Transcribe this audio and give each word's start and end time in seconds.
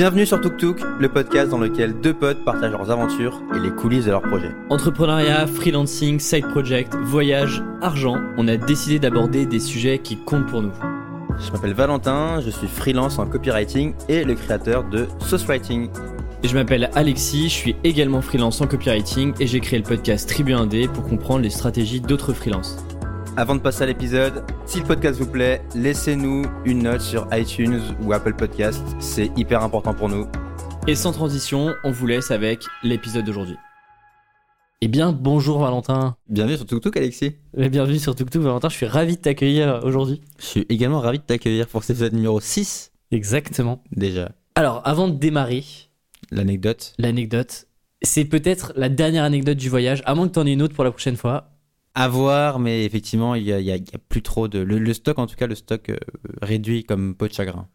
Bienvenue 0.00 0.24
sur 0.24 0.40
Tuk 0.40 0.56
Tuk, 0.56 0.80
le 0.98 1.10
podcast 1.10 1.50
dans 1.50 1.58
lequel 1.58 1.92
deux 2.00 2.14
potes 2.14 2.42
partagent 2.42 2.72
leurs 2.72 2.90
aventures 2.90 3.42
et 3.54 3.58
les 3.58 3.68
coulisses 3.68 4.06
de 4.06 4.10
leurs 4.10 4.22
projets. 4.22 4.50
Entrepreneuriat, 4.70 5.46
freelancing, 5.46 6.18
side 6.18 6.48
project, 6.48 6.94
voyage, 7.02 7.62
argent, 7.82 8.16
on 8.38 8.48
a 8.48 8.56
décidé 8.56 8.98
d'aborder 8.98 9.44
des 9.44 9.60
sujets 9.60 9.98
qui 9.98 10.16
comptent 10.16 10.46
pour 10.46 10.62
nous. 10.62 10.72
Je 11.38 11.52
m'appelle 11.52 11.74
Valentin, 11.74 12.40
je 12.40 12.48
suis 12.48 12.66
freelance 12.66 13.18
en 13.18 13.26
copywriting 13.26 13.92
et 14.08 14.24
le 14.24 14.32
créateur 14.36 14.84
de 14.84 15.06
Sauce 15.18 15.44
Writing. 15.44 15.90
Et 16.42 16.48
je 16.48 16.54
m'appelle 16.54 16.88
Alexis, 16.94 17.50
je 17.50 17.54
suis 17.54 17.76
également 17.84 18.22
freelance 18.22 18.58
en 18.62 18.66
copywriting 18.66 19.34
et 19.38 19.46
j'ai 19.46 19.60
créé 19.60 19.78
le 19.78 19.84
podcast 19.84 20.26
Tribu 20.26 20.54
1D 20.54 20.88
pour 20.88 21.06
comprendre 21.06 21.42
les 21.42 21.50
stratégies 21.50 22.00
d'autres 22.00 22.32
freelances. 22.32 22.82
Avant 23.36 23.54
de 23.54 23.60
passer 23.60 23.82
à 23.84 23.86
l'épisode, 23.86 24.44
si 24.66 24.80
le 24.80 24.84
podcast 24.86 25.18
vous 25.18 25.26
plaît, 25.30 25.62
laissez-nous 25.74 26.44
une 26.64 26.82
note 26.82 27.00
sur 27.00 27.26
iTunes 27.32 27.80
ou 28.02 28.12
Apple 28.12 28.34
Podcast, 28.34 28.82
c'est 28.98 29.30
hyper 29.36 29.62
important 29.62 29.94
pour 29.94 30.08
nous. 30.08 30.26
Et 30.86 30.94
sans 30.94 31.12
transition, 31.12 31.74
on 31.84 31.90
vous 31.90 32.06
laisse 32.06 32.30
avec 32.30 32.64
l'épisode 32.82 33.24
d'aujourd'hui. 33.24 33.56
Eh 34.82 34.88
bien, 34.88 35.12
bonjour 35.12 35.58
Valentin. 35.60 36.16
Bienvenue 36.28 36.56
sur 36.56 36.66
Tuk 36.66 36.82
Tuk 36.82 36.96
Alexis. 36.96 37.36
Et 37.56 37.68
bienvenue 37.68 37.98
sur 37.98 38.14
Tuk 38.14 38.30
Tuk 38.30 38.42
Valentin, 38.42 38.68
je 38.68 38.76
suis 38.76 38.86
ravi 38.86 39.16
de 39.16 39.20
t'accueillir 39.20 39.80
aujourd'hui. 39.84 40.20
Je 40.38 40.44
suis 40.44 40.66
également 40.68 41.00
ravi 41.00 41.18
de 41.18 41.24
t'accueillir 41.24 41.66
pour 41.66 41.84
cet 41.84 41.96
épisode 41.96 42.14
numéro 42.14 42.40
6 42.40 42.92
Exactement. 43.12 43.82
déjà. 43.94 44.32
Alors, 44.54 44.82
avant 44.84 45.08
de 45.08 45.14
démarrer, 45.14 45.64
L'anecdote. 46.30 46.94
l'anecdote, 46.98 47.66
c'est 48.02 48.24
peut-être 48.24 48.72
la 48.76 48.88
dernière 48.88 49.24
anecdote 49.24 49.56
du 49.58 49.68
voyage, 49.68 50.02
à 50.06 50.14
moins 50.14 50.28
que 50.28 50.32
tu 50.34 50.38
en 50.38 50.46
aies 50.46 50.52
une 50.52 50.62
autre 50.62 50.74
pour 50.74 50.84
la 50.84 50.90
prochaine 50.90 51.16
fois. 51.16 51.49
À 51.94 52.08
voir, 52.08 52.58
mais 52.58 52.84
effectivement, 52.84 53.34
il 53.34 53.44
y 53.44 53.72
a, 53.72 53.78
plus 54.08 54.22
trop 54.22 54.48
de... 54.48 54.60
Le, 54.60 54.78
le 54.78 54.94
stock, 54.94 55.18
en 55.18 55.26
tout 55.26 55.36
cas, 55.36 55.46
le 55.46 55.54
stock 55.54 55.88
euh, 55.90 55.96
réduit 56.40 56.84
comme 56.84 57.14
peau 57.14 57.26
de 57.26 57.32
chagrin. 57.32 57.68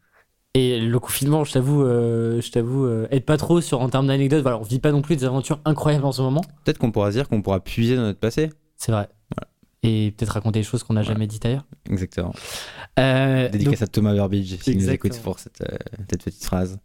Et 0.55 0.79
le 0.79 0.99
confinement, 1.01 1.43
je 1.43 1.51
t'avoue, 1.51 1.83
euh, 1.83 2.39
je 2.39 2.49
t'avoue, 2.49 2.85
euh, 2.85 3.09
aide 3.11 3.25
pas 3.25 3.35
trop 3.35 3.59
sur 3.59 3.81
en 3.81 3.89
termes 3.89 4.07
d'anecdotes. 4.07 4.41
Voilà, 4.41 4.57
on 4.57 4.61
vit 4.61 4.79
pas 4.79 4.93
non 4.93 5.01
plus 5.01 5.17
des 5.17 5.25
aventures 5.25 5.59
incroyables 5.65 6.05
en 6.05 6.13
ce 6.13 6.21
moment. 6.21 6.39
Peut-être 6.63 6.77
qu'on 6.77 6.93
pourra 6.93 7.11
dire 7.11 7.27
qu'on 7.27 7.41
pourra 7.41 7.59
puiser 7.59 7.97
dans 7.97 8.03
notre 8.03 8.21
passé. 8.21 8.49
C'est 8.77 8.93
vrai. 8.93 9.09
Et 9.83 10.13
peut-être 10.17 10.29
raconter 10.29 10.59
des 10.59 10.63
choses 10.63 10.81
qu'on 10.83 10.93
n'a 10.93 11.03
jamais 11.03 11.27
dites 11.27 11.45
ailleurs. 11.45 11.65
Exactement. 11.89 12.33
Euh, 12.97 13.49
Dédicace 13.49 13.81
à 13.81 13.87
Thomas 13.87 14.13
Burbidge, 14.13 14.55
s'il 14.61 14.77
nous 14.77 14.89
écoute 14.89 15.19
pour 15.21 15.39
cette, 15.39 15.59
euh, 15.59 15.77
cette 16.09 16.23
petite 16.23 16.45
phrase. 16.45 16.79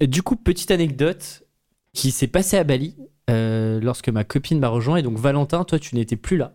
du 0.00 0.22
coup, 0.22 0.36
petite 0.36 0.70
anecdote 0.70 1.42
qui 1.92 2.12
s'est 2.12 2.28
passée 2.28 2.56
à 2.56 2.62
Bali 2.62 2.94
lorsque 3.26 4.10
ma 4.10 4.22
copine 4.22 4.60
m'a 4.60 4.68
rejoint. 4.68 4.96
Et 4.96 5.02
donc, 5.02 5.18
Valentin, 5.18 5.64
toi, 5.64 5.80
tu 5.80 5.96
n'étais 5.96 6.16
plus 6.16 6.36
là. 6.36 6.52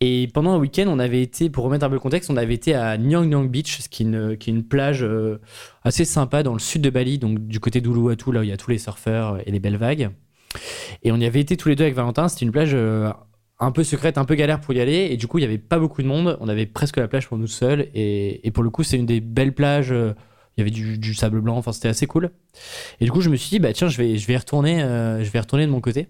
Et 0.00 0.28
pendant 0.34 0.52
un 0.52 0.58
week-end, 0.58 0.86
on 0.88 0.98
avait 0.98 1.22
été, 1.22 1.50
pour 1.50 1.64
remettre 1.64 1.84
un 1.84 1.88
peu 1.88 1.94
le 1.94 2.00
contexte, 2.00 2.30
on 2.30 2.36
avait 2.36 2.54
été 2.54 2.74
à 2.74 2.98
Nyang 2.98 3.28
Nyang 3.28 3.48
Beach, 3.48 3.80
ce 3.80 3.88
qui 3.88 4.02
est 4.02 4.46
une, 4.46 4.64
plage 4.64 5.02
euh, 5.02 5.40
assez 5.82 6.04
sympa 6.04 6.42
dans 6.42 6.52
le 6.52 6.58
sud 6.58 6.82
de 6.82 6.90
Bali, 6.90 7.18
donc 7.18 7.46
du 7.46 7.60
côté 7.60 7.80
d'Uluwatu, 7.80 8.32
là 8.32 8.40
où 8.40 8.42
il 8.42 8.48
y 8.48 8.52
a 8.52 8.56
tous 8.56 8.70
les 8.70 8.78
surfeurs 8.78 9.38
et 9.46 9.50
les 9.50 9.60
belles 9.60 9.76
vagues. 9.76 10.10
Et 11.02 11.12
on 11.12 11.16
y 11.16 11.26
avait 11.26 11.40
été 11.40 11.56
tous 11.56 11.68
les 11.68 11.76
deux 11.76 11.84
avec 11.84 11.94
Valentin. 11.94 12.28
C'était 12.28 12.44
une 12.44 12.52
plage 12.52 12.72
euh, 12.74 13.10
un 13.58 13.70
peu 13.72 13.84
secrète, 13.84 14.18
un 14.18 14.24
peu 14.24 14.34
galère 14.34 14.60
pour 14.60 14.74
y 14.74 14.80
aller. 14.80 15.08
Et 15.10 15.16
du 15.16 15.26
coup, 15.26 15.38
il 15.38 15.42
n'y 15.42 15.46
avait 15.46 15.58
pas 15.58 15.78
beaucoup 15.78 16.02
de 16.02 16.06
monde. 16.06 16.36
On 16.40 16.48
avait 16.48 16.66
presque 16.66 16.96
la 16.96 17.08
plage 17.08 17.28
pour 17.28 17.38
nous 17.38 17.46
seuls. 17.46 17.88
Et, 17.94 18.50
pour 18.52 18.62
le 18.62 18.70
coup, 18.70 18.82
c'est 18.82 18.96
une 18.96 19.06
des 19.06 19.20
belles 19.20 19.54
plages. 19.54 19.92
euh, 19.92 20.14
Il 20.56 20.60
y 20.60 20.62
avait 20.62 20.70
du, 20.70 20.98
du 20.98 21.14
sable 21.14 21.40
blanc. 21.40 21.56
Enfin, 21.56 21.72
c'était 21.72 21.88
assez 21.88 22.06
cool. 22.06 22.30
Et 23.00 23.04
du 23.04 23.10
coup, 23.10 23.20
je 23.20 23.30
me 23.30 23.36
suis 23.36 23.50
dit, 23.50 23.58
bah 23.58 23.72
tiens, 23.72 23.88
je 23.88 23.98
vais, 23.98 24.16
je 24.18 24.26
vais 24.26 24.36
retourner. 24.36 24.82
euh, 24.82 25.24
je 25.24 25.30
vais 25.30 25.40
retourner 25.40 25.66
de 25.66 25.72
mon 25.72 25.80
côté. 25.80 26.08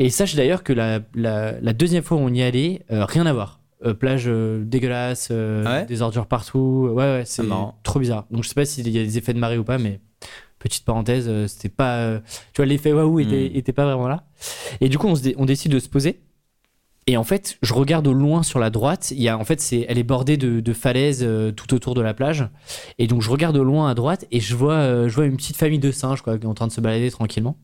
Et 0.00 0.10
sache 0.10 0.34
d'ailleurs 0.34 0.64
que 0.64 0.72
la, 0.72 1.00
la, 1.14 1.60
la 1.60 1.72
deuxième 1.72 2.02
fois 2.02 2.16
où 2.16 2.20
on 2.20 2.32
y 2.34 2.42
allait, 2.42 2.82
euh, 2.90 3.04
rien 3.04 3.26
à 3.26 3.32
voir. 3.32 3.60
Euh, 3.84 3.94
plage 3.94 4.24
euh, 4.26 4.62
dégueulasse, 4.64 5.28
euh, 5.30 5.62
Ah 5.66 5.70
ouais 5.80 5.86
des 5.86 6.02
ordures 6.02 6.26
partout. 6.26 6.88
Ouais, 6.92 7.04
ouais, 7.04 7.22
c'est 7.24 7.42
trop 7.82 8.00
bizarre. 8.00 8.26
Donc, 8.30 8.42
je 8.44 8.48
sais 8.48 8.54
pas 8.54 8.64
s'il 8.64 8.88
y 8.88 8.98
a 8.98 9.04
des 9.04 9.16
effets 9.18 9.32
de 9.34 9.38
marée 9.38 9.56
ou 9.58 9.64
pas, 9.64 9.78
mais 9.78 10.00
petite 10.58 10.84
parenthèse, 10.84 11.26
euh, 11.28 11.46
c'était 11.46 11.68
pas. 11.70 11.98
euh, 11.98 12.20
tu 12.52 12.58
vois, 12.62 12.66
l'effet 12.66 12.92
waouh 12.92 13.20
était, 13.20 13.50
Hmm. 13.54 13.56
était 13.56 13.72
pas 13.72 13.84
vraiment 13.84 14.08
là. 14.08 14.24
Et 14.80 14.88
du 14.88 14.98
coup, 14.98 15.06
on, 15.06 15.14
se 15.14 15.22
on 15.36 15.44
décide 15.46 15.72
de 15.72 15.78
se 15.78 15.88
poser. 15.88 16.20
Et 17.06 17.16
en 17.16 17.24
fait, 17.24 17.58
je 17.62 17.74
regarde 17.74 18.06
au 18.06 18.12
loin 18.12 18.42
sur 18.42 18.58
la 18.58 18.70
droite. 18.70 19.10
Il 19.10 19.22
y 19.22 19.28
a, 19.28 19.36
en 19.36 19.44
fait, 19.44 19.60
c'est, 19.60 19.86
elle 19.88 19.98
est 19.98 20.04
bordée 20.04 20.36
de, 20.36 20.72
falaises 20.72 21.22
euh, 21.22 21.50
tout 21.50 21.74
autour 21.74 21.94
de 21.94 22.00
la 22.00 22.14
plage. 22.14 22.48
Et 22.98 23.06
donc, 23.06 23.22
je 23.22 23.30
regarde 23.30 23.56
au 23.56 23.64
loin 23.64 23.88
à 23.88 23.94
droite 23.94 24.26
et 24.30 24.38
je 24.38 24.54
vois, 24.54 24.74
euh, 24.74 25.08
je 25.08 25.14
vois 25.14 25.24
une 25.26 25.36
petite 25.36 25.56
famille 25.56 25.78
de 25.78 25.90
singes 25.90 26.22
quoi, 26.22 26.38
qui 26.38 26.44
est 26.44 26.48
en 26.48 26.54
train 26.54 26.66
de 26.66 26.72
se 26.72 26.80
balader 26.80 27.10
tranquillement. 27.10 27.56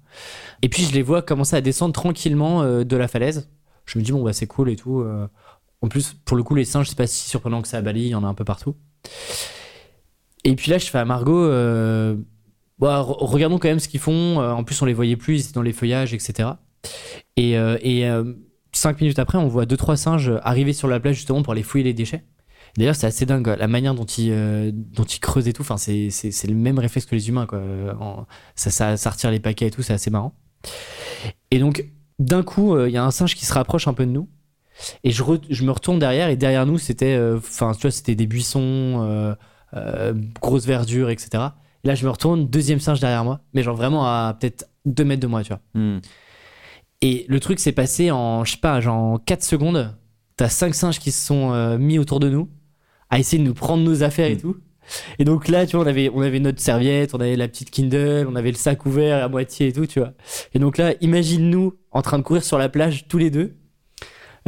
Et 0.63 0.69
puis, 0.69 0.83
je 0.83 0.93
les 0.93 1.03
vois 1.03 1.23
commencer 1.23 1.55
à 1.55 1.61
descendre 1.61 1.93
tranquillement 1.93 2.63
euh, 2.63 2.83
de 2.83 2.97
la 2.97 3.09
falaise. 3.09 3.49
Je 3.85 3.99
me 3.99 4.05
dis, 4.05 4.11
bon, 4.11 4.25
bah, 4.25 4.33
c'est 4.33 4.47
cool 4.49 4.71
et 4.71 4.77
tout. 4.77 5.05
En 5.81 5.89
plus, 5.89 6.15
pour 6.25 6.37
le 6.37 6.43
coup, 6.43 6.57
les 6.57 6.65
singes, 6.65 6.89
c'est 6.89 6.99
pas 6.99 7.07
si 7.07 7.29
surprenant 7.29 7.63
que 7.63 7.69
ça 7.69 7.77
à 7.79 7.83
Bali. 7.83 8.07
Il 8.07 8.09
y 8.09 8.15
en 8.17 8.25
a 8.25 8.27
un 8.27 8.35
peu 8.35 8.45
partout. 8.45 8.75
Et 10.43 10.57
puis 10.57 10.73
là, 10.73 10.79
je 10.79 10.87
fais 10.87 10.99
à 10.99 11.05
Margot, 11.05 11.47
bah, 12.81 13.01
re- 13.01 13.25
regardons 13.25 13.61
quand 13.61 13.69
même 13.69 13.79
ce 13.79 13.87
qu'ils 13.87 14.01
font. 14.01 14.39
En 14.41 14.65
plus, 14.65 14.83
on 14.83 14.87
les 14.87 14.93
voyait 14.93 15.15
plus, 15.15 15.37
ils 15.37 15.45
étaient 15.45 15.53
dans 15.53 15.63
les 15.63 15.73
feuillages, 15.73 16.15
etc. 16.15 16.49
Et, 17.37 17.53
et 17.53 18.11
cinq 18.77 19.01
minutes 19.01 19.19
après, 19.19 19.39
on 19.39 19.49
voit 19.49 19.67
deux 19.67 19.77
trois 19.77 19.97
singes 19.97 20.33
arriver 20.43 20.73
sur 20.73 20.89
la 20.89 21.01
plage 21.01 21.17
justement 21.17 21.43
pour 21.43 21.53
aller 21.53 21.63
fouiller 21.63 21.85
les 21.85 21.95
déchets. 21.95 22.25
D'ailleurs, 22.77 22.95
c'est 22.95 23.07
assez 23.07 23.25
dingue 23.25 23.57
la 23.59 23.69
manière 23.69 23.95
dont 23.95 24.05
ils, 24.05 24.31
euh, 24.31 24.71
dont 24.73 25.05
ils 25.05 25.19
creusent 25.19 25.49
et 25.49 25.53
tout. 25.53 25.63
Enfin, 25.63 25.79
c'est, 25.79 26.11
c'est, 26.11 26.31
c'est 26.31 26.47
le 26.47 26.55
même 26.55 26.79
réflexe 26.79 27.07
que 27.07 27.15
les 27.15 27.29
humains, 27.29 27.47
quoi. 27.47 27.59
Euh, 27.59 27.95
ça, 28.55 28.97
ça, 28.97 29.11
retire 29.11 29.31
les 29.31 29.41
paquets 29.41 29.69
et 29.69 29.71
tout, 29.71 29.83
c'est 29.83 29.95
assez 29.95 30.11
marrant. 30.11 30.35
Et 31.51 31.59
donc, 31.59 31.87
d'un 32.19 32.43
coup, 32.43 32.75
euh, 32.75 32.89
il 32.89 32.93
y 32.93 32.99
a 32.99 33.05
un 33.05 33.11
singe 33.11 33.35
qui 33.35 33.47
se 33.47 33.55
rapproche 33.55 33.89
un 33.89 33.95
peu 33.95 34.05
de 34.05 34.11
nous. 34.11 34.29
Et 35.05 35.11
je, 35.11 35.23
re- 35.23 35.43
je 35.49 35.65
me 35.65 35.71
retourne 35.71 35.99
derrière, 35.99 36.29
et 36.29 36.37
derrière 36.37 36.67
nous, 36.67 36.77
c'était, 36.77 37.19
tu 37.41 37.51
vois, 37.59 37.91
c'était 37.91 38.15
des 38.15 38.27
buissons, 38.27 39.35
grosse 40.43 40.67
verdure, 40.67 41.09
etc. 41.09 41.45
Et 41.83 41.89
là, 41.89 41.95
je 41.95 42.05
me 42.05 42.11
retourne, 42.11 42.47
deuxième 42.47 42.81
singe 42.81 43.01
derrière 43.01 43.25
moi, 43.25 43.41
mais 43.55 43.63
genre 43.63 43.77
vraiment 43.77 44.05
à 44.05 44.37
peut-être 44.39 44.69
deux 44.85 45.05
mètres 45.05 45.23
de 45.23 45.29
moi, 45.29 45.43
tu 45.43 45.49
vois. 45.49 45.61
Hmm. 45.73 46.01
Et 47.09 47.25
le 47.28 47.39
truc 47.39 47.61
s'est 47.61 47.71
passé 47.71 48.11
en, 48.11 48.44
je 48.44 48.50
sais 48.50 48.59
pas, 48.59 48.81
genre 48.81 48.97
en 48.97 49.19
4 49.19 49.44
secondes. 49.44 49.94
T'as 50.37 50.49
cinq 50.49 50.75
singes 50.75 50.99
qui 50.99 51.12
se 51.12 51.25
sont 51.25 51.53
euh, 51.53 51.78
mis 51.78 52.00
autour 52.00 52.19
de 52.19 52.28
nous, 52.28 52.49
à 53.11 53.21
essayer 53.21 53.41
de 53.41 53.47
nous 53.47 53.55
prendre 53.55 53.84
nos 53.84 54.03
affaires 54.03 54.27
et 54.27 54.34
Mm. 54.34 54.41
tout. 54.41 54.56
Et 55.21 55.25
donc 55.25 55.47
là, 55.47 55.66
tu 55.66 55.77
vois, 55.77 55.84
on 55.84 55.89
avait, 55.89 56.11
on 56.12 56.21
avait 56.21 56.41
notre 56.41 56.61
serviette, 56.61 57.15
on 57.15 57.21
avait 57.21 57.37
la 57.37 57.47
petite 57.47 57.71
Kindle, 57.71 58.27
on 58.28 58.34
avait 58.34 58.50
le 58.50 58.56
sac 58.56 58.87
ouvert 58.87 59.25
à 59.25 59.28
moitié 59.28 59.69
et 59.69 59.72
tout, 59.72 59.87
tu 59.87 60.00
vois. 60.00 60.15
Et 60.53 60.59
donc 60.59 60.78
là, 60.78 60.95
imagine-nous 61.00 61.75
en 61.93 62.03
train 62.03 62.19
de 62.19 62.25
courir 62.25 62.43
sur 62.43 62.59
la 62.59 62.69
plage 62.69 63.06
tous 63.06 63.19
les 63.19 63.31
deux, 63.31 63.55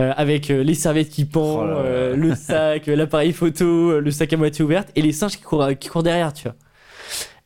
euh, 0.00 0.12
avec 0.16 0.50
euh, 0.50 0.64
les 0.64 0.74
serviettes 0.74 1.10
qui 1.10 1.26
pendent, 1.26 1.60
Oh 1.60 1.78
euh, 1.78 2.16
le 2.16 2.34
sac, 2.34 2.86
l'appareil 2.88 3.32
photo, 3.32 4.00
le 4.00 4.10
sac 4.10 4.32
à 4.32 4.36
moitié 4.36 4.64
ouvert, 4.64 4.84
et 4.96 5.02
les 5.02 5.12
singes 5.12 5.36
qui 5.36 5.42
courent, 5.42 5.68
qui 5.78 5.88
courent 5.88 6.02
derrière, 6.02 6.32
tu 6.32 6.42
vois. 6.42 6.56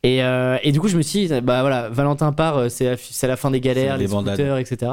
Et, 0.04 0.22
euh, 0.24 0.58
et 0.64 0.72
du 0.72 0.80
coup, 0.80 0.88
je 0.88 0.96
me 0.96 1.02
suis 1.02 1.28
dit, 1.28 1.40
bah 1.42 1.60
voilà, 1.60 1.88
Valentin 1.88 2.32
part, 2.32 2.58
euh, 2.58 2.68
c'est 2.68 2.84
la, 2.90 2.96
c'est 2.96 3.28
la 3.28 3.36
fin 3.36 3.52
des 3.52 3.60
galères, 3.60 3.96
les 3.98 4.08
scooters, 4.08 4.58
etc. 4.58 4.92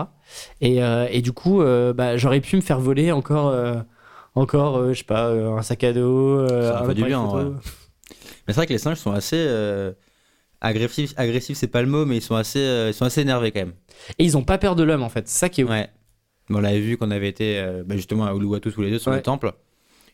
Et, 0.61 0.83
euh, 0.83 1.07
et 1.09 1.21
du 1.23 1.31
coup, 1.31 1.61
euh, 1.61 1.93
bah, 1.93 2.15
j'aurais 2.17 2.41
pu 2.41 2.55
me 2.55 2.61
faire 2.61 2.79
voler 2.79 3.11
encore, 3.11 3.55
encore 4.35 4.89
je 4.93 4.99
sais 4.99 5.03
pas, 5.03 5.29
un 5.31 5.61
sac 5.63 5.83
à 5.83 5.93
dos, 5.93 6.47
Ça 6.47 6.81
un 6.81 6.85
fait 6.87 6.93
du 6.93 7.03
bien, 7.03 7.23
vrai. 7.23 7.45
Mais 8.47 8.53
c'est 8.53 8.55
vrai 8.55 8.67
que 8.67 8.73
les 8.73 8.79
singes 8.79 8.97
sont 8.97 9.11
assez 9.11 9.47
agressifs. 10.61 11.13
Agressifs, 11.17 11.57
c'est 11.57 11.67
pas 11.67 11.81
le 11.81 11.87
mot, 11.87 12.05
mais 12.05 12.17
ils 12.17 12.21
sont 12.21 12.35
assez, 12.35 12.59
ils 12.89 12.93
sont 12.93 13.05
assez 13.05 13.21
énervés 13.21 13.51
quand 13.51 13.61
même. 13.61 13.73
Et 14.19 14.25
ils 14.25 14.37
ont 14.37 14.43
pas 14.43 14.57
peur 14.59 14.75
de 14.75 14.83
l'homme, 14.83 15.03
en 15.03 15.09
fait. 15.09 15.27
C'est 15.27 15.39
ça 15.39 15.49
qui 15.49 15.61
est. 15.61 15.63
Ouais. 15.63 15.89
On 16.51 16.59
l'avait 16.59 16.79
vu 16.79 16.97
qu'on 16.97 17.09
avait 17.11 17.29
été 17.29 17.63
bah, 17.85 17.95
justement 17.95 18.25
à 18.25 18.33
Uluwatu 18.33 18.71
tous 18.71 18.81
les 18.81 18.91
deux 18.91 18.99
sur 18.99 19.11
Ouais. 19.11 19.17
le 19.17 19.23
temple. 19.23 19.53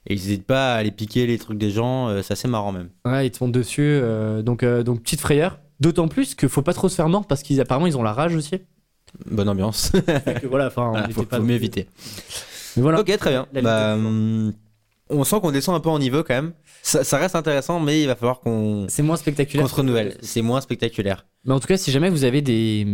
Et 0.07 0.13
ils 0.13 0.17
n'hésitent 0.19 0.45
pas 0.45 0.73
à 0.73 0.77
aller 0.77 0.91
piquer 0.91 1.25
les 1.27 1.38
trucs 1.38 1.57
des 1.57 1.71
gens. 1.71 2.09
euh, 2.09 2.21
c'est 2.21 2.33
assez 2.33 2.47
marrant 2.47 2.71
même. 2.71 2.89
Ouais, 3.05 3.27
ils 3.27 3.31
te 3.31 3.38
font 3.38 3.47
dessus. 3.49 3.81
euh, 3.81 4.41
donc, 4.41 4.63
euh, 4.63 4.83
donc, 4.83 5.01
petite 5.03 5.21
frayeur. 5.21 5.59
D'autant 5.79 6.07
plus 6.07 6.35
qu'il 6.35 6.47
faut 6.49 6.61
pas 6.61 6.73
trop 6.73 6.88
se 6.89 6.95
faire 6.95 7.09
mordre 7.09 7.27
parce 7.27 7.43
qu'ils 7.43 7.59
apparemment 7.59 7.88
ils 7.88 7.97
ont 7.97 8.03
la 8.03 8.13
rage 8.13 8.35
aussi. 8.35 8.59
Bonne 9.29 9.49
ambiance. 9.49 9.91
Fait 10.25 10.41
que 10.41 10.47
voilà, 10.47 10.67
enfin, 10.67 10.83
on 10.88 10.91
Voilà, 10.91 11.05
était 11.05 11.13
faut, 11.13 11.23
pas 11.23 11.38
faut 11.38 11.41
non 11.41 11.47
mieux 11.47 11.55
plus- 11.57 11.65
éviter. 11.65 11.88
Mais 12.77 12.81
voilà. 12.83 12.99
Ok, 13.01 13.17
très 13.17 13.31
bien. 13.31 13.47
La 13.53 13.61
Bah, 13.61 13.94
hum, 13.95 14.53
on 15.09 15.23
sent 15.23 15.38
qu'on 15.41 15.51
descend 15.51 15.75
un 15.75 15.79
peu 15.79 15.89
en 15.89 15.99
niveau 15.99 16.23
quand 16.23 16.33
même. 16.33 16.53
Ça, 16.81 17.03
ça 17.03 17.17
reste 17.17 17.35
intéressant, 17.35 17.79
mais 17.79 18.01
il 18.01 18.07
va 18.07 18.15
falloir 18.15 18.39
qu'on 18.41 18.85
C'est 18.89 19.01
moins 19.03 19.15
spectaculaire. 19.17 19.63
qu'on 19.65 19.69
se 19.69 19.75
renouvelle. 19.75 20.18
C'est 20.21 20.41
moins 20.41 20.62
spectaculaire. 20.62 21.25
Mais 21.45 21.53
en 21.53 21.59
tout 21.59 21.68
cas, 21.68 21.77
si 21.77 21.91
jamais 21.91 22.09
vous 22.09 22.24
avez 22.25 22.41
des, 22.41 22.85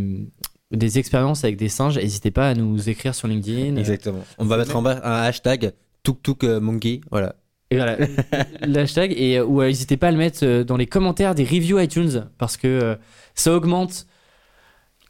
des 0.71 0.97
expériences 0.99 1.43
avec 1.43 1.57
des 1.57 1.69
singes, 1.69 1.97
n'hésitez 1.97 2.31
pas 2.31 2.49
à 2.49 2.53
nous 2.53 2.89
écrire 2.89 3.13
sur 3.15 3.27
LinkedIn. 3.27 3.75
Exactement. 3.77 4.23
On 4.37 4.45
va 4.45 4.57
mettre 4.57 4.75
en 4.75 4.81
bas 4.81 4.99
un 5.03 5.21
hashtag 5.23 5.73
tuk 6.03 6.21
tuk 6.23 6.43
euh, 6.43 6.59
monkey. 6.59 7.01
Voilà. 7.11 7.35
Et 7.71 7.77
voilà, 7.77 7.97
l'hashtag. 8.61 9.13
Et 9.15 9.37
euh, 9.37 9.45
ou 9.45 9.61
euh, 9.61 9.67
n'hésitez 9.67 9.97
pas 9.97 10.09
à 10.09 10.11
le 10.11 10.17
mettre 10.17 10.45
euh, 10.45 10.63
dans 10.63 10.75
les 10.77 10.87
commentaires 10.87 11.33
des 11.35 11.45
reviews 11.45 11.79
iTunes 11.79 12.29
parce 12.37 12.57
que 12.57 12.67
euh, 12.67 12.95
ça 13.33 13.53
augmente. 13.53 14.05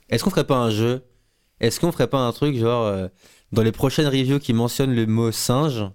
Est-ce 0.10 0.24
qu'on 0.24 0.30
ferait 0.30 0.46
pas 0.46 0.58
un 0.58 0.70
jeu? 0.70 1.04
Est-ce 1.60 1.80
qu'on 1.80 1.92
ferait 1.92 2.08
pas 2.08 2.20
un 2.20 2.32
truc 2.32 2.58
genre 2.58 2.92
dans 3.52 3.62
les 3.62 3.72
prochaines 3.72 4.08
reviews 4.08 4.40
qui 4.40 4.52
mentionnent 4.52 4.96
le 4.96 5.06
mot 5.06 5.32
singe, 5.32 5.86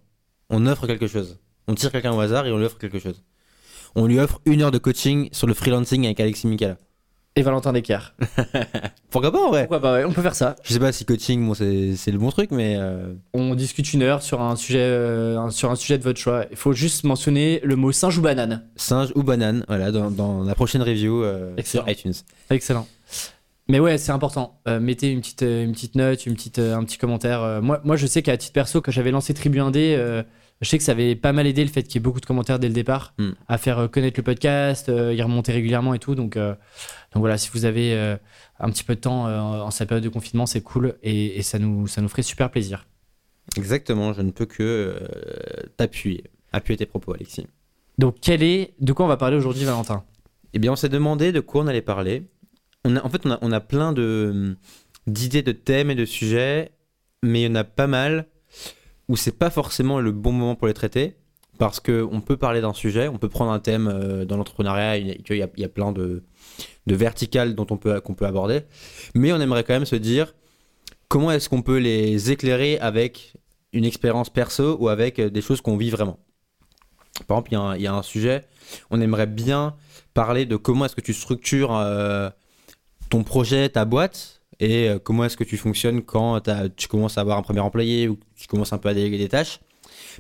on 0.48 0.66
offre 0.66 0.86
quelque 0.86 1.06
chose? 1.06 1.40
On 1.68 1.74
tire 1.74 1.90
quelqu'un 1.90 2.12
au 2.12 2.20
hasard 2.20 2.46
et 2.46 2.52
on 2.52 2.58
lui 2.58 2.64
offre 2.64 2.78
quelque 2.78 3.00
chose. 3.00 3.24
On 3.94 4.06
lui 4.06 4.18
offre 4.20 4.40
une 4.46 4.62
heure 4.62 4.70
de 4.70 4.78
coaching 4.78 5.28
sur 5.32 5.46
le 5.46 5.54
freelancing 5.54 6.06
avec 6.06 6.20
Alexis 6.20 6.46
Mikala. 6.46 6.78
Et 7.36 7.42
Valentin 7.42 7.72
Decker. 7.72 8.14
Pourquoi 9.10 9.30
pas 9.30 9.38
en 9.44 9.50
vrai? 9.50 9.62
Pourquoi 9.62 9.80
pas, 9.80 9.94
ouais, 9.94 10.04
on 10.04 10.12
peut 10.12 10.22
faire 10.22 10.34
ça. 10.34 10.56
Je 10.64 10.72
sais 10.72 10.78
pas 10.78 10.90
si 10.92 11.04
coaching, 11.04 11.46
bon, 11.46 11.54
c'est 11.54 12.10
le 12.10 12.18
bon 12.18 12.30
truc, 12.30 12.50
mais 12.50 12.76
euh, 12.78 13.14
On 13.34 13.54
discute 13.54 13.92
une 13.92 14.02
heure 14.02 14.22
sur 14.22 14.40
un 14.42 14.56
sujet, 14.56 14.80
euh, 14.80 15.38
un- 15.38 15.50
sur 15.50 15.70
un 15.70 15.76
sujet 15.76 15.98
de 15.98 16.02
votre 16.02 16.18
choix. 16.18 16.46
Il 16.50 16.56
faut 16.56 16.72
juste 16.72 17.04
mentionner 17.04 17.60
le 17.62 17.76
mot 17.76 17.92
singe 17.92 18.18
ou 18.18 18.22
banane. 18.22 18.62
singe 18.76 19.12
ou 19.14 19.22
banane, 19.22 19.64
voilà, 19.68 19.92
dans, 19.92 20.10
dans 20.10 20.42
la 20.42 20.54
prochaine 20.54 20.82
review 20.82 21.22
euh, 21.22 21.54
Excellent. 21.56 21.84
sur 21.84 21.92
iTunes. 21.92 22.14
Excellent. 22.50 22.86
Mais 23.68 23.80
ouais, 23.80 23.98
c'est 23.98 24.12
important. 24.12 24.60
Euh, 24.68 24.78
mettez 24.80 25.10
une 25.10 25.20
petite, 25.20 25.42
euh, 25.42 25.64
une 25.64 25.72
petite 25.72 25.94
note, 25.96 26.24
une 26.26 26.34
petite, 26.34 26.58
euh, 26.60 26.76
un 26.76 26.84
petit 26.84 26.98
commentaire. 26.98 27.42
Euh, 27.42 27.60
moi, 27.60 27.80
moi, 27.84 27.96
je 27.96 28.06
sais 28.06 28.22
qu'à 28.22 28.36
titre 28.36 28.52
perso, 28.52 28.80
quand 28.80 28.92
j'avais 28.92 29.10
lancé 29.10 29.34
Tribu 29.34 29.58
1D, 29.58 29.94
euh, 29.96 30.22
je 30.60 30.68
sais 30.68 30.78
que 30.78 30.84
ça 30.84 30.92
avait 30.92 31.14
pas 31.16 31.32
mal 31.32 31.46
aidé 31.46 31.62
le 31.64 31.70
fait 31.70 31.82
qu'il 31.82 31.96
y 31.96 31.98
ait 31.98 32.00
beaucoup 32.00 32.20
de 32.20 32.26
commentaires 32.26 32.58
dès 32.58 32.68
le 32.68 32.74
départ, 32.74 33.14
Hmm. 33.18 33.30
à 33.48 33.58
faire 33.58 33.78
euh, 33.78 33.88
connaître 33.88 34.18
le 34.18 34.22
podcast, 34.24 34.88
euh, 34.88 35.12
y 35.14 35.20
remonter 35.22 35.52
régulièrement 35.52 35.94
et 35.94 35.98
tout. 35.98 36.14
Donc, 36.14 36.36
euh, 36.36 36.50
donc 37.12 37.20
voilà, 37.20 37.36
si 37.38 37.50
vous 37.52 37.64
avez 37.64 38.16
un 38.58 38.70
petit 38.70 38.84
peu 38.84 38.94
de 38.94 39.00
temps 39.00 39.24
en 39.26 39.70
cette 39.70 39.88
période 39.88 40.04
de 40.04 40.08
confinement, 40.08 40.46
c'est 40.46 40.60
cool 40.62 40.96
et, 41.02 41.38
et 41.38 41.42
ça, 41.42 41.58
nous, 41.58 41.86
ça 41.86 42.00
nous 42.00 42.08
ferait 42.08 42.22
super 42.22 42.50
plaisir. 42.50 42.86
Exactement, 43.56 44.12
je 44.12 44.22
ne 44.22 44.30
peux 44.30 44.46
que 44.46 44.98
t'appuyer. 45.76 46.24
Appuyer 46.52 46.76
tes 46.76 46.86
propos, 46.86 47.14
Alexis. 47.14 47.46
Donc, 47.98 48.16
quel 48.20 48.42
est, 48.42 48.74
de 48.80 48.92
quoi 48.92 49.06
on 49.06 49.08
va 49.08 49.16
parler 49.16 49.36
aujourd'hui, 49.36 49.64
Valentin? 49.64 50.04
Eh 50.52 50.58
bien, 50.58 50.72
on 50.72 50.76
s'est 50.76 50.88
demandé 50.90 51.32
de 51.32 51.40
quoi 51.40 51.62
on 51.62 51.66
allait 51.66 51.80
parler. 51.82 52.24
On 52.84 52.96
a, 52.96 53.02
en 53.04 53.08
fait, 53.08 53.24
on 53.24 53.30
a, 53.30 53.38
on 53.40 53.52
a 53.52 53.60
plein 53.60 53.92
de, 53.92 54.56
d'idées 55.06 55.42
de 55.42 55.52
thèmes 55.52 55.90
et 55.90 55.94
de 55.94 56.04
sujets, 56.04 56.72
mais 57.22 57.42
il 57.42 57.44
y 57.44 57.50
en 57.50 57.54
a 57.54 57.64
pas 57.64 57.86
mal 57.86 58.26
où 59.08 59.16
c'est 59.16 59.38
pas 59.38 59.50
forcément 59.50 60.00
le 60.00 60.12
bon 60.12 60.32
moment 60.32 60.54
pour 60.54 60.66
les 60.66 60.74
traiter. 60.74 61.16
Parce 61.58 61.80
qu'on 61.80 62.20
peut 62.20 62.36
parler 62.36 62.60
d'un 62.60 62.74
sujet, 62.74 63.08
on 63.08 63.16
peut 63.16 63.30
prendre 63.30 63.50
un 63.50 63.58
thème 63.60 63.88
euh, 63.88 64.26
dans 64.26 64.36
l'entrepreneuriat, 64.36 64.98
il 64.98 65.22
y 65.30 65.42
a- 65.64 65.68
plein 65.68 65.90
de, 65.92 66.22
verticales 66.86 67.54
dont 67.54 67.66
on 67.70 67.78
peut, 67.78 67.98
qu'on 68.02 68.14
peut 68.14 68.26
aborder. 68.26 68.60
Mais 69.14 69.32
on 69.32 69.40
aimerait 69.40 69.64
quand 69.64 69.72
même 69.72 69.86
se 69.86 69.96
dire 69.96 70.34
comment 71.08 71.30
est-ce 71.30 71.48
qu'on 71.48 71.62
peut 71.62 71.78
les 71.78 72.30
éclairer 72.30 72.78
avec 72.78 73.32
une 73.72 73.86
expérience 73.86 74.28
perso 74.28 74.76
ou 74.80 74.88
avec 74.90 75.18
euh, 75.18 75.30
des 75.30 75.40
choses 75.40 75.62
qu'on 75.62 75.78
vit 75.78 75.88
vraiment? 75.88 76.18
Par 77.26 77.38
exemple, 77.38 77.52
il 77.52 77.54
y 77.54 77.56
a 77.56 77.60
un- 77.62 77.76
il 77.76 77.82
y, 77.82 77.86
a 77.86 77.94
un 77.94 78.02
sujet, 78.02 78.44
on 78.90 79.00
aimerait 79.00 79.26
bien 79.26 79.74
parler 80.12 80.44
de 80.44 80.56
comment 80.56 80.84
est-ce 80.84 80.96
que 80.96 81.00
tu 81.00 81.14
structures 81.14 81.74
euh, 81.74 82.28
ton 83.08 83.24
projet, 83.24 83.70
ta 83.70 83.86
boîte, 83.86 84.35
et 84.60 84.88
euh, 84.88 84.98
comment 84.98 85.24
est-ce 85.24 85.36
que 85.36 85.44
tu 85.44 85.56
fonctionnes 85.56 86.02
quand 86.02 86.40
tu 86.76 86.88
commences 86.88 87.18
à 87.18 87.20
avoir 87.20 87.38
un 87.38 87.42
premier 87.42 87.60
employé 87.60 88.08
ou 88.08 88.18
tu 88.34 88.46
commences 88.46 88.72
un 88.72 88.78
peu 88.78 88.88
à 88.88 88.94
déléguer 88.94 89.18
des 89.18 89.28
tâches? 89.28 89.60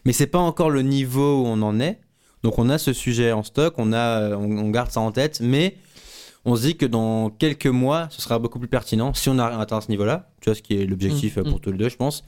Mais 0.04 0.12
c'est 0.12 0.26
pas 0.26 0.38
encore 0.38 0.70
le 0.70 0.82
niveau 0.82 1.42
où 1.42 1.46
on 1.46 1.62
en 1.62 1.80
est. 1.80 2.00
Donc 2.42 2.58
on 2.58 2.68
a 2.68 2.78
ce 2.78 2.92
sujet 2.92 3.32
en 3.32 3.42
stock, 3.42 3.74
on, 3.78 3.92
a, 3.92 4.20
euh, 4.20 4.36
on, 4.36 4.58
on 4.58 4.70
garde 4.70 4.90
ça 4.90 5.00
en 5.00 5.10
tête, 5.10 5.40
mais 5.40 5.76
on 6.44 6.54
se 6.54 6.62
dit 6.62 6.76
que 6.76 6.86
dans 6.86 7.30
quelques 7.30 7.66
mois, 7.66 8.06
ce 8.10 8.22
sera 8.22 8.38
beaucoup 8.38 8.58
plus 8.58 8.68
pertinent 8.68 9.12
si 9.14 9.28
on 9.28 9.38
a 9.38 9.46
atteint 9.58 9.80
ce 9.80 9.88
niveau-là. 9.88 10.30
Tu 10.40 10.50
vois, 10.50 10.54
ce 10.54 10.62
qui 10.62 10.80
est 10.80 10.86
l'objectif 10.86 11.36
Mm, 11.36 11.40
euh, 11.40 11.50
pour 11.50 11.60
tous 11.60 11.72
les 11.72 11.78
deux, 11.78 11.88
je 11.88 11.96
pense. 11.96 12.24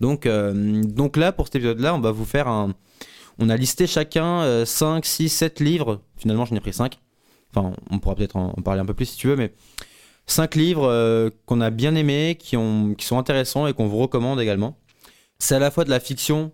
Donc, 0.00 0.26
euh, 0.26 0.82
donc 0.82 1.16
là, 1.16 1.30
pour 1.30 1.46
cet 1.46 1.56
épisode-là, 1.56 1.94
on 1.94 2.00
va 2.00 2.10
vous 2.10 2.24
faire 2.24 2.48
un. 2.48 2.74
On 3.38 3.48
a 3.48 3.56
listé 3.56 3.86
chacun 3.86 4.64
5, 4.66 5.06
6, 5.06 5.28
7 5.28 5.60
livres. 5.60 6.02
Finalement, 6.16 6.44
j'en 6.44 6.56
ai 6.56 6.60
pris 6.60 6.72
5. 6.72 6.98
Enfin, 7.54 7.72
on 7.90 7.98
pourra 7.98 8.14
peut-être 8.14 8.36
en, 8.36 8.52
en 8.56 8.62
parler 8.62 8.80
un 8.80 8.84
peu 8.84 8.94
plus 8.94 9.06
si 9.06 9.16
tu 9.16 9.28
veux, 9.28 9.36
mais 9.36 9.52
5 10.26 10.54
livres 10.54 10.84
euh, 10.88 11.30
qu'on 11.46 11.60
a 11.60 11.70
bien 11.70 11.94
aimés, 11.94 12.36
qui, 12.38 12.56
ont, 12.56 12.94
qui 12.94 13.04
sont 13.06 13.18
intéressants 13.18 13.66
et 13.66 13.72
qu'on 13.74 13.86
vous 13.86 13.98
recommande 13.98 14.40
également. 14.40 14.78
C'est 15.38 15.54
à 15.54 15.58
la 15.58 15.70
fois 15.70 15.84
de 15.84 15.90
la 15.90 16.00
fiction. 16.00 16.52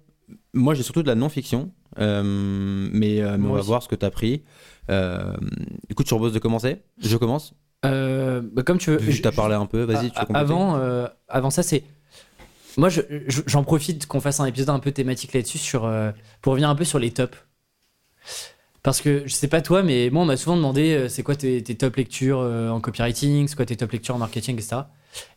Moi, 0.54 0.74
j'ai 0.74 0.82
surtout 0.82 1.02
de 1.02 1.08
la 1.08 1.14
non-fiction. 1.14 1.70
euh, 1.98 2.22
mais 2.92 3.20
euh, 3.20 3.36
mais 3.38 3.48
on 3.48 3.52
va 3.52 3.58
aussi. 3.60 3.66
voir 3.68 3.82
ce 3.82 3.88
que 3.88 3.94
tu 3.94 4.04
as 4.06 4.10
pris. 4.10 4.42
Écoute, 5.90 6.06
je 6.06 6.14
propose 6.14 6.32
de 6.32 6.38
commencer. 6.38 6.82
Je 6.98 7.16
commence. 7.16 7.52
Bah, 7.82 8.62
Comme 8.64 8.78
tu 8.78 8.90
veux. 8.90 8.96
Vu 8.96 9.12
Je- 9.12 9.22
tu 9.22 9.28
as 9.28 9.32
parlé 9.32 9.54
un 9.54 9.66
peu, 9.66 9.82
vas-y, 9.82 10.10
tu 10.10 10.18
veux 10.18 10.36
avant, 10.36 10.80
avant 11.28 11.50
ça, 11.50 11.62
c'est. 11.62 11.84
Moi, 12.76 12.88
je- 12.88 13.00
je- 13.26 13.42
j'en 13.46 13.64
profite 13.64 14.06
qu'on 14.06 14.20
fasse 14.20 14.40
un 14.40 14.44
épisode 14.46 14.70
un 14.70 14.78
peu 14.78 14.92
thématique 14.92 15.32
là-dessus 15.34 15.58
sur, 15.58 15.80
pour 16.40 16.52
revenir 16.52 16.68
un 16.70 16.74
peu 16.74 16.84
sur 16.84 16.98
les 16.98 17.10
tops. 17.10 17.36
Parce 18.88 19.02
que 19.02 19.24
je 19.26 19.34
sais 19.34 19.48
pas 19.48 19.60
toi, 19.60 19.82
mais 19.82 20.08
moi, 20.10 20.22
on 20.22 20.24
m'a 20.24 20.38
souvent 20.38 20.56
demandé 20.56 20.94
euh, 20.94 21.08
c'est 21.10 21.22
quoi 21.22 21.36
tes, 21.36 21.62
tes 21.62 21.74
top 21.74 21.96
lectures 21.96 22.38
euh, 22.40 22.70
en 22.70 22.80
copywriting, 22.80 23.46
c'est 23.46 23.54
quoi 23.54 23.66
tes 23.66 23.76
top 23.76 23.92
lectures 23.92 24.14
en 24.14 24.18
marketing, 24.18 24.54
etc. 24.56 24.76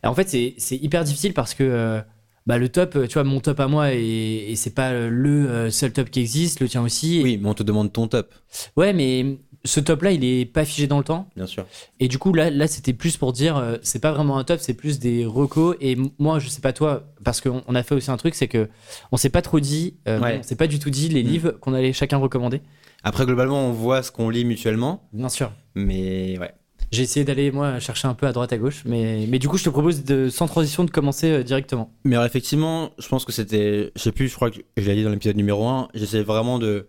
Et 0.02 0.06
en 0.06 0.14
fait, 0.14 0.26
c'est 0.30 0.54
c'est 0.56 0.76
hyper 0.76 1.04
difficile 1.04 1.34
parce 1.34 1.52
que 1.52 1.62
euh, 1.62 2.00
bah, 2.46 2.56
le 2.56 2.70
top, 2.70 2.96
tu 3.06 3.12
vois, 3.12 3.24
mon 3.24 3.40
top 3.40 3.60
à 3.60 3.68
moi, 3.68 3.92
et, 3.92 4.46
et 4.50 4.56
c'est 4.56 4.74
pas 4.74 4.94
le 4.94 5.68
seul 5.68 5.92
top 5.92 6.08
qui 6.08 6.20
existe, 6.20 6.60
le 6.60 6.68
tien 6.70 6.80
aussi. 6.82 7.20
Oui, 7.22 7.38
mais 7.42 7.46
on 7.46 7.52
te 7.52 7.62
demande 7.62 7.92
ton 7.92 8.08
top, 8.08 8.32
Ouais, 8.74 8.94
mais 8.94 9.36
ce 9.66 9.80
top-là, 9.80 10.12
il 10.12 10.24
est 10.24 10.46
pas 10.46 10.64
figé 10.64 10.86
dans 10.86 10.96
le 10.96 11.04
temps. 11.04 11.28
bien 11.36 11.46
sûr. 11.46 11.66
Et 12.00 12.08
du 12.08 12.16
coup, 12.16 12.32
là, 12.32 12.48
là 12.48 12.66
c'était 12.66 12.94
plus 12.94 13.18
pour 13.18 13.34
dire, 13.34 13.62
c'est 13.82 14.00
pas 14.00 14.12
vraiment 14.12 14.38
un 14.38 14.44
top, 14.44 14.60
c'est 14.62 14.72
plus 14.72 14.98
des 14.98 15.26
recos. 15.26 15.76
Et 15.82 15.94
moi, 16.18 16.38
je 16.38 16.48
sais 16.48 16.62
pas 16.62 16.72
toi, 16.72 17.04
parce 17.22 17.42
qu'on 17.42 17.62
on 17.68 17.74
a 17.74 17.82
fait 17.82 17.94
aussi 17.94 18.10
un 18.10 18.16
truc, 18.16 18.34
c'est 18.34 18.48
que 18.48 18.70
on 19.12 19.18
s'est 19.18 19.28
pas 19.28 19.42
trop 19.42 19.60
dit, 19.60 19.98
Ouais. 20.06 20.38
on 20.40 20.42
s'est 20.42 20.56
pas 20.56 20.66
du 20.68 20.78
tout 20.78 20.88
dit 20.88 21.10
les 21.10 21.22
Mm. 21.22 21.26
livres 21.26 21.50
qu'on 21.60 21.74
allait 21.74 21.92
chacun 21.92 22.16
recommander. 22.16 22.62
Après, 23.04 23.26
globalement, 23.26 23.66
on 23.68 23.72
voit 23.72 24.02
ce 24.02 24.10
qu'on 24.12 24.28
lit 24.30 24.44
mutuellement, 24.44 25.08
Bien 25.12 25.28
sûr. 25.28 25.52
mais 25.74 26.38
ouais. 26.38 26.52
J'ai 26.92 27.02
essayé 27.04 27.24
d'aller, 27.24 27.50
moi, 27.50 27.78
chercher 27.80 28.06
un 28.06 28.12
peu 28.14 28.26
à 28.26 28.32
droite 28.32 28.52
à 28.52 28.58
gauche. 28.58 28.82
Mais, 28.84 29.26
mais 29.28 29.38
du 29.38 29.48
coup, 29.48 29.56
je 29.56 29.64
te 29.64 29.70
propose, 29.70 30.04
de, 30.04 30.28
sans 30.28 30.46
transition, 30.46 30.84
de 30.84 30.90
commencer 30.90 31.30
euh, 31.30 31.42
directement. 31.42 31.90
Mais 32.04 32.16
alors, 32.16 32.26
effectivement, 32.26 32.90
je 32.98 33.08
pense 33.08 33.24
que 33.24 33.32
c'était. 33.32 33.90
Je 33.96 34.02
sais 34.02 34.12
plus, 34.12 34.28
je 34.28 34.34
crois 34.34 34.50
que 34.50 34.58
je 34.76 34.82
l'ai 34.86 34.96
dit 34.96 35.02
dans 35.02 35.08
l'épisode 35.10 35.36
numéro 35.36 35.66
1. 35.66 35.88
J'essaie 35.94 36.22
vraiment 36.22 36.58
de, 36.58 36.88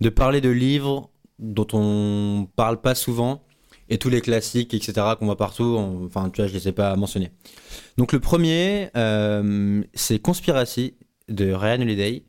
de 0.00 0.08
parler 0.08 0.40
de 0.40 0.48
livres 0.48 1.10
dont 1.38 1.66
on 1.74 2.48
parle 2.56 2.80
pas 2.80 2.94
souvent 2.94 3.44
et 3.90 3.98
tous 3.98 4.08
les 4.08 4.22
classiques, 4.22 4.72
etc., 4.72 4.92
qu'on 5.18 5.26
voit 5.26 5.36
partout. 5.36 5.64
on- 5.78 6.06
Enfin, 6.06 6.30
tu 6.30 6.40
vois, 6.40 6.48
je 6.48 6.54
les 6.54 6.68
ai 6.68 6.72
pas 6.72 6.96
mentionnés. 6.96 7.30
Donc, 7.98 8.12
le 8.14 8.20
premier, 8.20 8.88
euh, 8.96 9.82
c'est 9.92 10.18
Conspiracy 10.18 10.94
de 11.28 11.52
Ryan 11.52 11.82
Holiday. 11.82 12.24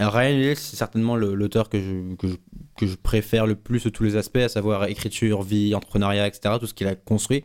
Alors, 0.00 0.14
Ryan 0.14 0.34
Holiday, 0.34 0.54
c'est 0.56 0.74
certainement 0.74 1.14
l'auteur 1.14 1.68
que 1.68 1.78
je, 1.78 2.16
que, 2.16 2.26
je, 2.26 2.34
que 2.76 2.86
je 2.86 2.96
préfère 2.96 3.46
le 3.46 3.54
plus 3.54 3.84
de 3.84 3.88
tous 3.88 4.04
les 4.04 4.16
aspects, 4.16 4.36
à 4.36 4.48
savoir 4.48 4.86
écriture, 4.86 5.42
vie, 5.42 5.74
entrepreneuriat, 5.74 6.26
etc., 6.26 6.56
tout 6.58 6.66
ce 6.66 6.74
qu'il 6.74 6.86
a 6.86 6.94
construit. 6.94 7.44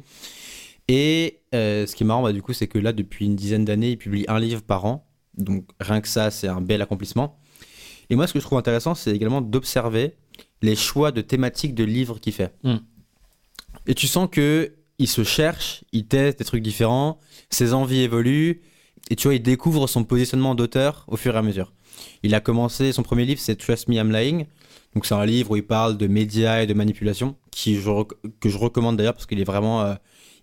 Et 0.88 1.42
euh, 1.54 1.86
ce 1.86 1.96
qui 1.96 2.04
est 2.04 2.06
marrant, 2.06 2.24
bah, 2.24 2.34
du 2.34 2.42
coup, 2.42 2.54
c'est 2.54 2.68
que 2.68 2.80
là, 2.80 2.94
depuis 2.94 3.26
une 3.26 3.36
dizaine 3.36 3.64
d'années, 3.64 3.92
il 3.92 3.98
publie 3.98 4.26
un 4.28 4.40
livre 4.40 4.62
par 4.62 4.86
an. 4.86 5.08
Donc, 5.38 5.66
rien 5.80 6.02
que 6.02 6.08
ça, 6.08 6.32
c'est 6.32 6.48
un 6.48 6.62
bel 6.62 6.82
accomplissement. 6.82 7.40
Et 8.10 8.16
moi, 8.16 8.26
ce 8.26 8.34
que 8.34 8.40
je 8.40 8.46
trouve 8.46 8.58
intéressant, 8.58 8.96
c'est 8.96 9.12
également 9.12 9.42
d'observer 9.42 10.16
les 10.62 10.76
choix 10.76 11.12
de 11.12 11.22
thématiques 11.22 11.76
de 11.76 11.84
livres 11.84 12.20
qu'il 12.20 12.34
fait. 12.34 12.54
Mm. 12.64 12.78
Et 13.88 13.94
tu 13.94 14.08
sens 14.08 14.28
que 14.32 14.74
il 14.98 15.08
se 15.08 15.24
cherche, 15.24 15.86
il 15.94 16.08
teste 16.08 16.40
des 16.40 16.46
trucs 16.46 16.64
différents, 16.64 17.20
ses 17.50 17.74
envies 17.74 18.02
évoluent, 18.02 18.62
et 19.10 19.16
tu 19.16 19.28
vois, 19.28 19.36
il 19.36 19.42
découvre 19.42 19.88
son 19.88 20.04
positionnement 20.04 20.56
d'auteur 20.56 21.06
au 21.08 21.16
fur 21.16 21.36
et 21.36 21.38
à 21.38 21.42
mesure. 21.42 21.72
Il 22.24 22.36
a 22.36 22.42
commencé, 22.42 22.92
son 22.92 23.04
premier 23.04 23.26
livre, 23.26 23.40
c'est 23.40 23.56
Trust 23.56 23.88
Me, 23.88 23.96
I'm 23.96 24.12
Lying. 24.12 24.46
Donc, 24.96 25.06
c'est 25.06 25.16
un 25.16 25.26
livre 25.26 25.52
où 25.52 25.56
il 25.56 25.66
parle 25.66 25.98
de 25.98 26.08
médias 26.08 26.62
et 26.62 26.68
de 26.68 26.74
manipulation, 26.74 27.36
qui 27.52 27.76
je 27.76 27.90
que 28.40 28.50
je 28.50 28.58
recommande 28.58 28.98
d'ailleurs 28.98 29.14
parce 29.14 29.26
qu'il 29.26 29.40
est 29.40 29.46
vraiment 29.46 29.82
euh, 29.82 29.96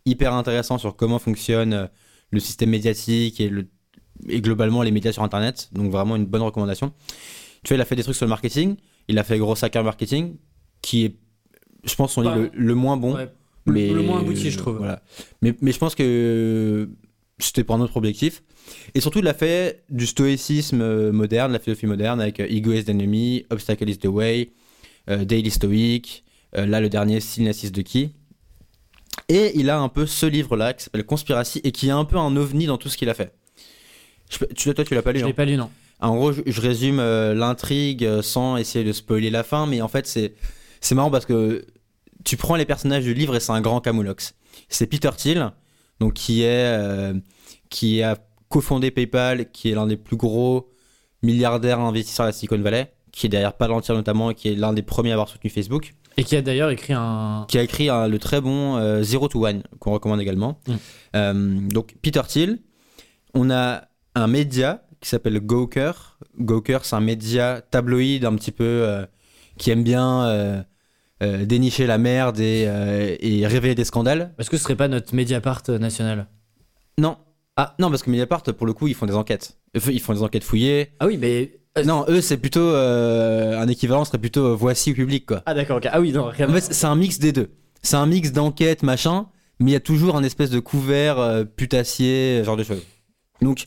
hyper 0.05 0.33
intéressant 0.35 0.79
sur 0.79 0.97
comment 0.97 1.19
fonctionne 1.19 1.73
euh, 1.73 1.87
le 2.31 2.41
système 2.41 2.71
médiatique 2.71 3.41
et, 3.41 3.49
le, 3.49 3.69
et 4.29 4.41
globalement 4.41 4.83
les 4.83 4.93
médias 4.93 5.13
sur 5.13 5.23
Internet. 5.23 5.71
Donc, 5.73 5.91
vraiment 5.91 6.17
une 6.17 6.27
bonne 6.27 6.43
recommandation. 6.43 6.93
Tu 7.65 7.69
vois, 7.71 7.79
il 7.79 7.81
a 7.81 7.85
fait 7.85 7.97
des 7.97 8.05
trucs 8.05 8.17
sur 8.17 8.27
le 8.27 8.31
marketing. 8.31 8.77
Il 9.09 9.19
a 9.19 9.25
fait 9.25 9.39
Gros 9.39 9.63
Hacker 9.63 9.83
Marketing, 9.83 10.37
qui 10.83 11.05
est, 11.05 11.17
je 11.85 11.95
pense, 11.95 12.13
son 12.13 12.23
livre 12.23 12.37
le, 12.37 12.51
le 12.55 12.75
moins 12.75 12.97
bon. 12.97 13.15
Ouais. 13.15 13.29
Mais, 13.67 13.91
le 13.91 14.03
moins 14.03 14.21
abouti, 14.21 14.51
je 14.51 14.59
trouve. 14.59 14.79
Voilà. 14.79 15.03
Mais, 15.43 15.57
mais 15.61 15.73
je 15.73 15.79
pense 15.79 15.97
que 15.97 16.89
c'était 17.39 17.65
pour 17.65 17.75
un 17.75 17.81
autre 17.81 17.97
objectif. 17.97 18.43
Et 18.95 19.01
surtout, 19.01 19.21
il 19.21 19.29
a 19.29 19.35
fait 19.35 19.85
du 19.91 20.07
stoïcisme 20.07 20.81
euh, 20.81 21.13
moderne, 21.13 21.53
la 21.53 21.59
philosophie 21.59 21.87
moderne, 21.87 22.21
avec 22.21 22.41
euh, 22.41 22.47
Ego 22.49 22.73
is 22.73 22.85
the 22.85 22.91
Enemy, 22.91 23.45
Obstacle 23.51 23.89
is 23.89 23.99
the 23.99 24.07
Way, 24.07 24.53
euh, 25.11 25.25
Daily 25.25 25.51
Stoic, 25.51 26.25
euh, 26.57 26.67
là 26.67 26.81
le 26.81 26.89
dernier, 26.89 27.21
Stillness 27.21 27.63
is 27.63 27.73
the 27.73 27.83
Key. 27.83 28.11
Et 29.29 29.53
il 29.55 29.71
a 29.71 29.79
un 29.79 29.89
peu 29.89 30.07
ce 30.07 30.27
livre-là 30.27 30.73
qui 30.73 30.85
s'appelle 30.85 31.05
Conspiracy 31.05 31.61
et 31.65 31.73
qui 31.73 31.89
est 31.89 31.93
un 31.93 32.05
peu 32.05 32.17
un 32.17 32.37
ovni 32.37 32.67
dans 32.67 32.79
tout 32.79 32.89
ce 32.89 32.97
qu'il 32.97 33.09
a 33.09 33.15
fait. 33.15 33.33
Je 34.31 34.45
tu, 34.55 34.75
toi, 34.75 34.85
tu 34.85 34.95
l'as 34.95 35.03
pas 35.03 35.13
lu 35.13 35.21
Je 35.21 35.25
hein 35.25 35.29
l'ai 35.29 35.35
pas 35.35 35.45
lu, 35.45 35.57
non. 35.57 35.71
en 36.01 36.17
gros, 36.17 36.33
je, 36.33 36.43
je 36.45 36.61
résume 36.61 36.99
euh, 36.99 37.35
l'intrigue 37.35 38.21
sans 38.23 38.57
essayer 38.57 38.85
de 38.85 38.93
spoiler 38.93 39.31
la 39.31 39.43
fin, 39.45 39.67
mais 39.67 39.81
en 39.81 39.89
fait, 39.89 40.07
c'est 40.07 40.35
c'est 40.81 40.95
marrant 40.95 41.11
parce 41.11 41.27
que 41.27 41.65
tu 42.25 42.37
prends 42.37 42.57
les 42.57 42.65
personnages 42.65 43.05
du 43.05 43.15
livre 43.15 43.37
et 43.37 43.41
c'est 43.41 43.53
un 43.53 43.61
grand 43.61 43.81
camoulox. 43.81 44.35
C'est 44.69 44.87
Peter 44.87 45.11
Thiel, 45.17 45.53
donc 46.01 46.15
qui 46.15 46.43
est 46.43 46.47
euh, 46.79 47.15
qui 47.71 48.03
a 48.03 48.17
cofondé 48.49 48.91
PayPal, 48.91 49.51
qui 49.51 49.71
est 49.71 49.75
l'un 49.75 49.87
des 49.87 49.97
plus 49.97 50.17
gros 50.17 50.69
milliardaires 51.23 51.81
investisseurs 51.81 52.27
de 52.27 52.29
la 52.29 52.33
Silicon 52.33 52.59
Valley, 52.61 52.93
qui 53.13 53.27
est 53.27 53.29
derrière 53.29 53.53
Palantir 53.55 53.95
notamment, 53.95 54.31
et 54.31 54.35
qui 54.35 54.49
est 54.49 54.55
l'un 54.55 54.73
des 54.73 54.83
premiers 54.83 55.11
à 55.11 55.15
avoir 55.15 55.29
soutenu 55.29 55.51
Facebook 55.51 55.95
Et 56.17 56.25
qui 56.25 56.37
a 56.37 56.43
d'ailleurs 56.43 56.71
écrit 56.71 56.93
un. 56.93 57.45
qui 57.49 57.59
a 57.59 57.63
écrit 57.63 57.89
un- 57.89 58.07
le 58.09 58.19
très 58.19 58.41
bon 58.41 58.77
euh, 58.77 59.03
Zero 59.03 59.27
to 59.29 59.45
One, 59.47 59.63
qu'on 59.81 59.93
recommande 59.93 60.21
également. 60.21 60.59
Mm. 60.69 60.75
Euh, 61.17 61.59
donc, 61.71 61.95
Peter 62.03 62.23
Thiel. 62.29 62.59
On 63.35 63.51
a 63.51 63.83
un 64.15 64.27
média 64.29 64.83
qui 65.01 65.09
s'appelle 65.11 65.41
Gawker. 65.41 65.93
Gawker, 66.39 66.79
c'est 66.85 66.97
un 66.97 67.01
média 67.01 67.61
tabloïd 67.61 68.25
un 68.25 68.35
petit 68.37 68.53
peu 68.53 68.65
euh, 68.65 69.05
qui 69.59 69.71
aime 69.71 69.83
bien 69.85 70.25
euh, 71.23 71.45
dénicher 71.45 71.87
la 71.87 71.99
merde 71.99 72.39
et, 72.41 72.65
euh, 72.67 73.17
et 73.21 73.47
révéler 73.47 73.75
des 73.75 73.85
scandales. 73.85 74.35
Est-ce 74.39 74.51
que 74.51 74.57
ce 74.57 74.63
serait 74.63 74.77
pas 74.77 74.89
notre 74.89 75.15
Mediapart 75.15 75.63
euh, 75.69 75.79
national 75.79 76.27
Non. 76.99 77.17
Ah. 77.57 77.75
Non, 77.79 77.89
parce 77.91 78.03
que 78.03 78.11
Mediapart, 78.11 78.43
pour 78.43 78.67
le 78.67 78.73
coup, 78.75 78.87
ils 78.89 78.95
font 78.95 79.07
des 79.07 79.15
enquêtes. 79.15 79.57
Ils 79.75 80.01
font 80.01 80.13
des 80.13 80.23
enquêtes 80.23 80.45
fouillées. 80.45 80.93
Ah 81.01 81.07
oui, 81.07 81.17
mais. 81.17 81.59
Non, 81.85 82.05
eux, 82.09 82.21
c'est 82.21 82.37
plutôt. 82.37 82.61
euh, 82.61 83.59
un 83.59 83.69
équivalent 83.69 84.05
serait 84.05 84.19
plutôt 84.19 84.57
voici 84.57 84.93
au 84.93 84.95
public, 84.95 85.27
quoi. 85.27 85.43
Ah 85.47 85.55
d'accord, 85.55 85.79
ok. 85.79 85.89
Ah 85.91 86.01
oui, 86.01 86.13
non, 86.13 86.27
rien. 86.27 86.49
En 86.49 86.53
fait, 86.53 86.73
c'est 86.73 86.87
un 86.87 86.97
mix 86.97 87.19
des 87.19 87.33
deux. 87.33 87.51
C'est 87.83 87.97
un 87.97 88.07
mix 88.07 88.33
d'enquête, 88.33 88.83
machin, 88.83 89.27
mais 89.59 89.71
il 89.71 89.75
y 89.75 89.77
a 89.77 89.81
toujours 89.81 90.17
un 90.17 90.23
espèce 90.23 90.51
de 90.51 90.59
couvert 90.61 91.45
putassier, 91.57 92.43
genre 92.45 92.57
de 92.57 92.65
choses. 92.65 92.83
Donc, 93.43 93.67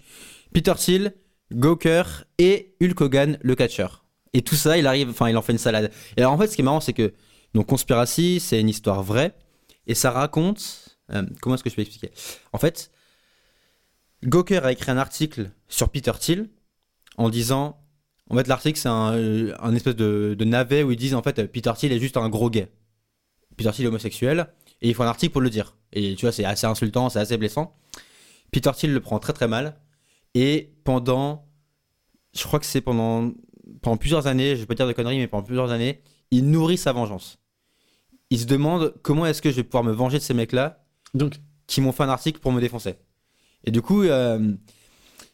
Peter 0.53 0.73
Thiel, 0.75 1.13
Gawker 1.53 2.25
et 2.37 2.75
Hulk 2.81 2.99
Hogan, 3.01 3.37
le 3.41 3.55
catcheur. 3.55 4.05
Et 4.33 4.41
tout 4.41 4.55
ça, 4.55 4.77
il 4.77 4.85
arrive, 4.87 5.09
enfin, 5.09 5.29
il 5.29 5.37
en 5.37 5.41
fait 5.41 5.51
une 5.53 5.57
salade. 5.59 5.91
Et 6.17 6.21
alors, 6.21 6.33
en 6.33 6.37
fait, 6.37 6.47
ce 6.47 6.55
qui 6.55 6.61
est 6.61 6.65
marrant, 6.65 6.79
c'est 6.79 6.93
que, 6.93 7.13
donc, 7.53 7.67
Conspiracy, 7.67 8.39
c'est 8.39 8.59
une 8.59 8.69
histoire 8.69 9.03
vraie, 9.03 9.35
et 9.87 9.95
ça 9.95 10.11
raconte. 10.11 10.97
euh, 11.11 11.23
comment 11.41 11.55
est-ce 11.55 11.63
que 11.63 11.69
je 11.69 11.75
peux 11.75 11.81
expliquer? 11.81 12.11
En 12.53 12.57
fait, 12.57 12.91
Gawker 14.23 14.65
a 14.65 14.71
écrit 14.71 14.91
un 14.91 14.97
article 14.97 15.51
sur 15.67 15.89
Peter 15.89 16.11
Thiel 16.19 16.49
en 17.17 17.29
disant. 17.29 17.77
En 18.31 18.35
fait, 18.35 18.47
l'article, 18.47 18.77
c'est 18.77 18.89
un, 18.89 19.13
euh, 19.13 19.73
espèce 19.73 19.95
de, 19.95 20.35
navet 20.45 20.83
où 20.83 20.91
ils 20.91 20.97
disent 20.97 21.15
en 21.15 21.23
fait, 21.23 21.51
Peter 21.51 21.71
Thiel 21.75 21.91
est 21.91 21.99
juste 21.99 22.15
un 22.15 22.29
gros 22.29 22.51
gay. 22.51 22.71
Peter 23.57 23.71
Thiel 23.71 23.85
est 23.85 23.89
homosexuel, 23.89 24.47
et 24.81 24.89
il 24.89 24.93
faut 24.93 25.01
un 25.01 25.07
article 25.07 25.33
pour 25.33 25.41
le 25.41 25.49
dire. 25.49 25.75
Et 25.93 26.13
tu 26.15 26.25
vois, 26.25 26.31
c'est 26.31 26.45
assez 26.45 26.67
insultant, 26.67 27.09
c'est 27.09 27.19
assez 27.19 27.37
blessant. 27.37 27.75
Peter 28.51 28.69
Thiel 28.75 28.93
le 28.93 28.99
prend 28.99 29.17
très 29.17 29.33
très 29.33 29.47
mal, 29.47 29.79
et 30.35 30.75
pendant, 30.83 31.47
je 32.35 32.43
crois 32.43 32.59
que 32.59 32.67
c'est 32.67 32.81
pendant, 32.81 33.31
pendant 33.81 33.97
plusieurs 33.97 34.27
années, 34.27 34.55
je 34.55 34.61
vais 34.61 34.67
pas 34.67 34.75
dire 34.75 34.87
de 34.87 34.93
conneries, 34.93 35.17
mais 35.17 35.27
pendant 35.27 35.43
plusieurs 35.43 35.71
années, 35.71 36.03
il 36.31 36.49
nourrit 36.49 36.77
sa 36.77 36.91
vengeance. 36.91 37.39
Il 38.29 38.39
se 38.39 38.45
demande 38.45 38.93
comment 39.01 39.25
est-ce 39.25 39.41
que 39.41 39.49
je 39.49 39.55
vais 39.55 39.63
pouvoir 39.63 39.83
me 39.83 39.91
venger 39.91 40.19
de 40.19 40.23
ces 40.23 40.33
mecs-là 40.33 40.83
Donc, 41.13 41.35
qui 41.67 41.81
m'ont 41.81 41.91
fait 41.91 42.03
un 42.03 42.09
article 42.09 42.39
pour 42.39 42.51
me 42.51 42.61
défoncer. 42.61 42.95
Et 43.63 43.71
du 43.71 43.81
coup, 43.81 44.03
euh, 44.03 44.53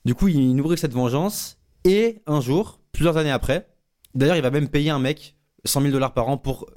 du 0.06 0.16
coup, 0.16 0.28
il 0.28 0.56
nourrit 0.56 0.78
cette 0.78 0.94
vengeance. 0.94 1.58
Et 1.84 2.22
un 2.26 2.42
jour, 2.42 2.80
plusieurs 2.92 3.18
années 3.18 3.32
après, 3.32 3.68
d'ailleurs, 4.14 4.36
il 4.36 4.42
va 4.42 4.52
même 4.52 4.70
payer 4.70 4.90
un 4.90 5.00
mec 5.00 5.36
100 5.66 5.82
000 5.82 5.94
dollars 5.94 6.14
par 6.14 6.30
an 6.30 6.38
pour 6.38 6.68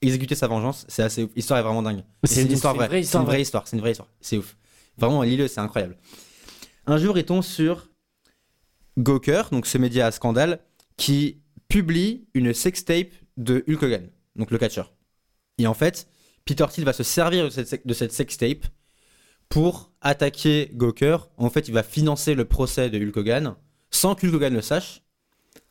exécuter 0.00 0.34
sa 0.34 0.46
vengeance. 0.46 0.84
C'est 0.88 1.02
assez 1.02 1.24
ouf. 1.24 1.30
L'histoire 1.36 1.60
est 1.60 1.62
vraiment 1.62 1.82
dingue. 1.82 2.04
C'est 2.24 2.42
une 2.42 2.52
histoire 2.52 2.74
vraie. 2.74 3.02
C'est 3.02 3.18
une 3.18 3.24
vraie 3.24 3.42
histoire. 3.42 3.66
C'est 3.66 3.76
une 3.76 3.80
vraie 3.80 3.92
histoire. 3.92 4.08
C'est 4.20 4.38
ouf. 4.38 4.56
Vraiment, 4.96 5.22
lis-le, 5.22 5.48
c'est 5.48 5.60
incroyable. 5.60 5.96
Un 6.86 6.98
jour, 6.98 7.18
il 7.18 7.24
tombe 7.24 7.42
sur 7.42 7.88
Gawker, 8.98 9.50
donc 9.52 9.66
ce 9.66 9.78
média 9.78 10.06
à 10.06 10.10
scandale, 10.10 10.60
qui 10.96 11.40
publie 11.68 12.26
une 12.34 12.52
sextape 12.54 13.12
de 13.38 13.64
Hulk 13.66 13.82
Hogan, 13.82 14.10
donc 14.36 14.50
le 14.50 14.58
catcheur. 14.58 14.92
Et 15.56 15.66
en 15.66 15.74
fait, 15.74 16.08
Peter 16.44 16.66
Thiel 16.70 16.84
va 16.84 16.92
se 16.92 17.02
servir 17.02 17.44
de 17.48 17.94
cette, 17.94 18.12
sextape 18.12 18.66
pour 19.48 19.92
attaquer 20.02 20.70
Gawker. 20.74 21.28
En 21.38 21.48
fait, 21.48 21.68
il 21.68 21.74
va 21.74 21.82
financer 21.82 22.34
le 22.34 22.44
procès 22.44 22.90
de 22.90 22.98
Hulk 22.98 23.16
Hogan 23.16 23.54
sans 23.90 24.14
que 24.14 24.26
Hulk 24.26 24.34
Hogan 24.34 24.54
le 24.54 24.60
sache. 24.60 25.02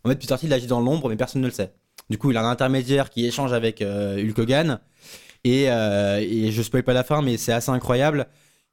En 0.03 0.09
fait, 0.09 0.15
Peter 0.15 0.35
Thiel 0.37 0.53
agit 0.53 0.67
dans 0.67 0.81
l'ombre, 0.81 1.09
mais 1.09 1.15
personne 1.15 1.41
ne 1.41 1.47
le 1.47 1.53
sait. 1.53 1.73
Du 2.09 2.17
coup, 2.17 2.31
il 2.31 2.37
a 2.37 2.41
un 2.43 2.49
intermédiaire 2.49 3.09
qui 3.09 3.25
échange 3.25 3.53
avec 3.53 3.81
euh, 3.81 4.23
Hulk 4.23 4.39
Hogan. 4.39 4.79
Et, 5.43 5.69
euh, 5.69 6.19
et 6.19 6.51
je 6.51 6.61
spoil 6.61 6.83
pas 6.83 6.93
la 6.93 7.03
fin, 7.03 7.21
mais 7.21 7.37
c'est 7.37 7.53
assez 7.53 7.69
incroyable. 7.69 8.27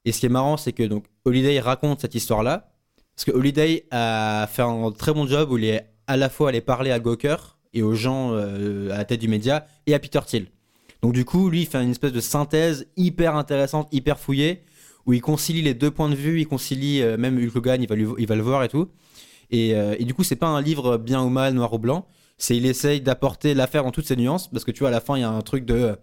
Et 0.05 0.13
ce 0.13 0.21
qui 0.21 0.27
est 0.27 0.31
marrant, 0.31 0.57
c'est 0.57 0.73
que 0.73 0.83
donc 0.83 1.07
Holiday 1.25 1.61
raconte 1.61 2.01
cette 2.01 2.15
histoire-là. 2.15 2.71
Parce 3.15 3.25
que 3.25 3.33
Holiday 3.33 3.87
a 3.91 4.49
fait 4.51 4.63
un 4.63 4.91
très 4.93 5.13
bon 5.13 5.27
job 5.27 5.51
où 5.51 5.59
il 5.59 5.65
est 5.65 5.89
à 6.07 6.17
la 6.17 6.29
fois 6.29 6.51
allé 6.51 6.61
parler 6.61 6.91
à 6.91 6.99
Gawker 6.99 7.54
et 7.75 7.83
aux 7.83 7.95
gens 7.95 8.31
euh, 8.33 8.91
à 8.91 8.99
la 8.99 9.05
tête 9.05 9.21
du 9.21 9.29
média 9.29 9.67
et 9.87 9.95
à 9.95 9.99
Peter 9.99 10.21
Thiel. 10.27 10.47
Donc 11.03 11.13
du 11.13 11.25
coup, 11.25 11.51
lui, 11.51 11.63
il 11.63 11.67
fait 11.67 11.83
une 11.83 11.91
espèce 11.91 12.13
de 12.13 12.21
synthèse 12.21 12.87
hyper 12.97 13.37
intéressante, 13.37 13.89
hyper 13.93 14.19
fouillée, 14.19 14.63
où 15.05 15.13
il 15.13 15.21
concilie 15.21 15.61
les 15.61 15.75
deux 15.75 15.91
points 15.91 16.09
de 16.09 16.15
vue, 16.15 16.41
il 16.41 16.47
concilie 16.47 17.03
euh, 17.03 17.19
même 17.19 17.37
Hulk 17.37 17.57
Hogan, 17.57 17.83
il 17.83 17.89
va, 17.89 17.95
lui- 17.95 18.07
il 18.19 18.27
va 18.27 18.37
le 18.37 18.43
voir 18.43 18.65
et 18.65 18.69
tout. 18.69 18.89
Et, 19.51 19.75
euh, 19.75 19.95
et 19.99 20.05
du 20.05 20.15
coup, 20.15 20.25
c'est 20.25 20.37
pas 20.37 20.47
un 20.47 20.63
livre 20.63 20.97
bien 20.97 21.23
ou 21.23 21.29
mal, 21.29 21.53
noir 21.53 21.73
ou 21.75 21.79
blanc. 21.79 22.07
C'est 22.39 22.57
il 22.57 22.65
essaye 22.65 23.01
d'apporter 23.03 23.53
l'affaire 23.55 23.85
dans 23.85 23.91
toutes 23.91 24.07
ses 24.07 24.17
nuances, 24.17 24.49
parce 24.49 24.65
que 24.65 24.71
tu 24.71 24.81
vois, 24.81 24.89
à 24.89 24.93
la 24.93 25.01
fin, 25.01 25.17
il 25.17 25.21
y 25.21 25.25
a 25.25 25.31
un 25.31 25.43
truc 25.43 25.67
de 25.67 25.97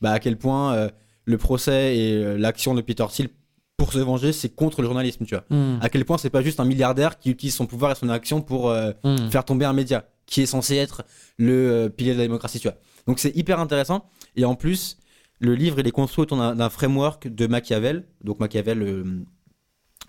bah, 0.00 0.12
à 0.12 0.20
quel 0.20 0.38
point 0.38 0.90
le 1.24 1.38
procès 1.38 1.96
et 1.96 2.38
l'action 2.38 2.74
de 2.74 2.80
Peter 2.80 3.04
Thiel 3.10 3.28
pour 3.76 3.92
se 3.92 3.98
venger, 3.98 4.32
c'est 4.32 4.48
contre 4.48 4.80
le 4.80 4.86
journalisme, 4.86 5.24
tu 5.26 5.34
vois. 5.34 5.44
hmm, 5.50 5.78
À 5.82 5.88
quel 5.88 6.04
point 6.04 6.18
c'est 6.18 6.30
pas 6.30 6.42
juste 6.42 6.60
un 6.60 6.64
milliardaire 6.64 7.18
qui 7.18 7.30
utilise 7.30 7.54
son 7.54 7.66
pouvoir 7.66 7.92
et 7.92 7.94
son 7.94 8.08
action 8.08 8.40
pour 8.40 8.70
euh, 8.70 8.92
hmm. 9.04 9.28
faire 9.30 9.44
tomber 9.44 9.64
un 9.66 9.72
média 9.72 10.08
qui 10.26 10.40
est 10.40 10.46
censé 10.46 10.76
être 10.76 11.04
le 11.36 11.70
euh, 11.70 11.88
pilier 11.88 12.12
de 12.12 12.18
la 12.18 12.24
démocratie, 12.24 12.58
tu 12.58 12.68
vois. 12.68 12.78
Donc 13.06 13.18
c'est 13.18 13.36
hyper 13.36 13.60
intéressant. 13.60 14.08
Et 14.34 14.44
en 14.44 14.54
plus, 14.54 14.98
le 15.38 15.54
livre, 15.54 15.78
il 15.78 15.86
est 15.86 15.92
construit 15.92 16.22
autour 16.22 16.38
d'un 16.38 16.70
framework 16.70 17.28
de 17.28 17.46
Machiavel. 17.46 18.04
Donc 18.24 18.40
Machiavel, 18.40 18.78
le, 18.78 19.04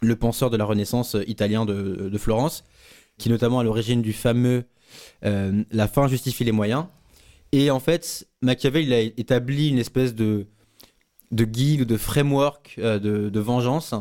le 0.02 0.16
penseur 0.16 0.50
de 0.50 0.58
la 0.58 0.66
Renaissance 0.66 1.16
euh, 1.16 1.24
italien 1.30 1.66
de, 1.66 2.10
de 2.10 2.18
Florence, 2.18 2.64
qui 3.18 3.28
est 3.30 3.32
notamment 3.32 3.60
à 3.60 3.64
l'origine 3.64 4.02
du 4.02 4.14
fameux 4.14 4.64
La 5.22 5.88
fin 5.88 6.08
justifie 6.08 6.46
les 6.46 6.54
moyens. 6.54 6.86
Et 7.52 7.70
en 7.72 7.80
fait, 7.80 8.28
Machiavel, 8.42 8.84
il 8.84 8.94
a 8.94 9.02
établi 9.02 9.70
une 9.70 9.80
espèce 9.80 10.16
de, 10.16 10.48
de 11.32 11.46
guide 11.46 11.82
ou 11.82 11.86
de 11.86 11.98
framework 11.98 12.76
euh, 12.80 13.00
de, 13.00 13.40
vengeance. 13.40 13.94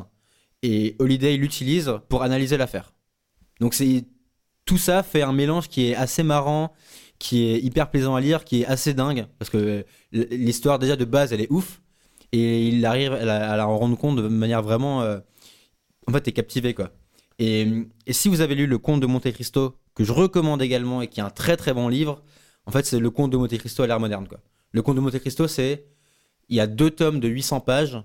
Et 0.62 0.96
Holiday 0.98 1.36
l'utilise 1.36 1.92
pour 2.08 2.22
analyser 2.22 2.56
l'affaire. 2.56 2.94
Donc 3.60 3.74
c'est 3.74 4.04
tout 4.64 4.78
ça 4.78 5.02
fait 5.02 5.22
un 5.22 5.32
mélange 5.32 5.68
qui 5.68 5.90
est 5.90 5.94
assez 5.94 6.22
marrant, 6.22 6.72
qui 7.18 7.44
est 7.44 7.60
hyper 7.60 7.90
plaisant 7.90 8.14
à 8.14 8.20
lire, 8.20 8.44
qui 8.44 8.62
est 8.62 8.66
assez 8.66 8.94
dingue 8.94 9.26
parce 9.38 9.50
que 9.50 9.84
l- 10.12 10.28
l'histoire 10.30 10.78
déjà 10.78 10.96
de 10.96 11.04
base 11.04 11.32
elle 11.32 11.40
est 11.40 11.50
ouf 11.50 11.80
et 12.32 12.66
il 12.68 12.84
arrive 12.84 13.12
à 13.12 13.24
la, 13.24 13.64
rendre 13.64 13.96
compte 13.96 14.16
de 14.16 14.28
manière 14.28 14.62
vraiment 14.62 15.02
euh, 15.02 15.18
en 16.08 16.12
fait 16.12 16.20
t'es 16.22 16.32
captivé 16.32 16.74
quoi. 16.74 16.90
Et, 17.38 17.68
et 18.06 18.12
si 18.12 18.28
vous 18.28 18.40
avez 18.40 18.54
lu 18.54 18.66
le 18.66 18.78
Conte 18.78 19.00
de 19.00 19.06
Monte 19.06 19.30
Cristo 19.32 19.76
que 19.94 20.04
je 20.04 20.12
recommande 20.12 20.62
également 20.62 21.02
et 21.02 21.08
qui 21.08 21.20
est 21.20 21.22
un 21.22 21.30
très 21.30 21.56
très 21.56 21.72
bon 21.72 21.88
livre, 21.88 22.22
en 22.66 22.70
fait 22.70 22.84
c'est 22.86 22.98
le 22.98 23.10
Conte 23.10 23.30
de 23.30 23.36
Monte 23.36 23.56
Cristo 23.58 23.82
à 23.82 23.86
l'ère 23.86 24.00
moderne 24.00 24.26
quoi. 24.26 24.40
Le 24.72 24.82
Conte 24.82 24.96
de 24.96 25.00
Monte 25.00 25.18
Cristo 25.20 25.46
c'est 25.46 25.86
il 26.48 26.56
y 26.56 26.60
a 26.60 26.66
deux 26.66 26.90
tomes 26.90 27.20
de 27.20 27.28
800 27.28 27.60
pages 27.60 27.98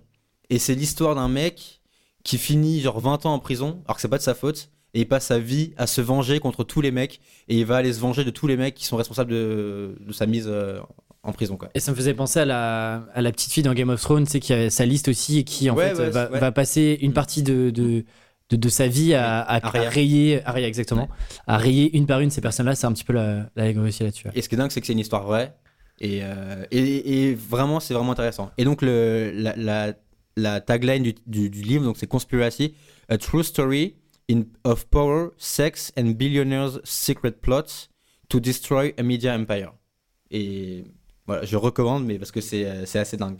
et 0.49 0.59
c'est 0.59 0.75
l'histoire 0.75 1.15
d'un 1.15 1.27
mec 1.29 1.81
qui 2.23 2.37
finit 2.37 2.81
genre 2.81 2.99
20 2.99 3.25
ans 3.25 3.33
en 3.33 3.39
prison 3.39 3.81
alors 3.85 3.95
que 3.95 4.01
c'est 4.01 4.07
pas 4.07 4.17
de 4.17 4.23
sa 4.23 4.33
faute 4.35 4.69
et 4.93 5.01
il 5.01 5.07
passe 5.07 5.27
sa 5.27 5.39
vie 5.39 5.73
à 5.77 5.87
se 5.87 6.01
venger 6.01 6.39
contre 6.39 6.63
tous 6.63 6.81
les 6.81 6.91
mecs 6.91 7.21
et 7.47 7.57
il 7.59 7.65
va 7.65 7.77
aller 7.77 7.93
se 7.93 7.99
venger 7.99 8.23
de 8.25 8.29
tous 8.29 8.47
les 8.47 8.57
mecs 8.57 8.75
qui 8.75 8.85
sont 8.85 8.97
responsables 8.97 9.31
de, 9.31 9.95
de 9.99 10.11
sa 10.13 10.25
mise 10.25 10.47
euh, 10.47 10.79
en 11.23 11.31
prison 11.31 11.55
quoi. 11.55 11.69
Et 11.75 11.79
ça 11.79 11.91
me 11.91 11.95
faisait 11.95 12.13
penser 12.13 12.39
à 12.39 12.45
la, 12.45 13.05
à 13.13 13.21
la 13.21 13.31
petite 13.31 13.51
fille 13.53 13.63
dans 13.63 13.73
Game 13.73 13.89
of 13.89 14.01
Thrones, 14.01 14.25
sais, 14.25 14.39
qui 14.39 14.53
a 14.53 14.69
sa 14.69 14.85
liste 14.85 15.07
aussi 15.07 15.37
et 15.37 15.43
qui 15.43 15.69
en 15.69 15.75
Ouais, 15.75 15.89
fait 15.95 15.97
ouais, 16.01 16.09
va, 16.09 16.29
ouais. 16.31 16.39
va 16.39 16.51
passer 16.51 16.97
une 17.01 17.13
partie 17.13 17.41
de, 17.43 17.69
de, 17.69 18.03
de, 18.49 18.55
de 18.57 18.69
sa 18.69 18.87
vie 18.87 19.13
à, 19.13 19.39
à, 19.41 19.65
à 19.65 19.89
rayer, 19.89 20.41
exactement, 20.57 21.07
à 21.47 21.57
rayer 21.57 21.95
une 21.95 22.05
par 22.07 22.19
une 22.19 22.31
ces 22.31 22.41
personnes-là. 22.41 22.75
C'est 22.75 22.87
un 22.87 22.91
petit 22.91 23.03
peu 23.05 23.13
la, 23.13 23.45
l'allégorie 23.55 23.89
aussi 23.89 24.03
là-dessus. 24.03 24.27
Et 24.33 24.41
ce 24.41 24.49
qui 24.49 24.55
est 24.55 24.57
dingue 24.57 24.71
c'est 24.71 24.81
que 24.81 24.87
c'est 24.87 24.93
une 24.93 24.99
histoire 24.99 25.23
vraie 25.23 25.55
et, 26.01 26.21
euh, 26.23 26.65
et, 26.71 27.35
vraiment 27.35 27.79
c'est 27.79 27.93
vraiment 27.93 28.11
intéressant. 28.11 28.51
Et 28.57 28.65
donc 28.65 28.81
le, 28.81 29.31
la, 29.33 29.93
la, 30.35 30.61
tagline 30.61 31.13
du, 31.27 31.49
livre 31.49 31.85
donc 31.85 31.97
c'est 31.97 32.07
Conspiracy, 32.07 32.73
a 33.07 33.17
true 33.19 33.43
story 33.43 33.95
in, 34.29 34.43
of 34.63 34.87
power, 34.87 35.29
sex 35.37 35.93
and 35.97 36.15
billionaires 36.15 36.79
secret 36.83 37.39
plots 37.41 37.87
to 38.29 38.39
destroy 38.39 38.93
a 38.97 39.03
media 39.03 39.35
empire. 39.35 39.73
Et 40.31 40.85
voilà, 41.27 41.45
je 41.45 41.55
recommande 41.55 42.05
mais 42.05 42.17
parce 42.17 42.31
que 42.31 42.41
c'est 42.41 42.65
euh, 42.65 42.83
assez 42.95 43.17
dingue. 43.17 43.37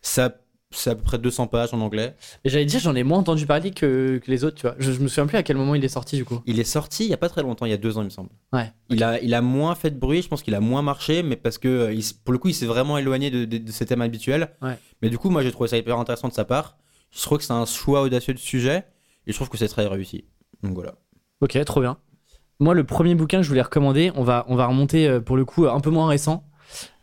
Ça 0.00 0.34
c'est 0.70 0.90
à 0.90 0.94
peu 0.94 1.02
près 1.02 1.18
200 1.18 1.46
pages 1.46 1.72
en 1.72 1.80
anglais. 1.80 2.14
Et 2.44 2.50
j'allais 2.50 2.66
dire, 2.66 2.78
j'en 2.80 2.94
ai 2.94 3.02
moins 3.02 3.18
entendu 3.18 3.46
parler 3.46 3.70
que, 3.70 4.18
que 4.18 4.30
les 4.30 4.44
autres, 4.44 4.56
tu 4.56 4.62
vois. 4.62 4.74
Je, 4.78 4.92
je 4.92 5.00
me 5.00 5.08
souviens 5.08 5.26
plus 5.26 5.36
à 5.38 5.42
quel 5.42 5.56
moment 5.56 5.74
il 5.74 5.84
est 5.84 5.88
sorti 5.88 6.16
du 6.16 6.24
coup. 6.24 6.40
Il 6.46 6.60
est 6.60 6.64
sorti 6.64 7.04
il 7.04 7.10
y 7.10 7.14
a 7.14 7.16
pas 7.16 7.28
très 7.28 7.42
longtemps, 7.42 7.64
il 7.64 7.70
y 7.70 7.74
a 7.74 7.78
deux 7.78 7.96
ans, 7.96 8.02
il 8.02 8.06
me 8.06 8.10
semble. 8.10 8.30
Ouais. 8.52 8.70
Il 8.90 9.02
a, 9.02 9.20
il 9.20 9.32
a 9.34 9.40
moins 9.40 9.74
fait 9.74 9.90
de 9.90 9.98
bruit, 9.98 10.20
je 10.22 10.28
pense 10.28 10.42
qu'il 10.42 10.54
a 10.54 10.60
moins 10.60 10.82
marché, 10.82 11.22
mais 11.22 11.36
parce 11.36 11.58
que 11.58 11.68
euh, 11.68 11.92
il 11.92 12.02
pour 12.24 12.32
le 12.32 12.38
coup, 12.38 12.48
il 12.48 12.54
s'est 12.54 12.66
vraiment 12.66 12.98
éloigné 12.98 13.30
de, 13.30 13.44
de, 13.44 13.58
de 13.58 13.72
ses 13.72 13.86
thèmes 13.86 14.02
habituels. 14.02 14.50
Ouais. 14.60 14.78
Mais 15.00 15.08
du 15.08 15.16
coup, 15.18 15.30
moi, 15.30 15.42
j'ai 15.42 15.52
trouvé 15.52 15.68
ça 15.68 15.78
hyper 15.78 15.98
intéressant 15.98 16.28
de 16.28 16.34
sa 16.34 16.44
part. 16.44 16.76
Je 17.10 17.22
trouve 17.22 17.38
que 17.38 17.44
c'est 17.44 17.52
un 17.52 17.64
choix 17.64 18.02
audacieux 18.02 18.34
de 18.34 18.38
sujet, 18.38 18.84
et 19.26 19.32
je 19.32 19.36
trouve 19.36 19.48
que 19.48 19.56
c'est 19.56 19.68
très 19.68 19.86
réussi. 19.86 20.24
Donc 20.62 20.74
voilà. 20.74 20.94
Ok, 21.40 21.62
trop 21.64 21.80
bien. 21.80 21.96
Moi, 22.60 22.74
le 22.74 22.84
premier 22.84 23.14
bouquin 23.14 23.38
que 23.38 23.44
je 23.44 23.48
voulais 23.48 23.62
recommander, 23.62 24.10
on 24.16 24.24
va, 24.24 24.44
on 24.48 24.56
va 24.56 24.66
remonter 24.66 25.06
euh, 25.08 25.20
pour 25.20 25.36
le 25.36 25.44
coup 25.44 25.66
un 25.66 25.80
peu 25.80 25.90
moins 25.90 26.08
récent. 26.08 26.44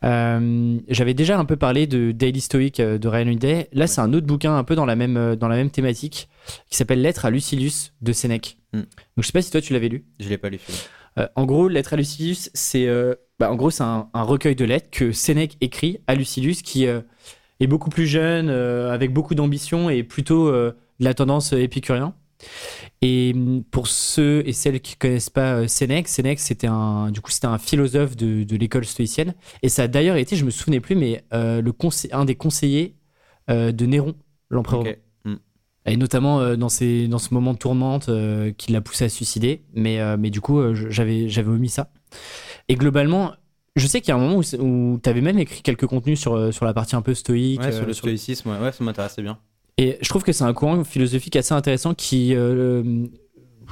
Euh, 0.03 0.77
J'avais 0.87 1.13
déjà 1.13 1.37
un 1.39 1.45
peu 1.45 1.55
parlé 1.55 1.87
de 1.87 2.11
Daily 2.11 2.41
Stoic 2.41 2.79
euh, 2.79 2.97
de 2.97 3.07
Ryan 3.07 3.27
Holiday. 3.27 3.69
Là, 3.73 3.87
c'est 3.87 4.01
un 4.01 4.13
autre 4.13 4.27
bouquin 4.27 4.55
un 4.55 4.63
peu 4.63 4.75
dans 4.75 4.85
la 4.85 4.95
même, 4.95 5.17
euh, 5.17 5.35
dans 5.35 5.47
la 5.47 5.55
même 5.55 5.69
thématique 5.69 6.29
qui 6.69 6.77
s'appelle 6.77 7.01
Lettre 7.01 7.25
à 7.25 7.29
Lucilius 7.29 7.93
de 8.01 8.13
Sénèque. 8.13 8.57
Hmm. 8.73 8.79
Donc, 8.79 8.87
je 9.17 9.27
sais 9.27 9.31
pas 9.31 9.41
si 9.41 9.51
toi 9.51 9.61
tu 9.61 9.73
l'avais 9.73 9.89
lu. 9.89 10.05
Je 10.19 10.29
l'ai 10.29 10.37
pas 10.37 10.49
lu. 10.49 10.59
Euh, 11.17 11.27
en 11.35 11.45
gros, 11.45 11.67
Lettre 11.67 11.93
à 11.93 11.97
Lucilius, 11.97 12.49
c'est 12.53 12.87
euh, 12.87 13.15
bah, 13.39 13.51
en 13.51 13.55
gros 13.55 13.71
c'est 13.71 13.83
un, 13.83 14.09
un 14.13 14.23
recueil 14.23 14.55
de 14.55 14.65
lettres 14.65 14.89
que 14.91 15.11
Sénèque 15.11 15.57
écrit 15.61 15.99
à 16.07 16.15
Lucilius, 16.15 16.61
qui 16.61 16.85
est 16.85 17.67
beaucoup 17.67 17.89
plus 17.89 18.05
jeune, 18.05 18.49
avec 18.49 19.11
beaucoup 19.13 19.35
d'ambition 19.35 19.89
et 19.89 20.03
plutôt 20.03 20.51
de 20.51 20.75
la 20.99 21.13
tendance 21.13 21.53
épicurien. 21.53 22.13
Et 23.01 23.33
pour 23.71 23.87
ceux 23.87 24.43
et 24.45 24.53
celles 24.53 24.79
qui 24.79 24.95
connaissent 24.95 25.29
pas 25.29 25.55
euh, 25.55 25.67
Sénèque, 25.67 26.07
Sénèque 26.07 26.39
c'était 26.39 26.67
un, 26.67 27.11
du 27.11 27.21
coup, 27.21 27.31
c'était 27.31 27.47
un 27.47 27.57
philosophe 27.57 28.15
de, 28.15 28.43
de 28.43 28.55
l'école 28.55 28.85
stoïcienne. 28.85 29.35
Et 29.61 29.69
ça 29.69 29.83
a 29.83 29.87
d'ailleurs 29.87 30.15
été, 30.15 30.35
je 30.35 30.45
me 30.45 30.49
souvenais 30.49 30.79
plus, 30.79 30.95
mais 30.95 31.23
euh, 31.33 31.61
le 31.61 31.71
conseil, 31.71 32.11
un 32.13 32.25
des 32.25 32.35
conseillers 32.35 32.95
euh, 33.49 33.71
de 33.71 33.85
Néron, 33.85 34.15
l'empereur. 34.49 34.83
Mm. 35.25 35.35
Et 35.87 35.97
notamment 35.97 36.39
euh, 36.39 36.55
dans, 36.55 36.69
ces, 36.69 37.07
dans 37.07 37.19
ce 37.19 37.33
moment 37.33 37.53
de 37.53 37.59
tourmente 37.59 38.09
qui 38.57 38.71
l'a 38.71 38.81
poussé 38.81 39.05
à 39.05 39.09
se 39.09 39.15
suicider. 39.15 39.63
Mais, 39.73 39.99
mais 40.17 40.29
du 40.29 40.41
coup, 40.41 40.61
j'avais, 40.73 41.29
j'avais 41.29 41.49
omis 41.49 41.69
ça. 41.69 41.91
Et 42.67 42.75
globalement, 42.75 43.33
je 43.75 43.87
sais 43.87 43.99
qu'il 43.99 44.09
y 44.09 44.11
a 44.13 44.15
un 44.15 44.19
moment 44.19 44.41
où, 44.59 44.99
tu 45.03 45.09
avais 45.09 45.21
même 45.21 45.37
écrit 45.37 45.61
quelques 45.61 45.85
contenus 45.85 46.19
sur, 46.19 46.53
sur 46.53 46.65
la 46.65 46.73
partie 46.73 46.95
un 46.95 47.01
peu 47.01 47.13
stoïque. 47.13 47.61
Ouais, 47.61 47.71
sur 47.71 47.85
le 47.85 47.93
stoïcisme, 47.93 48.49
ouais, 48.49 48.59
ouais, 48.59 48.71
ça 48.71 48.83
m'intéressait 48.83 49.21
bien. 49.21 49.37
Et 49.77 49.97
je 50.01 50.09
trouve 50.09 50.23
que 50.23 50.31
c'est 50.31 50.43
un 50.43 50.53
courant 50.53 50.83
philosophique 50.83 51.35
assez 51.35 51.53
intéressant 51.53 51.93
qui. 51.93 52.33
euh, 52.35 53.07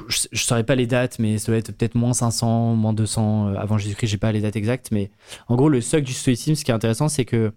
je 0.07 0.27
ne 0.31 0.37
saurais 0.37 0.63
pas 0.63 0.75
les 0.75 0.87
dates, 0.87 1.19
mais 1.19 1.37
ça 1.37 1.51
doit 1.51 1.57
être 1.57 1.71
peut-être 1.71 1.95
moins 1.95 2.13
500, 2.13 2.75
moins 2.75 2.93
200 2.93 3.47
euh, 3.49 3.55
avant 3.55 3.77
Jésus-Christ, 3.77 4.07
j'ai 4.07 4.17
pas 4.17 4.31
les 4.31 4.41
dates 4.41 4.55
exactes. 4.55 4.89
Mais 4.91 5.11
en 5.47 5.55
gros, 5.55 5.69
le 5.69 5.81
socle 5.81 6.03
du 6.03 6.13
stoïcisme, 6.13 6.55
ce 6.55 6.65
qui 6.65 6.71
est 6.71 6.73
intéressant, 6.73 7.09
c'est 7.09 7.25
que. 7.25 7.53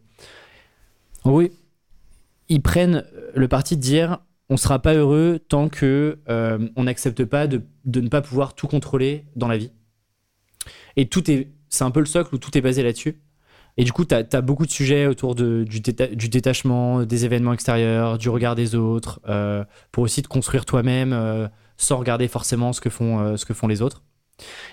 En 1.24 1.30
gros, 1.30 1.42
ils 2.48 2.62
prennent 2.62 3.04
le 3.34 3.48
parti 3.48 3.76
de 3.76 3.80
dire 3.80 4.18
on 4.48 4.56
sera 4.56 4.80
pas 4.80 4.94
heureux 4.94 5.40
tant 5.48 5.68
que 5.68 6.20
euh, 6.28 6.68
on 6.76 6.84
n'accepte 6.84 7.24
pas 7.24 7.48
de, 7.48 7.62
de 7.84 8.00
ne 8.00 8.08
pas 8.08 8.22
pouvoir 8.22 8.54
tout 8.54 8.68
contrôler 8.68 9.24
dans 9.34 9.48
la 9.48 9.56
vie. 9.56 9.72
Et 10.96 11.08
tout 11.08 11.28
est. 11.30 11.52
C'est 11.68 11.82
un 11.84 11.90
peu 11.90 12.00
le 12.00 12.06
socle 12.06 12.34
où 12.34 12.38
tout 12.38 12.56
est 12.56 12.60
basé 12.60 12.82
là-dessus. 12.84 13.18
Et 13.76 13.84
du 13.84 13.92
coup, 13.92 14.04
tu 14.04 14.14
as, 14.14 14.40
beaucoup 14.40 14.64
de 14.64 14.70
sujets 14.70 15.06
autour 15.06 15.34
du, 15.34 15.64
déta- 15.80 16.14
du 16.14 16.28
détachement, 16.28 17.04
des 17.04 17.24
événements 17.26 17.52
extérieurs, 17.52 18.16
du 18.16 18.30
regard 18.30 18.54
des 18.54 18.74
autres, 18.74 19.20
euh, 19.28 19.64
pour 19.92 20.02
aussi 20.04 20.22
te 20.22 20.28
construire 20.28 20.64
toi-même 20.64 21.12
euh, 21.12 21.46
sans 21.76 21.98
regarder 21.98 22.26
forcément 22.26 22.72
ce 22.72 22.80
que 22.80 22.88
font, 22.88 23.20
euh, 23.20 23.36
ce 23.36 23.44
que 23.44 23.52
font 23.52 23.66
les 23.68 23.82
autres. 23.82 24.02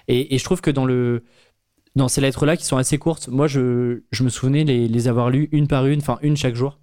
Et, 0.07 0.37
je 0.37 0.43
trouve 0.43 0.61
que 0.61 0.71
dans, 0.71 0.85
le, 0.85 1.23
dans 1.95 2.07
ces 2.07 2.21
lettres-là, 2.21 2.55
qui 2.55 2.65
sont 2.65 2.77
assez 2.77 2.97
courtes, 2.97 3.27
moi, 3.27 3.47
je, 3.47 4.03
je 4.11 4.23
me 4.23 4.29
souvenais 4.29 4.63
les, 4.63 4.87
les 4.87 5.07
avoir 5.09 5.29
lues 5.29 5.49
une 5.51 5.67
par 5.67 5.85
une, 5.85 5.99
enfin 5.99 6.17
une 6.21 6.37
chaque 6.37 6.55
jour. 6.55 6.79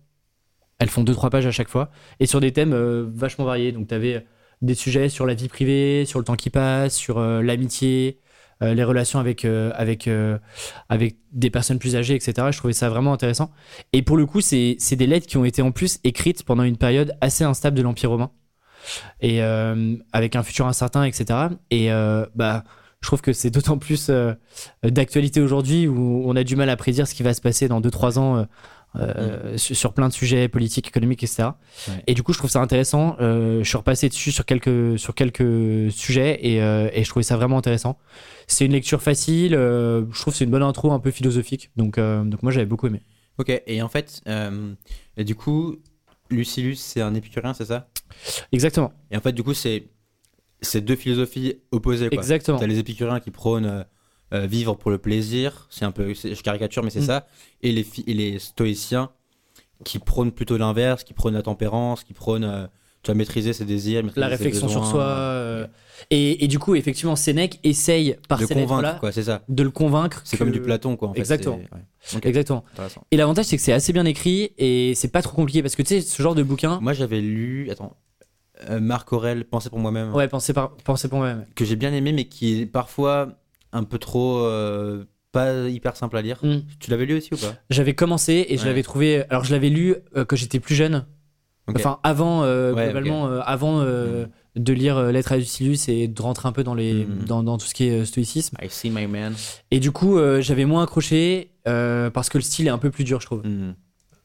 Elles 0.78 0.90
font 0.90 1.04
deux, 1.04 1.14
trois 1.14 1.30
pages 1.30 1.46
à 1.46 1.50
chaque 1.50 1.68
fois, 1.68 1.90
et 2.20 2.26
sur 2.26 2.40
des 2.40 2.52
thèmes 2.52 2.74
vachement 3.14 3.44
variés. 3.44 3.72
Donc, 3.72 3.88
tu 3.88 3.94
avais 3.94 4.26
des 4.62 4.74
sujets 4.74 5.08
sur 5.10 5.26
la 5.26 5.34
vie 5.34 5.48
privée, 5.48 6.04
sur 6.06 6.18
le 6.18 6.24
temps 6.24 6.36
qui 6.36 6.48
passe, 6.48 6.94
sur 6.96 7.20
l'amitié, 7.20 8.18
euh, 8.62 8.74
les 8.74 8.84
relations 8.84 9.18
avec, 9.18 9.46
euh, 9.46 9.72
avec, 9.74 10.06
euh, 10.06 10.38
avec 10.90 11.16
des 11.32 11.48
personnes 11.48 11.78
plus 11.78 11.96
âgées, 11.96 12.14
etc. 12.14 12.48
Je 12.50 12.58
trouvais 12.58 12.74
ça 12.74 12.90
vraiment 12.90 13.12
intéressant. 13.12 13.50
Et 13.94 14.02
pour 14.02 14.18
le 14.18 14.26
coup, 14.26 14.42
c'est 14.42 14.76
des 14.92 15.06
lettres 15.06 15.26
qui 15.26 15.38
ont 15.38 15.46
été 15.46 15.62
en 15.62 15.72
plus 15.72 15.98
écrites 16.04 16.44
pendant 16.44 16.62
une 16.62 16.76
période 16.76 17.16
assez 17.22 17.42
instable 17.44 17.76
de 17.76 17.82
l'Empire 17.82 18.10
romain, 18.10 18.30
et 19.20 19.40
avec 19.40 20.36
un 20.36 20.42
futur 20.42 20.66
incertain, 20.66 21.04
etc. 21.04 21.48
Et 21.70 21.88
bah, 22.34 22.64
je 23.00 23.06
trouve 23.06 23.22
que 23.22 23.32
c'est 23.32 23.50
d'autant 23.50 23.78
plus 23.78 24.10
d'actualité 24.82 25.40
aujourd'hui 25.40 25.86
où 25.86 26.22
on 26.26 26.36
a 26.36 26.44
du 26.44 26.56
mal 26.56 26.68
à 26.68 26.76
prédire 26.76 27.06
ce 27.06 27.14
qui 27.14 27.22
va 27.22 27.32
se 27.32 27.40
passer 27.40 27.68
dans 27.68 27.80
2-3 27.80 28.18
ans. 28.18 28.46
Euh, 28.96 29.56
sur, 29.56 29.92
plein 29.92 30.08
de 30.08 30.12
sujets 30.12 30.48
politiques, 30.48 30.88
économiques, 30.88 31.22
etc. 31.22 31.50
Ouais. 31.88 32.02
Et 32.08 32.14
du 32.14 32.22
coup, 32.22 32.32
je 32.32 32.38
trouve 32.38 32.50
ça 32.50 32.60
intéressant. 32.60 33.16
Euh, 33.20 33.62
je 33.62 33.68
suis 33.68 33.76
repassé 33.76 34.08
dessus 34.08 34.32
sur 34.32 34.44
quelques, 34.44 34.98
sur 34.98 35.14
quelques 35.14 35.92
sujets 35.92 36.38
et, 36.42 36.60
euh, 36.60 36.90
et 36.92 37.04
je 37.04 37.08
trouvais 37.08 37.22
ça 37.22 37.36
vraiment 37.36 37.58
intéressant. 37.58 37.98
C'est 38.48 38.66
une 38.66 38.72
lecture 38.72 39.00
facile. 39.00 39.52
je 39.52 40.20
trouve 40.20 40.32
que 40.32 40.38
c'est 40.38 40.44
une 40.44 40.50
bonne 40.50 40.62
intro 40.62 40.90
un 40.92 40.98
peu 40.98 41.10
philosophique. 41.12 41.70
Donc, 41.76 41.98
donc 41.98 42.42
moi, 42.42 42.50
j'avais 42.50 42.66
beaucoup 42.66 42.88
aimé. 42.88 43.00
Ok, 43.38 43.62
et 43.66 43.80
en 43.80 43.88
fait, 43.88 44.22
et 45.16 45.24
du 45.24 45.34
coup, 45.36 45.76
Lucilius, 46.30 46.80
c'est 46.80 47.00
un 47.00 47.14
épicurien, 47.14 47.54
c'est 47.54 47.66
ça? 47.66 47.88
Exactement. 48.52 48.92
Et 49.10 49.16
en 49.16 49.20
fait, 49.20 49.32
du 49.32 49.42
coup, 49.42 49.54
c'est 49.54 49.88
c'est 50.62 50.80
deux 50.80 50.96
philosophies 50.96 51.54
opposées. 51.70 52.08
Quoi. 52.08 52.18
Exactement. 52.18 52.58
T'as 52.58 52.66
les 52.66 52.78
épicuriens 52.78 53.20
qui 53.20 53.30
prônent 53.30 53.86
euh, 54.32 54.42
euh, 54.42 54.46
vivre 54.46 54.74
pour 54.74 54.90
le 54.90 54.98
plaisir, 54.98 55.66
c'est 55.70 55.84
un 55.84 55.90
peu, 55.92 56.12
je 56.14 56.42
caricature, 56.42 56.82
mais 56.82 56.90
c'est 56.90 57.00
Mm. 57.00 57.04
ça, 57.06 57.26
et 57.62 57.72
les, 57.72 57.86
et 58.06 58.14
les 58.14 58.38
stoïciens 58.38 59.10
qui 59.84 59.98
prônent 59.98 60.32
plutôt 60.32 60.56
l'inverse, 60.58 61.04
qui 61.04 61.14
prônent 61.14 61.34
la 61.34 61.42
tempérance, 61.42 62.04
qui 62.04 62.12
prônent, 62.12 62.44
euh, 62.44 62.66
tu 63.02 63.10
vas 63.10 63.14
maîtriser 63.14 63.52
ses 63.54 63.64
désirs, 63.64 64.02
maîtriser 64.04 64.20
La 64.20 64.26
ses 64.28 64.36
réflexion 64.44 64.68
sur 64.68 64.84
soi. 64.84 65.02
euh, 65.02 65.66
et, 66.10 66.44
et 66.44 66.48
du 66.48 66.58
coup, 66.58 66.74
effectivement, 66.74 67.16
Sénèque 67.16 67.58
essaye 67.64 68.16
par 68.28 68.38
de 68.38 68.44
ces 68.46 68.52
convaincre, 68.54 68.82
lettres-là 68.82 68.98
quoi, 69.00 69.10
c'est 69.12 69.22
ça. 69.22 69.42
de 69.48 69.62
le 69.62 69.70
convaincre. 69.70 70.20
C'est 70.24 70.36
que- 70.36 70.44
comme 70.44 70.52
du 70.52 70.60
Platon, 70.60 70.96
quoi. 70.96 71.08
En 71.08 71.14
fait, 71.14 71.20
Exactement. 71.20 71.56
ouais. 71.56 72.22
Et 73.10 73.16
l'avantage, 73.16 73.46
c'est 73.46 73.56
que 73.56 73.62
c'est 73.62 73.72
assez 73.72 73.92
bien 73.94 74.04
écrit 74.04 74.52
et 74.58 74.94
c'est 74.94 75.08
pas 75.08 75.22
trop 75.22 75.34
compliqué 75.34 75.62
parce 75.62 75.76
que 75.76 75.82
tu 75.82 75.88
sais, 75.88 76.00
ce 76.02 76.22
genre 76.22 76.34
de 76.34 76.42
bouquin. 76.42 76.78
Moi, 76.80 76.92
j'avais 76.92 77.20
lu, 77.22 77.70
attends, 77.70 77.96
euh, 78.68 78.80
Marc 78.80 79.12
Aurel, 79.14 79.44
Penser 79.46 79.70
pour 79.70 79.78
moi-même, 79.78 80.14
Ouais, 80.14 80.28
pensez, 80.28 80.52
par, 80.52 80.76
pensez 80.76 81.08
pour 81.08 81.18
moi-même. 81.18 81.46
que 81.54 81.64
j'ai 81.64 81.76
bien 81.76 81.92
aimé, 81.94 82.12
mais 82.12 82.24
qui 82.26 82.60
est 82.60 82.66
parfois 82.66 83.39
un 83.72 83.84
peu 83.84 83.98
trop, 83.98 84.38
euh, 84.38 85.04
pas 85.32 85.68
hyper 85.68 85.96
simple 85.96 86.16
à 86.16 86.22
lire. 86.22 86.38
Mm. 86.42 86.62
Tu 86.80 86.90
l'avais 86.90 87.06
lu 87.06 87.16
aussi 87.16 87.32
ou 87.34 87.36
pas? 87.36 87.54
J'avais 87.70 87.94
commencé 87.94 88.46
et 88.48 88.56
je 88.56 88.62
Ouais. 88.62 88.68
l'avais 88.68 88.82
trouvé. 88.82 89.24
Alors, 89.30 89.44
je 89.44 89.52
l'avais 89.52 89.68
lu 89.70 89.94
euh, 90.16 90.24
quand 90.24 90.36
j'étais 90.36 90.60
plus 90.60 90.74
jeune. 90.74 91.06
Enfin, 91.72 92.00
avant, 92.02 92.42
euh, 92.42 92.72
Ouais, 92.74 92.86
globalement, 92.86 93.28
euh, 93.28 93.40
avant 93.44 93.78
euh, 93.80 94.26
de 94.56 94.72
lire 94.72 95.00
Lettres 95.12 95.30
à 95.32 95.36
Lucilius 95.36 95.88
et 95.88 96.08
de 96.08 96.20
rentrer 96.20 96.48
un 96.48 96.52
peu 96.52 96.64
dans, 96.64 96.74
les, 96.74 97.04
Mhm. 97.04 97.24
dans, 97.26 97.42
dans 97.44 97.58
tout 97.58 97.66
ce 97.66 97.74
qui 97.74 97.84
est 97.84 98.04
stoïcisme. 98.04 98.56
I 98.60 98.68
see 98.68 98.90
my 98.90 99.06
man. 99.06 99.34
Et 99.70 99.78
du 99.78 99.92
coup, 99.92 100.18
j'avais 100.40 100.64
moins 100.64 100.82
accroché 100.82 101.52
parce 101.64 102.28
que 102.28 102.38
le 102.38 102.42
style 102.42 102.66
est 102.66 102.70
un 102.70 102.78
peu 102.78 102.90
plus 102.90 103.04
dur, 103.04 103.20
je 103.20 103.26
trouve. 103.26 103.42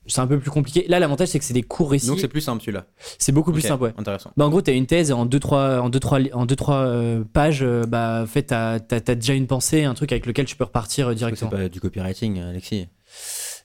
C'est 0.07 0.21
un 0.21 0.27
peu 0.27 0.39
plus 0.39 0.51
compliqué. 0.51 0.85
Là, 0.87 0.99
l'avantage, 0.99 1.29
c'est 1.29 1.39
que 1.39 1.45
c'est 1.45 1.53
des 1.53 1.63
courts 1.63 1.91
récits. 1.91 2.07
Donc 2.07 2.19
c'est 2.19 2.27
plus 2.27 2.41
simple 2.41 2.61
celui-là. 2.61 2.85
C'est 3.17 3.31
beaucoup 3.31 3.51
plus 3.51 3.61
simple, 3.61 3.83
ouais. 3.83 3.93
Intéressant. 3.97 4.31
Bah, 4.37 4.45
en 4.45 4.49
gros, 4.49 4.61
tu 4.61 4.69
as 4.71 4.73
une 4.73 4.85
thèse 4.85 5.11
en 5.11 5.25
2-3 5.25 5.79
en 5.79 5.89
deux, 5.89 5.99
trois, 5.99 6.19
en 6.33 6.45
deux, 6.45 6.55
trois, 6.55 6.85
euh, 6.85 7.23
pages. 7.33 7.63
euh, 7.63 7.83
bah, 7.87 8.21
en 8.23 8.27
fait, 8.27 8.47
tu 8.47 8.53
as, 8.53 8.79
déjà 9.15 9.33
une 9.33 9.47
pensée, 9.47 9.83
un 9.83 9.93
truc 9.93 10.11
avec 10.11 10.25
lequel 10.25 10.45
tu 10.45 10.55
peux 10.55 10.63
repartir 10.65 11.07
euh, 11.07 11.11
C'est 11.11 11.15
directement. 11.17 11.49
pas 11.51 11.69
du 11.69 11.79
copywriting, 11.79 12.39
Alexis. 12.41 12.87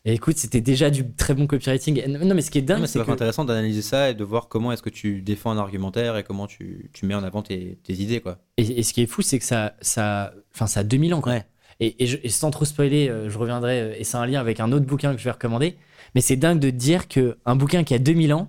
Et 0.06 0.14
écoute, 0.14 0.38
c'était 0.38 0.62
déjà 0.62 0.88
du 0.88 1.12
très 1.14 1.34
bon 1.34 1.46
copywriting. 1.46 2.02
Non, 2.08 2.34
mais 2.34 2.40
ce 2.40 2.50
qui 2.50 2.56
est 2.56 2.62
dingue, 2.62 2.86
c'est 2.86 2.98
c'est 2.98 3.04
que. 3.04 3.10
intéressant 3.10 3.44
d'analyser 3.44 3.82
ça 3.82 4.08
et 4.08 4.14
de 4.14 4.24
voir 4.24 4.48
comment 4.48 4.72
est-ce 4.72 4.80
que 4.82 4.88
tu 4.88 5.20
défends 5.20 5.50
un 5.50 5.58
argumentaire 5.58 6.16
et 6.16 6.22
comment 6.22 6.46
tu, 6.46 6.88
tu 6.94 7.04
mets 7.04 7.14
en 7.14 7.22
avant 7.22 7.42
tes, 7.42 7.78
tes 7.82 7.92
idées, 7.92 8.20
quoi. 8.20 8.38
Et, 8.56 8.62
et 8.78 8.82
ce 8.82 8.94
qui 8.94 9.02
est 9.02 9.06
fou, 9.06 9.20
c'est 9.20 9.38
que 9.38 9.44
ça, 9.44 9.74
ça, 9.82 10.32
enfin, 10.54 10.66
ça 10.66 10.80
a 10.80 10.84
2000 10.84 11.12
ans, 11.12 11.20
quoi. 11.20 11.32
Ouais. 11.32 11.44
Et, 11.80 12.02
et 12.02 12.06
je- 12.06 12.16
et 12.22 12.28
sans 12.30 12.50
trop 12.50 12.64
spoiler, 12.64 13.12
je 13.28 13.36
reviendrai, 13.36 13.96
et 13.98 14.04
c'est 14.04 14.16
un 14.16 14.24
lien 14.26 14.40
avec 14.40 14.60
un 14.60 14.72
autre 14.72 14.86
bouquin 14.86 15.12
que 15.12 15.18
je 15.18 15.24
vais 15.24 15.30
recommander. 15.32 15.76
Mais 16.14 16.20
c'est 16.20 16.36
dingue 16.36 16.58
de 16.58 16.70
te 16.70 16.76
dire 16.76 17.08
que 17.08 17.38
un 17.46 17.56
bouquin 17.56 17.84
qui 17.84 17.94
a 17.94 17.98
2000 17.98 18.32
ans 18.34 18.48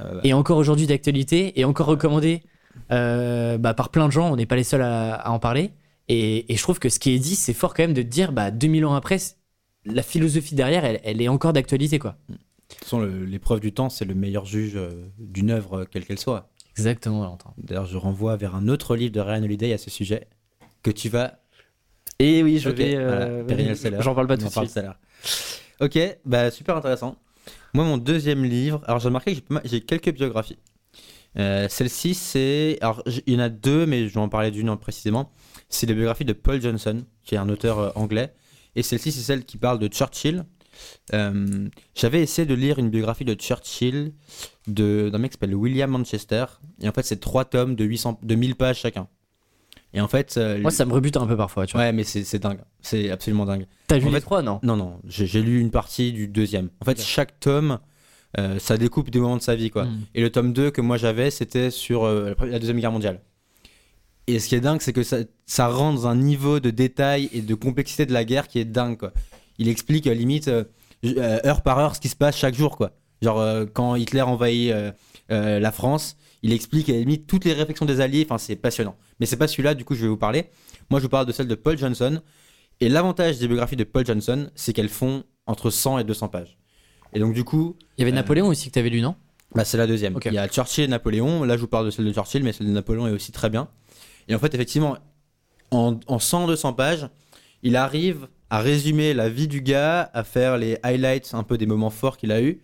Euh, 0.00 0.22
est 0.24 0.32
encore 0.32 0.56
aujourd'hui 0.56 0.86
d'actualité 0.86 1.60
et 1.60 1.66
encore 1.66 1.86
recommandé 1.86 2.42
euh, 2.90 3.58
bah, 3.58 3.74
par 3.74 3.90
plein 3.90 4.06
de 4.06 4.12
gens. 4.12 4.32
On 4.32 4.36
n'est 4.36 4.46
pas 4.46 4.56
les 4.56 4.64
seuls 4.64 4.80
à, 4.80 5.14
à 5.14 5.30
en 5.30 5.38
parler. 5.38 5.70
Et, 6.08 6.50
et 6.50 6.56
je 6.56 6.62
trouve 6.62 6.78
que 6.78 6.88
ce 6.88 6.98
qui 6.98 7.10
est 7.12 7.18
dit, 7.18 7.36
c'est 7.36 7.52
fort 7.52 7.74
quand 7.74 7.82
même 7.82 7.92
de 7.92 8.00
te 8.00 8.08
dire, 8.08 8.32
bah, 8.32 8.50
2000 8.50 8.86
ans 8.86 8.94
après, 8.94 9.18
la 9.84 10.02
philosophie 10.02 10.54
derrière, 10.54 10.84
elle, 10.86 10.98
elle 11.04 11.20
est 11.20 11.28
encore 11.28 11.52
d'actualité, 11.52 11.98
quoi. 11.98 12.16
De 12.30 12.34
toute 12.68 12.84
façon, 12.84 13.02
l'épreuve 13.02 13.60
du 13.60 13.72
temps, 13.72 13.90
c'est 13.90 14.06
le 14.06 14.14
meilleur 14.14 14.46
juge 14.46 14.76
euh, 14.76 14.90
d'une 15.18 15.50
œuvre, 15.50 15.80
euh, 15.80 15.84
quelle 15.84 16.06
qu'elle 16.06 16.18
soit. 16.18 16.48
Exactement, 16.70 17.20
Valentin. 17.20 17.52
D'ailleurs, 17.58 17.84
je 17.86 17.98
renvoie 17.98 18.36
vers 18.38 18.54
un 18.54 18.66
autre 18.68 18.96
livre 18.96 19.12
de 19.12 19.20
Ryan 19.20 19.42
Holiday 19.42 19.74
à 19.74 19.78
ce 19.78 19.90
sujet 19.90 20.26
que 20.82 20.90
tu 20.90 21.10
vas. 21.10 21.40
Et 22.18 22.42
oui, 22.42 22.58
je 22.58 22.70
vais. 22.70 22.94
voilà, 22.94 23.26
euh, 23.26 23.74
Seller. 23.74 23.98
J'en 24.00 24.14
parle 24.14 24.26
pas 24.26 24.34
On 24.34 24.38
tout 24.38 24.46
de 24.46 24.66
suite. 24.66 24.80
Ok, 25.82 25.98
bah 26.24 26.52
super 26.52 26.76
intéressant. 26.76 27.16
Moi, 27.74 27.84
mon 27.84 27.98
deuxième 27.98 28.44
livre, 28.44 28.82
alors 28.86 29.00
j'ai 29.00 29.08
remarqué 29.08 29.34
que 29.34 29.42
j'ai 29.64 29.80
quelques 29.80 30.14
biographies. 30.14 30.58
Euh, 31.36 31.66
Celle-ci, 31.68 32.14
c'est. 32.14 32.78
Alors, 32.80 33.02
il 33.26 33.34
y 33.34 33.36
en 33.36 33.40
a 33.40 33.48
deux, 33.48 33.84
mais 33.84 34.06
je 34.06 34.14
vais 34.14 34.20
en 34.20 34.28
parler 34.28 34.52
d'une 34.52 34.70
en 34.70 34.76
précisément. 34.76 35.32
C'est 35.68 35.86
la 35.88 35.94
biographie 35.94 36.24
de 36.24 36.34
Paul 36.34 36.62
Johnson, 36.62 37.02
qui 37.24 37.34
est 37.34 37.38
un 37.38 37.48
auteur 37.48 37.78
euh, 37.80 37.90
anglais. 37.96 38.32
Et 38.76 38.84
celle-ci, 38.84 39.10
c'est 39.10 39.22
celle 39.22 39.44
qui 39.44 39.56
parle 39.56 39.80
de 39.80 39.88
Churchill. 39.88 40.44
Euh, 41.14 41.68
J'avais 41.96 42.22
essayé 42.22 42.46
de 42.46 42.54
lire 42.54 42.78
une 42.78 42.88
biographie 42.90 43.24
de 43.24 43.34
Churchill 43.34 44.12
d'un 44.68 45.18
mec 45.18 45.32
qui 45.32 45.34
s'appelle 45.34 45.56
William 45.56 45.90
Manchester. 45.90 46.44
Et 46.80 46.88
en 46.88 46.92
fait, 46.92 47.02
c'est 47.02 47.18
trois 47.18 47.44
tomes 47.44 47.74
de, 47.74 47.84
800, 47.84 48.20
de 48.22 48.34
1000 48.36 48.54
pages 48.54 48.78
chacun. 48.78 49.08
Et 49.94 50.00
en 50.00 50.08
fait. 50.08 50.34
euh, 50.36 50.58
Moi, 50.60 50.70
ça 50.70 50.84
me 50.86 50.92
rebute 50.92 51.16
un 51.16 51.26
peu 51.26 51.36
parfois, 51.36 51.66
tu 51.66 51.72
vois. 51.76 51.82
Ouais, 51.82 51.92
mais 51.92 52.04
c'est 52.04 52.38
dingue. 52.38 52.60
C'est 52.80 53.10
absolument 53.10 53.44
dingue. 53.44 53.66
T'as 53.88 53.98
vu 53.98 54.08
En 54.08 54.12
les 54.12 54.20
trois, 54.20 54.42
non 54.42 54.58
Non, 54.62 54.76
non, 54.76 54.98
j'ai 55.06 55.42
lu 55.42 55.60
une 55.60 55.70
partie 55.70 56.12
du 56.12 56.28
deuxième. 56.28 56.70
En 56.80 56.84
fait, 56.84 57.00
chaque 57.00 57.38
tome, 57.40 57.78
euh, 58.38 58.58
ça 58.58 58.78
découpe 58.78 59.10
des 59.10 59.18
moments 59.20 59.36
de 59.36 59.42
sa 59.42 59.54
vie, 59.54 59.70
quoi. 59.70 59.84
Mm. 59.84 60.00
Et 60.14 60.20
le 60.22 60.30
tome 60.30 60.52
2 60.54 60.70
que 60.70 60.80
moi 60.80 60.96
j'avais, 60.96 61.30
c'était 61.30 61.70
sur 61.70 62.04
euh, 62.04 62.34
la 62.40 62.58
Deuxième 62.58 62.80
Guerre 62.80 62.92
mondiale. 62.92 63.20
Et 64.26 64.38
ce 64.38 64.48
qui 64.48 64.54
est 64.54 64.60
dingue, 64.60 64.80
c'est 64.80 64.92
que 64.94 65.02
ça, 65.02 65.18
ça 65.46 65.68
rend 65.68 65.92
dans 65.92 66.06
un 66.06 66.16
niveau 66.16 66.58
de 66.60 66.70
détail 66.70 67.28
et 67.32 67.42
de 67.42 67.54
complexité 67.54 68.06
de 68.06 68.12
la 68.12 68.24
guerre 68.24 68.48
qui 68.48 68.58
est 68.60 68.64
dingue, 68.64 68.96
quoi. 68.96 69.12
Il 69.58 69.68
explique, 69.68 70.06
limite, 70.06 70.50
heure 71.04 71.62
par 71.62 71.78
heure, 71.78 71.94
ce 71.96 72.00
qui 72.00 72.08
se 72.08 72.16
passe 72.16 72.36
chaque 72.36 72.54
jour, 72.54 72.76
quoi. 72.76 72.92
Genre, 73.20 73.66
quand 73.74 73.96
Hitler 73.96 74.22
envahit 74.22 74.72
la 75.28 75.72
France, 75.72 76.16
il 76.42 76.52
explique, 76.52 76.88
à 76.88 76.92
la 76.92 76.98
limite, 77.00 77.26
toutes 77.26 77.44
les 77.44 77.52
réflexions 77.52 77.86
des 77.86 78.00
Alliés. 78.00 78.24
Enfin, 78.28 78.38
c'est 78.38 78.56
passionnant. 78.56 78.96
Mais 79.20 79.26
c'est 79.26 79.36
pas 79.36 79.48
celui-là, 79.48 79.74
du 79.74 79.84
coup, 79.84 79.94
je 79.94 80.02
vais 80.02 80.08
vous 80.08 80.16
parler. 80.16 80.46
Moi, 80.90 80.98
je 81.00 81.04
vous 81.04 81.08
parle 81.10 81.26
de 81.26 81.32
celle 81.32 81.48
de 81.48 81.54
Paul 81.54 81.78
Johnson. 81.78 82.20
Et 82.80 82.88
l'avantage 82.88 83.38
des 83.38 83.46
biographies 83.46 83.76
de 83.76 83.84
Paul 83.84 84.04
Johnson, 84.04 84.50
c'est 84.54 84.72
qu'elles 84.72 84.88
font 84.88 85.24
entre 85.46 85.70
100 85.70 85.98
et 85.98 86.04
200 86.04 86.28
pages. 86.28 86.58
Et 87.12 87.20
donc, 87.20 87.34
du 87.34 87.44
coup, 87.44 87.76
Il 87.96 88.00
y 88.00 88.02
avait 88.02 88.12
Euh, 88.12 88.14
Napoléon 88.16 88.48
aussi 88.48 88.68
que 88.68 88.74
t'avais 88.74 88.90
lu, 88.90 89.00
non? 89.00 89.14
Bah, 89.54 89.64
c'est 89.64 89.76
la 89.76 89.86
deuxième. 89.86 90.16
Ok. 90.16 90.24
Il 90.26 90.32
y 90.32 90.38
a 90.38 90.48
Churchill 90.48 90.84
et 90.84 90.88
Napoléon. 90.88 91.44
Là, 91.44 91.56
je 91.56 91.60
vous 91.60 91.68
parle 91.68 91.86
de 91.86 91.90
celle 91.90 92.06
de 92.06 92.12
Churchill, 92.12 92.42
mais 92.42 92.52
celle 92.52 92.66
de 92.66 92.72
Napoléon 92.72 93.06
est 93.06 93.12
aussi 93.12 93.32
très 93.32 93.50
bien. 93.50 93.68
Et 94.28 94.34
en 94.34 94.38
fait, 94.38 94.54
effectivement, 94.54 94.96
en, 95.70 96.00
en 96.06 96.16
100-200 96.18 96.74
pages, 96.74 97.08
il 97.62 97.76
arrive 97.76 98.28
à 98.50 98.60
résumer 98.60 99.14
la 99.14 99.28
vie 99.28 99.48
du 99.48 99.60
gars, 99.62 100.10
à 100.14 100.24
faire 100.24 100.56
les 100.58 100.78
highlights 100.82 101.34
un 101.34 101.42
peu 101.42 101.56
des 101.58 101.66
moments 101.66 101.90
forts 101.90 102.16
qu'il 102.16 102.32
a 102.32 102.42
eu. 102.42 102.60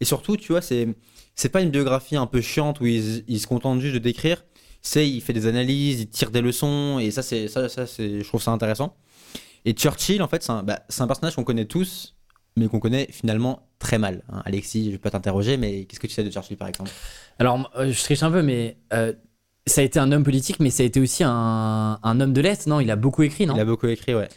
Et 0.00 0.04
surtout, 0.04 0.36
tu 0.36 0.52
vois, 0.52 0.60
c'est 0.62 0.88
c'est 1.34 1.48
pas 1.48 1.60
une 1.62 1.70
biographie 1.70 2.16
un 2.16 2.26
peu 2.26 2.40
chiante 2.40 2.80
où 2.80 2.86
il, 2.86 3.24
il 3.28 3.40
se 3.40 3.46
contente 3.46 3.80
juste 3.80 3.94
de 3.94 3.98
décrire. 3.98 4.44
C'est 4.82 5.08
il 5.08 5.20
fait 5.20 5.32
des 5.32 5.46
analyses, 5.46 6.00
il 6.00 6.08
tire 6.08 6.30
des 6.30 6.40
leçons 6.42 6.98
et 6.98 7.10
ça 7.10 7.22
c'est 7.22 7.48
ça, 7.48 7.68
ça 7.68 7.86
c'est 7.86 8.20
je 8.22 8.28
trouve 8.28 8.42
ça 8.42 8.50
intéressant. 8.50 8.96
Et 9.64 9.72
Churchill 9.72 10.22
en 10.22 10.28
fait 10.28 10.42
c'est 10.42 10.52
un, 10.52 10.62
bah, 10.62 10.80
c'est 10.88 11.02
un 11.02 11.06
personnage 11.06 11.34
qu'on 11.36 11.44
connaît 11.44 11.64
tous 11.64 12.14
mais 12.56 12.68
qu'on 12.68 12.80
connaît 12.80 13.08
finalement 13.10 13.66
très 13.78 13.98
mal. 13.98 14.22
hein. 14.30 14.42
Alexis, 14.44 14.86
je 14.86 14.90
vais 14.92 14.98
pas 14.98 15.10
t'interroger 15.10 15.56
mais 15.56 15.86
qu'est-ce 15.86 16.00
que 16.00 16.06
tu 16.06 16.12
sais 16.14 16.22
de 16.22 16.30
Churchill 16.30 16.56
par 16.56 16.68
exemple? 16.68 16.90
Alors, 17.38 17.70
euh, 17.76 17.90
je 17.90 18.00
triche 18.00 18.22
un 18.22 18.30
peu, 18.30 18.42
mais 18.42 18.76
euh, 18.92 19.12
ça 19.66 19.80
a 19.80 19.84
été 19.84 19.98
un 19.98 20.12
homme 20.12 20.22
politique, 20.22 20.60
mais 20.60 20.70
ça 20.70 20.84
a 20.84 20.86
été 20.86 21.00
aussi 21.00 21.24
un, 21.24 21.98
un 22.00 22.20
homme 22.20 22.32
de 22.32 22.40
lettres, 22.40 22.68
non? 22.68 22.78
Il 22.78 22.90
a 22.92 22.96
beaucoup 22.96 23.22
écrit, 23.24 23.46
non? 23.46 23.56
Il 23.56 23.60
a 23.60 23.64
beaucoup 23.64 23.88
écrit 23.88 24.14
ouais. 24.14 24.28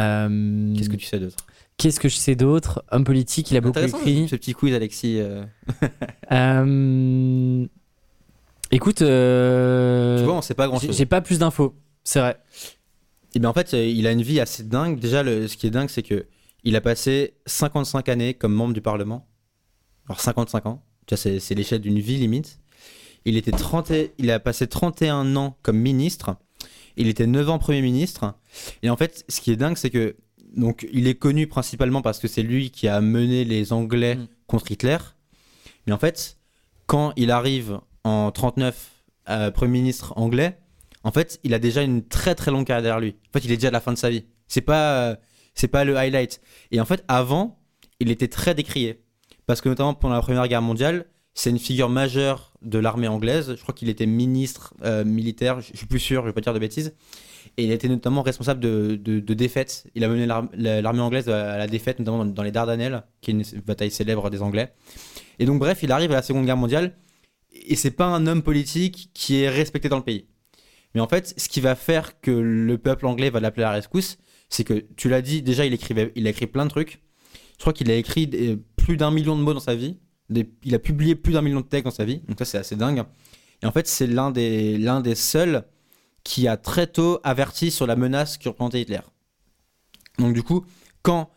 Euh, 0.00 0.74
Qu'est-ce 0.74 0.88
que 0.88 0.96
tu 0.96 1.04
sais 1.04 1.18
d'autre? 1.18 1.36
Qu'est-ce 1.78 2.00
que 2.00 2.08
je 2.08 2.16
sais 2.16 2.34
d'autre? 2.36 2.84
Homme 2.90 3.04
politique, 3.04 3.50
il 3.50 3.56
a 3.56 3.60
beaucoup 3.60 3.78
écrit. 3.80 4.28
ce 4.28 4.36
petit 4.36 4.54
quiz 4.54 4.74
Alexis. 4.74 5.18
euh. 5.20 5.44
Euh, 6.32 7.66
Écoute, 8.72 9.02
euh, 9.02 10.18
Tu 10.18 10.24
vois, 10.24 10.34
on 10.34 10.42
sait 10.42 10.54
pas 10.54 10.66
grand 10.66 10.78
j'ai 10.80 11.06
pas 11.06 11.20
plus 11.20 11.38
d'infos, 11.38 11.74
c'est 12.02 12.18
vrai. 12.18 12.36
Et 13.34 13.38
bien 13.38 13.48
en 13.50 13.52
fait, 13.52 13.74
euh, 13.74 13.84
il 13.86 14.06
a 14.08 14.12
une 14.12 14.22
vie 14.22 14.40
assez 14.40 14.64
dingue. 14.64 14.98
Déjà, 14.98 15.22
le, 15.22 15.46
ce 15.46 15.56
qui 15.56 15.66
est 15.68 15.70
dingue, 15.70 15.88
c'est 15.88 16.02
que 16.02 16.26
il 16.64 16.74
a 16.74 16.80
passé 16.80 17.34
55 17.46 18.08
années 18.08 18.34
comme 18.34 18.52
membre 18.52 18.74
du 18.74 18.80
Parlement. 18.80 19.28
Alors 20.08 20.20
55 20.20 20.66
ans, 20.66 20.82
c'est, 21.14 21.38
c'est 21.38 21.54
l'échelle 21.54 21.80
d'une 21.80 22.00
vie 22.00 22.16
limite. 22.16 22.58
Il, 23.24 23.36
était 23.36 23.52
30 23.52 23.90
et- 23.92 24.12
il 24.18 24.30
a 24.32 24.40
passé 24.40 24.66
31 24.66 25.36
ans 25.36 25.56
comme 25.62 25.78
ministre. 25.78 26.36
Il 26.96 27.06
était 27.08 27.26
9 27.26 27.48
ans 27.50 27.58
Premier 27.60 27.82
ministre. 27.82 28.34
Et 28.82 28.90
en 28.90 28.96
fait, 28.96 29.24
ce 29.28 29.40
qui 29.40 29.52
est 29.52 29.56
dingue, 29.56 29.76
c'est 29.76 29.90
que 29.90 30.16
donc, 30.56 30.86
il 30.92 31.06
est 31.06 31.14
connu 31.14 31.46
principalement 31.46 32.02
parce 32.02 32.18
que 32.18 32.28
c'est 32.28 32.42
lui 32.42 32.70
qui 32.70 32.88
a 32.88 33.00
mené 33.00 33.44
les 33.44 33.72
Anglais 33.72 34.16
Mm. 34.16 34.28
contre 34.46 34.70
Hitler. 34.70 34.98
Mais 35.86 35.92
en 35.92 35.98
fait, 35.98 36.38
quand 36.86 37.12
il 37.16 37.30
arrive 37.30 37.80
en 38.04 38.30
39 38.30 38.90
euh, 39.28 39.50
Premier 39.50 39.80
ministre 39.80 40.14
anglais, 40.16 40.58
en 41.04 41.12
fait, 41.12 41.40
il 41.44 41.54
a 41.54 41.58
déjà 41.58 41.82
une 41.82 42.06
très 42.06 42.34
très 42.34 42.50
longue 42.50 42.66
carrière 42.66 42.82
derrière 42.82 43.00
lui. 43.00 43.16
En 43.28 43.32
fait, 43.38 43.44
il 43.44 43.52
est 43.52 43.56
déjà 43.56 43.68
à 43.68 43.72
la 43.72 43.80
fin 43.80 43.92
de 43.92 43.98
sa 43.98 44.10
vie. 44.10 44.24
C'est 44.48 44.60
pas, 44.60 45.10
euh, 45.10 45.16
c'est 45.54 45.68
pas 45.68 45.84
le 45.84 45.96
highlight. 45.96 46.40
Et 46.70 46.80
en 46.80 46.84
fait, 46.84 47.04
avant, 47.08 47.60
il 48.00 48.10
était 48.10 48.28
très 48.28 48.54
décrié. 48.54 49.02
Parce 49.46 49.60
que 49.60 49.68
notamment 49.68 49.94
pendant 49.94 50.14
la 50.14 50.22
Première 50.22 50.46
Guerre 50.48 50.62
mondiale, 50.62 51.06
c'est 51.34 51.50
une 51.50 51.58
figure 51.58 51.88
majeure 51.88 52.52
de 52.62 52.78
l'armée 52.78 53.08
anglaise. 53.08 53.54
Je 53.56 53.62
crois 53.62 53.74
qu'il 53.74 53.88
était 53.88 54.06
ministre 54.06 54.74
euh, 54.82 55.04
militaire, 55.04 55.60
je 55.60 55.72
je 55.72 55.76
suis 55.76 55.86
plus 55.86 56.00
sûr, 56.00 56.22
je 56.22 56.28
vais 56.28 56.32
pas 56.32 56.40
dire 56.40 56.54
de 56.54 56.58
bêtises. 56.58 56.94
Et 57.58 57.64
il 57.64 57.72
était 57.72 57.88
notamment 57.88 58.22
responsable 58.22 58.60
de, 58.60 58.96
de, 58.96 59.34
défaites. 59.34 59.86
Il 59.94 60.04
a 60.04 60.08
mené 60.08 60.26
l'ar- 60.26 60.48
la- 60.52 60.82
l'armée 60.82 61.00
anglaise 61.00 61.28
à 61.28 61.56
la 61.56 61.66
défaite, 61.66 61.98
notamment 61.98 62.24
dans, 62.24 62.42
les 62.42 62.50
Dardanelles, 62.50 63.04
qui 63.22 63.30
est 63.30 63.34
une 63.34 63.60
bataille 63.60 63.90
célèbre 63.90 64.28
des 64.28 64.42
Anglais. 64.42 64.74
Et 65.38 65.46
donc, 65.46 65.58
bref, 65.58 65.82
il 65.82 65.90
arrive 65.90 66.12
à 66.12 66.16
la 66.16 66.22
Seconde 66.22 66.44
Guerre 66.44 66.58
mondiale. 66.58 66.96
Et 67.52 67.74
c'est 67.74 67.90
pas 67.90 68.06
un 68.06 68.26
homme 68.26 68.42
politique 68.42 69.10
qui 69.14 69.40
est 69.40 69.48
respecté 69.48 69.88
dans 69.88 69.96
le 69.96 70.04
pays. 70.04 70.26
Mais 70.94 71.00
en 71.00 71.08
fait, 71.08 71.34
ce 71.38 71.48
qui 71.48 71.60
va 71.60 71.74
faire 71.74 72.20
que 72.20 72.30
le 72.30 72.76
peuple 72.78 73.06
anglais 73.06 73.30
va 73.30 73.40
l'appeler 73.40 73.64
à 73.64 73.68
la 73.68 73.76
rescousse, 73.76 74.18
c'est 74.50 74.64
que, 74.64 74.84
tu 74.96 75.08
l'as 75.08 75.22
dit, 75.22 75.40
déjà, 75.40 75.64
il, 75.64 75.72
écrivait, 75.72 76.12
il 76.14 76.26
a 76.26 76.30
écrit 76.30 76.46
plein 76.46 76.64
de 76.64 76.70
trucs. 76.70 77.00
Je 77.56 77.62
crois 77.62 77.72
qu'il 77.72 77.90
a 77.90 77.94
écrit 77.94 78.28
plus 78.76 78.98
d'un 78.98 79.10
million 79.10 79.36
de 79.36 79.42
mots 79.42 79.54
dans 79.54 79.60
sa 79.60 79.74
vie. 79.74 79.98
Il 80.62 80.74
a 80.74 80.78
publié 80.78 81.14
plus 81.14 81.32
d'un 81.32 81.42
million 81.42 81.60
de 81.60 81.66
textes 81.66 81.86
dans 81.86 81.90
sa 81.90 82.04
vie. 82.04 82.20
Donc 82.28 82.38
ça, 82.38 82.44
c'est 82.44 82.58
assez 82.58 82.76
dingue. 82.76 83.02
Et 83.62 83.66
en 83.66 83.72
fait, 83.72 83.86
c'est 83.86 84.06
l'un 84.06 84.30
des, 84.30 84.76
l'un 84.76 85.00
des 85.00 85.14
seuls 85.14 85.64
qui 86.26 86.48
a 86.48 86.56
très 86.56 86.88
tôt 86.88 87.20
averti 87.22 87.70
sur 87.70 87.86
la 87.86 87.94
menace 87.94 88.36
que 88.36 88.48
représentait 88.48 88.80
Hitler. 88.80 89.00
Donc 90.18 90.34
du 90.34 90.42
coup, 90.42 90.66
quand 91.02 91.30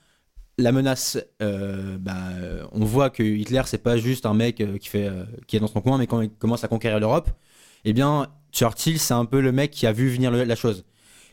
la 0.58 0.72
menace, 0.72 1.18
euh, 1.44 1.98
bah, 2.00 2.18
on 2.72 2.84
voit 2.86 3.12
que 3.12 3.22
Hitler, 3.22 3.62
c'est 3.66 3.84
pas 3.84 3.98
juste 3.98 4.26
un 4.26 4.34
mec 4.34 4.60
euh, 4.60 4.80
qui, 4.80 4.90
fait, 4.90 5.06
euh, 5.06 5.26
qui 5.46 5.58
est 5.58 5.60
dans 5.60 5.68
son 5.68 5.82
coin, 5.82 6.00
mais 6.00 6.08
quand 6.08 6.22
il 6.22 6.32
commence 6.32 6.64
à 6.64 6.68
conquérir 6.68 7.00
l'Europe, 7.00 7.30
eh 7.86 7.94
bien, 7.94 8.32
Churchill, 8.52 9.00
c'est 9.00 9.14
un 9.14 9.26
peu 9.26 9.42
le 9.42 9.52
mec 9.52 9.70
qui 9.70 9.86
a 9.86 9.94
vu 9.94 10.10
venir 10.10 10.32
la 10.32 10.56
chose. 10.56 10.86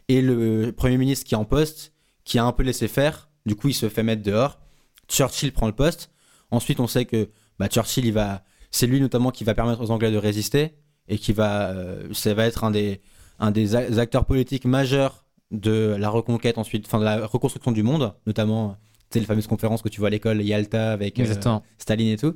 Et 0.08 0.20
le 0.20 0.72
Premier 0.76 0.98
ministre 0.98 1.26
qui 1.26 1.34
est 1.34 1.38
en 1.38 1.46
poste, 1.46 1.94
qui 2.24 2.38
a 2.38 2.44
un 2.44 2.52
peu 2.52 2.62
laissé 2.62 2.88
faire, 2.88 3.30
du 3.46 3.56
coup, 3.56 3.68
il 3.68 3.74
se 3.74 3.88
fait 3.88 4.02
mettre 4.02 4.22
dehors. 4.22 4.60
Churchill 5.08 5.52
prend 5.52 5.66
le 5.66 5.72
poste. 5.72 6.10
Ensuite, 6.50 6.78
on 6.78 6.86
sait 6.86 7.06
que 7.06 7.30
bah, 7.58 7.68
Churchill, 7.68 8.04
il 8.04 8.12
va, 8.12 8.44
c'est 8.70 8.86
lui 8.86 9.00
notamment 9.00 9.30
qui 9.30 9.44
va 9.44 9.54
permettre 9.54 9.80
aux 9.80 9.90
Anglais 9.90 10.12
de 10.12 10.18
résister 10.18 10.74
et 11.08 11.18
qui 11.18 11.32
va, 11.32 11.74
ça 12.12 12.34
va 12.34 12.44
être 12.44 12.64
un 12.64 12.70
des, 12.70 13.00
un 13.38 13.50
des 13.50 13.76
acteurs 13.98 14.24
politiques 14.24 14.64
majeurs 14.64 15.24
de 15.50 15.96
la 15.98 16.08
reconquête 16.08 16.58
ensuite, 16.58 16.86
enfin 16.86 16.98
de 16.98 17.04
la 17.04 17.26
reconstruction 17.26 17.72
du 17.72 17.82
monde, 17.82 18.14
notamment, 18.26 18.76
tu 19.10 19.14
sais, 19.14 19.20
les 19.20 19.26
fameuses 19.26 19.46
conférences 19.46 19.82
que 19.82 19.88
tu 19.88 20.00
vois 20.00 20.08
à 20.08 20.10
l'école, 20.10 20.42
Yalta 20.42 20.92
avec 20.92 21.18
euh. 21.20 21.58
Staline 21.78 22.08
et 22.08 22.16
tout. 22.16 22.34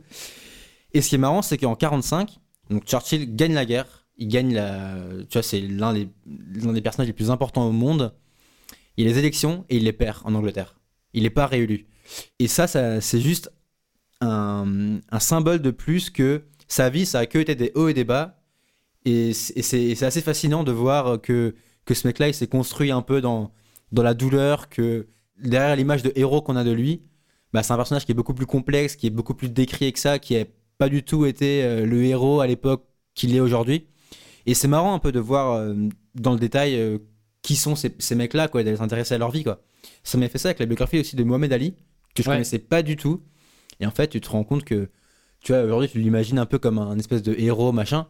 Et 0.92 1.00
ce 1.00 1.08
qui 1.08 1.16
est 1.16 1.18
marrant, 1.18 1.42
c'est 1.42 1.58
qu'en 1.58 1.74
45, 1.74 2.38
donc 2.70 2.84
Churchill 2.84 3.34
gagne 3.34 3.54
la 3.54 3.64
guerre. 3.64 4.06
Il 4.16 4.28
gagne 4.28 4.54
la. 4.54 4.96
Tu 5.28 5.32
vois, 5.34 5.42
c'est 5.42 5.60
l'un 5.60 5.94
des, 5.94 6.08
l'un 6.26 6.72
des 6.72 6.82
personnages 6.82 7.08
les 7.08 7.14
plus 7.14 7.30
importants 7.30 7.66
au 7.66 7.72
monde. 7.72 8.14
Il 8.96 9.06
a 9.06 9.10
les 9.10 9.18
élections 9.18 9.64
et 9.70 9.76
il 9.76 9.84
les 9.84 9.92
perd 9.92 10.18
en 10.24 10.34
Angleterre. 10.34 10.76
Il 11.14 11.22
n'est 11.22 11.30
pas 11.30 11.46
réélu. 11.46 11.86
Et 12.38 12.48
ça, 12.48 12.66
ça 12.66 13.00
c'est 13.00 13.20
juste 13.20 13.50
un, 14.20 14.98
un 15.10 15.20
symbole 15.20 15.62
de 15.62 15.70
plus 15.70 16.10
que 16.10 16.44
sa 16.68 16.90
vie, 16.90 17.06
ça 17.06 17.20
a 17.20 17.26
que 17.26 17.38
été 17.38 17.54
des 17.54 17.72
hauts 17.74 17.88
et 17.88 17.94
des 17.94 18.04
bas. 18.04 18.39
Et 19.04 19.32
c'est 19.32 20.02
assez 20.02 20.20
fascinant 20.20 20.62
de 20.64 20.72
voir 20.72 21.20
que, 21.20 21.54
que 21.86 21.94
ce 21.94 22.06
mec-là, 22.06 22.28
il 22.28 22.34
s'est 22.34 22.46
construit 22.46 22.90
un 22.90 23.02
peu 23.02 23.20
dans, 23.20 23.50
dans 23.92 24.02
la 24.02 24.14
douleur, 24.14 24.68
que 24.68 25.08
derrière 25.42 25.74
l'image 25.76 26.02
de 26.02 26.12
héros 26.16 26.42
qu'on 26.42 26.56
a 26.56 26.64
de 26.64 26.70
lui, 26.70 27.02
bah, 27.52 27.62
c'est 27.62 27.72
un 27.72 27.76
personnage 27.76 28.04
qui 28.04 28.12
est 28.12 28.14
beaucoup 28.14 28.34
plus 28.34 28.46
complexe, 28.46 28.96
qui 28.96 29.06
est 29.06 29.10
beaucoup 29.10 29.34
plus 29.34 29.48
décrié 29.48 29.90
que 29.92 29.98
ça, 29.98 30.18
qui 30.18 30.34
n'a 30.36 30.44
pas 30.78 30.88
du 30.88 31.02
tout 31.02 31.24
été 31.26 31.62
euh, 31.64 31.86
le 31.86 32.04
héros 32.04 32.40
à 32.40 32.46
l'époque 32.46 32.84
qu'il 33.14 33.34
est 33.34 33.40
aujourd'hui. 33.40 33.86
Et 34.46 34.54
c'est 34.54 34.68
marrant 34.68 34.94
un 34.94 34.98
peu 34.98 35.12
de 35.12 35.20
voir 35.20 35.52
euh, 35.54 35.74
dans 36.14 36.32
le 36.32 36.38
détail 36.38 36.74
euh, 36.76 36.98
qui 37.42 37.56
sont 37.56 37.74
ces, 37.76 37.94
ces 37.98 38.14
mecs-là, 38.14 38.48
quoi, 38.48 38.60
et 38.60 38.64
d'aller 38.64 38.76
s'intéresser 38.76 39.14
à 39.14 39.18
leur 39.18 39.30
vie. 39.30 39.44
Quoi. 39.44 39.62
Ça 40.04 40.18
m'a 40.18 40.28
fait 40.28 40.38
ça 40.38 40.48
avec 40.48 40.58
la 40.58 40.66
biographie 40.66 41.00
aussi 41.00 41.16
de 41.16 41.24
Mohamed 41.24 41.52
Ali, 41.52 41.74
que 42.14 42.22
je 42.22 42.28
Ouais. 42.28 42.34
connaissais 42.36 42.58
pas 42.58 42.82
du 42.82 42.96
tout. 42.96 43.22
Et 43.80 43.86
en 43.86 43.90
fait, 43.90 44.08
tu 44.08 44.20
te 44.20 44.28
rends 44.28 44.44
compte 44.44 44.64
que, 44.64 44.90
tu 45.42 45.52
vois, 45.52 45.62
aujourd'hui, 45.62 45.88
tu 45.88 45.98
l'imagines 46.00 46.38
un 46.38 46.46
peu 46.46 46.58
comme 46.58 46.78
un 46.78 46.98
espèce 46.98 47.22
de 47.22 47.34
héros, 47.38 47.72
machin. 47.72 48.06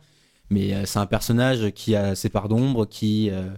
Mais 0.51 0.75
euh, 0.75 0.85
c'est 0.85 0.99
un 0.99 1.07
personnage 1.07 1.71
qui 1.73 1.95
a 1.95 2.15
ses 2.15 2.29
parts 2.29 2.49
d'ombre, 2.49 2.85
qui, 2.87 3.31
euh, 3.31 3.49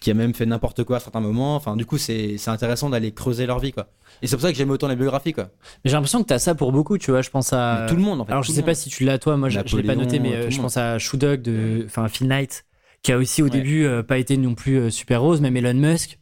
qui 0.00 0.10
a 0.10 0.14
même 0.14 0.34
fait 0.34 0.46
n'importe 0.46 0.82
quoi 0.84 0.96
à 0.96 1.00
certains 1.00 1.20
moments. 1.20 1.54
Enfin, 1.56 1.76
du 1.76 1.86
coup, 1.86 1.98
c'est 1.98 2.36
intéressant 2.48 2.90
d'aller 2.90 3.12
creuser 3.12 3.46
leur 3.46 3.60
vie, 3.60 3.72
quoi. 3.72 3.88
Et 4.22 4.26
c'est 4.26 4.34
pour 4.36 4.42
ça 4.42 4.50
que 4.50 4.58
j'aime 4.58 4.70
autant 4.70 4.88
les 4.88 4.96
biographies, 4.96 5.32
quoi. 5.32 5.50
Mais 5.84 5.90
j'ai 5.90 5.92
l'impression 5.92 6.22
que 6.22 6.28
t'as 6.28 6.38
ça 6.38 6.54
pour 6.54 6.72
beaucoup, 6.72 6.98
tu 6.98 7.10
vois. 7.12 7.22
Je 7.22 7.30
pense 7.30 7.52
à. 7.52 7.80
Mais 7.82 7.86
tout 7.88 7.96
le 7.96 8.02
monde, 8.02 8.20
en 8.20 8.24
fait. 8.24 8.32
Alors 8.32 8.42
je 8.42 8.50
sais 8.50 8.62
pas 8.62 8.74
si 8.74 8.88
tu 8.90 9.04
l'as 9.04 9.18
toi, 9.18 9.36
moi 9.36 9.48
je, 9.48 9.60
je 9.64 9.76
l'ai 9.76 9.82
pas 9.82 9.94
Napoléon, 9.94 10.02
noté, 10.04 10.18
mais 10.18 10.34
euh, 10.34 10.50
je 10.50 10.60
pense 10.60 10.76
à 10.76 10.98
Shoe 10.98 11.16
Dog 11.16 11.42
de, 11.42 11.84
enfin 11.86 12.08
Phil 12.08 12.26
Knight, 12.26 12.64
qui 13.02 13.12
a 13.12 13.18
aussi 13.18 13.42
au 13.42 13.44
Ouais. 13.46 13.50
début 13.50 13.84
euh, 13.84 14.02
pas 14.02 14.18
été 14.18 14.36
non 14.36 14.54
plus 14.54 14.76
euh, 14.78 14.90
super 14.90 15.20
rose, 15.20 15.40
même 15.40 15.56
Elon 15.56 15.74
Musk. 15.74 16.18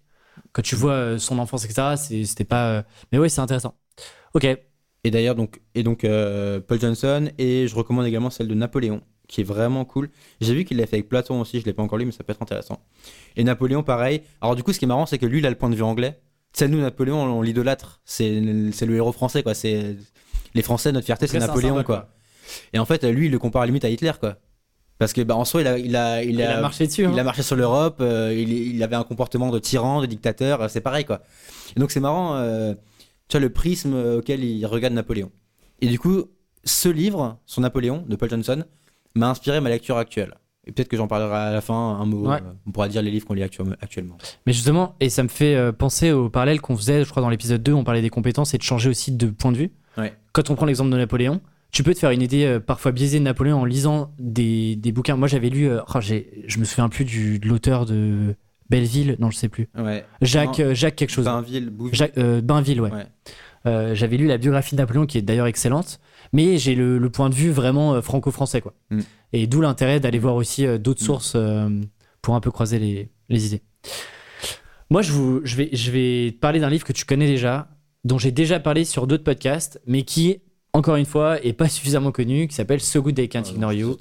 Quand 0.53 0.62
tu 0.62 0.75
vois 0.77 0.93
euh, 0.93 1.19
son 1.19 1.38
enfance, 1.38 1.64
etc., 1.64 1.95
c'était 2.25 2.45
pas. 2.45 2.85
Mais 3.12 3.19
ouais, 3.19 3.29
c'est 3.31 3.40
intéressant. 3.40 3.75
Ok. 4.35 4.45
Et 5.07 5.11
d'ailleurs, 5.11 5.35
donc, 5.35 5.61
et 5.75 5.83
donc 5.83 6.01
Paul 6.67 6.81
Johnson, 6.81 7.29
et 7.38 7.69
je 7.69 7.75
recommande 7.75 8.07
également 8.07 8.31
celle 8.31 8.49
de 8.49 8.55
Napoléon, 8.55 9.03
qui 9.29 9.41
est 9.41 9.45
vraiment 9.45 9.85
cool. 9.85 10.11
J'ai 10.41 10.55
vu 10.55 10.65
qu'il 10.65 10.77
l'a 10.77 10.87
fait 10.87 10.97
avec 10.97 11.09
Platon 11.09 11.41
aussi, 11.41 11.61
je 11.61 11.65
l'ai 11.65 11.73
pas 11.73 11.83
encore 11.83 11.99
lu, 11.99 12.05
mais 12.05 12.13
ça 12.13 12.25
peut 12.25 12.33
être 12.33 12.43
intéressant. 12.43 12.81
Et 13.37 13.45
Napoléon, 13.45 13.83
pareil. 13.83 14.23
Alors, 14.41 14.55
du 14.57 14.63
coup, 14.63 14.73
ce 14.73 14.79
qui 14.79 14.85
est 14.85 14.89
marrant, 14.89 15.07
c'est 15.07 15.19
que 15.19 15.27
lui, 15.27 15.39
il 15.39 15.47
a 15.47 15.51
le 15.51 15.57
point 15.57 15.71
de 15.71 15.75
vue 15.77 15.83
anglais. 15.83 16.21
Tu 16.53 16.59
sais, 16.61 16.69
nous, 16.69 16.81
Napoléon, 16.81 17.21
on, 17.23 17.39
on 17.39 17.43
l'idolâtre. 17.43 18.01
C'est 18.05 18.43
c'est 18.73 18.87
le 18.87 18.97
héros 18.97 19.13
français, 19.13 19.43
quoi. 19.43 19.55
C'est 19.55 19.97
Les 20.55 20.63
Français, 20.63 20.93
notre 20.93 21.07
fierté, 21.07 21.27
c'est 21.27 21.39
Napoléon, 21.39 21.83
quoi. 21.83 22.09
Et 22.73 22.79
en 22.79 22.85
fait, 22.85 23.03
lui, 23.05 23.27
il 23.27 23.33
le 23.33 23.39
compare 23.39 23.63
à 23.63 23.67
limite 23.67 23.85
à 23.85 23.89
Hitler, 23.89 24.13
quoi. 24.21 24.37
Parce 24.99 25.13
que, 25.13 25.23
bah, 25.23 25.35
en 25.35 25.45
soi, 25.45 25.63
il 25.63 25.67
a, 25.67 25.79
il 25.79 25.97
a, 25.97 26.23
il 26.23 26.31
Il 26.35 26.43
a 26.43 26.61
marché 26.61 26.87
dessus. 26.87 27.05
hein. 27.05 27.11
il 27.13 27.19
a 27.19 27.25
marché 27.25 27.43
sur 27.43 27.57
l'Europe, 27.57 27.97
euh, 28.01 28.33
il, 28.33 28.53
il 28.53 28.81
avait 28.83 28.95
un 28.95 29.03
comportement 29.03 29.51
de 29.51 29.59
tyran, 29.59 30.01
de 30.01 30.07
dictateur, 30.07 30.63
euh, 30.63 30.69
c'est 30.69 30.81
pareil 30.81 31.05
quoi. 31.05 31.23
Et 31.77 31.81
donc 31.81 31.91
c'est 31.91 31.99
marrant, 31.99 32.37
euh, 32.37 32.75
tu 33.29 33.33
vois, 33.37 33.41
le 33.41 33.51
prisme 33.51 33.95
auquel 34.19 34.45
il 34.45 34.65
regarde 34.67 34.95
Napoléon. 34.95 35.33
Et 35.81 35.89
du 35.89 35.99
coup, 35.99 36.27
ce 36.63 36.89
livre, 36.89 37.41
sur 37.45 37.61
Napoléon, 37.61 38.05
de 38.09 38.15
Paul 38.15 38.31
Johnson, 38.31 38.65
m'a 39.14 39.31
inspiré 39.31 39.61
ma 39.61 39.68
lecture 39.70 39.96
actuelle. 39.96 40.35
Et 40.66 40.72
peut-être 40.72 40.88
que 40.88 40.96
j'en 40.96 41.07
parlerai 41.07 41.37
à 41.37 41.53
la 41.53 41.61
fin, 41.61 41.74
un 41.74 42.07
mot. 42.07 42.27
Ouais. 42.29 42.37
euh, 42.37 42.53
on 42.66 42.70
pourra 42.72 42.88
dire 42.88 43.03
les 43.03 43.11
livres 43.11 43.27
qu'on 43.27 43.35
lit 43.35 43.42
actu- 43.42 43.61
actuellement. 43.83 44.16
Mais 44.46 44.53
justement, 44.55 44.94
et 45.00 45.11
ça 45.11 45.22
me 45.22 45.29
fait 45.29 45.55
euh, 45.55 45.72
penser 45.72 46.11
au 46.12 46.31
parallèle 46.31 46.61
qu'on 46.62 46.74
faisait, 46.77 47.05
je 47.05 47.11
crois, 47.11 47.22
dans 47.22 47.29
l'épisode 47.29 47.62
2, 47.62 47.72
on 47.74 47.85
parlait 47.85 48.00
des 48.00 48.09
compétences 48.11 48.55
et 48.55 48.59
de 48.59 48.62
changer 48.62 48.88
aussi 48.88 49.12
de 49.12 49.27
point 49.27 49.53
de 49.53 49.59
vue. 49.59 49.72
Ouais. 49.98 50.14
Quand 50.33 50.48
on 50.50 50.55
prend 50.55 50.64
l'exemple 50.64 50.90
de 50.90 50.96
Napoléon, 50.96 51.42
tu 51.70 51.83
peux 51.83 51.92
te 51.92 51.98
faire 51.98 52.12
une 52.12 52.22
idée 52.22 52.44
euh, 52.46 52.61
parfois 52.61 52.92
biaisée 52.92 53.18
de 53.18 53.24
Napoléon 53.24 53.61
en 53.61 53.64
lisant 53.66 54.12
des, 54.18 54.74
des 54.77 54.90
bouquins. 54.90 55.16
Moi, 55.16 55.29
j'avais 55.29 55.50
lu, 55.50 55.68
oh, 55.70 56.00
je 56.00 56.59
me 56.59 56.64
souviens 56.64 56.88
plus 56.88 57.05
du, 57.05 57.38
de 57.38 57.46
l'auteur 57.46 57.85
de 57.85 58.35
Belleville, 58.70 59.16
non, 59.18 59.31
je 59.31 59.37
sais 59.37 59.50
plus. 59.50 59.68
Ouais. 59.77 60.07
Jacques, 60.22 60.61
Non. 60.61 60.72
Jacques 60.72 60.96
quelque 60.96 61.11
chose. 61.11 61.27
Bainville, 61.27 61.68
Bouville. 61.68 61.94
Jacques, 61.94 62.18
Bainville, 62.18 62.81
ouais. 62.81 62.90
J'avais 63.66 64.16
lu 64.16 64.27
la 64.27 64.38
biographie 64.38 64.74
de 64.77 64.81
Napoléon 64.81 65.05
qui 65.07 65.18
est 65.18 65.22
d'ailleurs 65.22 65.46
excellente, 65.46 66.00
mais 66.35 66.59
j'ai 66.59 66.75
le, 66.75 66.99
le 66.99 67.11
point 67.11 67.31
de 67.31 67.35
vue 67.35 67.51
vraiment 67.51 67.94
euh, 67.94 68.03
franco-français. 68.03 68.61
quoi. 68.61 68.75
Mm. 68.90 69.01
Et 69.33 69.47
d'où 69.47 69.61
l'intérêt 69.62 70.01
d'aller 70.01 70.18
voir 70.18 70.35
aussi 70.35 70.66
euh, 70.66 70.77
d'autres 70.77 71.03
Mm. 71.03 71.07
sources 71.07 71.33
euh, 71.37 71.70
pour 72.20 72.35
un 72.35 72.40
peu 72.40 72.51
croiser 72.51 72.79
les, 72.79 73.09
les 73.31 73.47
idées. 73.47 73.62
Moi, 74.90 75.01
je, 75.03 75.12
vous, 75.12 75.40
je, 75.44 75.57
vais, 75.57 75.70
je 75.73 75.90
vais 75.90 76.33
parler 76.33 76.61
d'un 76.61 76.68
livre 76.70 76.85
que 76.85 76.92
tu 76.92 77.05
connais 77.05 77.27
déjà, 77.27 77.68
dont 78.05 78.18
j'ai 78.18 78.31
déjà 78.33 78.61
parlé 78.61 78.85
sur 78.85 79.07
d'autres 79.07 79.25
podcasts, 79.25 79.81
mais 79.87 80.03
qui, 80.03 80.40
encore 80.73 80.97
une 80.97 81.07
fois, 81.07 81.42
est 81.44 81.53
pas 81.53 81.68
suffisamment 81.77 82.12
connu, 82.12 82.49
qui 82.49 82.55
s'appelle 82.55 82.81
So 82.81 83.01
Good 83.03 83.14
They 83.14 83.29
Can't 83.29 83.44
Ignore 83.55 83.73
You 83.73 83.97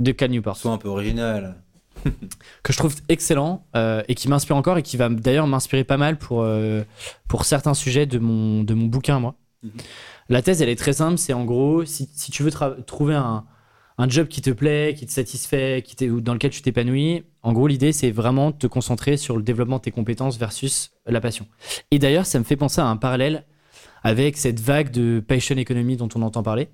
de 0.00 0.12
Cal 0.12 0.30
Newport 0.30 0.56
Sois 0.56 0.70
un 0.72 0.78
peu 0.78 0.88
original. 0.88 1.56
que 2.62 2.72
je 2.72 2.76
trouve 2.78 2.94
excellent 3.08 3.64
euh, 3.76 4.02
et 4.08 4.14
qui 4.14 4.28
m'inspire 4.28 4.56
encore 4.56 4.76
et 4.78 4.82
qui 4.82 4.96
va 4.96 5.08
d'ailleurs 5.08 5.46
m'inspirer 5.46 5.84
pas 5.84 5.96
mal 5.96 6.18
pour, 6.18 6.42
euh, 6.42 6.82
pour 7.28 7.44
certains 7.44 7.72
sujets 7.74 8.04
de 8.04 8.18
mon, 8.18 8.62
de 8.64 8.74
mon 8.74 8.86
bouquin, 8.86 9.20
moi. 9.20 9.36
Mhm. 9.62 9.70
La 10.28 10.42
thèse, 10.42 10.62
elle 10.62 10.68
est 10.68 10.76
très 10.76 10.92
simple. 10.94 11.18
C'est 11.18 11.32
en 11.32 11.44
gros, 11.44 11.84
si, 11.84 12.08
si 12.14 12.30
tu 12.30 12.42
veux 12.42 12.50
trouver 12.86 13.14
un, 13.14 13.44
un 13.98 14.08
job 14.08 14.28
qui 14.28 14.40
te 14.42 14.50
plaît, 14.50 14.94
qui 14.96 15.06
te 15.06 15.12
satisfait, 15.12 15.82
qui 15.84 15.94
dans 16.08 16.32
lequel 16.34 16.50
tu 16.50 16.62
t'épanouis, 16.62 17.24
en 17.42 17.52
gros, 17.52 17.66
l'idée, 17.66 17.92
c'est 17.92 18.10
vraiment 18.10 18.50
de 18.50 18.56
te 18.56 18.66
concentrer 18.66 19.16
sur 19.16 19.36
le 19.36 19.42
développement 19.42 19.76
de 19.76 19.82
tes 19.82 19.90
compétences 19.90 20.38
versus 20.38 20.92
la 21.06 21.20
passion. 21.20 21.46
Et 21.90 21.98
d'ailleurs, 21.98 22.26
ça 22.26 22.38
me 22.38 22.44
fait 22.44 22.56
penser 22.56 22.80
à 22.80 22.86
un 22.86 22.96
parallèle 22.96 23.44
avec 24.02 24.36
cette 24.36 24.60
vague 24.60 24.90
de 24.90 25.20
passion 25.26 25.56
economy 25.56 25.96
dont 25.96 26.08
on 26.14 26.22
entend 26.22 26.42
parler 26.42 26.68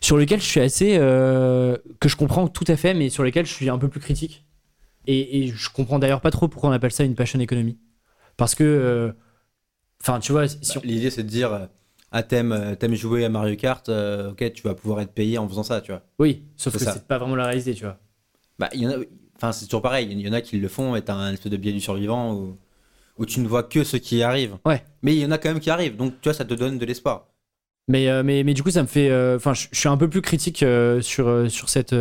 sur 0.00 0.16
lequel 0.16 0.40
je 0.40 0.46
suis 0.46 0.60
assez 0.60 0.96
euh, 0.98 1.76
que 2.00 2.08
je 2.08 2.16
comprends 2.16 2.48
tout 2.48 2.64
à 2.66 2.76
fait 2.76 2.94
mais 2.94 3.08
sur 3.08 3.22
lesquels 3.22 3.46
je 3.46 3.52
suis 3.52 3.68
un 3.70 3.78
peu 3.78 3.88
plus 3.88 4.00
critique 4.00 4.44
et, 5.06 5.44
et 5.44 5.48
je 5.48 5.70
comprends 5.70 5.98
d'ailleurs 6.00 6.20
pas 6.20 6.30
trop 6.32 6.48
pourquoi 6.48 6.70
on 6.70 6.72
appelle 6.72 6.90
ça 6.92 7.04
une 7.04 7.14
passion 7.14 7.38
economy 7.40 7.78
parce 8.36 8.54
que 8.56 8.64
euh, 8.64 9.12
enfin 10.02 10.18
tu 10.20 10.32
vois 10.32 10.48
si 10.48 10.56
Bah, 10.74 10.80
on- 10.84 10.86
L'idée, 10.86 11.10
c'est 11.10 11.22
de 11.22 11.28
dire 11.28 11.52
euh, 11.52 11.66
Ah, 12.14 12.22
t'aimes, 12.22 12.52
euh, 12.52 12.74
t'aimes 12.74 12.94
jouer 12.94 13.24
à 13.24 13.28
Mario 13.30 13.56
Kart, 13.56 13.88
euh, 13.88 14.32
ok, 14.32 14.52
tu 14.52 14.62
vas 14.62 14.74
pouvoir 14.74 15.00
être 15.00 15.12
payé 15.12 15.38
en 15.38 15.48
faisant 15.48 15.62
ça, 15.62 15.80
tu 15.80 15.90
vois. 15.92 16.02
oui 16.18 16.42
sauf 16.56 16.74
que 16.74 16.78
c'est 16.78 17.06
pas 17.08 17.18
vraiment 17.18 17.36
la 17.36 17.46
réalité 17.46 17.74
tu 17.74 17.84
vois 17.84 17.98
Bah, 18.58 18.68
il 18.74 18.82
y 18.82 18.86
en 18.86 18.90
a, 18.90 18.96
enfin, 19.36 19.52
c'est 19.52 19.64
toujours 19.64 19.82
pareil. 19.82 20.08
Il 20.10 20.20
y 20.20 20.28
en 20.28 20.32
a 20.34 20.40
qui 20.42 20.58
le 20.58 20.68
font 20.68 20.94
et 20.94 21.02
t'as 21.02 21.14
un 21.14 21.32
espèce 21.32 21.50
de 21.50 21.56
biais 21.56 21.72
du 21.72 21.80
survivant 21.80 22.34
où, 22.34 22.58
où 23.18 23.24
tu 23.26 23.40
ne 23.40 23.48
vois 23.48 23.62
que 23.62 23.82
ce 23.82 23.96
qui 23.96 24.22
arrive. 24.22 24.56
Ouais. 24.66 24.84
Mais 25.02 25.14
il 25.16 25.20
y 25.20 25.24
en 25.26 25.30
a 25.30 25.38
quand 25.38 25.48
même 25.48 25.60
qui 25.60 25.70
arrivent, 25.70 25.96
donc 25.96 26.12
tu 26.20 26.28
vois, 26.28 26.34
ça 26.34 26.44
te 26.44 26.54
donne 26.54 26.78
de 26.78 26.84
l'espoir. 26.84 27.28
mais 27.88 28.08
euh, 28.08 28.22
mais 28.22 28.44
mais 28.44 28.54
du 28.54 28.62
coup 28.62 28.70
ça 28.70 28.82
me 28.82 28.86
fait 28.88 29.10
enfin 29.34 29.54
je 29.54 29.66
je 29.72 29.78
suis 29.80 29.88
un 29.88 29.96
peu 29.96 30.08
plus 30.08 30.20
critique 30.22 30.64
sur 31.00 31.50
sur 31.50 31.68
cette 31.68 31.94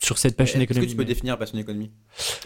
sur 0.00 0.16
cette 0.18 0.36
passion 0.36 0.60
Est-ce 0.60 0.78
que 0.78 0.84
tu 0.86 0.96
peux 0.96 1.04
définir 1.04 1.36
passion 1.36 1.58
économie 1.58 1.90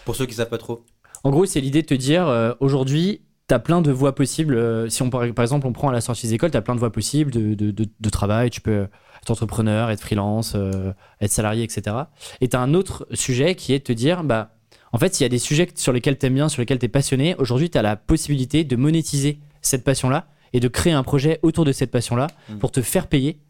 Pour 0.07 0.17
ceux 0.17 0.25
qui 0.27 0.35
savent 0.35 0.49
pas 0.49 0.59
trop. 0.59 0.85
En 1.25 1.31
gros, 1.31 1.45
c'est 1.47 1.61
l'idée 1.61 1.83
de 1.83 1.87
te 1.87 1.95
dire 1.95 2.57
aujourd'hui, 2.59 3.21
tu 3.49 3.55
as 3.55 3.59
plein 3.59 3.83
de 3.83 3.91
voies 3.91 4.15
possibles. 4.15 4.55
Euh, 4.55 4.89
si 4.89 5.03
on 5.03 5.11
par, 5.11 5.25
exemple 5.25 5.67
on 5.67 5.73
prend 5.73 5.89
à 5.89 5.93
la 5.93 6.01
sortie 6.01 6.27
des 6.27 6.35
écoles, 6.35 6.51
tu 6.51 6.57
as 6.57 6.63
plein 6.63 6.75
de 6.75 6.81
voies 6.81 6.93
possibles 6.93 7.31
de, 7.31 7.55
de, 7.55 7.71
de- 7.71 7.89
de 7.99 8.11
travail. 8.11 8.51
Tu 8.51 8.61
peux 8.61 8.89
être 9.21 9.31
entrepreneur, 9.31 9.91
être 9.91 10.01
freelance, 10.01 10.55
euh, 10.57 10.93
être 11.21 11.31
salarié, 11.33 11.63
etc. 11.65 11.97
Et 12.41 12.49
tu 12.49 12.57
as 12.57 12.61
un 12.61 12.75
autre 12.75 13.07
sujet 13.13 13.55
qui 13.55 13.73
est 13.73 13.79
de 13.81 13.85
te 13.85 13.93
dire 13.93 14.25
bah 14.25 14.55
en 14.93 14.99
fait, 14.99 15.15
s'il 15.15 15.25
y 15.25 15.27
a 15.27 15.31
des 15.31 15.39
sujets 15.39 15.69
sur 15.75 15.93
lesquels 15.93 16.19
tu 16.19 16.27
aimes 16.27 16.35
bien, 16.35 16.49
sur 16.51 16.61
lesquels 16.61 16.79
tu 16.79 16.85
es 16.87 16.89
passionné, 16.89 17.35
aujourd'hui, 17.37 17.71
tu 17.71 17.79
as 17.79 17.83
la 17.83 17.97
possibilité 17.97 18.63
de 18.65 18.77
monétiser 18.77 19.41
cette 19.63 19.85
passion-là 19.85 20.27
et 20.53 20.61
de 20.61 20.69
créer 20.69 20.93
un 20.93 21.03
projet 21.03 21.39
autour 21.43 21.65
de 21.65 21.73
cette 21.73 21.91
passion-là 21.91 22.27
Mhm. 22.51 22.59
pour 22.59 22.71
te 22.73 22.83
faire 22.83 23.07
payer 23.07 23.41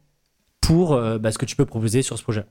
pour 0.60 0.92
euh, 0.92 1.18
bah, 1.18 1.32
ce 1.32 1.38
que 1.38 1.44
tu 1.46 1.56
peux 1.56 1.66
proposer 1.66 2.02
sur 2.02 2.16
ce 2.16 2.22
projet. 2.22 2.44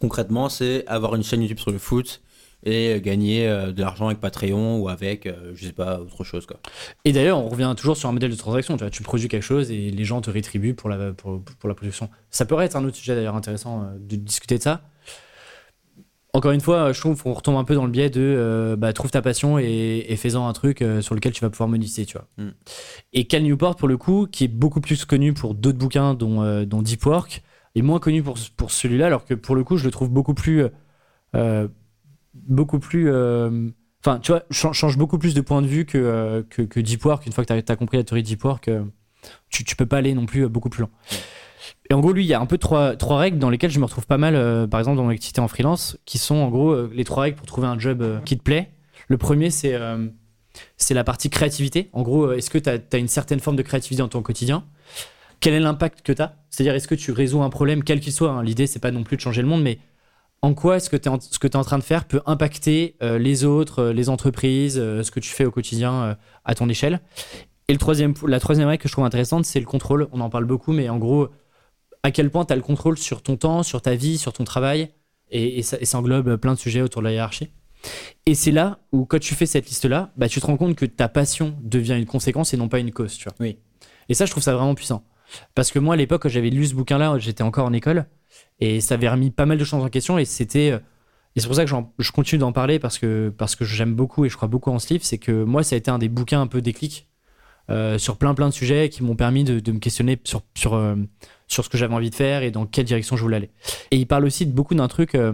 Concrètement, 0.00 0.48
c'est 0.48 0.86
avoir 0.86 1.14
une 1.16 1.22
chaîne 1.24 1.42
YouTube 1.42 1.58
sur 1.58 1.70
le 1.70 1.78
foot 1.78 2.22
et 2.64 2.94
euh, 2.94 3.00
gagner 3.00 3.48
euh, 3.48 3.72
de 3.72 3.82
l'argent 3.82 4.06
avec 4.06 4.20
Patreon 4.20 4.78
ou 4.78 4.88
avec, 4.88 5.26
euh, 5.26 5.52
je 5.54 5.66
sais 5.66 5.72
pas, 5.72 6.00
autre 6.00 6.24
chose. 6.24 6.46
Quoi. 6.46 6.58
Et 7.04 7.12
d'ailleurs, 7.12 7.38
on 7.38 7.48
revient 7.48 7.74
toujours 7.76 7.96
sur 7.96 8.08
un 8.08 8.12
modèle 8.12 8.30
de 8.30 8.36
transaction. 8.36 8.76
Tu, 8.76 8.84
vois, 8.84 8.90
tu 8.90 9.02
produis 9.02 9.28
quelque 9.28 9.42
chose 9.42 9.70
et 9.70 9.90
les 9.90 10.04
gens 10.04 10.20
te 10.20 10.30
rétribuent 10.30 10.74
pour 10.74 10.88
la, 10.88 11.12
pour, 11.12 11.42
pour 11.42 11.68
la 11.68 11.74
production. 11.74 12.10
Ça 12.30 12.44
pourrait 12.44 12.66
être 12.66 12.76
un 12.76 12.84
autre 12.84 12.96
sujet 12.96 13.14
d'ailleurs 13.14 13.36
intéressant 13.36 13.86
de 13.98 14.16
discuter 14.16 14.58
de 14.58 14.62
ça. 14.62 14.82
Encore 16.34 16.52
une 16.52 16.62
fois, 16.62 16.92
je 16.92 17.00
trouve 17.00 17.22
qu'on 17.22 17.34
retombe 17.34 17.56
un 17.56 17.64
peu 17.64 17.74
dans 17.74 17.84
le 17.84 17.90
biais 17.90 18.08
de 18.08 18.20
euh, 18.22 18.74
bah, 18.74 18.94
trouve 18.94 19.10
ta 19.10 19.20
passion 19.20 19.58
et, 19.58 20.06
et 20.08 20.16
fais-en 20.16 20.48
un 20.48 20.52
truc 20.54 20.80
euh, 20.80 21.02
sur 21.02 21.14
lequel 21.14 21.32
tu 21.32 21.42
vas 21.42 21.50
pouvoir 21.50 21.68
monétiser. 21.68 22.06
Tu 22.06 22.16
vois. 22.16 22.26
Mm. 22.38 22.52
Et 23.12 23.26
Cal 23.26 23.42
Newport, 23.42 23.76
pour 23.76 23.86
le 23.86 23.98
coup, 23.98 24.26
qui 24.32 24.44
est 24.44 24.48
beaucoup 24.48 24.80
plus 24.80 25.04
connu 25.04 25.34
pour 25.34 25.54
d'autres 25.54 25.76
bouquins, 25.76 26.14
dont, 26.14 26.42
euh, 26.42 26.64
dont 26.64 26.80
Deep 26.80 27.04
Work, 27.04 27.42
est 27.74 27.82
moins 27.82 27.98
connu 27.98 28.22
pour, 28.22 28.38
pour 28.56 28.70
celui-là, 28.70 29.06
alors 29.06 29.26
que 29.26 29.34
pour 29.34 29.54
le 29.54 29.62
coup, 29.62 29.76
je 29.76 29.84
le 29.84 29.90
trouve 29.90 30.08
beaucoup 30.08 30.34
plus. 30.34 30.64
Beaucoup 32.34 32.78
plus. 32.78 33.10
euh, 33.10 33.68
Enfin, 34.04 34.18
tu 34.18 34.32
vois, 34.32 34.42
chan- 34.50 34.72
change 34.72 34.98
beaucoup 34.98 35.16
plus 35.16 35.32
de 35.32 35.40
point 35.40 35.62
de 35.62 35.68
vue 35.68 35.84
que, 35.86 35.96
euh, 35.96 36.42
que, 36.42 36.80
Deep 36.80 37.04
Work. 37.04 37.24
Une 37.24 37.32
fois 37.32 37.44
que 37.44 37.54
tu 37.54 37.72
as, 37.72 37.76
compris 37.76 37.98
la 37.98 38.02
théorie 38.02 38.24
de 38.24 38.26
Deep 38.26 38.42
Work, 38.44 38.66
euh, 38.66 38.82
tu, 39.48 39.62
tu 39.62 39.76
peux 39.76 39.86
pas 39.86 39.98
aller 39.98 40.12
non 40.12 40.26
plus 40.26 40.48
beaucoup 40.48 40.70
plus 40.70 40.80
loin. 40.80 40.90
Et 41.88 41.94
en 41.94 42.00
gros, 42.00 42.12
lui, 42.12 42.24
il 42.24 42.26
y 42.26 42.34
a 42.34 42.40
un 42.40 42.46
peu 42.46 42.58
trois, 42.58 42.96
trois 42.96 43.18
règles 43.18 43.38
dans 43.38 43.48
lesquelles 43.48 43.70
je 43.70 43.78
me 43.78 43.84
retrouve 43.84 44.06
pas 44.06 44.18
mal, 44.18 44.68
par 44.68 44.80
exemple, 44.80 44.96
dans 44.96 45.04
mon 45.04 45.10
activité 45.10 45.40
en 45.40 45.46
freelance, 45.46 45.98
qui 46.04 46.18
sont 46.18 46.34
en 46.34 46.48
gros 46.48 46.86
les 46.88 47.04
trois 47.04 47.22
règles 47.22 47.36
pour 47.36 47.46
trouver 47.46 47.68
un 47.68 47.78
job 47.78 48.04
qui 48.24 48.36
te 48.36 48.42
plaît. 48.42 48.72
Le 49.06 49.18
premier, 49.18 49.50
c'est 49.50 49.78
la 50.90 51.04
partie 51.04 51.30
créativité. 51.30 51.88
En 51.92 52.02
gros, 52.02 52.32
est-ce 52.32 52.50
que 52.50 52.58
tu 52.58 52.68
as, 52.68 52.98
une 52.98 53.06
certaine 53.06 53.38
forme 53.38 53.56
de 53.56 53.62
créativité 53.62 54.02
dans 54.02 54.08
ton 54.08 54.22
quotidien? 54.22 54.64
Quel 55.38 55.54
est 55.54 55.60
l'impact 55.60 56.02
que 56.02 56.12
tu 56.12 56.22
as 56.22 56.36
C'est-à-dire, 56.50 56.74
est-ce 56.74 56.88
que 56.88 56.94
tu 56.94 57.12
résous 57.12 57.42
un 57.42 57.50
problème, 57.50 57.84
quel 57.84 58.00
qu'il 58.00 58.12
soit 58.12 58.30
hein. 58.30 58.42
L'idée, 58.42 58.66
c'est 58.66 58.78
pas 58.78 58.90
non 58.90 59.04
plus 59.04 59.16
de 59.16 59.22
changer 59.22 59.42
le 59.42 59.48
monde, 59.48 59.62
mais 59.62 59.78
en 60.42 60.54
quoi 60.54 60.76
est-ce 60.76 60.90
que 60.90 61.08
en- 61.08 61.20
ce 61.20 61.38
que 61.38 61.46
tu 61.46 61.52
es 61.52 61.56
en 61.56 61.64
train 61.64 61.78
de 61.78 61.84
faire 61.84 62.04
peut 62.04 62.20
impacter 62.26 62.96
euh, 63.02 63.18
les 63.18 63.44
autres, 63.44 63.78
euh, 63.80 63.92
les 63.92 64.08
entreprises, 64.08 64.78
euh, 64.78 65.02
ce 65.02 65.10
que 65.10 65.20
tu 65.20 65.30
fais 65.30 65.44
au 65.44 65.50
quotidien 65.50 65.92
euh, 66.02 66.14
à 66.44 66.54
ton 66.54 66.68
échelle? 66.68 67.00
Et 67.68 67.72
le 67.72 67.78
troisième, 67.78 68.12
la 68.26 68.40
troisième 68.40 68.68
règle 68.68 68.82
que 68.82 68.88
je 68.88 68.92
trouve 68.92 69.04
intéressante, 69.04 69.44
c'est 69.44 69.60
le 69.60 69.66
contrôle. 69.66 70.08
On 70.12 70.20
en 70.20 70.28
parle 70.28 70.44
beaucoup, 70.44 70.72
mais 70.72 70.88
en 70.88 70.98
gros, 70.98 71.28
à 72.02 72.10
quel 72.10 72.28
point 72.28 72.44
tu 72.44 72.52
as 72.52 72.56
le 72.56 72.62
contrôle 72.62 72.98
sur 72.98 73.22
ton 73.22 73.36
temps, 73.36 73.62
sur 73.62 73.80
ta 73.80 73.94
vie, 73.94 74.18
sur 74.18 74.32
ton 74.32 74.44
travail, 74.44 74.90
et, 75.30 75.58
et 75.58 75.62
ça, 75.62 75.78
et 75.80 75.84
ça 75.84 75.98
englobe 75.98 76.36
plein 76.36 76.54
de 76.54 76.58
sujets 76.58 76.82
autour 76.82 77.02
de 77.02 77.06
la 77.06 77.12
hiérarchie. 77.12 77.50
Et 78.26 78.34
c'est 78.34 78.50
là 78.50 78.80
où, 78.90 79.06
quand 79.06 79.20
tu 79.20 79.34
fais 79.34 79.46
cette 79.46 79.68
liste-là, 79.68 80.12
bah, 80.16 80.28
tu 80.28 80.40
te 80.40 80.46
rends 80.46 80.56
compte 80.56 80.76
que 80.76 80.86
ta 80.86 81.08
passion 81.08 81.56
devient 81.62 81.96
une 81.96 82.06
conséquence 82.06 82.52
et 82.52 82.56
non 82.56 82.68
pas 82.68 82.80
une 82.80 82.92
cause. 82.92 83.16
Tu 83.16 83.24
vois. 83.24 83.34
Oui. 83.40 83.58
Et 84.08 84.14
ça, 84.14 84.26
je 84.26 84.32
trouve 84.32 84.42
ça 84.42 84.54
vraiment 84.54 84.74
puissant. 84.74 85.04
Parce 85.54 85.70
que 85.70 85.78
moi, 85.78 85.94
à 85.94 85.96
l'époque, 85.96 86.28
j'avais 86.28 86.50
lu 86.50 86.66
ce 86.66 86.74
bouquin-là, 86.74 87.18
j'étais 87.18 87.42
encore 87.42 87.66
en 87.66 87.72
école, 87.72 88.06
et 88.60 88.80
ça 88.80 88.94
avait 88.94 89.08
remis 89.08 89.30
pas 89.30 89.46
mal 89.46 89.58
de 89.58 89.64
choses 89.64 89.82
en 89.82 89.88
question, 89.88 90.18
et 90.18 90.24
c'était. 90.24 90.72
euh, 90.72 90.78
Et 91.34 91.40
c'est 91.40 91.46
pour 91.46 91.56
ça 91.56 91.64
que 91.64 91.70
je 91.98 92.12
continue 92.12 92.38
d'en 92.40 92.52
parler, 92.52 92.78
parce 92.78 92.98
que, 92.98 93.32
parce 93.36 93.56
que 93.56 93.64
j'aime 93.64 93.94
beaucoup 93.94 94.26
et 94.26 94.28
je 94.28 94.36
crois 94.36 94.48
beaucoup 94.48 94.70
en 94.70 94.78
ce 94.78 94.92
livre, 94.92 95.04
c'est 95.04 95.18
que 95.18 95.44
moi, 95.44 95.62
ça 95.62 95.74
a 95.74 95.78
été 95.78 95.90
un 95.90 95.98
des 95.98 96.10
bouquins 96.10 96.42
un 96.42 96.46
peu 96.46 96.60
déclic 96.60 97.08
euh, 97.70 97.96
sur 97.96 98.16
plein 98.16 98.34
plein 98.34 98.48
de 98.48 98.54
sujets 98.54 98.90
qui 98.90 99.02
m'ont 99.02 99.16
permis 99.16 99.44
de, 99.44 99.60
de 99.60 99.72
me 99.72 99.78
questionner 99.78 100.20
sur, 100.24 100.42
sur, 100.54 100.74
euh, 100.74 100.96
sur 101.46 101.64
ce 101.64 101.70
que 101.70 101.78
j'avais 101.78 101.94
envie 101.94 102.10
de 102.10 102.14
faire 102.14 102.42
et 102.42 102.50
dans 102.50 102.66
quelle 102.66 102.84
direction 102.84 103.16
je 103.16 103.22
voulais 103.22 103.36
aller. 103.36 103.50
Et 103.90 103.96
il 103.96 104.06
parle 104.06 104.26
aussi 104.26 104.44
de 104.44 104.52
beaucoup 104.52 104.74
d'un 104.74 104.88
truc 104.88 105.14
euh, 105.14 105.32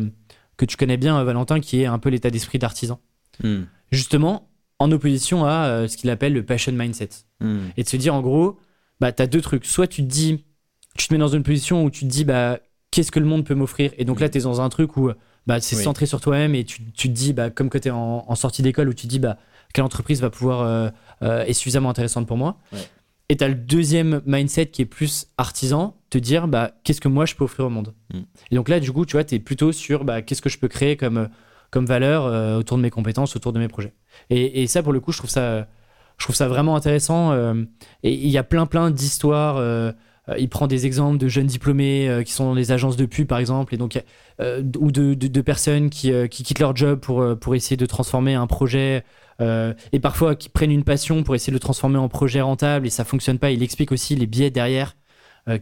que 0.57 0.67
tu 0.67 0.77
connais 0.77 0.99
bien, 0.99 1.25
Valentin, 1.25 1.59
qui 1.59 1.83
est 1.83 1.87
un 1.87 1.99
peu 1.99 2.11
l'état 2.11 2.31
d'esprit 2.31 2.59
d'artisan. 2.59 3.01
Hmm. 3.43 3.63
Justement, 3.91 4.51
en 4.79 4.93
opposition 4.93 5.47
à 5.47 5.89
ce 5.89 5.97
qu'il 5.97 6.11
appelle 6.11 6.33
le 6.33 6.45
passion 6.45 6.73
mindset. 6.73 7.09
Hmm. 7.41 7.71
Et 7.77 7.83
de 7.83 7.89
se 7.89 7.97
dire, 7.97 8.15
en 8.15 8.21
gros, 8.21 8.59
bah, 9.01 9.13
tu 9.13 9.23
as 9.23 9.27
deux 9.27 9.41
trucs. 9.41 9.65
Soit 9.65 9.87
tu 9.87 10.03
te 10.03 10.09
dis, 10.09 10.45
tu 10.97 11.09
te 11.09 11.15
mets 11.15 11.19
dans 11.19 11.29
une 11.29 11.43
position 11.43 11.85
où 11.85 11.91
tu 11.91 12.01
te 12.05 12.11
dis, 12.11 12.25
bah, 12.25 12.59
qu'est-ce 12.91 13.11
que 13.13 13.21
le 13.21 13.27
monde 13.27 13.45
peut 13.45 13.55
m'offrir? 13.55 13.93
Et 13.99 14.05
donc 14.05 14.21
là, 14.21 14.29
tu 14.29 14.39
es 14.39 14.41
dans 14.43 14.61
un 14.61 14.69
truc 14.69 14.97
où 14.97 15.11
bah, 15.47 15.61
c'est 15.61 15.77
Oui. 15.77 15.83
centré 15.83 16.07
sur 16.07 16.21
toi-même 16.21 16.55
et 16.55 16.65
tu, 16.65 16.83
tu 16.93 17.09
te 17.09 17.15
dis, 17.15 17.33
bah, 17.33 17.51
comme 17.51 17.71
que 17.71 17.79
tu 17.79 17.89
es 17.89 17.91
en, 17.91 18.25
en 18.27 18.35
sortie 18.35 18.63
d'école, 18.63 18.89
où 18.89 18.95
tu 18.95 19.07
te 19.07 19.11
dis, 19.11 19.19
bah, 19.19 19.39
quelle 19.73 19.85
entreprise 19.85 20.21
va 20.21 20.31
pouvoir 20.31 20.63
euh, 20.63 20.89
euh, 21.23 21.45
est 21.45 21.53
suffisamment 21.53 21.91
intéressante 21.91 22.27
pour 22.27 22.37
moi. 22.37 22.59
Ouais. 22.73 22.79
Et 23.31 23.37
tu 23.37 23.45
as 23.45 23.49
le 23.49 23.55
deuxième 23.55 24.23
mindset 24.25 24.67
qui 24.67 24.83
est 24.83 24.87
plus 24.87 25.27
artisan, 25.37 25.97
te 26.09 26.17
dire, 26.17 26.49
bah, 26.49 26.73
qu'est-ce 26.85 27.01
que 27.01 27.09
moi 27.09 27.27
je 27.27 27.35
peux 27.35 27.45
offrir 27.45 27.67
au 27.67 27.71
monde? 27.71 27.95
Mm. 28.13 28.21
Et 28.51 28.55
donc 28.57 28.69
là, 28.71 28.81
du 28.81 28.91
coup, 28.91 29.05
tu 29.05 29.13
vois, 29.13 29.25
tu 29.25 29.35
es 29.35 29.39
plutôt 29.39 29.73
sur, 29.73 30.05
bah, 30.05 30.23
qu'est-ce 30.23 30.41
que 30.41 30.49
je 30.49 30.59
peux 30.59 30.69
créer 30.69 30.97
comme, 30.97 31.29
comme 31.71 31.85
valeur 31.85 32.25
euh, 32.25 32.59
autour 32.59 32.79
de 32.79 32.83
mes 32.83 32.91
compétences, 32.91 33.37
autour 33.37 33.53
de 33.53 33.59
mes 33.59 33.69
projets. 33.69 33.93
Et, 34.31 34.63
et 34.63 34.67
ça, 34.67 34.83
pour 34.83 34.93
le 34.95 35.01
coup, 35.01 35.13
je 35.13 35.19
trouve 35.19 35.31
ça, 35.31 35.69
je 36.19 36.25
trouve 36.25 36.37
ça 36.37 36.49
vraiment 36.49 36.77
intéressant. 36.77 37.33
euh, 37.33 37.55
et 38.03 38.13
il 38.13 38.29
y 38.29 38.39
a 38.39 38.43
plein, 38.43 38.67
plein 38.67 38.91
d'histoires. 38.91 39.57
euh, 39.57 39.93
euh, 40.29 40.35
il 40.39 40.49
prend 40.51 40.67
des 40.67 40.85
exemples 40.85 41.17
de 41.17 41.29
jeunes 41.29 41.47
diplômés 41.47 42.23
qui 42.27 42.33
sont 42.33 42.45
dans 42.45 42.55
les 42.55 42.71
agences 42.71 42.97
de 42.97 43.07
pub, 43.07 43.27
par 43.27 43.39
exemple, 43.39 43.75
et 43.75 43.79
donc, 43.79 44.03
ou 44.79 44.93
de, 44.93 45.41
personnes 45.41 45.89
qui, 45.89 46.13
qui 46.29 46.43
quittent 46.43 46.59
leur 46.59 46.77
job 46.77 47.01
pour, 47.01 47.25
pour 47.39 47.55
essayer 47.55 47.79
de 47.79 47.87
transformer 47.87 48.35
un 48.35 48.47
projet, 48.47 49.05
et 49.41 50.01
parfois 50.03 50.37
qui 50.37 50.51
prennent 50.51 50.71
une 50.71 50.85
passion 50.85 51.23
pour 51.23 51.35
essayer 51.35 51.51
de 51.51 51.57
le 51.57 51.61
transformer 51.61 51.97
en 51.97 52.11
projet 52.11 52.43
rentable, 52.43 52.87
et 52.87 52.91
ça 52.91 53.05
fonctionne 53.05 53.39
pas. 53.39 53.53
Il 53.53 53.63
explique 53.63 53.91
aussi 53.91 54.17
les 54.17 54.27
biais 54.27 54.51
derrière 54.51 54.97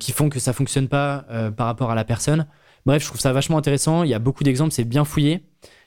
qui 0.01 0.11
font 0.11 0.29
que 0.29 0.40
ça 0.40 0.53
fonctionne 0.53 0.88
pas 0.88 1.27
par 1.57 1.66
rapport 1.66 1.92
à 1.92 1.95
la 1.95 2.03
personne. 2.05 2.49
Bref, 2.87 3.03
je 3.03 3.07
trouve 3.07 3.21
ça 3.21 3.33
vachement 3.33 3.59
intéressant. 3.59 4.03
Il 4.03 4.11
y 4.11 4.14
a 4.14 4.19
beaucoup 4.19 4.42
d'exemples, 4.42 4.73
c'est 4.73 4.83
bien 4.83 5.05
fouillé. 5.05 5.45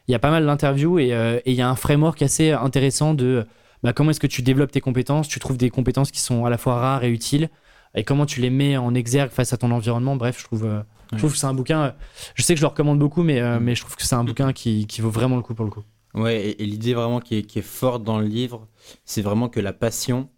Il 0.08 0.14
y 0.14 0.16
a 0.16 0.20
pas 0.20 0.32
mal 0.32 0.46
d'interviews 0.46 1.00
et, 1.00 1.10
et 1.10 1.52
il 1.52 1.56
y 1.56 1.62
a 1.62 1.70
un 1.70 1.76
framework 1.76 2.22
assez 2.22 2.52
intéressant 2.52 3.14
de 3.14 3.46
bah, 3.84 3.94
comment 3.94 4.12
est-ce 4.12 4.20
que 4.20 4.28
tu 4.28 4.42
développes 4.42 4.72
tes 4.72 4.82
compétences, 4.82 5.28
tu 5.28 5.40
trouves 5.40 5.58
des 5.58 5.70
compétences 5.70 6.12
qui 6.12 6.20
sont 6.22 6.46
à 6.46 6.50
la 6.50 6.58
fois 6.58 6.76
rares 6.80 7.04
et 7.04 7.10
utiles, 7.12 7.50
et 7.96 8.04
comment 8.04 8.26
tu 8.26 8.42
les 8.42 8.50
mets 8.50 8.78
en 8.78 8.94
exergue 8.94 9.32
face 9.32 9.54
à 9.54 9.58
ton 9.58 9.72
environnement? 9.72 10.16
Bref, 10.16 10.40
je 10.40 10.44
trouve, 10.46 10.66
euh, 10.66 10.82
je 11.14 11.18
trouve 11.18 11.32
que 11.32 11.38
c'est 11.38 11.48
un 11.48 11.54
bouquin. 11.54 11.82
euh, 11.86 11.92
je 12.36 12.44
sais 12.44 12.54
que 12.54 12.60
je 12.60 12.64
le 12.64 12.68
recommande 12.70 13.00
beaucoup, 13.00 13.24
mais, 13.24 13.40
euh, 13.40 13.60
Mm. 13.60 13.64
mais 13.64 13.76
je 13.76 13.82
trouve 13.82 13.96
que 13.96 14.04
c'est 14.04 14.16
un 14.16 14.24
bouquin 14.24 14.54
qui, 14.54 14.86
qui 14.86 15.02
vaut 15.02 15.10
vraiment 15.10 15.36
le 15.38 15.42
coup 15.42 15.56
pour 15.56 15.66
le 15.66 15.72
coup. 15.72 15.84
Ouais, 16.14 16.42
et, 16.50 16.62
et 16.64 16.66
l'idée 16.66 16.94
vraiment 16.94 17.20
qui 17.20 17.38
est, 17.38 17.44
qui 17.44 17.60
est 17.60 17.64
forte 17.64 18.04
dans 18.04 18.20
le 18.20 18.26
livre, 18.28 18.68
c'est 19.06 19.22
vraiment 19.22 19.48
que 19.50 19.60
la 19.60 19.74
passion, 19.74 20.30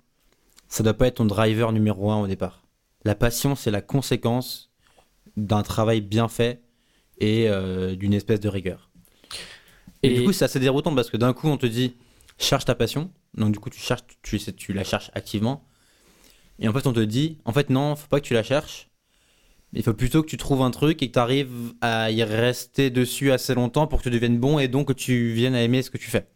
ça 0.68 0.84
doit 0.84 0.94
pas 0.94 1.08
être 1.08 1.16
ton 1.16 1.26
driver 1.26 1.72
numéro 1.72 2.12
un 2.12 2.20
au 2.22 2.28
départ. 2.28 2.62
La 3.04 3.16
passion, 3.16 3.56
c'est 3.56 3.72
la 3.72 3.82
conséquence 3.82 4.70
d'un 5.38 5.64
travail 5.64 6.02
bien 6.02 6.28
fait 6.28 6.62
et 7.20 7.48
euh, 7.50 7.96
d'une 7.96 8.14
espèce 8.14 8.40
de 8.40 8.50
rigueur. 8.50 8.90
Et, 10.04 10.08
Et- 10.14 10.20
du 10.20 10.24
coup, 10.26 10.34
c'est 10.34 10.46
assez 10.46 10.60
déroutant 10.60 10.94
parce 10.96 11.10
que 11.10 11.18
d'un 11.18 11.34
coup, 11.34 11.48
on 11.48 11.58
te 11.58 11.66
dit 11.66 11.96
cherche 12.38 12.66
ta 12.66 12.76
passion. 12.76 13.12
Donc, 13.36 13.52
du 13.54 13.60
coup, 13.60 13.70
tu, 13.70 13.80
cherches, 13.80 14.04
tu, 14.22 14.39
tu, 14.39 14.74
la 14.74 14.84
cherches 14.84 15.12
activement. 15.13 15.67
Et 16.60 16.67
en 16.67 16.74
fait, 16.74 16.86
on 16.86 16.94
te 16.94 17.00
dit 17.00 17.39
en 17.46 17.54
fait, 17.54 17.70
non, 17.70 17.96
faut 17.96 18.08
pas 18.08 18.20
que 18.20 18.26
tu 18.26 18.34
la 18.34 18.44
cherches. 18.44 18.89
Il 19.74 19.84
faut 19.84 19.94
plutôt 19.94 20.22
que 20.22 20.28
tu 20.28 20.38
trouves 20.38 20.62
un 20.62 20.72
truc 20.72 21.02
et 21.02 21.08
que 21.08 21.13
tu 21.13 21.20
arrives 21.20 21.74
à 21.80 22.12
y 22.12 22.24
rester 22.24 22.89
dessus 22.89 23.32
assez 23.32 23.56
longtemps 23.56 23.88
pour 23.88 24.00
que 24.00 24.04
tu 24.04 24.10
deviennes 24.10 24.38
bon 24.38 24.60
et 24.60 24.67
donc 24.67 24.89
que 24.89 24.94
tu 24.94 25.32
viennes 25.32 25.56
à 25.56 25.62
aimer 25.63 25.82
ce 25.82 25.89
que 25.89 25.98
tu 25.98 26.10
fais. 26.10 26.28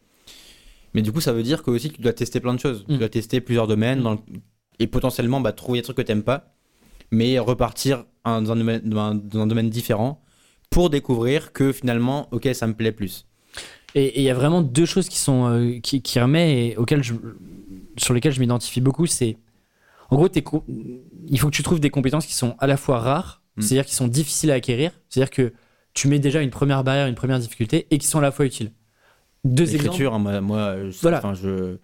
Mais 0.93 1.01
du 1.01 1.11
coup, 1.11 1.19
ça 1.19 1.33
veut 1.33 1.43
dire 1.43 1.61
que 1.61 1.69
aussi 1.69 1.89
que 1.89 1.97
tu 1.97 2.01
dois 2.01 2.13
tester 2.13 2.39
plein 2.39 2.53
de 2.53 2.59
choses. 2.59 2.85
Mm. 2.87 2.93
Tu 2.93 2.97
dois 2.97 3.09
tester 3.09 3.41
plusieurs 3.41 3.67
domaines 3.67 4.01
dans 4.01 4.13
le- 4.13 4.19
et 4.79 4.87
potentiellement 4.87 5.41
bah, 5.41 5.51
trouver 5.51 5.79
des 5.79 5.83
trucs 5.83 5.97
que 5.97 6.01
tu 6.01 6.21
pas, 6.21 6.55
mais 7.11 7.37
repartir 7.39 8.05
dans 8.23 8.51
un, 8.51 8.55
domaine, 8.55 8.81
dans 8.83 9.41
un 9.41 9.47
domaine 9.47 9.69
différent 9.69 10.23
pour 10.69 10.89
découvrir 10.89 11.53
que 11.53 11.71
finalement, 11.71 12.27
ok, 12.31 12.49
ça 12.53 12.67
me 12.67 12.73
plaît 12.73 12.91
plus. 12.91 13.27
Et 13.95 14.19
il 14.19 14.23
y 14.23 14.29
a 14.29 14.33
vraiment 14.33 14.61
deux 14.61 14.85
choses 14.85 15.09
qui 15.09 15.17
sont 15.17 15.45
euh, 15.49 15.79
qui, 15.79 16.01
qui 16.01 16.19
remet 16.19 16.67
et 16.67 16.77
auxquelles 16.77 17.03
je, 17.03 17.13
sur 17.97 18.13
lesquelles 18.13 18.33
je 18.33 18.39
m'identifie 18.39 18.81
beaucoup. 18.81 19.05
C'est 19.07 19.37
en 20.09 20.17
gros, 20.17 20.27
il 21.27 21.39
faut 21.39 21.47
que 21.49 21.55
tu 21.55 21.63
trouves 21.63 21.79
des 21.79 21.89
compétences 21.89 22.25
qui 22.27 22.33
sont 22.35 22.55
à 22.59 22.67
la 22.67 22.77
fois 22.77 22.99
rares, 22.99 23.41
Mm. 23.57 23.61
c'est-à-dire 23.61 23.85
qui 23.85 23.95
sont 23.95 24.09
difficiles 24.09 24.51
à 24.51 24.55
acquérir, 24.55 24.91
c'est-à-dire 25.07 25.29
que 25.29 25.53
tu 25.93 26.09
mets 26.09 26.19
déjà 26.19 26.41
une 26.41 26.49
première 26.49 26.83
barrière, 26.83 27.07
une 27.07 27.15
première 27.15 27.39
difficulté, 27.39 27.87
et 27.89 27.97
qui 27.99 28.05
sont 28.05 28.19
à 28.19 28.21
la 28.21 28.31
fois 28.31 28.45
utiles. 28.45 28.73
Deux. 29.45 29.63
L'écriture, 29.63 30.13
hein, 30.13 30.19
moi, 30.19 30.41
moi 30.41 30.75
je, 30.89 30.97
Voilà. 31.01 31.21
je, 31.41 31.77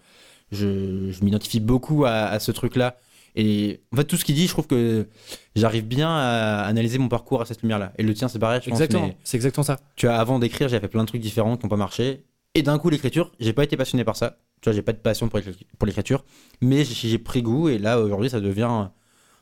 je, 0.52 1.12
je 1.12 1.24
m'identifie 1.24 1.62
beaucoup 1.62 2.04
à, 2.04 2.12
à 2.26 2.40
ce 2.40 2.52
truc-là. 2.52 2.98
Et 3.36 3.82
en 3.94 3.98
fait, 3.98 4.04
tout 4.04 4.18
ce 4.18 4.26
qu'il 4.26 4.36
dit, 4.36 4.48
je 4.48 4.52
trouve 4.52 4.68
que 4.68 5.08
j'arrive 5.56 5.86
bien 5.86 6.10
à 6.10 6.64
analyser 6.64 6.98
mon 6.98 7.08
parcours 7.08 7.42
à 7.42 7.46
cette 7.46 7.62
lumière-là. 7.62 7.94
Et 7.98 8.04
le 8.04 8.14
tien, 8.14 8.28
c'est 8.28 8.40
pareil, 8.40 8.62
je. 8.64 8.70
Exactement, 8.70 9.12
c'est 9.24 9.38
exactement 9.38 9.64
ça. 9.64 9.80
tu 9.96 10.06
vois, 10.06 10.16
avant 10.16 10.40
d'écrire, 10.40 10.68
j'ai 10.68 10.80
fait 10.80 10.88
plein 10.88 11.04
de 11.04 11.08
trucs 11.08 11.22
différents 11.22 11.58
qui 11.58 11.66
n'ont 11.66 11.70
pas 11.70 11.78
marché. 11.78 12.26
Et 12.54 12.64
d'un 12.64 12.78
coup, 12.78 12.90
l'écriture, 12.90 13.32
j'ai 13.40 13.54
pas 13.54 13.64
été 13.64 13.78
passionné 13.78 14.04
par 14.04 14.18
ça. 14.18 14.38
Tu 14.62 14.70
vois, 14.70 14.76
j'ai 14.76 14.82
pas 14.82 14.92
de 14.92 14.98
passion 14.98 15.30
pour 15.30 15.40
l'écri- 15.40 15.66
pour 15.78 15.86
l'écriture. 15.86 16.26
Mais 16.60 16.84
j'ai 16.84 17.18
pris 17.18 17.42
goût. 17.42 17.70
Et 17.70 17.78
là, 17.78 18.00
aujourd'hui, 18.00 18.30
ça 18.30 18.42
devient 18.42 18.90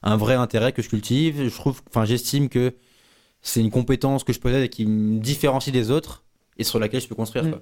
un, 0.04 0.18
vrai 0.18 0.36
intérêt 0.36 0.72
que 0.72 0.82
je 0.82 0.90
cultive. 0.90 1.44
Je 1.44 1.56
trouve, 1.56 1.82
enfin, 1.90 2.06
j'estime 2.06 2.50
que 2.50 2.76
c'est 3.42 3.62
une 3.62 3.72
compétence 3.72 4.24
que 4.24 4.34
je 4.34 4.40
possède 4.40 4.64
et 4.64 4.70
qui 4.70 4.86
me 4.86 5.20
différencie 5.20 5.74
des 5.74 5.90
autres 5.90 6.24
et 6.58 6.64
sur 6.64 6.78
laquelle 6.78 7.02
je 7.02 7.08
peux 7.08 7.16
construire. 7.16 7.46
Mm. 7.46 7.52
quoi. 7.52 7.62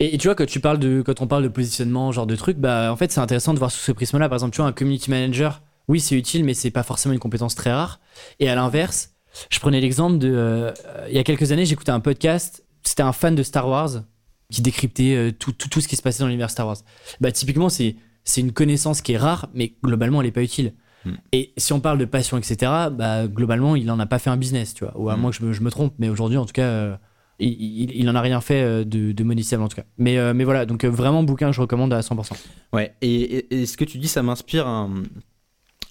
Et, 0.00 0.14
et 0.14 0.18
tu 0.18 0.26
vois, 0.26 0.34
quand, 0.34 0.46
tu 0.46 0.58
parles 0.58 0.78
de, 0.78 1.02
quand 1.02 1.20
on 1.20 1.26
parle 1.26 1.44
de 1.44 1.48
positionnement, 1.48 2.10
genre 2.12 2.26
de 2.26 2.36
trucs, 2.36 2.56
bah, 2.56 2.92
en 2.92 2.96
fait, 2.96 3.12
c'est 3.12 3.20
intéressant 3.20 3.54
de 3.54 3.58
voir 3.58 3.70
sous 3.70 3.80
ce 3.80 3.92
prisme-là. 3.92 4.28
Par 4.28 4.36
exemple, 4.36 4.54
tu 4.54 4.60
vois, 4.60 4.68
un 4.68 4.72
community 4.72 5.10
manager, 5.10 5.62
oui, 5.88 6.00
c'est 6.00 6.14
utile, 6.16 6.44
mais 6.44 6.54
c'est 6.54 6.70
pas 6.70 6.82
forcément 6.82 7.12
une 7.14 7.18
compétence 7.20 7.54
très 7.54 7.72
rare. 7.72 8.00
Et 8.40 8.48
à 8.48 8.54
l'inverse, 8.54 9.14
je 9.50 9.58
prenais 9.60 9.80
l'exemple 9.80 10.18
de. 10.18 10.30
euh, 10.32 10.72
il 11.08 11.14
y 11.14 11.18
a 11.18 11.24
quelques 11.24 11.52
années, 11.52 11.64
j'écoutais 11.66 11.90
un 11.92 12.00
podcast, 12.00 12.64
c'était 12.82 13.02
un 13.02 13.12
fan 13.12 13.34
de 13.34 13.42
Star 13.42 13.68
Wars 13.68 14.02
qui 14.50 14.62
décryptait 14.62 15.14
euh, 15.14 15.30
tout, 15.32 15.52
tout, 15.52 15.68
tout 15.68 15.80
ce 15.80 15.88
qui 15.88 15.96
se 15.96 16.02
passait 16.02 16.20
dans 16.20 16.26
l'univers 16.26 16.50
Star 16.50 16.66
Wars. 16.66 16.78
Bah, 17.20 17.30
typiquement, 17.32 17.68
c'est, 17.68 17.96
c'est 18.24 18.40
une 18.40 18.52
connaissance 18.52 19.02
qui 19.02 19.12
est 19.12 19.18
rare, 19.18 19.48
mais 19.54 19.74
globalement, 19.84 20.20
elle 20.22 20.26
est 20.28 20.32
pas 20.32 20.42
utile. 20.42 20.72
Mm. 21.04 21.10
Et 21.32 21.52
si 21.58 21.72
on 21.72 21.80
parle 21.80 21.98
de 21.98 22.04
passion, 22.06 22.38
etc., 22.38 22.56
bah, 22.92 23.26
globalement, 23.28 23.76
il 23.76 23.90
en 23.90 23.98
a 24.00 24.06
pas 24.06 24.18
fait 24.18 24.30
un 24.30 24.36
business, 24.38 24.72
tu 24.74 24.84
vois. 24.84 24.98
Ou 24.98 25.10
à 25.10 25.16
Mm. 25.16 25.20
moins 25.20 25.30
que 25.30 25.36
je 25.36 25.44
me, 25.44 25.52
je 25.52 25.60
me 25.60 25.70
trompe, 25.70 25.94
mais 25.98 26.08
aujourd'hui, 26.08 26.38
en 26.38 26.46
tout 26.46 26.52
cas. 26.52 26.62
euh, 26.66 26.96
il, 27.40 27.50
il, 27.52 27.90
il 27.94 28.10
en 28.10 28.16
a 28.16 28.20
rien 28.20 28.40
fait 28.40 28.84
de, 28.84 29.12
de 29.12 29.22
monétisable 29.24 29.62
en 29.62 29.68
tout 29.68 29.76
cas. 29.76 29.84
Mais, 29.96 30.34
mais 30.34 30.42
voilà, 30.42 30.66
donc 30.66 30.84
vraiment 30.84 31.22
bouquin, 31.22 31.52
je 31.52 31.60
recommande 31.60 31.92
à 31.92 32.00
100%. 32.00 32.32
Ouais, 32.72 32.94
et, 33.00 33.12
et- 33.12 33.60
et 33.62 33.66
ce 33.66 33.76
que 33.76 33.84
tu 33.84 33.98
dis, 33.98 34.08
ça 34.08 34.24
m'inspire 34.24 34.66
un, 34.66 34.92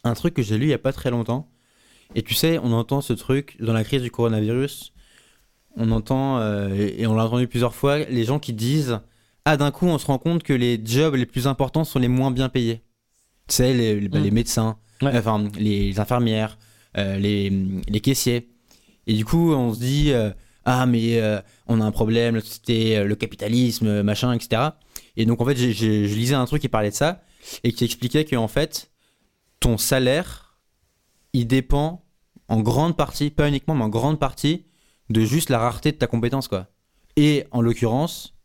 un 0.03 0.13
truc 0.13 0.33
que 0.33 0.41
j'ai 0.41 0.57
lu 0.57 0.65
il 0.65 0.69
y 0.69 0.73
a 0.73 0.77
pas 0.79 0.93
très 0.93 1.09
longtemps. 1.11 1.49
Et 2.15 2.21
tu 2.23 2.33
sais, 2.33 2.57
on 2.63 2.71
entend 2.71 3.01
ce 3.01 3.13
truc 3.13 3.57
dans 3.59 3.73
la 3.73 3.83
crise 3.83 4.01
du 4.01 4.11
coronavirus. 4.11 4.93
On 5.75 5.91
entend, 5.91 6.39
euh, 6.39 6.73
et 6.97 7.05
on 7.05 7.13
l'a 7.15 7.25
entendu 7.25 7.47
plusieurs 7.47 7.75
fois, 7.75 7.99
les 7.99 8.23
gens 8.23 8.39
qui 8.39 8.53
disent 8.53 8.99
Ah, 9.45 9.57
d'un 9.57 9.71
coup, 9.71 9.85
on 9.87 9.97
se 9.97 10.05
rend 10.07 10.17
compte 10.17 10.43
que 10.43 10.53
les 10.53 10.79
jobs 10.83 11.15
les 11.15 11.25
plus 11.25 11.47
importants 11.47 11.83
sont 11.83 11.99
les 11.99 12.07
moins 12.07 12.31
bien 12.31 12.49
payés. 12.49 12.81
Tu 13.47 13.55
sais, 13.55 13.73
les, 13.73 13.99
les- 13.99 14.09
bah, 14.09 14.19
Mm. 14.19 14.23
les 14.23 14.31
médecins, 14.31 14.77
Ouais. 15.01 15.11
enfin, 15.17 15.47
les 15.59 15.99
infirmières, 15.99 16.57
euh, 16.97 17.17
les, 17.17 17.49
les 17.87 17.99
caissiers. 18.01 18.49
Et 19.05 19.13
du 19.13 19.23
coup, 19.23 19.53
on 19.53 19.73
se 19.73 19.79
dit 19.79 20.11
euh, 20.11 20.31
Ah, 20.65 20.85
mais 20.85 21.21
on 21.67 21.79
a 21.79 21.85
un 21.85 21.91
problème, 21.91 22.35
la 22.35 22.41
société, 22.41 23.01
le 23.03 23.15
capitalisme, 23.15 24.01
machin, 24.01 24.33
etc. 24.33 24.63
Et 25.15 25.25
donc, 25.25 25.39
en 25.41 25.45
fait, 25.45 25.55
je 25.55 26.13
lisais 26.13 26.35
un 26.35 26.45
truc 26.45 26.61
qui 26.61 26.67
parlait 26.69 26.89
de 26.89 26.95
ça 26.95 27.21
et 27.63 27.71
qui 27.71 27.85
expliquait 27.85 28.25
que, 28.25 28.35
en 28.35 28.49
fait, 28.49 28.89
ton 29.59 29.77
salaire, 29.77 30.57
il 31.33 31.47
dépend 31.47 32.03
en 32.47 32.61
grande 32.61 32.95
partie, 32.95 33.29
pas 33.29 33.47
uniquement, 33.47 33.75
mais 33.75 33.83
en 33.83 33.89
grande 33.89 34.19
partie, 34.19 34.65
de 35.09 35.21
juste 35.21 35.49
la 35.49 35.59
rareté 35.59 35.91
de 35.91 35.97
ta 35.97 36.07
compétence, 36.07 36.47
quoi. 36.47 36.67
Et 37.15 37.45
en 37.51 37.61
l'occurrence, 37.61 38.35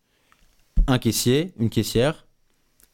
un 0.87 0.98
caissier, 0.98 1.53
une 1.59 1.70
caissière, 1.70 2.27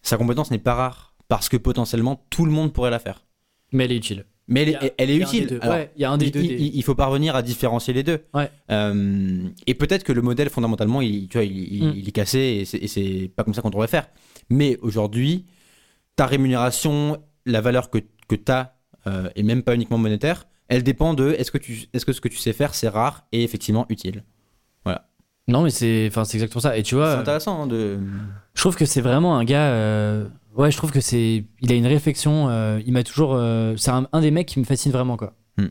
sa 0.02 0.16
compétence 0.16 0.50
n'est 0.50 0.58
pas 0.58 0.74
rare 0.74 1.14
parce 1.28 1.48
que 1.48 1.56
potentiellement 1.56 2.24
tout 2.30 2.44
le 2.44 2.50
monde 2.52 2.72
pourrait 2.72 2.90
la 2.90 2.98
faire. 2.98 3.24
Mais 3.72 3.84
elle 3.84 3.92
est 3.92 3.96
utile. 3.96 4.26
Mais 4.50 4.62
elle, 4.62 4.76
a- 4.76 4.90
elle 4.96 5.10
est 5.10 5.16
utile. 5.16 5.58
Alors, 5.60 5.74
ouais, 5.76 5.92
il 5.96 6.00
y 6.00 6.04
a 6.06 6.10
un 6.10 6.16
des 6.16 6.26
il, 6.26 6.32
deux. 6.32 6.40
il- 6.40 6.48
des- 6.48 6.54
il- 6.54 6.76
il 6.76 6.82
faut 6.82 6.94
parvenir 6.94 7.36
à 7.36 7.42
différencier 7.42 7.92
les 7.92 8.02
deux. 8.02 8.24
Ouais. 8.32 8.50
Euh, 8.70 9.46
et 9.66 9.74
peut-être 9.74 10.04
que 10.04 10.12
le 10.12 10.22
modèle 10.22 10.48
fondamentalement, 10.48 11.02
il, 11.02 11.28
tu 11.28 11.36
vois, 11.36 11.44
il, 11.44 11.74
il- 11.74 11.84
Mm. 11.88 11.92
il 11.96 12.08
est 12.08 12.12
cassé 12.12 12.38
et 12.38 12.64
c'est- 12.64 12.78
et 12.78 12.88
c'est 12.88 13.30
pas 13.36 13.44
comme 13.44 13.52
ça 13.52 13.60
qu'on 13.60 13.68
devrait 13.70 13.88
faire. 13.88 14.08
Mais 14.48 14.78
aujourd'hui, 14.80 15.44
ta 16.16 16.24
rémunération, 16.26 17.22
la 17.50 17.60
valeur 17.60 17.90
que, 17.90 17.98
que 18.28 18.34
tu 18.36 18.52
as, 18.52 18.74
et 19.34 19.42
même 19.42 19.62
pas 19.62 19.74
uniquement 19.74 19.98
monétaire, 19.98 20.46
elle 20.68 20.82
dépend 20.82 21.14
de 21.14 21.30
est-ce 21.38 21.50
que, 21.50 21.56
tu, 21.58 21.86
est-ce 21.94 22.04
que 22.04 22.12
ce 22.12 22.20
que 22.20 22.28
tu 22.28 22.36
sais 22.36 22.52
faire, 22.52 22.74
c'est 22.74 22.88
rare 22.88 23.24
et 23.32 23.42
effectivement 23.42 23.86
utile. 23.88 24.22
Non, 25.48 25.62
mais 25.62 25.70
c'est 25.70 26.04
exactement 26.06 26.60
ça. 26.60 26.76
Et 26.76 26.82
tu 26.82 26.94
vois, 26.94 27.12
c'est 27.14 27.20
intéressant 27.20 27.62
hein, 27.62 27.66
de. 27.66 27.98
je 28.54 28.60
trouve 28.60 28.76
que 28.76 28.84
c'est 28.84 29.00
vraiment 29.00 29.38
un 29.38 29.44
gars. 29.44 29.70
euh, 29.70 30.28
Ouais, 30.54 30.70
je 30.70 30.76
trouve 30.76 30.90
que 30.92 31.00
c'est. 31.00 31.46
Il 31.62 31.72
a 31.72 31.74
une 31.74 31.86
réflexion. 31.86 32.50
euh, 32.50 32.80
il 32.84 32.92
m'a 32.92 33.02
toujours. 33.02 33.32
euh, 33.34 33.74
C'est 33.78 33.90
un, 33.90 34.06
un 34.12 34.20
des 34.20 34.30
mecs 34.30 34.46
qui 34.46 34.58
me 34.60 34.64
fascine 34.66 34.92
vraiment, 34.92 35.16
quoi. 35.16 35.32
Hmm. 35.56 35.68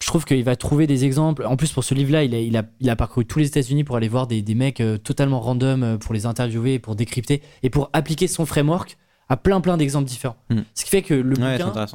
Je 0.00 0.06
trouve 0.06 0.24
qu'il 0.24 0.44
va 0.44 0.54
trouver 0.54 0.86
des 0.86 1.04
exemples. 1.04 1.44
En 1.44 1.56
plus, 1.56 1.72
pour 1.72 1.82
ce 1.82 1.92
livre-là, 1.92 2.22
il 2.22 2.36
a, 2.36 2.38
il, 2.38 2.56
a, 2.56 2.62
il 2.78 2.88
a 2.88 2.94
parcouru 2.94 3.26
tous 3.26 3.40
les 3.40 3.48
États-Unis 3.48 3.82
pour 3.82 3.96
aller 3.96 4.06
voir 4.06 4.28
des, 4.28 4.42
des 4.42 4.54
mecs 4.54 4.80
euh, 4.80 4.96
totalement 4.96 5.40
random 5.40 5.82
euh, 5.82 5.96
pour 5.98 6.14
les 6.14 6.24
interviewer, 6.26 6.78
pour 6.78 6.94
décrypter 6.94 7.42
et 7.64 7.70
pour 7.70 7.90
appliquer 7.94 8.28
son 8.28 8.46
framework 8.46 8.96
à 9.28 9.36
plein 9.36 9.60
plein 9.60 9.76
d'exemples 9.76 10.08
différents. 10.08 10.36
Hmm. 10.50 10.60
Ce 10.74 10.84
qui 10.84 10.90
fait 10.90 11.02
que 11.02 11.14
le 11.14 11.36
Ouais, 11.38 11.58
bouquin 11.58 11.86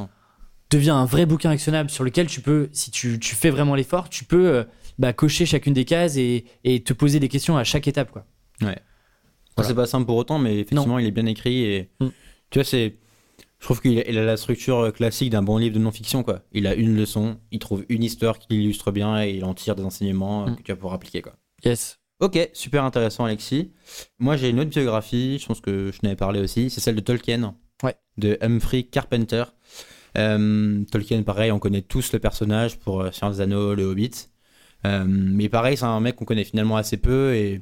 devient 0.72 0.90
un 0.92 1.06
vrai 1.06 1.26
bouquin 1.26 1.50
actionnable 1.50 1.90
sur 1.90 2.04
lequel 2.04 2.28
tu 2.28 2.42
peux, 2.42 2.70
si 2.74 2.92
tu, 2.92 3.20
tu 3.20 3.36
fais 3.36 3.50
vraiment 3.50 3.74
l'effort, 3.76 4.10
tu 4.10 4.24
peux 4.24 4.48
euh, 4.50 4.64
bah, 5.00 5.14
cocher 5.14 5.46
chacune 5.48 5.74
des 5.74 5.86
cases 5.86 6.16
et, 6.18 6.46
et 6.64 6.84
te 6.84 6.94
poser 6.94 7.20
des 7.20 7.28
questions 7.28 7.58
à 7.58 7.64
chaque 7.64 7.88
étape. 7.88 8.12
Quoi. 8.12 8.26
Voilà. 8.62 8.78
C'est 9.64 9.74
pas 9.76 9.88
simple 9.88 10.06
pour 10.06 10.16
autant, 10.16 10.40
mais 10.40 10.60
effectivement, 10.60 11.00
il 11.00 11.06
est 11.08 11.12
bien 11.12 11.26
écrit 11.26 11.64
et 11.64 11.90
Mm. 12.00 12.08
tu 12.52 12.60
vois, 12.60 12.64
c'est. 12.64 12.96
Je 13.60 13.66
trouve 13.66 13.82
qu'il 13.82 14.00
a, 14.00 14.24
la 14.24 14.38
structure 14.38 14.94
classique 14.94 15.32
d'un 15.32 15.42
bon 15.42 15.58
livre 15.58 15.76
de 15.76 15.80
non-fiction, 15.82 16.24
quoi. 16.24 16.44
Il 16.54 16.66
a 16.66 16.76
une 16.76 16.96
leçon, 16.96 17.38
il 17.52 17.60
trouve 17.60 17.84
une 17.90 18.04
histoire 18.04 18.40
qui 18.40 18.48
l'illustre 18.52 18.92
bien 18.92 19.22
et 19.22 19.32
il 19.32 19.44
en 19.44 19.54
tire 19.54 19.76
des 19.76 19.84
enseignements 19.84 20.44
euh, 20.48 20.52
Mm. 20.52 20.56
que 20.56 20.62
tu 20.62 20.72
vas 20.72 20.76
pouvoir 20.78 20.94
appliquer, 20.94 21.22
quoi. 21.22 21.34
Yes. 21.66 21.99
Ok, 22.20 22.50
super 22.54 22.84
intéressant, 22.84 23.26
Alexis. 23.26 23.72
Moi, 24.20 24.36
j'ai 24.36 24.50
une 24.50 24.60
autre 24.60 24.70
biographie, 24.70 25.40
je 25.40 25.46
pense 25.46 25.62
que 25.62 25.92
je 25.94 26.00
n'avais 26.04 26.16
parlé 26.18 26.42
aussi, 26.42 26.70
c'est 26.70 26.82
celle 26.82 26.96
de 26.96 27.00
Tolkien, 27.02 27.56
Ouais. 27.82 27.96
de 28.18 28.38
Humphrey 28.42 28.84
Carpenter. 28.84 29.46
Euh, 30.18 30.84
Tolkien, 30.92 31.24
pareil, 31.24 31.52
on 31.52 31.60
connaît 31.60 31.82
tous 31.82 32.12
le 32.12 32.20
personnage 32.20 32.78
pour 32.80 33.02
euh, 33.02 33.12
Seigneur 33.12 33.32
des 33.36 33.42
Anneaux, 33.42 33.74
Le 33.74 33.84
Hobbit. 33.84 34.12
Euh, 34.86 35.06
mais 35.08 35.48
pareil, 35.50 35.78
c'est 35.78 35.86
un 35.86 36.00
mec 36.02 36.16
qu'on 36.18 36.26
connaît 36.26 36.44
finalement 36.44 36.76
assez 36.78 36.98
peu 36.98 37.34
et 37.36 37.62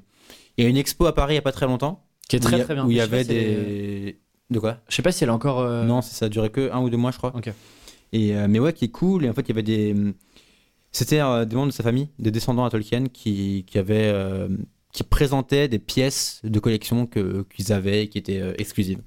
il 0.58 0.64
y 0.64 0.68
a 0.68 0.70
une 0.70 0.78
expo 0.78 1.06
à 1.06 1.14
Paris 1.14 1.34
il 1.34 1.36
n'y 1.36 1.40
a 1.40 1.44
pas 1.44 1.52
très 1.52 1.66
longtemps. 1.68 2.04
Qui 2.30 2.38
est 2.38 2.40
où 2.40 2.48
très 2.48 2.62
a- 2.62 2.64
très 2.64 2.74
bien. 2.74 2.86
Où 2.86 2.92
il 2.92 2.98
y 2.98 3.02
avait 3.02 3.24
si 3.24 3.30
des. 3.30 4.20
De 4.50 4.60
quoi? 4.60 4.78
Je 4.90 4.96
sais 4.96 5.02
pas 5.02 5.12
si 5.12 5.24
elle 5.24 5.30
est 5.30 5.34
encore. 5.34 5.60
euh, 5.60 5.84
Non, 5.84 6.02
ça 6.02 6.26
a 6.26 6.30
duré 6.30 6.50
que 6.50 6.72
un 6.72 6.80
ou 6.80 6.90
deux 6.90 6.98
mois, 6.98 7.12
je 7.12 7.18
crois. 7.18 7.36
Ok. 7.36 7.52
Et, 8.14 8.34
mais 8.48 8.60
ouais, 8.60 8.72
qui 8.74 8.86
est 8.86 8.90
cool. 8.92 9.26
Et 9.26 9.30
en 9.30 9.34
fait, 9.34 9.42
il 9.42 9.50
y 9.50 9.52
avait 9.52 9.64
des. 9.64 9.96
C'était 10.92 11.18
des 11.46 11.56
membres 11.56 11.68
de 11.68 11.72
sa 11.72 11.84
famille, 11.84 12.10
des 12.20 12.32
descendants 12.32 12.66
à 12.66 12.70
Tolkien, 12.70 13.06
qui, 13.08 13.66
qui 13.68 13.78
avaient. 13.78 14.12
euh, 14.14 14.48
qui 14.94 15.04
présentaient 15.04 15.68
des 15.68 15.78
pièces 15.78 16.40
de 16.44 16.60
collection 16.60 17.08
qu'ils 17.08 17.72
avaient 17.72 18.04
et 18.06 18.08
qui 18.10 18.18
étaient 18.18 18.42
euh, 18.42 18.54
exclusives. 18.58 19.00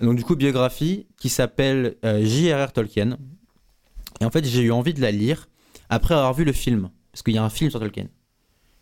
Donc, 0.00 0.16
du 0.16 0.24
coup, 0.24 0.36
biographie 0.36 1.06
qui 1.16 1.30
s'appelle 1.30 1.96
euh, 2.04 2.22
J.R.R. 2.22 2.72
Tolkien. 2.72 3.16
Et 4.20 4.24
en 4.26 4.30
fait, 4.30 4.44
j'ai 4.44 4.60
eu 4.60 4.70
envie 4.70 4.92
de 4.92 5.00
la 5.00 5.12
lire 5.12 5.48
après 5.88 6.14
avoir 6.14 6.34
vu 6.34 6.44
le 6.44 6.52
film. 6.52 6.90
Parce 7.10 7.22
qu'il 7.22 7.32
y 7.34 7.38
a 7.38 7.44
un 7.44 7.48
film 7.48 7.70
sur 7.70 7.80
Tolkien. 7.80 8.08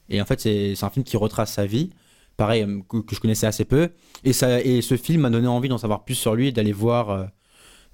Et 0.08 0.20
en 0.20 0.24
fait, 0.24 0.40
c'est 0.40 0.74
un 0.82 0.90
film 0.90 1.04
qui 1.04 1.16
retrace 1.16 1.52
sa 1.52 1.64
vie. 1.64 1.90
Pareil, 2.36 2.66
que, 2.88 2.96
que 2.96 3.14
je 3.14 3.20
connaissais 3.20 3.46
assez 3.46 3.64
peu. 3.66 3.90
Et, 4.24 4.32
ça, 4.32 4.60
et 4.62 4.80
ce 4.82 4.96
film 4.96 5.20
m'a 5.20 5.30
donné 5.30 5.46
envie 5.46 5.68
d'en 5.68 5.78
savoir 5.78 6.02
plus 6.04 6.16
sur 6.16 6.34
lui 6.34 6.52
d'aller 6.52 6.72
voir, 6.72 7.28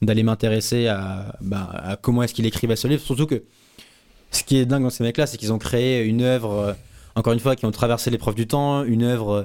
d'aller 0.01 0.23
m'intéresser 0.23 0.87
à, 0.87 1.37
bah, 1.43 1.69
à 1.73 1.97
comment 1.97 2.23
est-ce 2.23 2.33
qu'il 2.33 2.47
écrivait 2.47 2.77
ce 2.77 2.89
livre. 2.89 3.03
Surtout 3.03 3.27
que 3.27 3.45
ce 4.31 4.43
qui 4.45 4.57
est 4.59 4.67
dingue 4.67 4.83
dans 4.83 4.91
ces 4.91 5.03
mecs-là, 5.05 5.27
c'est 5.27 5.37
qu'ils 5.39 5.53
ont 5.53 5.59
créé 5.59 6.05
une 6.05 6.23
œuvre, 6.23 6.53
euh, 6.53 6.73
encore 7.15 7.33
une 7.33 7.41
fois, 7.41 7.57
qui 7.57 7.67
ont 7.67 7.71
traversé 7.71 8.11
l'épreuve 8.11 8.35
du 8.35 8.47
temps, 8.47 8.85
une 8.85 9.03
œuvre 9.03 9.31
euh, 9.33 9.43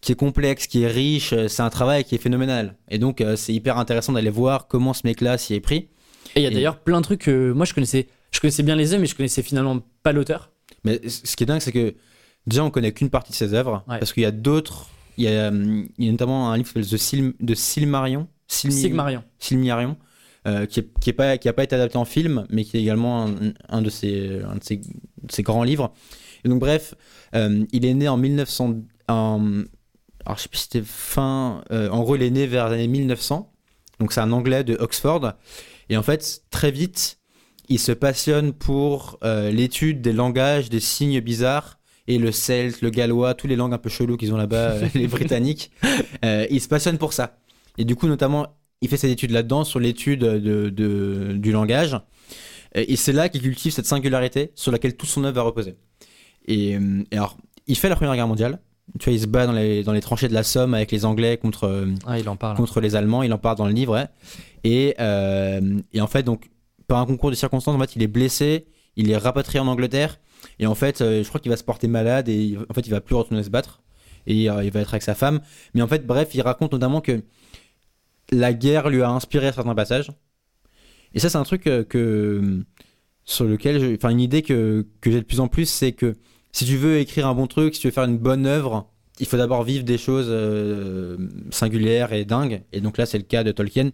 qui 0.00 0.12
est 0.12 0.16
complexe, 0.16 0.66
qui 0.66 0.82
est 0.82 0.88
riche. 0.88 1.32
euh, 1.32 1.48
C'est 1.48 1.62
un 1.62 1.70
travail 1.70 2.04
qui 2.04 2.14
est 2.14 2.18
phénoménal. 2.18 2.76
Et 2.88 2.98
donc, 2.98 3.22
c'est 3.36 3.52
hyper 3.52 3.78
intéressant 3.78 4.12
d'aller 4.12 4.30
voir 4.30 4.66
comment 4.68 4.92
ce 4.94 5.02
mec-là 5.04 5.38
s'y 5.38 5.54
est 5.54 5.60
pris. 5.60 5.88
Et 6.36 6.40
il 6.40 6.42
y 6.42 6.46
a 6.46 6.50
d'ailleurs 6.50 6.78
plein 6.78 7.00
de 7.00 7.04
trucs 7.04 7.22
que 7.22 7.50
moi 7.52 7.66
je 7.66 7.74
connaissais. 7.74 8.06
Je 8.30 8.38
connaissais 8.40 8.62
bien 8.62 8.76
les 8.76 8.92
œuvres, 8.92 9.00
mais 9.00 9.06
je 9.08 9.16
connaissais 9.16 9.42
finalement 9.42 9.80
pas 10.04 10.12
l'auteur. 10.12 10.50
Mais 10.84 11.00
ce 11.08 11.34
qui 11.34 11.42
est 11.42 11.46
dingue, 11.46 11.60
c'est 11.60 11.72
que 11.72 11.94
déjà, 12.46 12.62
on 12.64 12.70
connaît 12.70 12.92
qu'une 12.92 13.10
partie 13.10 13.32
de 13.32 13.36
ses 13.36 13.52
œuvres. 13.52 13.82
Ouais. 13.88 13.98
Parce 13.98 14.12
qu'il 14.12 14.22
y 14.22 14.26
a 14.26 14.30
d'autres. 14.30 14.88
Il 15.18 15.24
y 15.24 15.28
a, 15.28 15.50
il 15.50 16.04
y 16.04 16.08
a 16.08 16.12
notamment 16.12 16.50
un 16.52 16.56
livre 16.56 16.68
qui 16.72 16.74
s'appelle 16.84 16.88
The 16.88 17.02
Sil- 17.02 17.34
Silmarion. 17.54 18.28
Silmi- 18.48 18.70
Sigmarion. 18.80 19.24
Silmarion. 19.38 19.96
Euh, 20.46 20.66
qui 20.66 20.80
n'a 20.80 21.12
pas, 21.12 21.34
été 21.34 21.74
adapté 21.74 21.96
en 21.98 22.04
film, 22.04 22.46
mais 22.50 22.64
qui 22.64 22.76
est 22.76 22.80
également 22.80 23.28
un, 23.68 23.82
de, 23.82 23.90
ses, 23.90 24.42
grands 25.40 25.64
livres. 25.64 25.92
Donc, 26.44 26.60
bref, 26.60 26.94
euh, 27.34 27.64
il 27.72 27.84
est 27.84 27.94
né 27.94 28.08
en 28.08 28.16
1900. 28.16 28.76
en- 29.08 29.62
alors, 30.26 30.36
je 30.36 30.42
sais 30.42 30.48
plus 30.48 30.58
si 30.58 30.64
c'était 30.64 30.84
fin. 30.84 31.62
euh, 31.70 31.88
en 31.88 32.02
gros, 32.02 32.16
il 32.16 32.22
est 32.22 32.30
né 32.30 32.46
vers 32.46 32.68
les 32.68 32.74
années 32.74 32.88
1900. 32.88 33.52
Donc, 33.98 34.12
c'est 34.12 34.20
un 34.20 34.32
anglais 34.32 34.64
de 34.64 34.76
Oxford. 34.76 35.32
Et 35.88 35.96
en 35.96 36.02
fait, 36.02 36.42
très 36.50 36.70
vite, 36.70 37.18
il 37.68 37.78
se 37.78 37.92
passionne 37.92 38.52
pour 38.52 39.18
euh, 39.24 39.50
l'étude 39.50 40.00
des 40.02 40.12
langages, 40.12 40.70
des 40.70 40.80
signes 40.80 41.20
bizarres. 41.20 41.78
Et 42.06 42.18
le 42.18 42.32
celte, 42.32 42.80
le 42.80 42.90
gallois, 42.90 43.34
toutes 43.34 43.50
les 43.50 43.56
langues 43.56 43.72
un 43.74 43.78
peu 43.78 43.88
cheloues 43.88 44.16
qu'ils 44.16 44.32
ont 44.32 44.36
là-bas, 44.36 44.74
les 44.94 45.06
britanniques. 45.06 45.70
Euh, 46.24 46.46
il 46.50 46.60
se 46.60 46.68
passionne 46.68 46.98
pour 46.98 47.12
ça. 47.12 47.38
Et 47.78 47.84
du 47.84 47.94
coup, 47.94 48.08
notamment, 48.08 48.48
il 48.80 48.88
fait 48.88 48.96
ses 48.96 49.10
études 49.10 49.30
là-dedans, 49.30 49.64
sur 49.64 49.78
l'étude 49.80 50.20
de, 50.20 50.68
de- 50.70 51.32
du 51.36 51.52
langage. 51.52 51.96
Et 52.74 52.96
c'est 52.96 53.12
là 53.12 53.28
qu'il 53.28 53.42
cultive 53.42 53.72
cette 53.72 53.86
singularité 53.86 54.52
sur 54.54 54.70
laquelle 54.72 54.96
tout 54.96 55.06
son 55.06 55.24
œuvre 55.24 55.34
va 55.36 55.42
reposer. 55.42 55.74
Et, 56.46 56.72
et 57.10 57.16
alors, 57.16 57.36
il 57.66 57.76
fait 57.76 57.88
la 57.88 57.96
Première 57.96 58.14
Guerre 58.14 58.28
mondiale. 58.28 58.60
Tu 58.98 59.04
vois, 59.04 59.12
il 59.12 59.20
se 59.20 59.26
bat 59.26 59.46
dans 59.46 59.52
les, 59.52 59.82
dans 59.82 59.92
les 59.92 60.00
tranchées 60.00 60.28
de 60.28 60.34
la 60.34 60.42
Somme 60.42 60.74
avec 60.74 60.90
les 60.92 61.04
Anglais 61.04 61.36
contre, 61.36 61.88
Ah, 62.06 62.18
il 62.18 62.28
en 62.28 62.36
parle. 62.36 62.56
contre 62.56 62.80
les 62.80 62.96
Allemands. 62.96 63.22
Il 63.22 63.32
en 63.32 63.38
parle 63.38 63.56
dans 63.56 63.66
le 63.66 63.72
livre. 63.72 63.94
ouais. 63.94 64.06
Et, 64.64 64.94
euh, 65.00 65.78
et 65.92 66.00
en 66.00 66.06
fait, 66.06 66.22
donc, 66.22 66.48
par 66.86 66.98
un 66.98 67.06
concours 67.06 67.30
de 67.30 67.36
circonstances, 67.36 67.74
en 67.74 67.78
fait, 67.80 67.94
il 67.96 68.02
est 68.02 68.08
blessé. 68.08 68.66
Il 68.96 69.10
est 69.10 69.16
rapatrié 69.16 69.60
en 69.60 69.66
Angleterre. 69.68 70.18
Et 70.58 70.66
en 70.66 70.74
fait, 70.74 71.00
euh, 71.00 71.22
je 71.22 71.28
crois 71.28 71.40
qu'il 71.40 71.50
va 71.50 71.56
se 71.56 71.64
porter 71.64 71.86
malade 71.88 72.28
et 72.28 72.56
en 72.68 72.74
fait, 72.74 72.80
il 72.86 72.90
va 72.90 73.00
plus 73.00 73.14
retourner 73.14 73.42
se 73.42 73.50
battre. 73.50 73.80
Et 74.26 74.50
euh, 74.50 74.64
il 74.64 74.70
va 74.70 74.80
être 74.80 74.92
avec 74.94 75.02
sa 75.02 75.14
femme. 75.14 75.40
Mais 75.74 75.82
en 75.82 75.86
fait, 75.88 76.06
bref, 76.06 76.30
il 76.34 76.40
raconte 76.42 76.72
notamment 76.72 77.00
que 77.00 77.22
la 78.30 78.52
guerre 78.52 78.88
lui 78.88 79.02
a 79.02 79.10
inspiré 79.10 79.52
certains 79.52 79.74
passages. 79.74 80.12
Et 81.14 81.18
ça, 81.18 81.28
c'est 81.28 81.38
un 81.38 81.44
truc 81.44 81.66
euh, 81.66 81.84
que, 81.84 82.62
sur 83.24 83.44
lequel, 83.44 83.96
enfin, 83.96 84.10
une 84.10 84.20
idée 84.20 84.42
que, 84.42 84.86
que 85.00 85.10
j'ai 85.10 85.20
de 85.20 85.26
plus 85.26 85.40
en 85.40 85.48
plus, 85.48 85.66
c'est 85.66 85.92
que 85.92 86.14
si 86.52 86.64
tu 86.64 86.76
veux 86.76 86.98
écrire 86.98 87.26
un 87.26 87.34
bon 87.34 87.46
truc, 87.46 87.74
si 87.74 87.80
tu 87.80 87.88
veux 87.88 87.92
faire 87.92 88.04
une 88.04 88.18
bonne 88.18 88.46
œuvre, 88.46 88.90
il 89.18 89.26
faut 89.26 89.36
d'abord 89.36 89.62
vivre 89.64 89.84
des 89.84 89.98
choses 89.98 90.28
euh, 90.30 91.16
singulières 91.50 92.12
et 92.12 92.24
dingues. 92.24 92.62
Et 92.72 92.80
donc 92.80 92.96
là, 92.96 93.06
c'est 93.06 93.18
le 93.18 93.24
cas 93.24 93.44
de 93.44 93.52
Tolkien. 93.52 93.90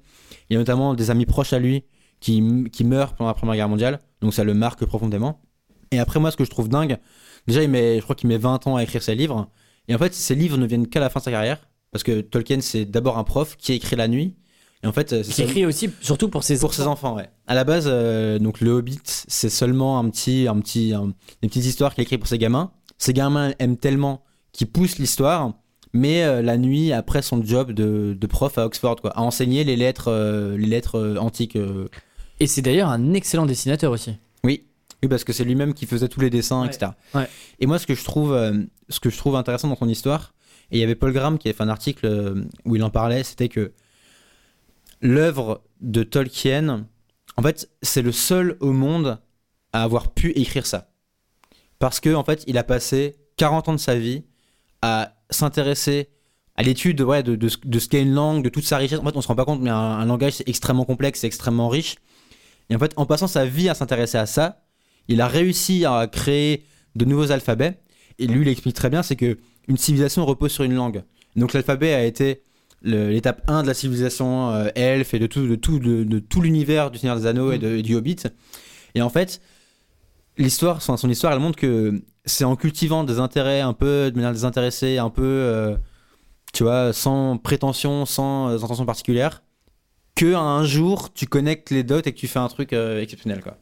Il 0.48 0.54
y 0.54 0.56
a 0.56 0.58
notamment 0.58 0.94
des 0.94 1.10
amis 1.10 1.26
proches 1.26 1.52
à 1.52 1.58
lui 1.58 1.84
qui, 2.20 2.64
qui 2.72 2.84
meurent 2.84 3.14
pendant 3.14 3.28
la 3.28 3.34
Première 3.34 3.56
Guerre 3.56 3.68
mondiale. 3.68 4.00
Donc 4.20 4.34
ça 4.34 4.44
le 4.44 4.54
marque 4.54 4.84
profondément. 4.84 5.42
Et 5.90 5.98
après, 5.98 6.20
moi, 6.20 6.30
ce 6.30 6.36
que 6.36 6.44
je 6.44 6.50
trouve 6.50 6.68
dingue, 6.68 6.98
déjà, 7.46 7.62
il 7.62 7.70
met, 7.70 7.96
je 7.96 8.02
crois 8.02 8.14
qu'il 8.14 8.28
met 8.28 8.38
20 8.38 8.66
ans 8.66 8.76
à 8.76 8.82
écrire 8.82 9.02
ses 9.02 9.14
livres. 9.14 9.50
Et 9.88 9.94
en 9.94 9.98
fait, 9.98 10.14
ces 10.14 10.34
livres 10.34 10.58
ne 10.58 10.66
viennent 10.66 10.88
qu'à 10.88 11.00
la 11.00 11.10
fin 11.10 11.20
de 11.20 11.24
sa 11.24 11.30
carrière. 11.30 11.68
Parce 11.92 12.02
que 12.04 12.20
Tolkien, 12.20 12.60
c'est 12.60 12.84
d'abord 12.84 13.18
un 13.18 13.24
prof 13.24 13.56
qui 13.56 13.72
a 13.72 13.74
écrit 13.74 13.96
la 13.96 14.08
nuit. 14.08 14.34
Et 14.82 14.86
en 14.86 14.92
fait, 14.92 15.22
c'est 15.22 15.32
Qui 15.32 15.42
écrit 15.42 15.64
aussi, 15.66 15.90
surtout 16.00 16.28
pour 16.28 16.44
ses 16.44 16.58
pour 16.58 16.74
ses 16.74 16.82
enfants, 16.86 17.16
ouais. 17.16 17.30
À 17.46 17.54
la 17.54 17.64
base, 17.64 17.86
euh, 17.88 18.38
donc 18.38 18.60
le 18.60 18.70
Hobbit, 18.72 18.98
c'est 19.04 19.48
seulement 19.48 19.98
un 19.98 20.08
petit, 20.10 20.46
un 20.48 20.60
petit, 20.60 20.92
un- 20.92 21.12
des 21.42 21.48
petites 21.48 21.64
histoires 21.64 21.94
qu'il 21.94 22.02
écrit 22.02 22.18
pour 22.18 22.28
ses 22.28 22.38
gamins. 22.38 22.70
Ses 22.98 23.12
gamins 23.14 23.52
aiment 23.58 23.78
tellement 23.78 24.22
qu'ils 24.52 24.66
poussent 24.68 24.98
l'histoire, 24.98 25.54
mais 25.94 26.22
euh, 26.24 26.42
la 26.42 26.58
nuit, 26.58 26.92
après 26.92 27.22
son 27.22 27.42
job 27.42 27.72
de, 27.72 28.16
de 28.18 28.26
prof 28.26 28.58
à 28.58 28.66
Oxford, 28.66 28.96
quoi, 29.00 29.10
à 29.16 29.22
enseigner 29.22 29.64
les 29.64 29.76
lettres, 29.76 30.08
euh, 30.08 30.56
les 30.58 30.66
lettres 30.66 30.96
euh, 30.96 31.16
antiques. 31.16 31.56
euh. 31.56 31.88
Et 32.40 32.46
c'est 32.46 32.62
d'ailleurs 32.62 32.90
un 32.90 33.14
excellent 33.14 33.46
dessinateur 33.46 33.92
aussi. 33.92 34.12
Oui, 34.44 34.64
oui, 35.02 35.08
parce 35.08 35.24
que 35.24 35.32
c'est 35.32 35.44
lui-même 35.44 35.72
qui 35.72 35.86
faisait 35.86 36.08
tous 36.08 36.20
les 36.20 36.28
dessins, 36.30 36.60
Ouais, 36.62 36.66
etc. 36.68 36.92
ouais. 37.14 37.28
Et 37.60 37.66
moi, 37.66 37.78
ce 37.78 37.86
que 37.86 37.94
je 37.94 38.04
trouve, 38.04 38.34
euh, 38.34 38.52
ce 38.90 39.00
que 39.00 39.08
je 39.08 39.16
trouve 39.16 39.36
intéressant 39.36 39.68
dans 39.68 39.76
son 39.76 39.88
histoire, 39.88 40.34
et 40.70 40.78
il 40.78 40.80
y 40.80 40.82
avait 40.82 40.94
Paul 40.94 41.12
Graham 41.12 41.38
qui 41.38 41.48
avait 41.48 41.56
fait 41.56 41.62
un 41.62 41.68
article 41.68 42.06
euh, 42.06 42.44
où 42.64 42.76
il 42.76 42.82
en 42.82 42.90
parlait, 42.90 43.22
c'était 43.22 43.48
que 43.48 43.72
l'œuvre 45.00 45.62
de 45.80 46.02
Tolkien, 46.02 46.86
en 47.36 47.42
fait, 47.42 47.70
c'est 47.82 48.02
le 48.02 48.12
seul 48.12 48.56
au 48.60 48.72
monde 48.72 49.20
à 49.72 49.82
avoir 49.82 50.12
pu 50.12 50.30
écrire 50.32 50.66
ça. 50.66 50.90
Parce 51.78 52.00
que, 52.00 52.14
en 52.14 52.24
fait, 52.24 52.42
il 52.46 52.58
a 52.58 52.64
passé 52.64 53.16
40 53.36 53.68
ans 53.68 53.72
de 53.74 53.78
sa 53.78 53.96
vie 53.96 54.24
à 54.82 55.14
s'intéresser 55.30 56.08
à 56.56 56.62
l'étude 56.62 56.96
de, 56.96 57.34
de 57.34 57.78
ce 57.78 57.88
qu'est 57.88 58.02
une 58.02 58.14
langue, 58.14 58.42
de 58.42 58.48
toute 58.48 58.64
sa 58.64 58.78
richesse. 58.78 58.98
En 58.98 59.04
fait, 59.04 59.16
on 59.16 59.20
se 59.20 59.28
rend 59.28 59.34
pas 59.34 59.44
compte, 59.44 59.60
mais 59.60 59.70
un, 59.70 59.76
un 59.76 60.06
langage, 60.06 60.34
c'est 60.34 60.48
extrêmement 60.48 60.86
complexe, 60.86 61.20
c'est 61.20 61.26
extrêmement 61.26 61.68
riche. 61.68 61.96
Et 62.70 62.76
en 62.76 62.78
fait, 62.78 62.92
en 62.96 63.06
passant 63.06 63.26
sa 63.26 63.44
vie 63.44 63.68
à 63.68 63.74
s'intéresser 63.74 64.18
à 64.18 64.26
ça, 64.26 64.64
il 65.08 65.20
a 65.20 65.28
réussi 65.28 65.84
à 65.84 66.06
créer 66.06 66.64
de 66.96 67.04
nouveaux 67.04 67.30
alphabets. 67.30 67.78
Et 68.18 68.26
lui, 68.26 68.42
il 68.42 68.48
explique 68.48 68.74
très 68.74 68.90
bien, 68.90 69.02
c'est 69.02 69.16
que 69.16 69.38
une 69.68 69.76
civilisation 69.76 70.24
repose 70.24 70.52
sur 70.52 70.64
une 70.64 70.74
langue. 70.74 71.02
Donc 71.34 71.52
l'alphabet 71.52 71.92
a 71.92 72.04
été 72.04 72.42
l'étape 72.82 73.42
1 73.48 73.62
de 73.62 73.66
la 73.66 73.74
civilisation 73.74 74.50
euh, 74.52 74.68
elfe 74.74 75.12
et 75.14 75.18
de 75.18 75.26
tout, 75.26 75.46
de 75.46 75.54
tout, 75.56 75.78
de, 75.78 76.04
de 76.04 76.18
tout 76.18 76.40
l'univers 76.40 76.90
du 76.90 76.98
Seigneur 76.98 77.16
des 77.16 77.26
Anneaux 77.26 77.52
et, 77.52 77.58
de- 77.58 77.80
du 77.80 77.94
Hobbit. 77.94 78.16
Et 78.94 79.02
en 79.02 79.10
fait, 79.10 79.40
l'histoire, 80.38 80.82
son, 80.82 80.96
son 80.96 81.10
histoire, 81.10 81.32
elle 81.32 81.40
montre 81.40 81.58
que 81.58 82.02
c'est 82.24 82.44
en 82.44 82.56
cultivant 82.56 83.04
des 83.04 83.18
intérêts 83.18 83.60
un 83.60 83.72
peu 83.72 84.10
de 84.10 84.16
manière 84.16 84.32
désintéressée, 84.32 84.98
un 84.98 85.10
peu, 85.10 85.22
euh, 85.24 85.76
tu 86.52 86.62
vois, 86.62 86.92
sans 86.92 87.36
prétention, 87.38 88.06
sans 88.06 88.50
euh, 88.50 88.56
intention 88.62 88.86
particulière, 88.86 89.42
que 90.14 90.34
un 90.34 90.64
jour 90.64 91.12
tu 91.12 91.26
connectes 91.26 91.70
les 91.70 91.82
dots 91.82 91.98
et 91.98 92.12
que 92.12 92.18
tu 92.18 92.28
fais 92.28 92.38
un 92.38 92.48
truc 92.48 92.72
euh, 92.72 93.00
exceptionnel, 93.02 93.42
quoi. 93.42 93.58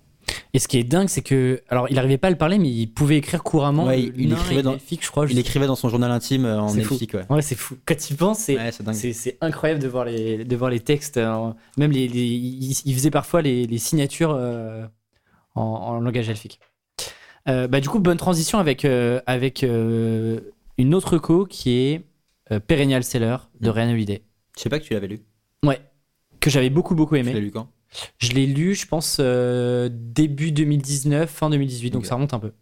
Et 0.53 0.59
ce 0.59 0.69
qui 0.69 0.79
est 0.79 0.85
dingue, 0.85 1.09
c'est 1.09 1.23
que. 1.23 1.63
Alors, 1.69 1.87
il 1.91 1.99
arrivait 1.99 2.19
pas 2.19 2.29
à 2.29 2.31
le 2.31 2.37
parler, 2.37 2.59
mais 2.59 2.69
il 2.71 2.87
pouvait 2.87 3.17
écrire 3.17 3.43
couramment. 3.43 3.87
Ouais, 3.87 4.03
il 4.17 4.33
écrivait 4.33 4.63
dans- 4.63 4.77
je 4.79 5.11
crois. 5.11 5.27
je 5.27 5.33
Il 5.33 5.35
sais 5.35 5.41
écrivait 5.41 5.67
dans 5.67 5.77
son 5.77 5.89
journal 5.89 6.11
intime 6.11 6.45
euh, 6.45 6.61
en 6.61 6.75
elfique, 6.77 7.15
ouais. 7.15 7.25
Ouais, 7.31 7.43
c'est 7.43 7.55
fou. 7.55 7.77
Quand 7.87 7.97
tu 7.97 8.13
y 8.13 8.17
penses, 8.17 8.39
c'est 8.39 8.57
Ouais, 8.57 9.37
incroyable 9.41 9.81
de 9.83 9.89
voir 9.89 10.05
les, 10.05 10.45
de 10.45 10.57
voir 10.57 10.71
les 10.71 10.81
textes. 10.81 11.17
euh, 11.17 11.51
même 11.77 11.91
les, 11.91 12.09
les- 12.09 12.21
il, 12.27 12.95
faisait 12.95 13.11
parfois 13.11 13.43
les, 13.43 13.67
les 13.67 13.79
signatures 13.79 14.31
euh, 14.35 14.85
en, 15.55 15.63
en 15.63 16.01
langage 16.01 16.29
elfique. 16.29 16.61
Euh, 17.49 17.69
bah, 17.69 17.81
du 17.81 17.89
coup, 17.89 17.99
bonne 18.01 18.17
transition 18.17 18.59
avec, 18.59 18.87
avec 19.27 19.63
une 19.63 20.95
autre 20.95 21.19
co 21.19 21.45
qui 21.47 21.71
est 21.79 22.05
Perennial 22.67 23.05
Seller 23.05 23.37
de 23.61 23.69
Mm. 23.69 23.73
Ryan 23.73 23.91
Holiday. 23.93 24.23
Je 24.57 24.63
sais 24.63 24.69
pas 24.69 24.79
que 24.79 24.85
tu 24.85 24.95
l'avais 24.95 25.09
lu. 25.09 25.21
Ouais. 25.65 25.81
Que 26.41 26.51
j'avais 26.51 26.71
beaucoup, 26.71 26.95
beaucoup 26.95 27.17
Tu 27.17 27.23
l'as 27.23 27.31
aimé. 27.31 27.41
lu 27.41 27.51
quand? 27.51 27.69
Je 28.19 28.33
l'ai 28.33 28.47
lu, 28.47 28.75
je 28.75 28.87
pense, 28.87 29.19
euh, 29.21 29.89
début 29.93 30.53
2019, 30.53 31.31
fin 31.31 31.51
2018, 31.51 31.91
donc 31.91 32.07
ça 32.07 32.15
remonte 32.17 32.35
un 32.35 32.39
peu. 32.41 32.53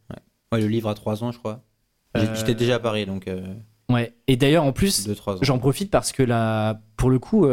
Ouais, 0.53 0.61
le 0.61 0.67
livre 0.69 0.89
a 0.89 0.95
3 0.95 1.25
ans, 1.25 1.33
je 1.33 1.39
crois. 1.39 1.63
Euh, 2.17 2.27
J'étais 2.35 2.55
déjà 2.55 2.75
à 2.75 2.79
Paris, 2.79 3.07
donc 3.07 3.27
euh, 3.29 3.43
Ouais. 3.91 4.15
Et 4.29 4.37
d'ailleurs, 4.37 4.65
en 4.65 4.73
plus, 4.73 5.07
2-3 5.09 5.37
ans. 5.37 5.39
J'en 5.43 5.59
profite 5.59 5.91
parce 5.91 6.13
que 6.13 6.23
là, 6.23 6.81
pour 6.97 7.09
le 7.11 7.19
coup, 7.19 7.47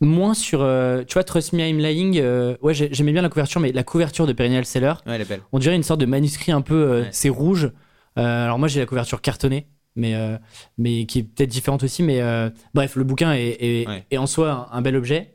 moins 0.00 0.34
sur. 0.34 0.62
euh, 0.62 1.04
tu 1.06 1.14
vois, 1.14 1.24
Trust 1.24 1.52
Me 1.52 1.60
I'm 1.60 1.78
Lying, 1.78 2.18
euh, 2.18 2.56
ouais, 2.62 2.74
j'ai- 2.74 2.88
j'aimais 2.92 3.12
bien 3.12 3.22
la 3.22 3.28
couverture, 3.28 3.60
mais 3.60 3.70
la 3.72 3.82
couverture 3.84 4.26
de 4.26 4.32
Perennial 4.32 4.64
Seller, 4.64 4.94
Ouais, 5.06 5.14
elle 5.14 5.20
est 5.20 5.28
belle. 5.28 5.40
on 5.52 5.58
dirait 5.58 5.76
une 5.76 5.82
sorte 5.82 6.00
de 6.00 6.06
manuscrit 6.06 6.52
un 6.52 6.62
peu. 6.62 6.74
euh, 6.74 7.02
Ouais. 7.02 7.08
C'est 7.12 7.28
rouge. 7.28 7.70
Alors 8.16 8.58
moi, 8.58 8.68
j'ai 8.68 8.80
la 8.80 8.86
couverture 8.86 9.22
cartonnée, 9.22 9.66
mais, 9.96 10.14
mais 10.76 11.06
qui 11.06 11.20
est 11.20 11.22
peut-être 11.22 11.48
différente 11.48 11.82
aussi. 11.84 12.02
Mais 12.02 12.20
bref, 12.74 12.96
le 12.96 13.04
bouquin 13.04 13.32
est, 13.32 13.56
est- 13.60 13.86
Ouais. 13.88 14.04
est 14.10 14.18
en 14.18 14.26
soi 14.26 14.68
un, 14.72 14.76
un 14.76 14.82
bel 14.82 14.96
objet. 14.96 15.34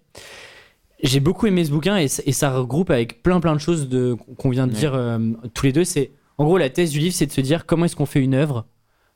J'ai 1.05 1.19
beaucoup 1.19 1.45
aimé 1.47 1.63
ce 1.63 1.71
bouquin 1.71 1.97
et, 1.97 2.07
ça 2.07 2.51
regroupe 2.57 2.89
avec 2.89 3.21
plein 3.23 3.39
plein 3.39 3.53
de 3.53 3.59
choses 3.59 3.87
de- 3.89 4.15
qu'on 4.37 4.49
vient 4.49 4.67
de 4.67 4.73
Ouais. 4.73 4.79
dire 4.79 4.93
euh, 4.95 5.19
tous 5.53 5.65
les 5.65 5.71
deux. 5.71 5.83
C'est 5.85 6.11
en 6.37 6.45
gros 6.45 6.57
la 6.57 6.69
thèse 6.69 6.91
du 6.91 6.99
livre, 6.99 7.13
c'est 7.15 7.25
de 7.27 7.31
se 7.31 7.41
dire 7.41 7.65
comment 7.65 7.85
est-ce 7.85 7.95
qu'on 7.95 8.05
fait 8.05 8.19
une 8.21 8.33
œuvre, 8.33 8.65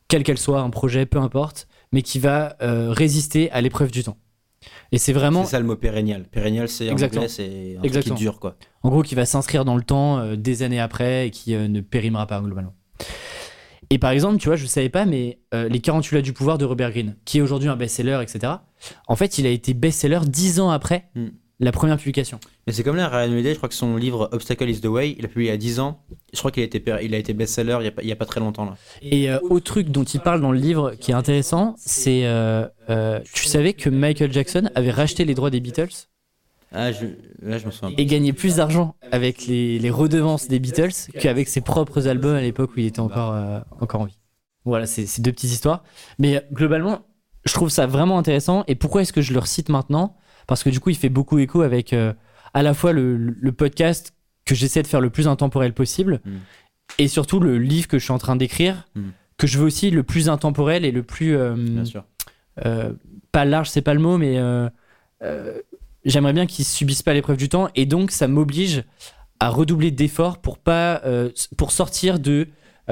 quelle 0.07 0.23
qu'elle 0.23 0.37
soit, 0.37 0.61
un 0.61 0.69
projet, 0.69 1.05
peu 1.05 1.17
importe, 1.19 1.67
mais 1.91 2.01
qui 2.01 2.19
va 2.19 2.55
euh, 2.61 2.91
résister 2.91 3.51
à 3.51 3.61
l'épreuve 3.61 3.91
du 3.91 4.03
temps. 4.03 4.17
Et 4.91 4.97
c'est 4.97 5.13
vraiment, 5.13 5.43
C'est 5.45 5.51
ça 5.51 5.59
le 5.59 5.65
mot 5.65 5.75
pérennial. 5.75 6.23
Pérennial, 6.25 6.67
c'est 6.69 6.89
en 6.89 6.91
Exactement. 6.93 7.21
anglais, 7.23 7.33
c'est 7.33 7.43
un 7.43 7.79
truc 7.79 7.81
qui 7.81 7.87
Exactement. 7.87 8.15
dure, 8.15 8.39
quoi. 8.39 8.55
en 8.83 8.89
gros, 8.89 9.03
qui 9.03 9.15
va 9.15 9.25
s'inscrire 9.25 9.65
dans 9.65 9.75
le 9.77 9.83
temps 9.83 10.19
euh, 10.19 10.35
des 10.35 10.63
années 10.63 10.79
après 10.79 11.27
et 11.27 11.31
qui 11.31 11.53
ne 11.55 11.81
périmera 11.81 12.27
pas 12.27 12.39
globalement. 12.41 12.73
Et 13.89 13.97
par 13.97 14.11
exemple, 14.11 14.37
tu 14.37 14.47
vois, 14.49 14.55
je 14.55 14.65
savais 14.67 14.89
pas, 14.89 15.05
mais 15.05 15.39
euh, 15.55 15.67
Les 15.69 15.79
48 15.79 16.15
lois 16.15 16.21
du 16.21 16.33
pouvoir 16.33 16.57
de 16.59 16.65
Robert 16.65 16.91
Greene, 16.91 17.15
qui 17.25 17.39
est 17.39 17.41
aujourd'hui 17.41 17.69
un 17.69 17.75
best-seller, 17.75 18.19
etc. 18.21 18.53
En 19.07 19.15
fait, 19.15 19.37
il 19.39 19.47
a 19.47 19.49
été 19.49 19.73
best-seller 19.73 20.19
dix 20.27 20.59
ans 20.59 20.69
après 20.69 21.09
Hmm. 21.15 21.29
La 21.60 21.72
première 21.72 21.97
publication. 21.97 22.39
Mais 22.68 22.74
c'est 22.74 22.84
comme 22.84 22.95
là, 22.95 23.10
Ryan 23.10 23.32
Holiday, 23.34 23.51
je 23.51 23.57
crois 23.57 23.68
que 23.70 23.76
son 23.76 23.97
livre 23.97 24.30
Obstacle 24.32 24.70
is 24.70 24.80
the 24.82 24.86
Way, 24.86 25.16
il 25.20 25.26
a 25.26 25.28
publié 25.28 25.49
il 25.49 25.51
y 25.51 25.55
a 25.55 25.57
10 25.57 25.80
ans. 25.80 26.01
Je 26.34 26.38
crois 26.39 26.51
qu'il 26.51 26.64
a 26.64 26.66
été, 26.66 26.82
il 27.03 27.14
a 27.14 27.18
été 27.18 27.34
best-seller 27.34 27.78
il 27.82 27.86
y 27.86 27.88
a 27.88 27.91
pas- 27.91 28.01
il 28.01 28.07
y 28.07 28.12
a 28.12 28.16
pas 28.16 28.26
très 28.26 28.39
longtemps, 28.39 28.66
là. 28.66 28.78
Et 29.01 29.30
euh, 29.30 29.39
autre 29.49 29.66
truc 29.66 29.89
dont 29.89 30.03
il 30.05 30.20
parle 30.22 30.39
dans 30.41 30.51
le 30.51 30.60
livre 30.60 30.93
qui 30.99 31.12
est 31.12 31.16
intéressant, 31.16 31.76
c'est 31.78 32.26
euh, 32.26 32.66
euh, 32.89 33.20
tu 33.34 33.45
savais 33.45 33.74
que 33.74 33.89
Michael 33.89 34.32
Jackson 34.32 34.70
avait 34.76 34.91
racheté 34.91 35.26
les 35.26 35.34
droits 35.36 35.49
des 35.49 35.60
Beatles? 35.60 35.89
Ah, 36.72 36.91
je... 36.91 37.07
là, 37.41 37.57
je 37.57 37.66
me 37.66 37.72
souviens. 37.72 37.95
et 37.97 38.05
gagné 38.05 38.32
plus 38.32 38.57
d'argent 38.57 38.95
avec 39.12 39.47
les, 39.47 39.80
les 39.80 39.89
redevances 39.89 40.47
des 40.47 40.60
Beatles 40.60 40.91
qu'avec 41.20 41.47
ses 41.47 41.62
propres 41.62 42.07
albums 42.07 42.36
à 42.36 42.41
l'époque 42.41 42.72
où 42.78 42.80
il 42.80 42.86
était 42.86 42.99
encore, 42.99 43.34
euh, 43.34 43.60
encore 43.82 44.01
en 44.01 44.05
vie. 44.05 44.18
Voilà, 44.66 44.86
c'est 44.86 45.20
deux 45.22 45.32
petites 45.32 45.51
histoires. 45.51 45.84
Mais 46.20 46.45
globalement, 46.53 46.99
je 47.45 47.53
trouve 47.53 47.70
ça 47.70 47.88
vraiment 47.88 48.20
intéressant. 48.20 48.64
Et 48.68 48.76
pourquoi 48.76 49.01
est-ce 49.01 49.14
que 49.14 49.22
je 49.22 49.34
le 49.34 49.39
recite 49.39 49.70
maintenant? 49.70 50.16
Parce 50.49 50.63
que 50.63 50.69
du 50.69 50.79
coup, 50.79 50.89
il 50.89 50.97
fait 50.97 51.09
beaucoup 51.09 51.37
écho 51.39 51.61
avec 51.61 51.93
euh, 51.93 52.13
à 52.53 52.63
la 52.63 52.73
fois 52.73 52.91
le, 52.91 53.15
le 53.17 53.51
podcast 53.51 54.13
que 54.45 54.55
j'essaie 54.55 54.81
de 54.81 54.87
faire 54.87 55.01
le 55.01 55.09
plus 55.09 55.27
intemporel 55.27 55.73
possible 55.73 56.19
Mm. 56.25 56.31
et 56.97 57.07
surtout 57.07 57.39
le 57.39 57.57
livre 57.57 57.87
que 57.87 57.99
je 57.99 58.03
suis 58.03 58.11
en 58.13 58.17
train 58.17 58.35
d'écrire, 58.35 58.87
Mm. 58.95 59.01
que 59.37 59.47
je 59.47 59.57
veux 59.59 59.65
aussi 59.65 59.91
le 59.91 60.03
plus 60.03 60.27
intemporel 60.27 60.83
et 60.85 60.91
le 60.91 61.03
plus. 61.03 61.35
euh, 61.37 61.53
Bien 61.55 61.85
sûr. 61.85 62.03
euh, 62.65 62.91
pas 63.31 63.45
large, 63.45 63.69
c'est 63.69 63.81
pas 63.83 63.93
le 63.93 63.99
mot, 63.99 64.17
mais 64.17 64.37
j'aimerais 66.05 66.33
bien 66.33 66.45
qu'ils 66.45 66.65
subissent 66.65 67.03
pas 67.03 67.13
l'épreuve 67.13 67.37
du 67.37 67.49
temps, 67.49 67.69
et 67.75 67.85
donc 67.85 68.11
ça 68.11 68.27
m'oblige 68.27 68.83
à 69.39 69.49
redoubler 69.49 69.91
d'efforts 69.91 70.39
pour 70.39 70.57
pas, 70.57 71.01
pour 71.57 71.71
sortir 71.71 72.19
de. 72.19 72.47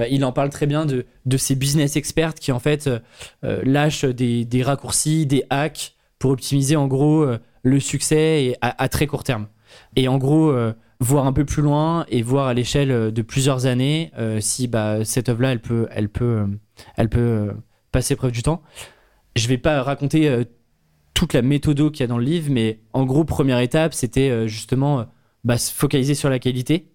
il 0.10 0.24
en 0.24 0.32
parle 0.32 0.50
très 0.50 0.68
bien 0.68 0.86
de, 0.86 1.06
de 1.26 1.38
ces 1.38 1.56
business 1.56 1.96
experts 1.96 2.36
qui 2.36 2.52
en 2.52 2.60
fait 2.60 2.88
euh, 3.44 3.62
lâchent 3.64 4.06
des, 4.06 4.46
des 4.46 4.62
raccourcis, 4.64 5.26
des 5.26 5.44
hacks 5.50 5.96
pour 6.20 6.32
optimiser 6.32 6.76
en 6.76 6.88
gros 6.88 7.24
euh, 7.24 7.40
le 7.68 7.80
succès 7.80 8.58
à, 8.62 8.90
très 8.90 9.08
court 9.08 9.24
terme. 9.24 9.48
Et 9.96 10.08
en 10.08 10.18
gros, 10.18 10.50
euh, 10.50 10.74
voir 11.00 11.28
un 11.28 11.34
peu 11.34 11.46
plus 11.46 11.62
loin 11.62 12.06
et 12.10 12.22
voir 12.22 12.48
à 12.48 12.54
l'échelle 12.54 12.92
euh, 12.92 13.12
de 13.12 13.22
plusieurs 13.22 13.66
années 13.66 14.12
euh, 14.18 14.40
si 14.40 14.68
bah, 14.68 15.04
cette 15.04 15.30
œuvre-là, 15.30 15.52
elle 15.52 15.62
peut, 15.62 15.88
elle 15.92 16.10
peut, 16.10 16.48
elle 16.96 17.10
peut 17.10 17.54
passer 17.92 18.16
preuve 18.16 18.32
du 18.32 18.42
temps. 18.42 18.62
Je 19.36 19.48
vais 19.48 19.58
pas 19.58 19.84
raconter 19.84 20.46
toute 21.14 21.34
la 21.34 21.44
méthode 21.44 21.92
qu'il 21.92 22.02
y 22.02 22.04
a 22.04 22.08
dans 22.08 22.18
le 22.18 22.24
livre, 22.24 22.50
mais 22.52 22.80
en 22.94 23.06
gros, 23.06 23.24
première 23.24 23.60
étape, 23.60 23.94
c'était 23.94 24.48
justement 24.48 25.06
bah, 25.44 25.60
se 25.60 25.72
focaliser 25.72 26.16
sur 26.16 26.28
la 26.28 26.40
qualité. 26.40 26.88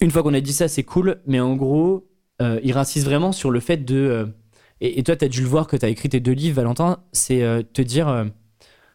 Une 0.00 0.12
fois 0.12 0.22
qu'on 0.22 0.32
a 0.32 0.40
dit 0.40 0.52
ça, 0.52 0.68
c'est 0.68 0.84
cool, 0.84 1.20
mais 1.26 1.40
en 1.40 1.56
gros, 1.56 2.08
il 2.40 2.76
insiste 2.76 3.04
vraiment 3.04 3.32
sur 3.32 3.50
le 3.50 3.58
fait 3.58 3.78
de. 3.78 4.32
et, 4.80 5.02
toi, 5.02 5.16
tu 5.16 5.24
as 5.24 5.28
dû 5.28 5.40
le 5.40 5.48
voir 5.48 5.66
que 5.66 5.76
tu 5.76 5.84
as 5.84 5.88
écrit 5.88 6.08
tes 6.08 6.20
deux 6.20 6.32
livres, 6.32 6.54
Valentin, 6.54 7.02
c'est 7.10 7.42
te 7.72 7.82
dire 7.82 8.30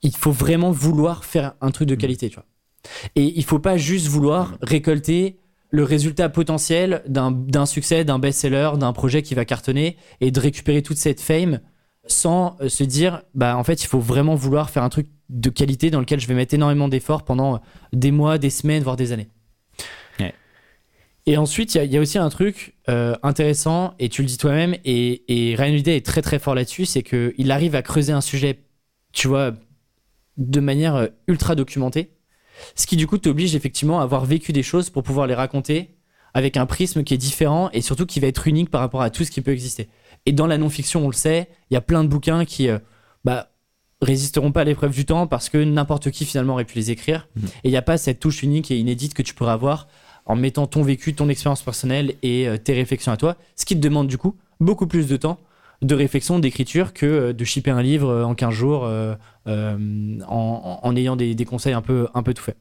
il 0.04 0.16
faut 0.16 0.32
vraiment 0.32 0.72
vouloir 0.72 1.26
faire 1.26 1.54
un 1.62 1.72
truc 1.72 1.88
de 1.88 1.96
qualité, 1.96 2.30
tu 2.30 2.36
vois. 2.36 2.46
Et 3.16 3.34
il 3.38 3.44
faut 3.44 3.60
pas 3.60 3.78
juste 3.78 4.08
vouloir 4.08 4.58
récolter 4.62 5.40
le 5.70 5.84
résultat 5.84 6.30
potentiel 6.30 7.04
d'un 7.08 7.66
succès, 7.66 8.06
d'un 8.06 8.20
best-seller, 8.20 8.72
d'un 8.78 8.94
projet 8.94 9.22
qui 9.22 9.36
va 9.36 9.44
cartonner 9.44 9.98
et 10.22 10.32
de 10.32 10.40
récupérer 10.40 10.82
toute 10.82 10.98
cette 10.98 11.20
fame 11.20 11.60
sans 12.06 12.56
euh, 12.62 12.70
se 12.70 12.86
dire 12.86 13.24
bah 13.36 13.58
en 13.58 13.66
fait 13.66 13.84
il 13.84 13.88
faut 13.88 14.00
vraiment 14.00 14.36
vouloir 14.36 14.70
faire 14.70 14.84
un 14.84 14.90
truc 14.90 15.08
de 15.30 15.50
qualité 15.50 15.92
dans 15.92 16.00
lequel 16.00 16.22
je 16.22 16.28
vais 16.28 16.36
mettre 16.36 16.54
énormément 16.54 16.88
d'efforts 16.88 17.26
pendant 17.26 17.60
des 17.92 18.12
mois, 18.12 18.38
des 18.38 18.50
semaines, 18.50 18.82
voire 18.82 18.96
des 18.96 19.12
années. 19.12 19.28
Ouais. 20.22 20.34
Et 21.26 21.36
ensuite, 21.36 21.76
il 21.76 21.80
y 21.80 21.82
a- 21.82 21.84
il 21.84 21.92
y, 21.92 21.98
a 21.98 22.00
aussi 22.00 22.18
un 22.18 22.30
truc 22.30 22.78
euh, 22.88 23.14
intéressant, 23.24 23.94
et 24.00 24.08
tu 24.08 24.22
le 24.22 24.28
dis 24.30 24.38
toi-même, 24.38 24.76
et, 24.86 25.50
et 25.52 25.56
Ryan 25.56 25.74
Holiday 25.74 25.98
est 25.98 26.06
très 26.06 26.22
très 26.22 26.40
fort 26.40 26.56
là-dessus, 26.56 26.86
c'est 26.86 27.04
qu'il 27.04 27.52
arrive 27.52 27.76
à 27.76 27.82
creuser 27.82 28.14
un 28.14 28.22
sujet, 28.22 28.60
tu 29.12 29.28
vois, 29.28 29.52
de 30.38 30.60
manière 30.60 30.96
euh, 30.96 31.08
ultra 31.28 31.56
documentée, 31.56 32.12
ce 32.76 32.88
qui 32.88 32.96
du 32.96 33.08
coup 33.08 33.18
t'oblige 33.18 33.56
effectivement 33.56 34.00
à 34.00 34.04
avoir 34.04 34.26
vécu 34.26 34.54
des 34.54 34.64
choses 34.64 34.90
pour 34.90 35.04
pouvoir 35.04 35.28
les 35.28 35.36
raconter 35.36 35.98
avec 36.34 36.58
un 36.58 36.66
prisme 36.66 37.04
qui 37.04 37.14
est 37.14 37.18
différent 37.18 37.70
et 37.74 37.82
surtout 37.82 38.06
qui 38.06 38.20
va 38.20 38.28
être 38.28 38.48
unique 38.48 38.70
par 38.70 38.82
rapport 38.82 39.02
à 39.02 39.10
tout 39.10 39.24
ce 39.24 39.32
qui 39.32 39.42
peut 39.42 39.52
exister. 39.52 39.90
Et 40.26 40.32
dans 40.32 40.48
la 40.48 40.58
non-fiction, 40.58 41.04
on 41.04 41.08
le 41.08 41.14
sait, 41.14 41.50
il 41.70 41.74
y 41.74 41.78
a 41.78 41.82
plein 41.82 42.04
de 42.04 42.10
bouquins 42.10 42.46
qui 42.46 42.70
euh, 42.70 42.80
bah, 43.24 43.52
résisteront 44.02 44.52
pas 44.52 44.62
à 44.62 44.64
l'épreuve 44.64 44.92
du 44.92 45.06
temps 45.06 45.26
parce 45.26 45.50
que 45.50 45.58
n'importe 45.58 46.12
qui 46.12 46.26
finalement 46.26 46.54
aurait 46.54 46.66
pu 46.66 46.78
les 46.78 46.92
écrire. 46.92 47.28
Mhm. 47.36 47.46
Et 47.46 47.68
il 47.70 47.72
n'y 47.72 47.78
a 47.78 47.82
pas 47.82 47.98
cette 47.98 48.20
touche 48.20 48.44
unique 48.44 48.70
et 48.70 48.78
inédite 48.78 49.14
que 49.14 49.24
tu 49.24 49.34
pourrais 49.34 49.52
avoir 49.52 49.88
en 50.26 50.36
mettant 50.36 50.68
ton 50.68 50.84
vécu, 50.84 51.14
ton 51.14 51.30
expérience 51.30 51.64
personnelle 51.64 52.14
et 52.22 52.48
euh, 52.48 52.58
tes 52.58 52.74
réflexions 52.74 53.12
à 53.12 53.18
toi, 53.18 53.38
ce 53.56 53.66
qui 53.66 53.76
te 53.76 53.80
demande 53.80 54.08
du 54.08 54.18
coup 54.18 54.36
beaucoup 54.60 54.88
plus 54.88 55.08
de 55.08 55.18
temps 55.18 55.40
de 55.82 55.96
réflexion, 55.96 56.40
d'écriture 56.40 56.94
que 56.94 57.06
euh, 57.06 57.34
de 57.34 57.44
shipper 57.44 57.72
un 57.72 57.82
livre 57.82 58.10
euh, 58.10 58.24
en 58.24 58.36
15 58.36 58.54
jours 58.54 58.86
euh, 58.86 59.16
euh, 59.48 60.20
en, 60.28 60.96
ayant 60.96 61.16
des, 61.16 61.36
des 61.36 61.46
conseils 61.46 61.74
un 61.74 61.82
peu, 61.82 62.08
un 62.14 62.24
peu 62.24 62.34
tout 62.34 62.44
faits. 62.44 62.58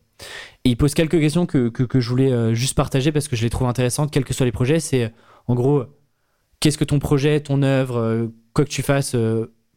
Et 0.64 0.70
il 0.70 0.76
pose 0.76 0.94
quelques 0.94 1.20
questions 1.20 1.46
que, 1.46 1.68
que, 1.68 1.82
que 1.82 2.00
je 2.00 2.08
voulais 2.08 2.54
juste 2.54 2.74
partager 2.74 3.12
parce 3.12 3.28
que 3.28 3.36
je 3.36 3.42
les 3.42 3.50
trouve 3.50 3.68
intéressantes, 3.68 4.10
quels 4.10 4.24
que 4.24 4.32
soient 4.32 4.46
les 4.46 4.52
projets. 4.52 4.80
C'est 4.80 5.12
en 5.46 5.54
gros, 5.54 5.84
qu'est-ce 6.60 6.78
que 6.78 6.84
ton 6.84 6.98
projet, 6.98 7.40
ton 7.40 7.62
œuvre, 7.62 8.30
quoi 8.54 8.64
que 8.64 8.70
tu 8.70 8.82
fasses, 8.82 9.14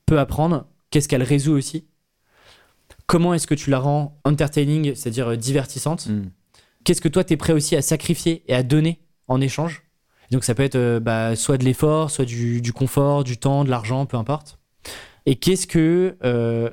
peut 0.06 0.20
apprendre 0.20 0.66
Qu'est-ce 0.92 1.10
qu'elle 1.10 1.24
résout 1.24 1.52
aussi 1.52 1.86
Comment 3.06 3.34
est-ce 3.34 3.48
que 3.48 3.54
tu 3.54 3.70
la 3.70 3.80
rends 3.80 4.20
entertaining, 4.24 4.96
c'est-à-dire 4.96 5.38
divertissante 5.38 6.08
Mm. 6.08 6.30
Qu'est-ce 6.84 7.02
que 7.02 7.10
toi, 7.10 7.24
tu 7.24 7.34
es 7.34 7.38
prêt 7.38 7.54
aussi 7.54 7.76
à 7.76 7.82
sacrifier 7.82 8.44
et 8.48 8.54
à 8.54 8.64
donner 8.64 9.00
en 9.28 9.42
échange 9.42 9.84
Donc 10.32 10.44
ça 10.44 10.54
peut 10.56 10.64
être 10.64 10.76
euh, 10.76 11.00
bah, 11.00 11.36
soit 11.36 11.58
de 11.58 11.66
l'effort, 11.66 12.12
soit 12.12 12.26
du, 12.26 12.62
du 12.62 12.74
confort, 12.74 13.24
du 13.24 13.38
temps, 13.38 13.64
de 13.64 13.70
l'argent, 13.70 14.06
peu 14.06 14.18
importe. 14.18 14.60
Et 15.26 15.36
qu'est-ce 15.36 15.68
que... 15.68 16.18
euh, 16.24 16.70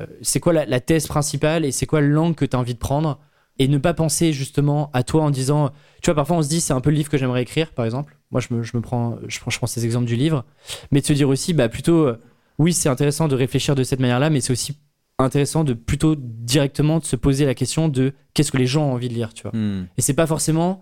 euh, 0.00 0.06
c'est 0.22 0.40
quoi 0.40 0.52
la, 0.54 0.64
la 0.64 0.80
thèse 0.80 1.06
principale 1.06 1.64
et 1.66 1.70
c'est 1.72 1.84
quoi 1.86 2.00
l'angle 2.00 2.34
que 2.34 2.44
tu 2.46 2.56
as 2.56 2.58
envie 2.58 2.72
de 2.72 2.78
prendre 2.78 3.18
et 3.58 3.68
ne 3.68 3.76
pas 3.76 3.92
penser 3.92 4.32
justement 4.32 4.90
à 4.94 5.02
toi 5.02 5.22
en 5.22 5.30
disant 5.30 5.70
tu 6.00 6.08
vois 6.08 6.14
parfois 6.14 6.38
on 6.38 6.42
se 6.42 6.48
dit 6.48 6.62
c'est 6.62 6.72
un 6.72 6.80
peu 6.80 6.88
le 6.88 6.96
livre 6.96 7.10
que 7.10 7.18
j'aimerais 7.18 7.42
écrire 7.42 7.72
par 7.72 7.84
exemple 7.84 8.16
moi 8.30 8.40
je 8.40 8.54
me, 8.54 8.62
je 8.62 8.74
me 8.74 8.80
prends 8.80 9.18
je 9.28 9.38
prends 9.38 9.50
je 9.50 9.58
prends 9.58 9.66
ces 9.66 9.84
exemples 9.84 10.06
du 10.06 10.16
livre 10.16 10.46
mais 10.92 11.02
de 11.02 11.06
se 11.06 11.12
dire 11.12 11.28
aussi 11.28 11.52
bah 11.52 11.68
plutôt 11.68 12.10
oui 12.58 12.72
c'est 12.72 12.88
intéressant 12.88 13.28
de 13.28 13.36
réfléchir 13.36 13.74
de 13.74 13.84
cette 13.84 14.00
manière 14.00 14.18
là 14.18 14.30
mais 14.30 14.40
c'est 14.40 14.54
aussi 14.54 14.78
intéressant 15.18 15.62
de 15.62 15.74
plutôt 15.74 16.14
directement 16.16 16.98
de 16.98 17.04
se 17.04 17.14
poser 17.16 17.44
la 17.44 17.54
question 17.54 17.88
de 17.88 18.14
qu'est-ce 18.32 18.50
que 18.50 18.56
les 18.56 18.66
gens 18.66 18.86
ont 18.86 18.92
envie 18.94 19.08
de 19.10 19.14
lire 19.14 19.34
tu 19.34 19.42
vois 19.42 19.52
Mm. 19.52 19.88
et 19.98 20.00
c'est 20.00 20.14
pas 20.14 20.26
forcément 20.26 20.80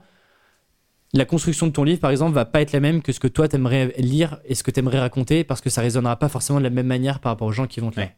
la 1.12 1.24
construction 1.24 1.66
de 1.66 1.72
ton 1.72 1.82
livre, 1.84 2.00
par 2.00 2.10
exemple, 2.12 2.34
va 2.34 2.44
pas 2.44 2.60
être 2.60 2.72
la 2.72 2.80
même 2.80 3.02
que 3.02 3.12
ce 3.12 3.18
que 3.20 3.26
toi 3.28 3.48
t'aimerais 3.48 3.94
lire 3.98 4.38
et 4.44 4.54
ce 4.54 4.62
que 4.62 4.70
t'aimerais 4.70 5.00
raconter 5.00 5.42
parce 5.44 5.60
que 5.60 5.68
ça 5.70 5.80
résonnera 5.80 6.16
pas 6.16 6.28
forcément 6.28 6.58
de 6.60 6.64
la 6.64 6.70
même 6.70 6.86
manière 6.86 7.18
par 7.20 7.32
rapport 7.32 7.48
aux 7.48 7.52
gens 7.52 7.66
qui 7.66 7.80
vont 7.80 7.90
te 7.90 7.96
lire. 7.98 8.08
Ouais. 8.10 8.16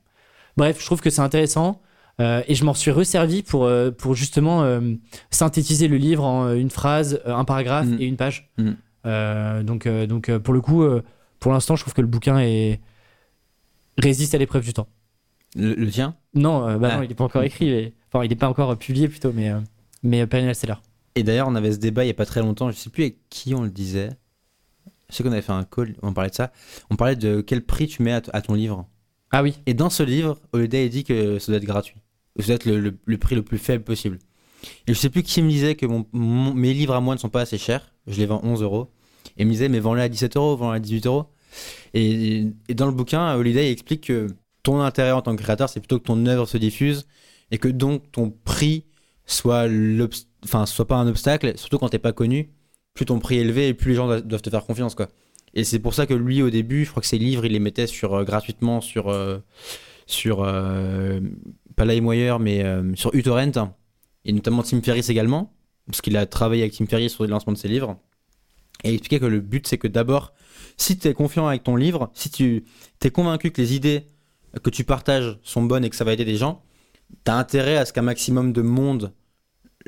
Bref, 0.59 0.79
je 0.81 0.85
trouve 0.85 1.01
que 1.01 1.09
c'est 1.09 1.23
intéressant 1.23 1.81
euh, 2.21 2.43
et 2.47 2.55
je 2.55 2.65
m'en 2.67 2.75
suis 2.75 2.91
resservi 2.91 3.43
pour, 3.43 3.65
euh, 3.65 3.91
pour 3.91 4.15
justement 4.15 4.63
euh, 4.65 4.81
synthétiser 5.31 5.89
le 5.89 5.97
livre 5.97 6.25
en 6.25 6.53
une 6.53 6.69
phrase, 6.69 7.23
un 7.25 7.45
paragraphe 7.47 7.87
Mm. 7.87 7.97
et 8.01 8.05
une 8.05 8.17
page. 8.17 8.51
Mm. 8.59 9.63
Donc, 9.65 9.89
donc 9.89 10.37
pour 10.39 10.53
le 10.55 10.61
coup, 10.61 10.85
pour 11.41 11.53
l'instant, 11.53 11.75
je 11.77 11.83
trouve 11.83 11.95
que 11.95 12.03
le 12.03 12.07
bouquin 12.07 12.39
est... 12.41 12.81
résiste 13.99 14.35
à 14.35 14.39
l'épreuve 14.39 14.65
du 14.65 14.73
temps. 14.75 14.87
Le, 15.57 15.75
le 15.75 15.89
tien? 15.91 16.15
Non, 16.35 16.79
bah 16.79 16.89
Ah. 16.93 16.97
non, 16.99 17.03
il 17.03 17.09
n'est 17.09 17.15
pas 17.15 17.25
encore 17.25 17.43
écrit. 17.43 17.71
mais- 17.71 17.93
Enfin, 18.13 18.25
il 18.25 18.29
n'est 18.29 18.37
pas 18.37 18.49
encore 18.49 18.77
publié 18.79 19.09
plutôt, 19.09 19.33
mais, 19.35 19.51
mais 20.03 20.27
Perennial 20.27 20.55
Seller. 20.55 20.75
Et 21.15 21.23
d'ailleurs, 21.23 21.49
on 21.49 21.55
avait 21.55 21.73
ce 21.73 21.79
débat 21.79 22.05
il 22.05 22.07
n'y 22.07 22.11
a 22.13 22.15
pas 22.15 22.27
très 22.27 22.41
longtemps, 22.41 22.71
je 22.71 22.77
sais 22.77 22.91
plus 22.91 23.03
avec 23.05 23.17
qui 23.29 23.55
on 23.55 23.63
le 23.63 23.71
disait. 23.71 24.11
Je 25.11 25.17
sais 25.17 25.23
qu'on 25.23 25.33
avait 25.33 25.43
fait 25.43 25.53
un 25.53 25.65
call, 25.65 25.95
on 26.03 26.15
parlait 26.15 26.31
de 26.31 26.35
ça. 26.35 26.53
On 26.89 26.97
parlait 26.97 27.17
de 27.17 27.43
quel 27.43 27.63
prix 27.63 27.87
tu 27.87 28.03
mets 28.03 28.13
à, 28.13 28.21
ton 28.41 28.55
livre. 28.55 28.89
Ah 29.31 29.43
oui, 29.43 29.55
Et 29.67 29.75
dans 29.75 29.91
ce 29.91 30.03
livre, 30.03 30.39
Holiday 30.53 30.89
dit 30.89 31.05
que 31.05 31.39
ça 31.39 31.53
doit 31.53 31.59
être 31.59 31.65
gratuit. 31.67 31.97
Ça 32.39 32.47
doit 32.47 32.55
être 32.55 32.65
le, 32.65 32.81
le- 32.81 32.99
le 33.05 33.19
prix 33.19 33.35
le 33.35 33.43
plus 33.43 33.59
faible 33.59 33.85
possible. 33.85 34.19
Et 34.87 34.95
je 34.95 34.99
sais 34.99 35.11
plus 35.11 35.23
qui 35.23 35.43
me 35.43 35.51
disait 35.51 35.75
que 35.75 35.85
mon- 35.85 36.07
mon- 36.13 36.55
mes 36.55 36.73
livres 36.73 36.95
à 36.95 37.01
moi 37.01 37.15
ne 37.15 37.21
sont 37.21 37.29
pas 37.29 37.43
assez 37.43 37.59
chers. 37.59 37.93
Je 38.07 38.17
les 38.19 38.25
vends 38.27 38.41
11 38.43 38.63
euros. 38.63 38.91
Et 39.37 39.43
il 39.43 39.47
me 39.47 39.53
disait, 39.53 39.69
mais 39.69 39.81
vends-les 39.81 40.03
à 40.03 40.09
17 40.09 40.37
euros, 40.37 40.57
vends-les 40.57 40.77
à 40.77 40.81
18 40.81 41.07
euros. 41.07 41.27
Et, 41.93 42.47
et 42.69 42.75
dans 42.75 42.87
le 42.87 42.93
bouquin, 42.93 43.35
Holiday 43.35 43.71
explique 43.71 44.07
que 44.07 44.29
ton 44.63 44.81
intérêt 44.81 45.13
en 45.13 45.21
tant 45.23 45.37
que 45.37 45.43
créateur, 45.43 45.69
c'est 45.69 45.81
plutôt 45.81 45.99
que 45.99 46.05
ton 46.05 46.25
œuvre 46.27 46.47
se 46.47 46.57
diffuse 46.57 47.07
et 47.51 47.59
que 47.59 47.69
donc 47.69 48.11
ton 48.13 48.31
prix 48.31 48.85
soit, 49.27 49.67
enfin, 50.45 50.67
soit 50.67 50.87
pas 50.87 50.97
un 50.97 51.07
obstacle, 51.09 51.57
surtout 51.57 51.79
quand 51.79 51.89
t'es 51.89 51.99
pas 51.99 52.13
connu. 52.13 52.51
Plus 52.95 53.07
ton 53.07 53.19
prix 53.21 53.39
est 53.39 53.41
élevé 53.41 53.69
et 53.69 53.75
plus 53.75 53.91
les 53.91 53.97
gens 53.97 54.21
doivent 54.21 54.43
te 54.43 54.51
faire 54.51 54.67
confiance, 54.67 54.95
quoi. 54.95 55.09
Et 55.55 55.65
c'est 55.65 55.79
pour 55.79 55.95
ça 55.95 56.07
que 56.07 56.15
lui, 56.15 56.43
au 56.43 56.51
début, 56.51 56.85
je 56.85 56.91
crois 56.91 57.03
que 57.03 57.07
ses 57.07 57.19
livres, 57.19 57.45
il 57.45 57.53
les 57.53 57.59
mettait 57.59 57.87
sur, 57.87 58.15
euh, 58.15 58.25
gratuitement 58.25 58.81
sur, 58.81 59.09
euh, 59.09 59.39
sur 60.07 60.43
euh, 60.43 61.21
pas 61.77 61.85
LimeWire, 61.85 62.39
mais 62.39 62.65
sur 62.95 63.15
uTorrent, 63.15 63.73
et 64.25 64.33
notamment 64.33 64.63
Tim 64.63 64.81
Ferriss 64.83 65.09
également, 65.09 65.55
parce 65.87 66.01
qu'il 66.01 66.17
a 66.17 66.27
travaillé 66.27 66.63
avec 66.63 66.75
Tim 66.75 66.87
Ferriss 66.87 67.15
sur 67.15 67.25
le 67.25 67.31
lancement 67.31 67.53
de 67.53 67.59
ses 67.59 67.69
livres. 67.69 67.99
Et 68.85 68.91
il 68.91 68.95
expliquait 68.95 69.21
que 69.21 69.27
le 69.27 69.41
but, 69.41 69.67
c'est 69.67 69.79
que 69.79 69.89
d'abord, 69.89 70.33
si 70.77 70.99
tu 70.99 71.09
es 71.09 71.15
confiant 71.15 71.47
avec 71.49 71.63
ton 71.63 71.77
livre, 71.77 72.11
si 72.15 72.31
tu 72.31 72.65
es 73.03 73.11
convaincu 73.11 73.51
que 73.51 73.61
les 73.61 73.75
idées 73.75 74.07
que 74.63 74.71
tu 74.71 74.85
partages 74.85 75.39
sont 75.43 75.63
bonnes 75.63 75.85
et 75.85 75.91
que 75.91 75.97
ça 75.97 76.05
va 76.05 76.13
aider 76.13 76.25
des 76.25 76.37
gens, 76.37 76.63
tu 77.25 77.31
as 77.31 77.37
intérêt 77.37 77.77
à 77.77 77.85
ce 77.85 77.93
qu'un 77.93 78.03
maximum 78.03 78.53
de 78.53 78.63
monde 78.63 79.13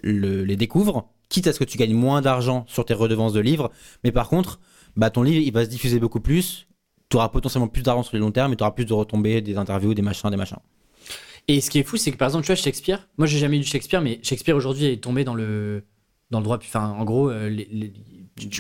le- 0.02 0.44
les 0.44 0.56
découvre, 0.56 1.10
quitte 1.28 1.46
à 1.46 1.52
ce 1.52 1.58
que 1.58 1.64
tu 1.64 1.78
gagnes 1.78 1.94
moins 1.94 2.20
d'argent 2.22 2.64
sur 2.68 2.84
tes 2.84 2.94
redevances 2.94 3.32
de 3.32 3.40
livres. 3.40 3.70
Mais 4.04 4.12
par 4.12 4.28
contre, 4.28 4.60
bah, 4.96 5.10
ton 5.10 5.22
livre, 5.22 5.42
il 5.44 5.52
va 5.52 5.64
se 5.64 5.70
diffuser 5.70 5.98
beaucoup 5.98 6.20
plus. 6.20 6.66
Tu 7.10 7.16
auras 7.16 7.28
potentiellement 7.28 7.68
plus 7.68 7.82
d'argent 7.82 8.02
sur 8.02 8.16
le 8.16 8.20
long 8.20 8.30
terme 8.30 8.52
et 8.52 8.56
tu 8.56 8.62
auras 8.62 8.72
plus 8.72 8.84
de 8.84 8.92
retombées, 8.92 9.40
des 9.40 9.56
interviews, 9.56 9.94
des 9.94 10.02
machins, 10.02 10.30
des 10.30 10.36
machins. 10.36 10.58
Et 11.48 11.60
ce 11.60 11.70
qui 11.70 11.78
est 11.78 11.82
fou, 11.82 11.96
c'est 11.96 12.10
que 12.12 12.16
par 12.16 12.28
exemple, 12.28 12.44
tu 12.44 12.52
vois, 12.52 12.56
Shakespeare, 12.56 13.08
moi 13.18 13.26
j'ai 13.26 13.38
jamais 13.38 13.58
lu 13.58 13.64
Shakespeare, 13.64 14.00
mais 14.00 14.18
Shakespeare 14.22 14.56
aujourd'hui 14.56 14.86
est 14.86 15.02
tombé 15.02 15.24
dans 15.24 15.34
le, 15.34 15.84
dans 16.30 16.38
le 16.38 16.44
droit. 16.44 16.56
Enfin, 16.56 16.90
en 16.98 17.04
gros, 17.04 17.30
euh, 17.30 17.48
les- 17.48 17.68
les- 17.70 17.92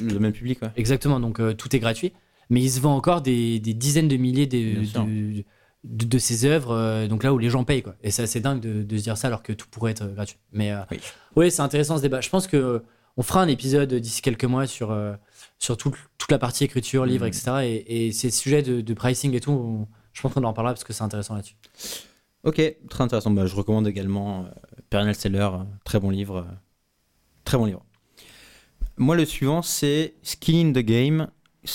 Le 0.02 0.18
même 0.20 0.32
public, 0.32 0.60
ouais. 0.62 0.68
exactement, 0.76 1.18
donc 1.18 1.40
euh, 1.40 1.52
tout 1.54 1.74
est 1.74 1.78
gratuit. 1.80 2.12
Mais 2.50 2.60
il 2.60 2.70
se 2.70 2.78
vend 2.80 2.94
encore 2.94 3.22
des, 3.22 3.58
des 3.58 3.72
dizaines 3.74 4.06
de 4.08 4.16
milliers 4.16 4.46
de, 4.46 4.84
de- 5.84 6.04
de 6.06 6.18
ses 6.18 6.44
œuvres, 6.46 6.72
euh, 6.72 7.06
donc 7.08 7.22
là 7.24 7.32
où 7.32 7.38
les 7.38 7.50
gens 7.50 7.62
payent, 7.64 7.82
quoi. 7.82 7.94
Et 8.02 8.10
c'est 8.10 8.22
assez 8.22 8.40
dingue 8.40 8.60
de, 8.60 8.82
de 8.82 8.96
se 8.98 9.02
dire 9.02 9.16
ça 9.16 9.28
alors 9.28 9.42
que 9.42 9.52
tout 9.52 9.66
pourrait 9.70 9.92
être 9.92 10.06
gratuit. 10.06 10.38
Mais 10.52 10.72
euh, 10.72 10.80
Oui. 10.90 10.98
ouais, 11.36 11.50
c'est 11.50 11.62
intéressant 11.62 11.96
ce 11.98 12.02
débat. 12.02 12.20
Je 12.20 12.30
pense 12.30 12.46
que 12.46 12.82
on 13.16 13.22
fera 13.22 13.42
un 13.42 13.48
épisode 13.48 13.94
d'ici 13.94 14.22
quelques 14.22 14.44
mois 14.44 14.66
sur, 14.66 14.90
euh, 14.90 15.14
sur 15.58 15.76
tout- 15.76 15.94
toute 16.18 16.30
la 16.32 16.38
partie 16.38 16.64
écriture, 16.64 17.06
livre, 17.06 17.24
Mhm. 17.26 17.28
etc. 17.28 17.52
Et, 17.62 18.06
et 18.06 18.12
ces 18.12 18.30
sujets 18.30 18.62
de, 18.62 18.80
de 18.80 18.94
pricing 18.94 19.34
et 19.34 19.40
tout, 19.40 19.52
on- 19.52 19.86
je 20.12 20.20
pense 20.22 20.32
qu'on 20.34 20.42
en 20.44 20.52
parlera 20.52 20.74
parce 20.74 20.84
que 20.84 20.92
c'est 20.92 21.04
intéressant 21.04 21.34
là-dessus. 21.34 21.54
Ok, 22.44 22.60
très 22.90 23.04
intéressant. 23.04 23.30
Bah, 23.30 23.46
je 23.46 23.54
recommande 23.54 23.86
également 23.86 24.44
euh, 24.44 24.48
Perennial 24.90 25.14
Seller, 25.14 25.38
euh, 25.52 25.58
très 25.84 26.00
bon 26.00 26.10
livre. 26.10 26.38
euh, 26.38 26.54
très 27.44 27.56
bon 27.58 27.66
livre. 27.66 27.84
Moi, 28.96 29.16
le 29.16 29.24
suivant, 29.24 29.60
c'est 29.62 30.14
Skin 30.22 30.68
in 30.68 30.72
the 30.72 30.78
Game. 30.84 31.28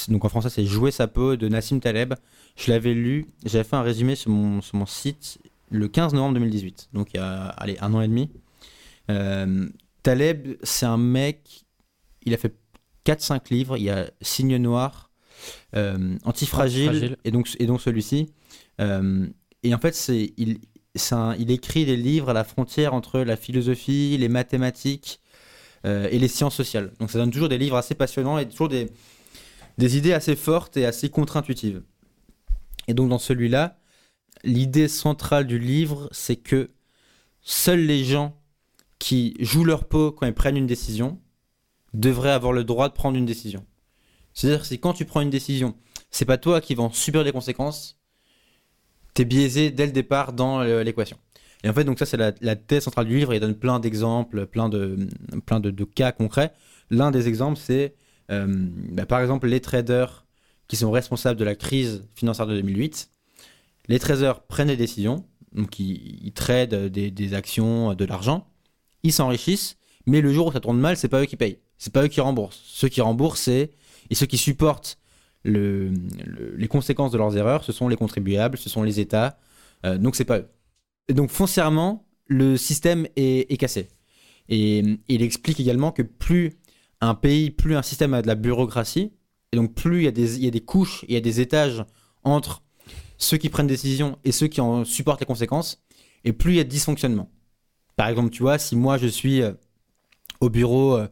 Donc 0.08 0.26
en 0.26 0.30
français, 0.30 0.50
c'est 0.50 0.66
Jouer 0.66 0.92
sa 0.92 1.08
peau 1.08 1.36
de 1.36 1.48
Nassim 1.48 1.80
Taleb. 1.80 2.14
Je 2.58 2.72
l'avais 2.72 2.94
lu, 2.94 3.26
j'avais 3.46 3.64
fait 3.64 3.76
un 3.76 3.82
résumé 3.82 4.16
sur 4.16 4.30
mon, 4.32 4.62
sur 4.62 4.78
mon 4.78 4.86
site 4.86 5.40
le 5.72 5.88
15 5.88 6.14
novembre 6.14 6.34
2018, 6.36 6.90
donc 6.94 7.10
il 7.14 7.18
y 7.18 7.20
a 7.20 7.46
allez, 7.50 7.78
un 7.80 7.94
an 7.94 8.02
et 8.02 8.08
demi. 8.08 8.30
Euh, 9.10 9.68
Taleb, 10.04 10.58
c'est 10.64 10.86
un 10.86 10.98
mec, 10.98 11.66
il 12.26 12.34
a 12.34 12.38
fait 12.38 12.56
4-5 13.06 13.42
livres. 13.52 13.78
Il 13.78 13.84
y 13.84 13.90
a 13.90 14.10
Signe 14.22 14.58
Noir, 14.58 15.10
euh, 15.76 16.18
Antifragile, 16.24 16.90
Antifragile. 16.90 17.18
et 17.24 17.32
donc, 17.32 17.50
et 17.60 17.66
donc 17.66 17.82
celui-ci. 17.82 18.32
Euh, 18.82 19.28
et 19.64 19.74
en 19.74 19.80
fait, 19.80 19.94
c'est, 19.96 20.34
il, 20.38 20.60
c'est 20.96 21.16
un- 21.16 21.36
il 21.36 21.52
écrit 21.52 21.86
des 21.86 21.98
livres 21.98 22.30
à 22.30 22.34
la 22.34 22.44
frontière 22.44 22.94
entre 22.94 23.20
la 23.20 23.36
philosophie, 23.36 24.18
les 24.18 24.30
mathématiques 24.30 25.20
euh, 25.86 26.08
et 26.12 26.20
les 26.20 26.28
sciences 26.28 26.56
sociales. 26.56 26.92
Donc 27.00 27.12
ça 27.12 27.20
donne 27.20 27.32
toujours 27.32 27.50
des 27.50 27.58
livres 27.58 27.78
assez 27.78 27.96
passionnants 27.96 28.38
et 28.38 28.48
toujours 28.48 28.70
des, 28.70 28.90
des 29.80 29.95
idées 29.95 30.11
assez 30.11 30.36
fortes 30.36 30.75
et 30.75 30.86
assez 30.86 31.09
contre-intuitives. 31.09 31.82
Et 32.89 32.93
donc 32.93 33.07
dans 33.09 33.17
celui-là, 33.17 33.80
l'idée 34.43 34.89
centrale 34.89 35.47
du 35.47 35.57
livre, 35.57 36.09
c'est 36.11 36.36
que 36.36 36.71
seuls 37.41 37.86
les 37.86 38.03
gens 38.03 38.38
qui 38.99 39.38
jouent 39.39 39.63
leur 39.63 39.86
peau 39.86 40.11
quand 40.11 40.27
ils 40.27 40.34
prennent 40.34 40.57
une 40.57 40.67
décision 40.67 41.17
devraient 41.93 42.32
avoir 42.32 42.51
le 42.51 42.65
droit 42.65 42.89
de 42.89 42.93
prendre 42.93 43.17
une 43.17 43.25
décision. 43.25 43.65
C'est-à-dire 44.34 44.61
que 44.61 44.67
si 44.67 44.82
quand 44.82 44.91
tu 44.91 45.05
prends 45.05 45.21
une 45.21 45.30
décision, 45.30 45.75
c'est 46.11 46.25
pas 46.25 46.38
toi 46.38 46.59
qui 46.59 46.75
vas 46.75 46.84
en 46.84 46.91
subir 46.91 47.23
les 47.23 47.32
conséquences, 47.32 47.97
t'es 49.13 49.23
biaisé 49.23 49.71
dès 49.71 49.86
le 49.86 49.93
départ 49.93 50.34
dans 50.34 50.59
euh, 50.59 50.84
l'équation. 50.84 51.17
Et 51.63 51.69
en 51.69 51.73
fait, 51.73 51.86
donc 51.86 51.99
ça, 51.99 52.05
c'est 52.05 52.17
la, 52.17 52.55
thèse 52.57 52.84
centrale 52.84 53.05
du 53.05 53.17
livre. 53.17 53.34
Il 53.34 53.39
donne 53.39 53.55
plein 53.55 53.80
d'exemples, 53.80 54.45
plein 54.45 54.67
de, 54.67 55.07
plein 55.45 55.61
de, 55.61 55.84
cas 55.86 56.11
concrets. 56.11 56.51
L'un 56.89 57.11
des 57.11 57.30
exemples, 57.30 57.57
c'est 57.57 57.95
bah, 58.30 59.05
par 59.05 59.21
exemple 59.21 59.47
les 59.47 59.59
traders 59.59 60.25
qui 60.67 60.75
sont 60.75 60.91
responsables 60.91 61.39
de 61.39 61.45
la 61.45 61.55
crise 61.55 62.05
financière 62.15 62.47
de 62.47 62.55
2008. 62.55 63.09
Les 63.88 63.99
traders 63.99 64.41
prennent 64.43 64.67
des 64.67 64.77
décisions, 64.77 65.25
donc 65.53 65.80
ils, 65.80 66.32
tradent 66.34 66.75
des, 66.86 67.34
actions, 67.34 67.95
de 67.95 68.05
l'argent, 68.05 68.47
ils 69.01 69.11
s'enrichissent, 69.11 69.77
mais 70.05 70.21
le 70.21 70.32
jour 70.32 70.47
où 70.47 70.51
ça 70.51 70.59
tourne 70.59 70.80
mal, 70.80 70.95
c'est 70.95 71.07
pas 71.07 71.21
eux 71.21 71.25
qui 71.25 71.38
payent, 71.38 71.57
c'est 71.80 71.91
pas 71.91 72.03
eux 72.03 72.07
qui 72.07 72.21
remboursent. 72.21 72.61
Ceux 72.65 72.88
qui 72.88 73.01
remboursent, 73.01 73.47
et 73.47 73.71
ceux 74.13 74.27
qui 74.27 74.38
supportent 74.38 74.99
le- 75.43 75.89
le- 76.25 76.55
les 76.55 76.67
conséquences 76.67 77.11
de 77.11 77.17
leurs 77.17 77.36
erreurs, 77.36 77.63
ce 77.63 77.71
sont 77.71 77.88
les 77.88 77.95
contribuables, 77.95 78.57
ce 78.57 78.69
sont 78.69 78.84
les 78.84 78.99
États, 78.99 79.39
euh, 79.86 79.97
donc 79.97 80.15
c'est 80.15 80.25
pas 80.25 80.39
eux. 80.39 80.49
Et 81.07 81.13
donc 81.13 81.32
foncièrement, 81.32 82.05
le 82.27 82.57
système 82.57 83.07
est, 83.15 83.57
cassé. 83.59 83.88
Et 84.49 84.84
euh, 84.86 84.95
il 85.07 85.21
explique 85.23 85.59
également 85.59 85.91
que 85.91 86.03
plus 86.03 86.59
un 87.02 87.16
pays, 87.16 87.50
plus 87.52 87.76
un 87.76 87.82
système 87.82 88.14
a 88.14 88.22
de 88.22 88.28
la 88.28 88.36
bureaucratie, 88.36 89.14
et 89.52 89.58
donc 89.58 89.74
plus 89.74 90.00
il 90.00 90.04
y 90.04 90.08
a 90.08 90.12
des, 90.12 90.38
il 90.38 90.43
y 90.43 90.47
a 90.47 90.52
des 90.52 90.62
couches, 90.62 91.06
il 91.08 91.14
y 91.14 91.18
a 91.18 91.22
des 91.22 91.39
étages 91.41 91.84
entre 92.24 92.62
ceux 93.18 93.38
qui 93.38 93.50
prennent 93.50 93.68
des 93.68 93.74
décisions 93.76 94.18
et 94.24 94.32
ceux 94.32 94.47
qui 94.47 94.62
en 94.62 94.86
supportent 94.86 95.20
les 95.20 95.26
conséquences, 95.26 95.82
et 96.24 96.34
plus 96.34 96.54
il 96.54 96.58
y 96.58 96.60
a 96.60 96.64
de 96.64 96.70
dysfonctionnement. 96.70 97.30
Par 97.95 98.08
exemple, 98.08 98.30
tu 98.30 98.43
vois, 98.43 98.58
si 98.58 98.76
moi 98.76 98.97
je 98.97 99.08
suis 99.08 99.41
euh, 99.41 99.54
au 100.39 100.50
bureau 100.50 100.95
euh, 100.97 101.08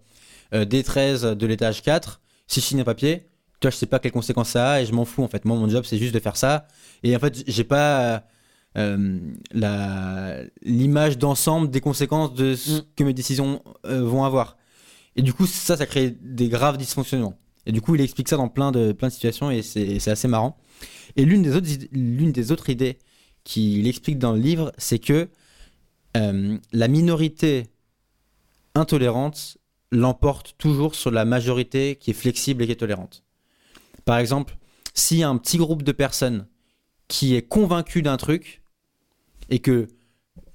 euh, 0.54 0.66
D13 0.66 1.36
de 1.36 1.46
l'étage 1.48 1.82
4, 1.82 2.22
si 2.48 2.62
je 2.62 2.66
signe 2.66 2.82
un 2.82 2.86
papier, 2.86 3.28
toi 3.60 3.72
je 3.72 3.76
sais 3.76 3.86
pas 3.88 4.00
quelles 4.00 4.12
conséquences 4.12 4.50
ça 4.52 4.74
a 4.74 4.82
et 4.82 4.86
je 4.86 4.94
m'en 4.94 5.04
fous 5.06 5.24
en 5.24 5.28
fait. 5.28 5.44
Moi 5.46 5.58
mon 5.58 5.68
job 5.68 5.84
c'est 5.86 5.98
juste 5.98 6.14
de 6.14 6.20
faire 6.20 6.38
ça 6.38 6.68
et 7.04 7.16
en 7.16 7.20
fait 7.20 7.44
j'ai 7.48 7.64
pas 7.64 8.24
l'image 10.62 11.18
d'ensemble 11.18 11.70
des 11.70 11.82
conséquences 11.82 12.34
de 12.34 12.56
ce 12.56 12.72
Mm. 12.72 12.84
que 12.96 13.04
mes 13.04 13.14
décisions 13.14 13.64
vont 13.84 14.24
avoir. 14.24 14.57
Et 15.18 15.22
du 15.22 15.34
coup 15.34 15.46
ça 15.46 15.76
ça 15.76 15.86
crée 15.86 16.16
des 16.22 16.48
graves 16.48 16.78
dysfonctionnements. 16.78 17.38
Et 17.66 17.72
du 17.72 17.82
coup 17.82 17.96
il 17.96 18.02
explique 18.02 18.30
ça 18.30 18.38
dans 18.38 18.48
plein 18.48 18.72
de 18.72 18.94
plein 18.94 19.10
de 19.10 19.14
situations 19.14 19.52
et 19.52 19.62
c'est 19.62 20.08
assez 20.08 20.28
marrant. 20.28 20.58
Et 21.16 21.26
l'une 21.26 21.42
des 21.42 21.56
autres 21.56 21.68
des 21.92 22.52
autres 22.52 22.70
idées 22.70 23.00
qu'il 23.44 23.88
explique 23.88 24.20
dans 24.20 24.34
le 24.34 24.40
livre, 24.40 24.72
c'est 24.78 25.00
que 25.00 25.30
euh, 26.16 26.58
la 26.72 26.88
minorité 26.88 27.68
intolérante 28.76 29.58
l'emporte 29.92 30.56
toujours 30.58 30.96
sur 30.96 31.12
la 31.12 31.26
majorité 31.26 31.96
qui 31.96 32.12
est 32.12 32.14
flexible 32.14 32.64
et 32.64 32.66
qui 32.66 32.74
est 32.74 32.78
tolérante. 32.78 33.24
Par 34.06 34.18
exemple, 34.18 34.58
s'il 34.94 35.18
y 35.18 35.24
a 35.24 35.30
un 35.30 35.38
petit 35.38 35.58
groupe 35.58 35.84
de 35.84 35.92
personnes 35.92 36.48
qui 37.08 37.36
est 37.36 37.42
convaincu 37.42 38.02
d'un 38.02 38.18
truc 38.18 38.64
et 39.50 39.60
que 39.60 39.88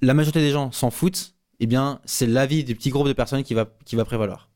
la 0.01 0.13
majorité 0.13 0.39
des 0.39 0.51
gens 0.51 0.71
s'en 0.71 0.91
foutent, 0.91 1.35
eh 1.59 1.65
bien, 1.65 2.01
c'est 2.05 2.27
l'avis 2.27 2.63
du 2.63 2.75
petit 2.75 2.89
groupe 2.89 3.07
de 3.07 3.13
personnes 3.13 3.43
qui 3.43 3.53
va, 3.53 3.67
qui 3.85 3.95
va 3.95 4.05
prévaloir. 4.05 4.49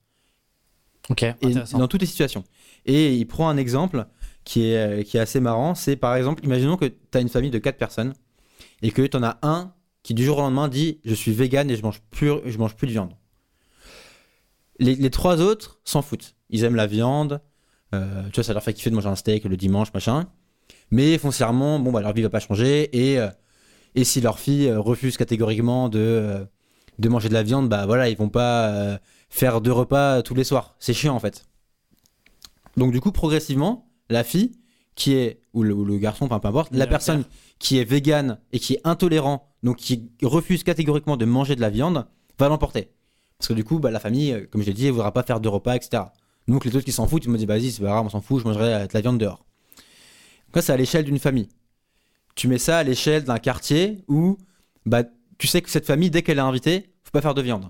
Ok, 1.09 1.23
Et 1.23 1.35
dans 1.73 1.87
toutes 1.87 2.01
les 2.01 2.07
situations. 2.07 2.43
Et 2.85 3.15
il 3.15 3.25
prend 3.25 3.49
un 3.49 3.57
exemple 3.57 4.05
qui 4.43 4.65
est, 4.65 5.03
qui 5.05 5.17
est 5.17 5.19
assez 5.19 5.39
marrant. 5.39 5.75
C'est 5.75 5.95
par 5.95 6.15
exemple, 6.15 6.43
imaginons 6.45 6.77
que 6.77 6.85
tu 6.85 7.17
as 7.17 7.19
une 7.19 7.29
famille 7.29 7.51
de 7.51 7.59
quatre 7.59 7.77
personnes 7.77 8.13
et 8.81 8.91
que 8.91 9.01
tu 9.01 9.15
en 9.17 9.23
as 9.23 9.37
un 9.41 9.73
qui 10.03 10.13
du 10.13 10.23
jour 10.23 10.37
au 10.37 10.41
lendemain 10.41 10.67
dit 10.67 10.99
Je 11.05 11.13
suis 11.13 11.31
vegan 11.33 11.69
et 11.69 11.75
je 11.75 11.81
mange 11.83 12.01
plus, 12.11 12.31
je 12.45 12.57
mange 12.57 12.75
plus 12.75 12.87
de 12.87 12.91
viande. 12.93 13.11
Les, 14.79 14.95
les 14.95 15.09
trois 15.09 15.41
autres 15.41 15.79
s'en 15.83 16.01
foutent. 16.01 16.35
Ils 16.49 16.63
aiment 16.63 16.75
la 16.75 16.87
viande. 16.87 17.41
euh, 17.93 18.23
tu 18.29 18.35
vois, 18.35 18.43
ça 18.43 18.53
leur 18.53 18.63
fait 18.63 18.73
kiffer 18.73 18.89
de 18.89 18.95
manger 18.95 19.07
un 19.09 19.15
steak 19.15 19.45
le 19.45 19.57
dimanche, 19.57 19.93
machin. 19.93 20.27
Mais 20.91 21.17
foncièrement, 21.17 21.79
bon, 21.79 21.91
bah, 21.91 22.01
leur 22.01 22.13
vie 22.13 22.21
va 22.21 22.29
pas 22.29 22.39
changer. 22.39 22.89
Et, 22.95 23.19
euh, 23.19 23.29
et 23.95 24.03
si 24.03 24.21
leur 24.21 24.39
fille 24.39 24.67
euh, 24.67 24.79
refuse 24.79 25.17
catégoriquement 25.17 25.89
de, 25.89 25.99
euh, 25.99 26.45
de 26.99 27.09
manger 27.09 27.29
de 27.29 27.33
la 27.33 27.43
viande, 27.43 27.69
bah 27.69 27.85
voilà, 27.85 28.09
ils 28.09 28.17
vont 28.17 28.29
pas 28.29 28.67
euh, 28.69 28.97
faire 29.29 29.61
deux 29.61 29.71
repas 29.71 30.21
tous 30.21 30.35
les 30.35 30.43
soirs. 30.43 30.75
C'est 30.79 30.93
chiant 30.93 31.15
en 31.15 31.19
fait. 31.19 31.45
Donc 32.75 32.91
du 32.91 33.01
coup, 33.01 33.11
progressivement, 33.11 33.89
la 34.09 34.23
fille 34.23 34.51
qui 34.95 35.13
est, 35.13 35.41
ou 35.53 35.63
le, 35.63 35.73
ou 35.73 35.85
le 35.85 35.97
garçon, 35.97 36.25
enfin, 36.25 36.39
peu 36.39 36.47
importe, 36.47 36.73
la 36.73 36.87
personne 36.87 37.23
qui 37.59 37.77
est 37.77 37.83
végane 37.83 38.39
et 38.51 38.59
qui 38.59 38.73
est 38.73 38.81
intolérant, 38.83 39.53
donc 39.63 39.77
qui 39.77 40.09
refuse 40.23 40.63
catégoriquement 40.63 41.17
de 41.17 41.25
manger 41.25 41.55
de 41.55 41.61
la 41.61 41.69
viande, 41.69 42.07
va 42.39 42.49
l'emporter. 42.49 42.89
Parce 43.37 43.49
que 43.49 43.53
du 43.53 43.63
coup, 43.63 43.79
bah, 43.79 43.91
la 43.91 43.99
famille, 43.99 44.31
euh, 44.31 44.47
comme 44.49 44.61
je 44.61 44.67
l'ai 44.67 44.73
dit, 44.73 44.85
elle 44.85 44.89
ne 44.89 44.93
voudra 44.93 45.11
pas 45.11 45.23
faire 45.23 45.39
de 45.39 45.47
repas, 45.47 45.75
etc. 45.75 46.03
Donc 46.47 46.65
les 46.65 46.75
autres 46.75 46.85
qui 46.85 46.91
s'en 46.91 47.07
foutent, 47.07 47.25
ils 47.25 47.29
me 47.29 47.37
disent, 47.37 47.47
vas-y, 47.47 47.71
c'est 47.71 47.81
pas 47.81 47.89
grave, 47.89 48.05
on 48.05 48.09
s'en 48.09 48.21
fout, 48.21 48.41
je 48.41 48.47
mangerai 48.47 48.73
euh, 48.73 48.87
de 48.87 48.93
la 48.93 49.01
viande 49.01 49.19
dehors. 49.19 49.45
Donc 50.47 50.55
ça, 50.55 50.61
c'est 50.61 50.73
à 50.73 50.77
l'échelle 50.77 51.05
d'une 51.05 51.19
famille. 51.19 51.49
Tu 52.35 52.47
mets 52.47 52.57
ça 52.57 52.79
à 52.79 52.83
l'échelle 52.83 53.23
d'un 53.23 53.37
quartier 53.37 54.03
où 54.07 54.37
bah, 54.85 55.03
tu 55.37 55.47
sais 55.47 55.61
que 55.61 55.69
cette 55.69 55.85
famille, 55.85 56.09
dès 56.09 56.23
qu'elle 56.23 56.37
est 56.37 56.41
invitée, 56.41 56.93
faut 57.03 57.11
pas 57.11 57.21
faire 57.21 57.35
de 57.35 57.41
viande. 57.41 57.69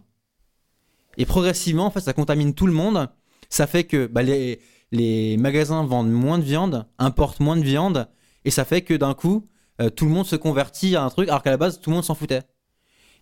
Et 1.17 1.25
progressivement, 1.25 1.85
en 1.85 1.91
fait, 1.91 2.01
ça 2.01 2.13
contamine 2.13 2.53
tout 2.53 2.67
le 2.67 2.73
monde. 2.73 3.09
Ça 3.49 3.67
fait 3.67 3.83
que 3.85 4.07
bah, 4.07 4.23
les, 4.23 4.59
les 4.91 5.37
magasins 5.37 5.83
vendent 5.85 6.11
moins 6.11 6.37
de 6.39 6.43
viande, 6.43 6.85
importent 6.99 7.39
moins 7.39 7.57
de 7.57 7.63
viande, 7.63 8.07
et 8.45 8.51
ça 8.51 8.65
fait 8.65 8.81
que 8.81 8.93
d'un 8.93 9.13
coup, 9.13 9.47
euh, 9.81 9.89
tout 9.89 10.05
le 10.05 10.11
monde 10.11 10.25
se 10.25 10.35
convertit 10.35 10.95
à 10.95 11.03
un 11.03 11.09
truc, 11.09 11.27
alors 11.29 11.43
qu'à 11.43 11.51
la 11.51 11.57
base, 11.57 11.79
tout 11.81 11.89
le 11.89 11.95
monde 11.95 12.05
s'en 12.05 12.15
foutait. 12.15 12.41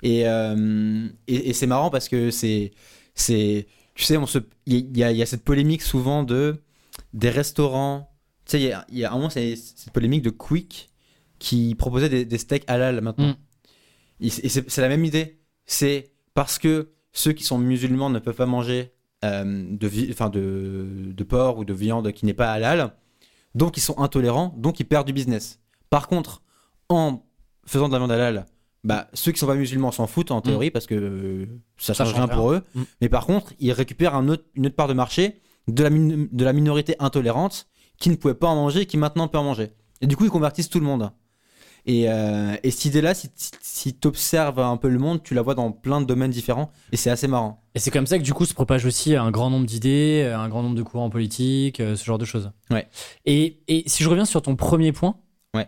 Et, 0.04 0.28
euh, 0.28 1.08
et, 1.28 1.50
et 1.50 1.54
c'est 1.54 1.68
marrant 1.68 1.90
parce 1.90 2.10
que 2.10 2.32
c'est, 2.32 2.72
c'est, 3.16 3.68
tu 3.96 4.04
sais, 4.04 4.18
il 4.66 4.98
y, 4.98 5.04
a- 5.04 5.12
il 5.12 5.18
y 5.18 5.22
a 5.22 5.26
cette 5.26 5.44
polémique 5.44 5.82
souvent 5.82 6.24
de 6.24 6.62
des 7.14 7.30
restaurants. 7.30 8.10
Tu 8.46 8.52
sais, 8.52 8.62
il 8.62 8.68
y 8.68 8.72
a, 8.72 8.86
y 8.92 9.04
a 9.06 9.12
un 9.12 9.16
moment, 9.16 9.30
c'est 9.30 9.56
cette 9.56 9.92
polémique 9.92 10.22
de 10.22 10.30
Quick 10.30 10.90
qui 11.40 11.76
proposait 11.76 12.10
des, 12.10 12.26
des 12.26 12.38
steaks 12.38 12.64
halal 12.68 13.02
maintenant. 13.02 13.30
Mm. 13.30 13.36
Et 14.22 14.30
c'est 14.30 14.78
la 14.82 14.90
même 14.90 15.04
idée. 15.06 15.40
C'est 15.66 16.12
parce 16.34 16.60
que 16.60 16.92
ceux 17.16 17.32
qui 17.34 17.44
sont 17.44 17.58
musulmans 17.58 18.10
ne 18.10 18.20
peuvent 18.20 18.36
pas 18.36 18.46
manger 18.46 18.92
euh, 19.24 19.66
de, 19.72 19.88
vi- 19.88 20.08
de, 20.14 21.12
de 21.14 21.24
porc 21.24 21.58
ou 21.58 21.66
de 21.66 21.74
viande 21.74 22.12
qui 22.12 22.26
n'est 22.26 22.34
pas 22.34 22.52
halal, 22.52 22.94
donc 23.56 23.78
ils 23.78 23.82
sont 23.82 23.98
intolérants, 24.00 24.54
donc 24.58 24.80
ils 24.82 24.84
perdent 24.86 25.08
du 25.08 25.14
business. 25.14 25.60
Par 25.90 26.08
contre, 26.08 26.42
en 26.90 27.24
faisant 27.66 27.88
de 27.88 27.94
la 27.94 28.00
viande 28.00 28.12
halal, 28.12 28.46
bah, 28.84 29.08
ceux 29.14 29.32
qui 29.32 29.40
sont 29.40 29.48
pas 29.48 29.56
musulmans 29.56 29.92
s'en 29.92 30.06
foutent 30.08 30.30
en 30.32 30.42
théorie 30.42 30.70
parce 30.72 30.86
que 30.86 30.94
euh, 30.96 31.46
ça 31.78 31.94
change 31.94 32.14
rien 32.14 32.28
pour 32.36 32.52
eux. 32.52 32.62
Mm. 32.76 32.82
Mais 33.02 33.10
par 33.10 33.26
contre, 33.26 33.54
ils 33.60 33.72
récupèrent 33.72 34.14
un 34.14 34.28
autre- 34.28 34.44
une 34.56 34.68
autre 34.68 34.76
part 34.76 34.88
de 34.90 34.94
marché 34.94 35.42
de 35.68 35.82
la, 35.84 35.90
de 35.90 36.46
la 36.46 36.54
minorité 36.54 36.96
intolérante 37.00 37.68
qui 37.98 38.10
ne 38.10 38.16
pouvait 38.16 38.36
pas 38.36 38.48
en 38.48 38.56
manger 38.56 38.82
et 38.82 38.86
qui 38.86 38.98
maintenant 38.98 39.28
peut 39.30 39.38
en 39.40 39.44
manger. 39.44 39.72
Et 40.02 40.08
du 40.08 40.16
coup, 40.18 40.26
ils 40.26 40.30
convertissent 40.30 40.70
tout 40.70 40.80
le 40.82 40.86
monde. 40.86 41.10
Et, 41.88 42.10
euh, 42.10 42.56
et 42.64 42.72
cette 42.72 42.86
idée-là, 42.86 43.14
si, 43.14 43.30
si, 43.62 43.94
tu 43.96 44.08
observes 44.08 44.60
un 44.60 44.76
peu 44.78 44.90
le 44.90 44.98
monde, 44.98 45.22
tu 45.24 45.36
la 45.36 45.44
vois 45.44 45.54
dans 45.54 45.72
plein 45.72 46.02
de 46.02 46.06
domaines 46.08 46.32
différents 46.32 46.72
et 46.92 46.98
c'est 46.98 47.12
assez 47.12 47.28
marrant. 47.28 47.62
Et 47.76 47.80
c'est 47.80 47.92
comme 47.92 48.08
ça 48.08 48.18
que 48.18 48.24
du 48.24 48.34
coup 48.34 48.46
se 48.46 48.56
propage 48.56 48.86
aussi 48.86 49.16
un 49.16 49.30
grand 49.30 49.52
nombre 49.52 49.68
d'idées, 49.68 50.24
euh, 50.26 50.38
un 50.38 50.50
grand 50.50 50.64
nombre 50.64 50.76
de 50.76 50.82
courants 50.82 51.12
politiques, 51.12 51.80
euh, 51.80 51.96
ce 51.96 52.04
genre 52.04 52.18
de 52.18 52.26
choses. 52.26 52.52
Ouais. 52.72 52.88
Et, 53.26 53.60
et 53.68 53.84
si 53.88 54.04
je 54.04 54.10
reviens 54.10 54.26
sur 54.26 54.42
ton 54.42 54.56
premier 54.56 54.92
point, 54.92 55.16
Ouais. 55.56 55.68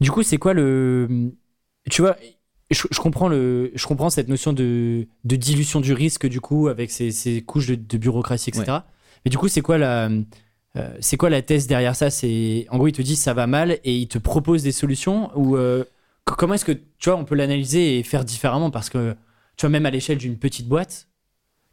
du 0.00 0.10
coup 0.10 0.22
c'est 0.22 0.38
quoi 0.38 0.54
le... 0.54 1.32
Tu 1.90 2.00
vois, 2.00 2.16
je, 2.70 2.82
je 2.90 2.98
comprends 3.00 3.28
le, 3.28 3.70
je 3.74 3.86
comprends 3.86 4.08
cette 4.08 4.28
notion 4.28 4.54
de, 4.54 5.06
de 5.24 5.36
dilution 5.36 5.80
du 5.80 5.92
risque 5.92 6.26
du 6.26 6.40
coup 6.40 6.68
avec 6.68 6.90
ces, 6.90 7.10
ces 7.10 7.42
couches 7.42 7.66
de, 7.66 7.74
de 7.74 7.98
bureaucratie, 7.98 8.48
etc. 8.48 8.78
Mais 9.24 9.30
du 9.30 9.36
coup, 9.38 9.48
c'est 9.48 9.60
quoi 9.60 9.76
la, 9.78 10.08
euh, 10.76 10.96
c'est 11.00 11.16
quoi 11.16 11.30
la 11.30 11.42
thèse 11.42 11.66
derrière 11.66 11.94
ça? 11.94 12.10
C'est 12.10 12.66
en 12.70 12.78
gros, 12.78 12.88
il 12.88 12.92
te 12.92 13.02
dit 13.02 13.16
ça 13.16 13.34
va 13.34 13.46
mal 13.46 13.78
et 13.84 13.96
il 13.96 14.08
te 14.08 14.18
propose 14.18 14.62
des 14.62 14.72
solutions 14.72 15.30
ou 15.36 15.56
euh, 15.56 15.84
comment 16.24 16.54
est-ce 16.54 16.64
que 16.64 16.72
tu 16.72 17.10
vois 17.10 17.18
on 17.18 17.24
peut 17.24 17.34
l'analyser 17.34 17.98
et 17.98 18.02
faire 18.02 18.24
différemment 18.24 18.70
parce 18.70 18.90
que 18.90 19.14
tu 19.56 19.62
vois 19.66 19.70
même 19.70 19.86
à 19.86 19.90
l'échelle 19.90 20.18
d'une 20.18 20.36
petite 20.36 20.68
boîte, 20.68 21.08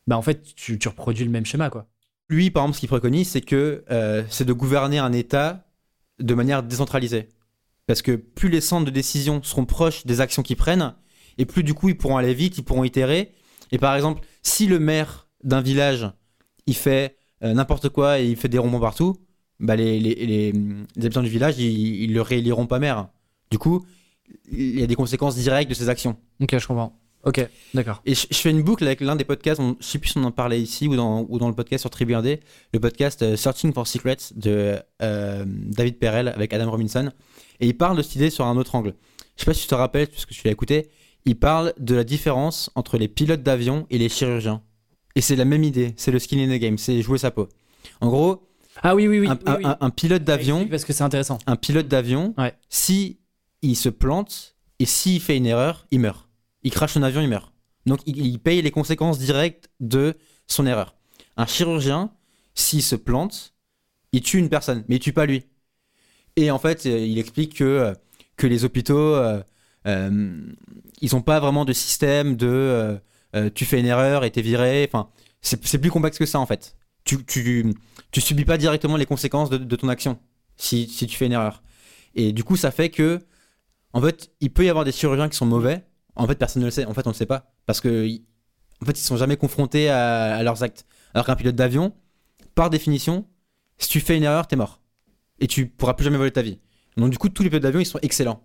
bah 0.07 0.17
en 0.17 0.21
fait 0.21 0.43
tu, 0.55 0.77
reproduis 0.87 1.25
le 1.25 1.31
même 1.31 1.45
schéma 1.45 1.69
quoi. 1.69 1.87
Lui, 2.29 2.49
par 2.49 2.63
exemple, 2.63 2.75
ce 2.75 2.79
qu'il 2.79 2.89
préconise, 2.89 3.29
c'est 3.29 3.41
que 3.41 3.83
euh, 3.91 4.23
c'est 4.29 4.45
de 4.45 4.53
gouverner 4.53 4.99
un 4.99 5.11
État 5.11 5.65
de 6.19 6.33
manière 6.33 6.63
décentralisée. 6.63 7.27
Parce 7.87 8.01
que 8.01 8.15
plus 8.15 8.47
les 8.47 8.61
centres 8.61 8.85
de 8.85 8.91
décision 8.91 9.43
seront 9.43 9.65
proches 9.65 10.05
des 10.05 10.21
actions 10.21 10.41
qu'ils 10.41 10.55
prennent, 10.55 10.93
et 11.37 11.45
plus 11.45 11.63
du 11.63 11.73
coup 11.73 11.89
ils 11.89 11.97
pourront 11.97 12.17
aller 12.17 12.33
vite, 12.33 12.57
ils 12.57 12.63
pourront 12.63 12.85
itérer. 12.85 13.33
Et 13.71 13.77
par 13.77 13.95
exemple, 13.95 14.21
si 14.43 14.67
le 14.67 14.79
maire 14.79 15.27
d'un 15.43 15.61
village, 15.61 16.09
il 16.67 16.75
fait 16.75 17.17
n'importe 17.41 17.89
quoi 17.89 18.19
et 18.19 18.27
il 18.29 18.35
fait 18.35 18.49
des 18.49 18.57
ronds 18.57 18.79
partout, 18.79 19.15
bah 19.59 19.75
les, 19.75 19.99
les, 19.99 20.15
les- 20.15 20.51
les 20.95 21.05
habitants 21.05 21.21
du 21.23 21.29
village, 21.29 21.57
ils, 21.59 22.03
ils 22.03 22.13
le 22.13 22.21
rééliront 22.21 22.67
pas 22.67 22.79
maire. 22.79 23.07
Du 23.51 23.57
coup, 23.57 23.85
il 24.51 24.79
y 24.79 24.83
a 24.83 24.87
des 24.87 24.95
conséquences 24.95 25.35
directes 25.35 25.69
de 25.69 25.75
ces 25.75 25.89
actions. 25.89 26.17
Ok, 26.41 26.57
je 26.57 26.65
comprends. 26.67 26.97
Ok, 27.23 27.47
d'accord. 27.75 28.01
Et 28.05 28.15
je, 28.15 28.25
je 28.31 28.37
fais 28.37 28.49
une 28.49 28.63
boucle 28.63 28.83
avec 28.83 28.99
l'un 29.01 29.15
des 29.15 29.25
podcasts, 29.25 29.59
on, 29.59 29.75
je 29.79 29.85
sais 29.85 29.99
plus 29.99 30.09
si 30.09 30.17
on 30.17 30.23
en 30.23 30.31
parlait 30.31 30.59
ici 30.59 30.87
ou 30.87 30.95
dans, 30.95 31.25
ou 31.29 31.37
dans 31.37 31.49
le 31.49 31.53
podcast 31.53 31.81
sur 31.81 31.89
Tribu 31.91 32.13
1D, 32.13 32.39
le 32.73 32.79
podcast 32.79 33.21
euh, 33.21 33.35
Searching 33.35 33.73
for 33.73 33.85
Secrets 33.85 34.17
de 34.35 34.77
euh, 35.03 35.45
David 35.47 35.99
Perel 35.99 36.29
avec 36.29 36.51
Adam 36.53 36.71
Robinson. 36.71 37.11
Et 37.59 37.67
il 37.67 37.77
parle 37.77 37.97
de 37.97 38.01
cette 38.01 38.15
idée 38.15 38.31
sur 38.31 38.45
un 38.47 38.57
autre 38.57 38.73
angle. 38.73 38.95
Je 39.35 39.41
sais 39.41 39.45
pas 39.45 39.53
si 39.53 39.61
tu 39.61 39.67
te 39.67 39.75
rappelles, 39.75 40.07
puisque 40.07 40.29
tu 40.31 40.41
l'as 40.45 40.51
écouté, 40.51 40.89
il 41.25 41.37
parle 41.37 41.73
de 41.77 41.93
la 41.93 42.03
différence 42.03 42.71
entre 42.73 42.97
les 42.97 43.07
pilotes 43.07 43.43
d'avion 43.43 43.85
et 43.91 43.99
les 43.99 44.09
chirurgiens. 44.09 44.63
Et 45.15 45.21
c'est 45.21 45.35
la 45.35 45.45
même 45.45 45.63
idée, 45.63 45.93
c'est 45.97 46.11
le 46.11 46.19
skin 46.19 46.39
in 46.39 46.47
the 46.55 46.59
game, 46.59 46.77
c'est 46.77 47.01
jouer 47.01 47.17
sa 47.17 47.31
peau. 47.31 47.49
En 47.99 48.09
gros, 48.09 48.47
Ah 48.81 48.95
oui 48.95 49.07
oui 49.07 49.19
oui. 49.19 49.27
un, 49.27 49.33
oui, 49.35 49.39
un- 49.45 49.55
oui. 49.57 49.61
un- 49.65 49.77
un 49.81 49.89
pilote 49.89 50.23
d'avion, 50.23 50.67
Parce 50.67 50.85
que 50.85 50.93
c'est 50.93 51.03
intéressant. 51.03 51.37
un 51.47 51.55
pilote 51.55 51.87
d'avion, 51.87 52.33
Ouais. 52.37 52.53
si 52.69 53.19
il 53.61 53.75
se 53.75 53.89
plante 53.89 54.55
et 54.79 54.85
s'il 54.85 55.21
fait 55.21 55.37
une 55.37 55.45
erreur, 55.45 55.85
il 55.91 55.99
meurt. 55.99 56.27
Il 56.63 56.71
crache 56.71 56.93
son 56.93 57.03
avion, 57.03 57.21
il 57.21 57.27
meurt. 57.27 57.51
Donc 57.85 57.99
il, 58.05 58.17
il 58.25 58.39
paye 58.39 58.61
les 58.61 58.71
conséquences 58.71 59.19
directes 59.19 59.69
de 59.79 60.15
son 60.47 60.65
erreur. 60.65 60.95
Un 61.37 61.45
chirurgien, 61.45 62.11
s'il 62.55 62.83
se 62.83 62.95
plante, 62.95 63.53
il 64.13 64.21
tue 64.21 64.37
une 64.37 64.49
personne, 64.49 64.83
mais 64.87 64.95
il 64.97 64.99
tue 64.99 65.13
pas 65.13 65.25
lui. 65.25 65.43
Et 66.35 66.51
en 66.51 66.59
fait, 66.59 66.85
euh, 66.85 66.99
il 66.99 67.17
explique 67.19 67.55
que, 67.57 67.63
euh, 67.63 67.93
que 68.37 68.47
les 68.47 68.63
hôpitaux, 68.63 69.15
euh, 69.15 69.41
euh, 69.87 70.41
ils 71.01 71.15
ont 71.15 71.21
pas 71.21 71.39
vraiment 71.39 71.65
de 71.65 71.73
système 71.73 72.35
de 72.35 72.99
euh, 73.35 73.49
tu 73.53 73.65
fais 73.65 73.79
une 73.79 73.85
erreur 73.85 74.23
et 74.23 74.31
t'es 74.31 74.41
viré. 74.41 74.87
Enfin, 74.87 75.09
c'est 75.41 75.79
plus 75.79 75.91
complexe 75.91 76.17
que 76.17 76.25
ça 76.25 76.39
en 76.39 76.45
fait. 76.45 76.75
Tu, 77.03 77.25
tu, 77.25 77.73
tu 78.11 78.21
subis 78.21 78.45
pas 78.45 78.57
directement 78.57 78.97
les 78.97 79.05
conséquences 79.07 79.49
de, 79.49 79.57
de 79.57 79.75
ton 79.75 79.89
action 79.89 80.19
si, 80.55 80.87
si 80.87 81.07
tu 81.07 81.17
fais 81.17 81.25
une 81.25 81.31
erreur. 81.31 81.63
Et 82.13 82.31
du 82.31 82.43
coup, 82.43 82.55
ça 82.55 82.71
fait 82.71 82.89
que, 82.89 83.19
en 83.93 84.01
fait, 84.01 84.31
il 84.39 84.51
peut 84.51 84.65
y 84.65 84.69
avoir 84.69 84.85
des 84.85 84.91
chirurgiens 84.91 85.29
qui 85.29 85.37
sont 85.37 85.45
mauvais. 85.45 85.83
En 86.15 86.27
fait, 86.27 86.35
personne 86.35 86.61
ne 86.61 86.67
le 86.67 86.71
sait. 86.71 86.85
En 86.85 86.93
fait, 86.93 87.07
on 87.07 87.09
ne 87.09 87.13
le 87.13 87.17
sait 87.17 87.25
pas. 87.25 87.53
Parce 87.65 87.81
que, 87.81 88.07
en 88.81 88.85
fait, 88.85 88.99
ils 88.99 89.03
sont 89.03 89.17
jamais 89.17 89.37
confrontés 89.37 89.89
à, 89.89 90.35
à 90.35 90.43
leurs 90.43 90.61
actes. 90.61 90.85
Alors 91.13 91.25
qu'un 91.25 91.35
pilote 91.35 91.55
d'avion, 91.55 91.93
par 92.53 92.69
définition, 92.69 93.27
si 93.77 93.89
tu 93.89 93.99
fais 93.99 94.17
une 94.17 94.23
erreur, 94.23 94.47
t'es 94.47 94.55
mort. 94.55 94.81
Et 95.39 95.47
tu 95.47 95.67
pourras 95.67 95.93
plus 95.93 96.03
jamais 96.03 96.17
voler 96.17 96.31
ta 96.31 96.41
vie. 96.41 96.59
Donc, 96.97 97.09
du 97.09 97.17
coup, 97.17 97.29
tous 97.29 97.43
les 97.43 97.49
pilotes 97.49 97.63
d'avion, 97.63 97.79
ils 97.79 97.85
sont 97.85 97.99
excellents. 98.01 98.43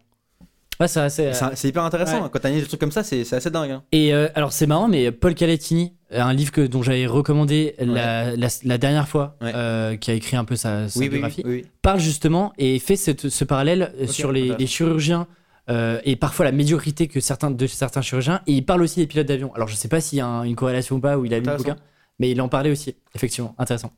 Ouais, 0.78 0.88
c'est 0.88 1.00
assez. 1.00 1.22
Et 1.24 1.32
C'est 1.54 1.68
hyper 1.68 1.84
intéressant. 1.84 2.22
ouais. 2.24 2.28
Quand 2.30 2.38
t'as 2.38 2.50
des 2.50 2.62
trucs 2.62 2.78
comme 2.80 2.90
ça, 2.92 3.02
c'est 3.02 3.24
c'est 3.24 3.36
assez 3.36 3.50
dingue. 3.50 3.70
hein. 3.70 3.82
Et 3.92 4.12
euh, 4.12 4.28
alors 4.34 4.52
c'est 4.52 4.66
marrant, 4.66 4.88
mais 4.88 5.10
Paul 5.10 5.34
Calettini, 5.34 5.94
un 6.10 6.32
livre 6.34 6.52
que, 6.52 6.60
dont 6.60 6.82
j'avais 6.82 7.06
recommandé 7.06 7.74
la, 7.78 8.36
la- 8.36 8.48
la 8.62 8.78
dernière 8.78 9.08
fois, 9.08 9.36
Ouais. 9.40 9.52
euh, 9.54 9.96
qui 9.96 10.10
a 10.10 10.14
écrit 10.14 10.36
un 10.36 10.44
peu 10.44 10.54
sa, 10.56 10.88
sa 10.88 10.98
Oui, 10.98 11.06
oui, 11.06 11.10
biographie, 11.10 11.42
oui, 11.46 11.62
oui. 11.62 11.66
parle 11.82 12.00
justement 12.00 12.52
et 12.58 12.78
fait 12.78 12.96
cette- 12.96 13.28
ce 13.30 13.44
parallèle 13.44 13.92
euh, 14.00 14.06
sur 14.06 14.32
les, 14.32 14.66
chirurgiens 14.66 15.26
euh, 15.70 15.98
et 16.04 16.14
parfois 16.16 16.44
la 16.44 16.52
médiocrité 16.52 17.08
que 17.08 17.20
certains 17.20 17.50
de 17.50 17.66
certains 17.66 18.02
chirurgiens. 18.02 18.42
Et 18.46 18.52
il 18.52 18.64
parle 18.64 18.82
aussi 18.82 19.00
des 19.00 19.06
pilotes 19.06 19.26
d'avion. 19.26 19.52
Alors 19.54 19.68
je 19.68 19.74
sais 19.76 19.88
pas 19.88 20.00
s'il 20.02 20.18
y 20.18 20.20
a 20.20 20.26
un- 20.26 20.42
une 20.44 20.56
corrélation 20.56 20.96
ou 20.96 21.00
pas, 21.00 21.16
ou 21.18 21.24
il 21.24 21.32
a 21.34 21.38
lu 21.38 21.46
le 21.46 21.56
bouquin, 21.56 21.76
mais 22.18 22.30
il 22.30 22.40
en 22.42 22.48
parlait 22.48 22.70
aussi, 22.70 22.94
effectivement, 23.14 23.54
intéressant. 23.58 23.92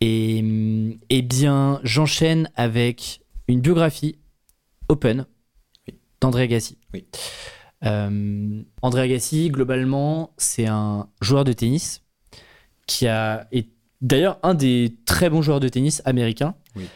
Et 0.00 0.40
hum, 0.42 0.94
eh 1.10 1.22
bien, 1.22 1.80
j'enchaîne 1.82 2.50
avec 2.56 3.20
une 3.48 3.60
biographie 3.60 4.18
open. 4.88 5.26
d'André 6.22 6.44
Agassi. 6.44 6.78
Oui. 6.94 7.04
Euh, 7.84 8.62
André 8.80 9.02
Agassi, 9.02 9.50
globalement, 9.50 10.32
c'est 10.38 10.66
un 10.66 11.08
joueur 11.20 11.44
de 11.44 11.52
tennis 11.52 12.02
qui 12.86 13.06
a 13.08 13.46
est 13.52 13.68
d'ailleurs 14.00 14.38
un 14.42 14.54
des 14.54 14.96
très 15.04 15.28
bons 15.28 15.42
joueurs 15.42 15.60
de 15.60 15.68
tennis 15.68 16.00
américains. 16.04 16.54
Oui. 16.76 16.86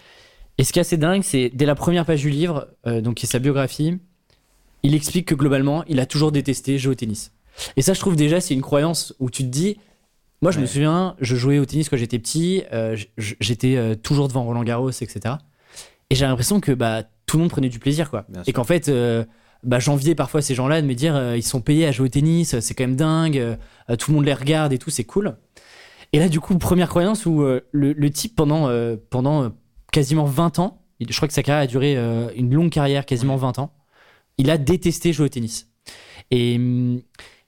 Et 0.58 0.64
ce 0.64 0.72
qui 0.72 0.78
est 0.78 0.82
assez 0.82 0.96
dingue, 0.96 1.22
c'est 1.22 1.50
dès 1.52 1.66
la 1.66 1.74
première 1.74 2.06
page 2.06 2.22
du 2.22 2.30
livre, 2.30 2.68
euh, 2.86 3.00
donc 3.00 3.16
qui 3.16 3.26
est 3.26 3.28
sa 3.28 3.40
biographie, 3.40 3.98
il 4.82 4.94
explique 4.94 5.26
que 5.26 5.34
globalement, 5.34 5.84
il 5.86 6.00
a 6.00 6.06
toujours 6.06 6.32
détesté 6.32 6.78
jouer 6.78 6.92
au 6.92 6.94
tennis. 6.94 7.32
Et 7.76 7.82
ça, 7.82 7.92
je 7.92 8.00
trouve 8.00 8.16
déjà, 8.16 8.40
c'est 8.40 8.54
une 8.54 8.62
croyance 8.62 9.14
où 9.18 9.28
tu 9.28 9.42
te 9.42 9.48
dis, 9.48 9.76
moi, 10.40 10.52
je 10.52 10.60
me 10.60 10.66
souviens, 10.66 11.16
je 11.20 11.34
jouais 11.34 11.58
au 11.58 11.64
tennis 11.64 11.88
quand 11.88 11.96
j'étais 11.96 12.18
petit, 12.18 12.62
euh, 12.72 12.96
j'étais 13.16 13.96
toujours 13.96 14.28
devant 14.28 14.44
Roland 14.44 14.64
Garros, 14.64 14.90
etc. 14.90 15.36
Et 16.10 16.14
j'ai 16.14 16.26
l'impression 16.26 16.60
que 16.60 16.72
bah, 16.72 17.02
tout 17.26 17.36
le 17.36 17.42
monde 17.42 17.50
prenait 17.50 17.68
du 17.68 17.78
plaisir, 17.78 18.10
quoi. 18.10 18.24
Bien 18.28 18.42
Et 18.46 18.52
qu'en 18.52 18.64
fait, 18.64 18.88
euh, 18.88 19.24
bah, 19.62 19.78
j'enviais 19.78 20.14
parfois 20.14 20.42
ces 20.42 20.54
gens-là 20.54 20.80
de 20.82 20.86
me 20.86 20.94
dire, 20.94 21.16
euh, 21.16 21.36
ils 21.36 21.42
sont 21.42 21.60
payés 21.60 21.86
à 21.86 21.92
jouer 21.92 22.06
au 22.06 22.08
tennis, 22.10 22.58
c'est 22.60 22.74
quand 22.74 22.84
même 22.84 22.96
dingue, 22.96 23.38
euh, 23.38 23.56
tout 23.98 24.10
le 24.10 24.16
monde 24.16 24.24
les 24.24 24.34
regarde 24.34 24.72
et 24.72 24.78
tout, 24.78 24.90
c'est 24.90 25.04
cool. 25.04 25.36
Et 26.12 26.18
là, 26.18 26.28
du 26.28 26.40
coup, 26.40 26.56
première 26.58 26.88
croyance 26.88 27.26
où 27.26 27.42
euh, 27.42 27.60
le, 27.72 27.92
le 27.92 28.10
type, 28.10 28.36
pendant, 28.36 28.68
euh, 28.68 28.96
pendant 29.10 29.44
euh, 29.44 29.48
quasiment 29.92 30.24
20 30.24 30.58
ans, 30.60 30.82
je 31.00 31.14
crois 31.14 31.28
que 31.28 31.34
sa 31.34 31.42
carrière 31.42 31.64
a 31.64 31.66
duré 31.66 31.96
euh, 31.96 32.30
une 32.36 32.54
longue 32.54 32.70
carrière, 32.70 33.04
quasiment 33.04 33.36
20 33.36 33.58
ans, 33.58 33.72
il 34.38 34.50
a 34.50 34.58
détesté 34.58 35.12
jouer 35.12 35.26
au 35.26 35.28
tennis. 35.28 35.68
Et 36.30 36.56
hum, 36.56 37.02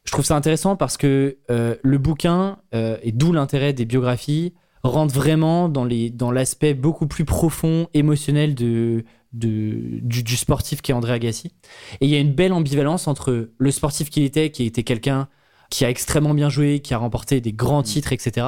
je 0.05 0.13
trouve 0.13 0.25
ça 0.25 0.37
intéressant 0.37 0.77
parce 0.77 0.97
que 0.97 1.39
euh, 1.51 1.77
le 1.83 1.99
bouquin, 1.99 2.59
euh, 2.75 2.97
et 3.03 3.13
d'où 3.13 3.33
l'intérêt 3.33 3.73
des 3.73 3.85
biographies, 3.85 4.55
rentre 4.83 5.15
vraiment 5.15 5.69
dans 5.69 5.85
les 5.85 6.11
dans 6.11 6.31
l'aspect 6.31 6.75
beaucoup 6.75 7.07
plus 7.07 7.25
profond, 7.25 7.89
émotionnel 7.95 8.55
de, 8.55 9.05
de, 9.33 10.01
du, 10.03 10.23
du 10.23 10.37
sportif 10.37 10.83
qui 10.83 10.93
est 10.93 10.95
André 10.95 11.13
Agassi. 11.13 11.53
Et 12.01 12.07
il 12.07 12.11
y 12.11 12.17
a 12.17 12.19
une 12.19 12.33
belle 12.33 12.53
ambivalence 12.53 13.09
entre 13.09 13.51
le 13.57 13.71
sportif 13.71 14.11
qu'il 14.11 14.23
était, 14.23 14.51
qui 14.51 14.65
était 14.65 14.85
quelqu'un 14.85 15.29
qui 15.71 15.85
a 15.85 15.91
extrêmement 15.91 16.35
bien 16.35 16.49
joué, 16.49 16.81
qui 16.81 16.95
a 16.95 16.99
remporté 16.99 17.41
des 17.41 17.53
grands 17.53 17.83
titres, 17.83 18.13
etc. 18.13 18.47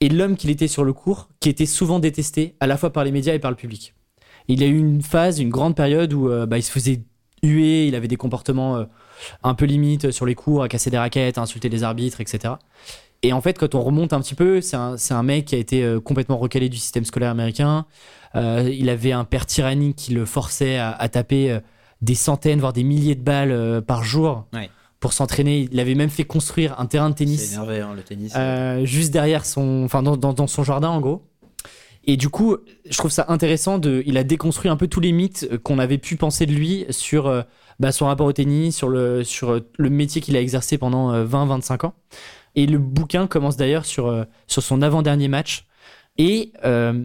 Et 0.00 0.08
l'homme 0.08 0.36
qu'il 0.36 0.50
était 0.50 0.68
sur 0.68 0.84
le 0.84 0.92
court, 0.92 1.28
qui 1.40 1.48
était 1.48 1.66
souvent 1.66 1.98
détesté 1.98 2.56
à 2.60 2.66
la 2.66 2.76
fois 2.76 2.92
par 2.92 3.04
les 3.04 3.12
médias 3.12 3.34
et 3.34 3.38
par 3.38 3.50
le 3.50 3.56
public. 3.56 3.94
Il 4.48 4.62
a 4.62 4.66
eu 4.66 4.78
une 4.78 5.02
phase, 5.02 5.40
une 5.40 5.48
grande 5.48 5.74
période 5.74 6.12
où 6.12 6.28
euh, 6.28 6.46
bah, 6.46 6.58
il 6.58 6.62
se 6.62 6.70
faisait 6.70 7.00
huer, 7.42 7.86
il 7.86 7.94
avait 7.94 8.08
des 8.08 8.16
comportements 8.16 8.76
euh, 8.76 8.84
un 9.42 9.54
peu 9.54 9.64
limites 9.64 10.10
sur 10.10 10.26
les 10.26 10.34
cours, 10.34 10.62
à 10.62 10.68
casser 10.68 10.90
des 10.90 10.98
raquettes, 10.98 11.38
à 11.38 11.40
insulter 11.40 11.68
les 11.68 11.82
arbitres, 11.82 12.20
etc. 12.20 12.54
Et 13.26 13.32
en 13.32 13.40
fait, 13.40 13.58
quand 13.58 13.74
on 13.74 13.82
remonte 13.82 14.12
un 14.12 14.20
petit 14.20 14.36
peu, 14.36 14.60
c'est 14.60 14.76
un, 14.76 15.22
mec 15.24 15.46
qui 15.46 15.56
a 15.56 15.58
été 15.58 15.82
euh, 15.82 15.98
complètement 16.00 16.36
recalé 16.38 16.68
du 16.68 16.76
système 16.76 17.04
scolaire 17.04 17.30
américain. 17.30 17.84
Euh, 18.36 18.70
il 18.72 18.88
avait 18.88 19.10
un 19.10 19.24
père 19.24 19.46
tyrannique 19.46 19.96
qui 19.96 20.12
le 20.14 20.24
forçait 20.26 20.76
à, 20.78 20.92
à 20.92 21.08
taper 21.08 21.50
euh, 21.50 21.60
des 22.02 22.14
centaines, 22.14 22.60
voire 22.60 22.72
des 22.72 22.84
milliers 22.84 23.16
de 23.16 23.22
balles 23.22 23.82
par 23.84 24.04
jour 24.04 24.44
Ouais. 24.54 24.70
pour 25.00 25.12
s'entraîner. 25.12 25.66
Il 25.72 25.80
avait 25.80 25.96
même 25.96 26.10
fait 26.10 26.22
construire 26.22 26.78
un 26.78 26.86
terrain 26.86 27.10
de 27.10 27.14
C'est 27.18 27.24
tennis 27.24 27.52
énervé, 27.52 27.80
hein, 27.80 27.94
le 27.96 28.02
tennis. 28.02 28.32
euh, 28.36 28.84
juste 28.84 29.12
derrière 29.12 29.44
son, 29.44 29.82
enfin 29.84 30.04
dans, 30.04 30.16
dans, 30.16 30.32
dans 30.32 30.46
son 30.46 30.62
jardin 30.62 30.90
en 30.90 31.00
gros. 31.00 31.22
Et 32.04 32.16
du 32.16 32.28
coup, 32.28 32.58
je 32.88 32.96
trouve 32.96 33.10
ça 33.10 33.24
intéressant 33.28 33.78
de, 33.80 34.04
il 34.06 34.16
a 34.18 34.22
déconstruit 34.22 34.70
un 34.70 34.76
peu 34.76 34.86
tous 34.86 35.00
les 35.00 35.10
mythes 35.10 35.48
qu'on 35.64 35.80
avait 35.80 35.98
pu 35.98 36.14
penser 36.14 36.46
de 36.46 36.52
lui 36.52 36.84
sur 36.90 37.44
bah, 37.80 37.90
son 37.90 38.06
rapport 38.06 38.26
au 38.26 38.32
tennis, 38.32 38.76
sur 38.76 38.88
le, 38.88 39.24
sur 39.24 39.60
le 39.76 39.90
métier 39.90 40.20
qu'il 40.20 40.36
a 40.36 40.40
exercé 40.40 40.78
pendant 40.78 41.12
20-25 41.24 41.86
ans. 41.86 41.94
Et 42.56 42.66
le 42.66 42.78
bouquin 42.78 43.26
commence 43.26 43.56
d'ailleurs 43.56 43.84
sur, 43.84 44.06
euh, 44.08 44.24
sur 44.46 44.62
son 44.62 44.82
avant-dernier 44.82 45.28
match. 45.28 45.66
Et 46.18 46.52
euh, 46.64 47.04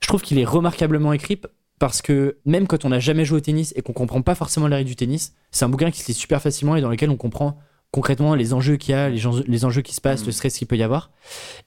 je 0.00 0.08
trouve 0.08 0.22
qu'il 0.22 0.38
est 0.38 0.44
remarquablement 0.44 1.12
écrit 1.12 1.40
parce 1.78 2.02
que 2.02 2.38
même 2.44 2.66
quand 2.66 2.84
on 2.84 2.90
n'a 2.90 3.00
jamais 3.00 3.24
joué 3.24 3.38
au 3.38 3.40
tennis 3.40 3.72
et 3.76 3.82
qu'on 3.82 3.92
comprend 3.92 4.22
pas 4.22 4.34
forcément 4.34 4.66
les 4.66 4.76
règles 4.76 4.88
du 4.88 4.96
tennis, 4.96 5.34
c'est 5.50 5.64
un 5.64 5.68
bouquin 5.68 5.90
qui 5.90 6.00
se 6.00 6.08
lit 6.08 6.14
super 6.14 6.42
facilement 6.42 6.76
et 6.76 6.80
dans 6.80 6.90
lequel 6.90 7.10
on 7.10 7.16
comprend 7.16 7.58
concrètement 7.92 8.34
les 8.34 8.54
enjeux 8.54 8.76
qu'il 8.76 8.92
y 8.92 8.94
a, 8.94 9.08
les, 9.10 9.64
enjeux 9.64 9.82
qui 9.82 9.94
se 9.94 10.00
passent, 10.00 10.24
le 10.24 10.32
stress 10.32 10.56
qu'il 10.56 10.66
peut 10.66 10.76
y 10.76 10.82
avoir. 10.82 11.10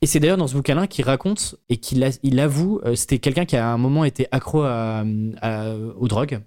Et 0.01 0.07
c'est 0.07 0.19
d'ailleurs 0.19 0.37
dans 0.37 0.47
ce 0.47 0.55
bouquin-là 0.55 0.87
qu'il 0.87 1.05
raconte 1.05 1.55
et 1.69 1.77
qu'il 1.77 2.09
il 2.23 2.39
avoue, 2.39 2.81
euh, 2.83 2.95
c'était 2.95 3.19
quelqu'un 3.19 3.45
qui 3.45 3.55
à 3.55 3.67
un 3.69 3.77
moment 3.77 4.03
été 4.05 4.27
accro 4.31 4.63
à, 4.63 5.03
à- 5.41 5.75
aux 5.75 6.07
drogues 6.07 6.41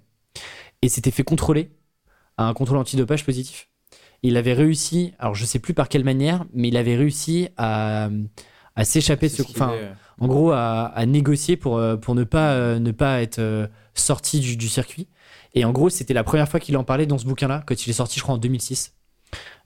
et 0.81 0.89
s'était 0.89 1.11
fait 1.11 1.23
contrôler 1.23 1.71
à 2.37 2.45
un 2.47 2.53
contrôle 2.53 2.77
antidopage 2.77 3.23
positif. 3.25 3.69
Il 4.23 4.37
avait 4.37 4.53
réussi, 4.53 5.13
alors 5.19 5.35
je 5.35 5.45
sais 5.45 5.59
plus 5.59 5.73
par 5.73 5.87
quelle 5.89 6.03
manière, 6.03 6.45
mais 6.53 6.67
il 6.67 6.77
avait 6.77 6.95
réussi 6.95 7.49
à, 7.57 8.09
à 8.75 8.85
s'échapper 8.85 9.27
de 9.27 9.33
ce. 9.33 9.43
Enfin, 9.43 9.73
en 10.19 10.27
gros, 10.27 10.51
à, 10.51 10.85
à 10.85 11.05
négocier 11.05 11.55
pour, 11.57 11.77
euh, 11.77 11.95
pour 11.95 12.15
ne, 12.15 12.23
pas, 12.23 12.51
euh, 12.51 12.79
ne 12.79 12.91
pas 12.91 13.21
être 13.21 13.39
euh, 13.39 13.67
sorti 13.93 14.39
du, 14.39 14.57
du 14.57 14.67
circuit. 14.67 15.07
Et 15.55 15.65
en 15.65 15.71
gros, 15.71 15.89
c'était 15.89 16.13
la 16.13 16.23
première 16.23 16.47
fois 16.47 16.59
qu'il 16.59 16.77
en 16.77 16.83
parlait 16.83 17.05
dans 17.05 17.17
ce 17.17 17.25
bouquin-là, 17.25 17.63
quand 17.65 17.85
il 17.85 17.89
est 17.89 17.93
sorti, 17.93 18.19
je 18.19 18.23
crois, 18.23 18.35
en 18.35 18.37
2006. 18.37 18.93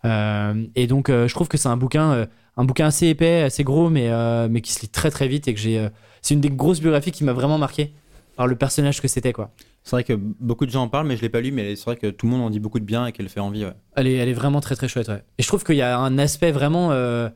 Euh, 0.06 0.66
et 0.76 0.88
donc, 0.88 1.10
je 1.10 1.34
trouve 1.34 1.48
que 1.48 1.58
c'est 1.58 1.68
un 1.68 1.78
bouquin, 1.78 2.28
un 2.56 2.64
bouquin 2.64 2.88
assez 2.88 3.08
épais, 3.08 3.42
assez 3.42 3.64
gros, 3.64 3.90
mais, 3.90 4.10
mais 4.48 4.62
qui 4.62 4.72
se 4.72 4.82
lit 4.82 4.90
très 4.90 5.12
très 5.12 5.28
vite 5.28 5.48
et 5.48 5.54
que 5.54 5.60
j'ai. 5.60 5.90
c'est 6.22 6.36
une 6.36 6.42
des 6.42 6.50
grosses 6.50 6.80
biographies 6.80 7.12
qui 7.12 7.26
m'a 7.26 7.34
vraiment 7.34 7.58
marqué 7.58 7.94
par 8.38 8.48
le 8.48 8.56
personnage 8.56 9.02
que 9.02 9.10
c'était, 9.10 9.34
quoi. 9.34 9.52
C'est 9.84 9.92
vrai 9.98 10.04
que 10.06 10.14
beaucoup 10.14 10.66
de 10.66 10.72
gens 10.72 10.84
en 10.84 10.88
parlent, 10.88 11.08
mais 11.08 11.18
je 11.18 11.22
l'ai 11.22 11.30
pas 11.30 11.42
lu, 11.42 11.52
mais 11.52 11.76
c'est 11.76 11.84
vrai 11.86 11.98
que 11.98 12.08
tout 12.08 12.26
le 12.26 12.32
monde 12.32 12.42
en 12.42 12.50
dit 12.50 12.60
beaucoup 12.60 12.80
de 12.80 12.86
bien 12.86 13.06
et 13.06 13.12
qu'elle 13.12 13.28
fait 13.30 13.40
envie. 13.42 13.66
Ouais. 13.66 13.74
Elle 13.96 14.08
est, 14.08 14.14
elle 14.14 14.30
est 14.30 14.34
vraiment 14.34 14.62
très 14.62 14.76
très 14.76 14.88
chouette, 14.88 15.10
ouais. 15.10 15.24
Et 15.38 15.44
je 15.44 15.48
trouve 15.48 15.64
qu'il 15.66 15.76
y 15.76 15.82
a 15.82 15.98
un 16.00 16.18
aspect 16.18 16.52
vraiment. 16.52 16.92
Euh, 16.92 17.30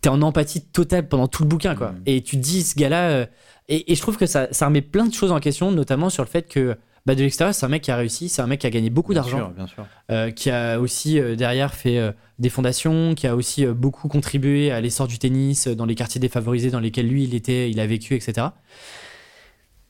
T'es 0.00 0.08
en 0.08 0.22
empathie 0.22 0.62
totale 0.64 1.08
pendant 1.08 1.28
tout 1.28 1.42
le 1.42 1.48
bouquin, 1.48 1.74
quoi. 1.74 1.92
Mhm. 1.92 2.02
Et 2.06 2.22
tu 2.22 2.36
te 2.36 2.40
dis, 2.42 2.62
ce 2.62 2.74
gars-là. 2.74 3.10
euh, 3.10 3.26
et, 3.68 3.92
et 3.92 3.94
je 3.94 4.00
trouve 4.00 4.16
que 4.16 4.24
ça, 4.26 4.48
ça 4.50 4.66
remet 4.66 4.80
plein 4.80 5.04
de 5.04 5.12
choses 5.12 5.30
en 5.30 5.40
question, 5.40 5.70
notamment 5.72 6.08
sur 6.08 6.22
le 6.22 6.28
fait 6.28 6.48
que. 6.48 6.76
Bah, 7.06 7.14
de 7.14 7.22
l'extérieur, 7.22 7.54
c'est 7.54 7.64
un 7.64 7.70
mec 7.70 7.82
qui 7.82 7.90
a 7.90 7.96
réussi, 7.96 8.28
c'est 8.28 8.42
un 8.42 8.46
mec 8.46 8.60
qui 8.60 8.66
a 8.66 8.70
gagné 8.70 8.90
beaucoup 8.90 9.12
Bien 9.12 9.22
d'argent. 9.22 9.38
sûr, 9.38 9.48
bien 9.50 9.66
sûr. 9.66 9.86
euh, 10.10 10.30
qui 10.30 10.50
a 10.50 10.78
aussi 10.78 11.18
euh, 11.18 11.34
derrière 11.34 11.72
fait 11.74 11.96
euh, 11.98 12.12
des 12.38 12.50
fondations, 12.50 13.14
qui 13.14 13.26
a 13.26 13.34
aussi 13.34 13.64
beaucoup 13.66 14.06
contribué 14.06 14.70
à 14.70 14.82
l'essor 14.82 15.08
du 15.08 15.18
tennis 15.18 15.66
dans 15.66 15.86
les 15.86 15.94
quartiers 15.94 16.20
défavorisés 16.20 16.70
dans 16.70 16.78
lesquels 16.78 17.08
lui 17.08 17.24
il 17.24 17.34
était, 17.34 17.70
il 17.70 17.80
a 17.80 17.86
vécu, 17.86 18.14
etc. 18.14 18.48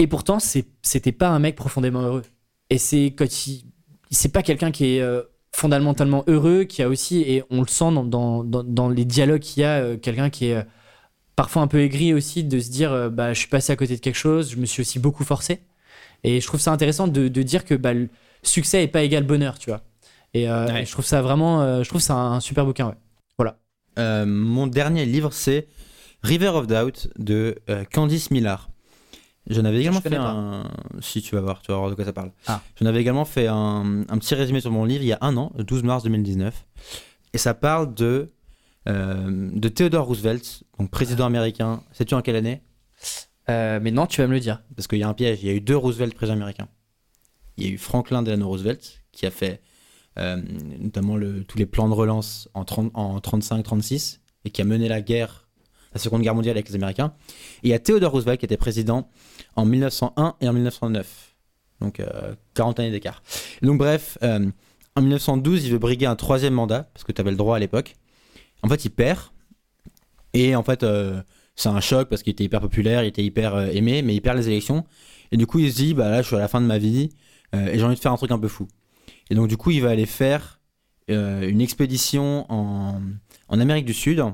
Et 0.01 0.07
pourtant, 0.07 0.39
c'était 0.41 1.13
pas 1.13 1.29
un 1.29 1.39
mec 1.39 1.57
profondément 1.57 2.01
heureux. 2.01 2.23
Et 2.71 2.79
c'est 2.79 3.13
quand 3.17 3.47
il, 3.47 3.67
c'est 4.11 4.33
pas 4.33 4.43
quelqu'un 4.43 4.71
qui 4.71 4.97
est 4.97 5.03
euh, 5.03 5.21
fondamentalement 5.55 6.25
heureux, 6.27 6.65
qui 6.65 6.83
a 6.83 6.89
aussi, 6.89 7.21
et 7.21 7.45
on 7.51 7.61
le 7.61 7.67
sent 7.69 7.93
dans, 7.93 8.05
dans, 8.05 8.43
dans, 8.43 8.65
dans 8.65 8.89
les 8.89 9.05
dialogues 9.05 9.43
qu'il 9.43 9.61
y 9.61 9.65
a, 9.67 9.79
euh, 9.81 9.97
quelqu'un 9.99 10.31
qui 10.31 10.47
est 10.47 10.57
euh, 10.57 10.63
parfois 11.37 11.61
un 11.61 11.67
peu 11.67 11.81
aigri 11.83 12.15
aussi 12.15 12.45
de 12.45 12.59
se 12.59 12.71
dire, 12.71 13.11
bah, 13.11 13.35
je 13.35 13.41
suis 13.41 13.49
passé 13.49 13.73
à 13.73 13.77
côté 13.77 13.95
de 13.95 14.01
quelque 14.01 14.17
chose, 14.17 14.51
je 14.53 14.57
me 14.57 14.65
suis 14.65 14.81
aussi 14.81 14.99
beaucoup 14.99 15.23
forcé. 15.25 15.61
Et 16.25 16.41
je 16.41 16.47
trouve 16.47 16.61
ça 16.61 16.73
intéressant 16.73 17.07
de, 17.07 17.29
de 17.29 17.43
dire 17.43 17.67
que 17.67 17.75
bah, 17.75 17.93
le 17.93 18.09
succès 18.43 18.83
est 18.83 18.89
pas 18.89 19.03
égal 19.03 19.25
bonheur, 19.25 19.59
tu 19.59 19.69
vois. 19.69 19.83
Et 20.33 20.49
Ouais. 20.51 20.87
je 20.87 20.91
trouve 20.93 21.05
ça 21.05 21.21
vraiment, 21.21 21.83
je 21.83 21.89
trouve 21.89 22.01
ça 22.01 22.15
un 22.15 22.41
super 22.41 22.65
bouquin. 22.65 22.95
Ouais. 23.39 23.49
Euh, 23.99 24.25
mon 24.25 24.67
dernier 24.67 25.05
livre, 25.05 25.33
c'est 25.33 25.67
River 26.23 26.49
of 26.49 26.67
Doubt 26.67 27.09
de 27.19 27.57
Candice 27.93 28.31
Millard. 28.31 28.70
J'en 29.51 29.65
avais 29.65 29.81
également 29.81 30.01
Je 30.05 30.09
fait 30.09 30.17
un. 30.17 30.71
Si 31.01 31.21
tu 31.23 31.35
vas 31.35 31.41
voir, 31.41 31.61
tu 31.63 31.73
vas 31.73 31.79
voir 31.79 31.91
de 31.91 31.95
quoi 31.95 32.05
ça 32.05 32.13
parle. 32.13 32.31
Ah. 32.47 32.63
J'en 32.81 32.87
avais 32.87 33.01
également 33.01 33.25
fait 33.25 33.47
un, 33.49 34.03
un 34.09 34.19
petit 34.19 34.35
résumé 34.35 34.61
sur 34.61 34.71
mon 34.71 34.85
livre 34.85 35.03
il 35.03 35.09
y 35.09 35.13
a 35.13 35.19
un 35.21 35.37
an, 35.37 35.53
le 35.57 35.65
12 35.65 35.83
mars 35.83 36.05
2019. 36.05 36.67
Et 37.33 37.39
ça 37.39 37.55
parle 37.55 37.95
de, 37.95 38.33
euh, 38.89 39.51
de 39.53 39.69
Theodore 39.69 40.07
Roosevelt, 40.07 40.63
donc 40.79 40.91
président 40.91 41.27
américain. 41.27 41.83
Sais-tu 41.93 42.15
en 42.15 42.23
quelle 42.23 42.37
année? 42.37 42.63
Euh, 43.49 43.81
mais 43.83 43.91
non, 43.91 44.07
tu 44.07 44.21
vas 44.21 44.27
me 44.29 44.33
le 44.35 44.41
dire. 44.41 44.63
Parce 44.77 44.87
qu'il 44.87 44.99
y 44.99 45.03
a 45.03 45.09
un 45.09 45.15
piège. 45.15 45.41
Il 45.43 45.49
y 45.49 45.51
a 45.51 45.55
eu 45.55 45.61
deux 45.61 45.77
Roosevelt 45.77 46.15
présidents 46.15 46.37
américains. 46.37 46.69
Il 47.57 47.65
y 47.65 47.67
a 47.69 47.71
eu 47.71 47.79
Franklin 47.79 48.23
Delano 48.23 48.49
Roosevelt, 48.49 49.03
qui 49.13 49.27
a 49.27 49.31
fait 49.31 49.61
euh, 50.19 50.41
notamment 50.79 51.17
le- 51.17 51.45
tous 51.45 51.59
les 51.59 51.67
plans 51.67 51.89
de 51.89 51.95
relance 51.95 52.49
en, 52.55 52.65
30 52.65 52.91
en 52.95 53.19
35-36 53.19 54.19
et 54.45 54.51
qui 54.51 54.61
a 54.61 54.65
mené 54.65 54.89
la 54.89 55.01
guerre, 55.01 55.49
la 55.95 56.01
Seconde 56.01 56.23
Guerre 56.23 56.35
mondiale 56.35 56.57
avec 56.57 56.69
les 56.69 56.75
Américains. 56.75 57.13
Et 57.63 57.69
il 57.69 57.71
y 57.71 57.75
a 57.75 57.79
Theodore 57.79 58.13
Roosevelt 58.13 58.39
qui 58.41 58.45
était 58.45 58.57
président 58.57 59.09
en 59.57 59.65
1901 59.65 60.37
et 60.41 60.49
en 60.49 60.53
1909. 60.53 61.35
Donc 61.81 62.01
euh, 62.01 62.35
40 62.55 62.81
années 62.81 62.91
d'écart. 62.91 63.23
Donc 63.63 63.79
bref, 63.79 64.19
euh, 64.23 64.51
en 64.97 65.01
1912, 65.01 65.65
il 65.65 65.73
veut 65.73 65.79
briguer 65.79 66.07
un 66.07 66.17
troisième 66.17 66.55
mandat, 66.55 66.91
parce 66.93 67.05
que 67.05 67.13
tu 67.13 67.21
avais 67.21 67.31
le 67.31 67.37
droit 67.37 67.57
à 67.57 67.59
l'époque. 67.59 67.97
En 68.63 68.69
fait, 68.69 68.85
il 68.85 68.91
perd. 68.91 69.21
Et 70.33 70.55
en 70.55 70.63
fait, 70.63 70.83
euh, 70.83 71.23
c'est 71.61 71.69
un 71.69 71.81
choc 71.81 72.09
parce 72.09 72.23
qu'il 72.23 72.33
était 72.33 72.45
hyper 72.45 72.61
populaire, 72.61 73.05
il 73.05 73.09
était 73.09 73.25
hyper 73.25 73.55
euh, 73.55 73.67
aimé, 73.67 74.03
mais 74.03 74.15
il 74.15 74.21
perd 74.21 74.37
les 74.37 74.49
élections. 74.49 74.85
Et 75.33 75.37
du 75.37 75.47
coup, 75.47 75.59
il 75.59 75.71
se 75.71 75.77
dit, 75.77 75.95
bah 75.95 76.11
là, 76.11 76.23
je 76.23 76.27
suis 76.27 76.37
à 76.37 76.41
la 76.41 76.49
fin 76.49 76.61
de 76.61 76.67
ma 76.67 76.79
vie 76.79 77.11
euh, 77.55 77.67
et 77.67 77.79
j'ai 77.79 77.85
envie 77.85 77.95
de 77.95 78.01
faire 78.01 78.13
un 78.13 78.17
truc 78.17 78.31
un 78.31 78.39
peu 78.39 78.49
fou. 78.49 78.67
Et 79.31 79.35
donc, 79.35 79.49
du 79.49 79.57
coup, 79.57 79.71
il 79.71 79.83
va 79.83 79.91
aller 79.91 80.07
faire 80.07 80.61
euh, 81.11 81.49
une 81.49 81.61
expédition 81.61 82.47
en, 82.51 83.01
en 83.49 83.61
Amérique 83.61 83.85
du 83.85 83.95
Sud. 83.95 84.25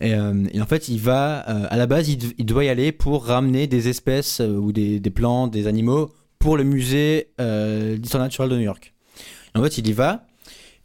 Et, 0.00 0.14
euh, 0.14 0.44
et 0.52 0.60
en 0.60 0.66
fait, 0.66 0.88
il 0.88 0.98
va, 0.98 1.48
euh, 1.48 1.66
à 1.68 1.76
la 1.76 1.86
base, 1.86 2.08
il, 2.08 2.46
doit 2.46 2.64
y 2.64 2.68
aller 2.68 2.90
pour 2.92 3.26
ramener 3.26 3.66
des 3.66 3.88
espèces 3.88 4.40
euh, 4.40 4.56
ou 4.56 4.72
des, 4.72 4.98
des 4.98 5.10
plantes, 5.10 5.50
des 5.50 5.66
animaux 5.66 6.12
pour 6.38 6.56
le 6.56 6.64
musée 6.64 7.32
d'histoire 7.98 8.22
naturelle 8.22 8.48
de 8.48 8.56
New 8.56 8.62
York. 8.62 8.94
Et 9.54 9.58
en 9.58 9.62
fait, 9.62 9.76
il 9.76 9.86
y 9.86 9.92
va 9.92 10.26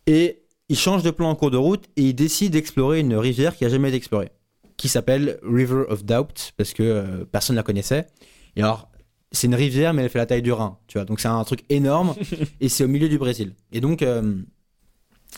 et 0.06 0.44
il 0.70 0.78
change 0.78 1.04
de 1.04 1.12
plan 1.12 1.30
en 1.30 1.36
cours 1.36 1.52
de 1.52 1.58
route 1.58 1.86
et 1.96 2.04
il 2.04 2.14
décide 2.14 2.54
d'explorer 2.54 3.00
une 3.00 3.16
rivière 3.16 3.56
qui 3.56 3.66
a 3.66 3.70
jamais 3.70 3.90
été 3.90 3.98
explorée, 3.98 4.32
qui 4.78 4.90
s'appelle 4.90 5.40
River 5.44 5.84
of 5.90 6.04
Doubt 6.04 6.54
parce 6.58 6.74
que 6.74 6.84
euh, 6.84 7.26
personne 7.26 7.56
ne 7.56 7.60
la 7.60 7.64
connaissait. 7.64 8.08
Et 8.56 8.62
alors, 8.62 8.90
c'est 9.32 9.48
une 9.48 9.56
rivière, 9.56 9.94
mais 9.94 10.04
elle 10.04 10.10
fait 10.10 10.18
la 10.18 10.26
taille 10.26 10.42
du 10.42 10.52
Rhin, 10.52 10.78
tu 10.88 10.98
vois. 10.98 11.06
Donc 11.06 11.20
c'est 11.20 11.28
un 11.28 11.44
truc 11.44 11.64
énorme 11.70 12.16
et 12.62 12.70
c'est 12.70 12.84
au 12.84 12.88
milieu 12.88 13.10
du 13.10 13.18
Brésil. 13.18 13.54
Et 13.72 13.82
donc, 13.82 14.02
euh, 14.02 14.36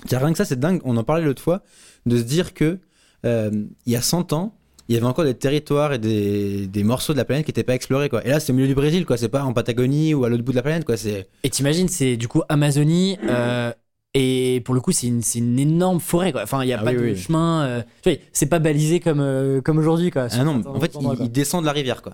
rien 0.10 0.32
que 0.32 0.38
ça, 0.38 0.46
c'est 0.46 0.60
dingue. 0.60 0.82
On 0.86 0.96
en 0.98 1.04
parlait 1.04 1.24
l'autre 1.24 1.42
fois 1.42 1.64
de 2.06 2.18
se 2.18 2.24
dire 2.24 2.54
que 2.54 2.80
euh, 3.26 3.52
il 3.86 3.94
y 3.94 3.96
a 3.96 4.02
100 4.02 4.34
ans, 4.34 4.54
il 4.90 4.96
y 4.96 4.98
avait 4.98 5.06
encore 5.08 5.26
des 5.26 5.34
territoires 5.34 5.92
et 5.94 6.00
des, 6.00 6.68
des 6.68 6.84
morceaux 6.84 7.12
de 7.14 7.18
la 7.18 7.26
planète 7.26 7.46
qui 7.46 7.50
n'étaient 7.50 7.64
pas 7.64 7.76
explorés, 7.76 8.08
quoi. 8.10 8.26
Et 8.26 8.30
là, 8.30 8.40
c'est 8.40 8.52
au 8.52 8.56
milieu 8.56 8.68
du 8.68 8.76
Brésil, 8.76 9.06
quoi. 9.06 9.18
C'est 9.18 9.28
pas 9.30 9.44
en 9.44 9.52
Patagonie 9.54 10.14
ou 10.14 10.24
à 10.24 10.30
l'autre 10.30 10.44
bout 10.44 10.52
de 10.52 10.56
la 10.58 10.62
planète, 10.64 10.86
quoi. 10.86 10.96
C'est 10.98 11.28
Et 11.44 11.50
t'imagines, 11.50 11.88
c'est 11.90 12.16
du 12.16 12.28
coup 12.28 12.42
Amazonie. 12.50 13.18
euh, 13.28 13.72
et 14.14 14.62
pour 14.66 14.74
le 14.74 14.82
coup, 14.82 14.94
c'est 14.94 15.08
une, 15.08 15.22
c'est 15.22 15.40
une 15.40 15.60
énorme 15.60 16.00
forêt, 16.00 16.32
quoi. 16.32 16.42
Enfin, 16.44 16.64
il 16.64 16.68
n'y 16.68 16.74
a 16.74 16.80
Ah 16.80 16.84
pas 16.84 16.92
oui, 16.92 16.98
de 16.98 17.02
oui. 17.04 17.18
chemin. 17.18 17.84
euh, 18.06 18.16
c'est 18.32 18.46
pas 18.46 18.60
balisé 18.60 19.00
comme, 19.02 19.20
euh, 19.20 19.62
comme 19.62 19.78
aujourd'hui, 19.78 20.10
quoi. 20.10 20.28
Ah 20.32 20.44
non, 20.46 20.64
en 20.66 20.80
fait, 20.80 20.96
ils, 21.20 21.32
descendent 21.32 21.66
la 21.66 21.74
rivière, 21.74 22.02
quoi. 22.02 22.14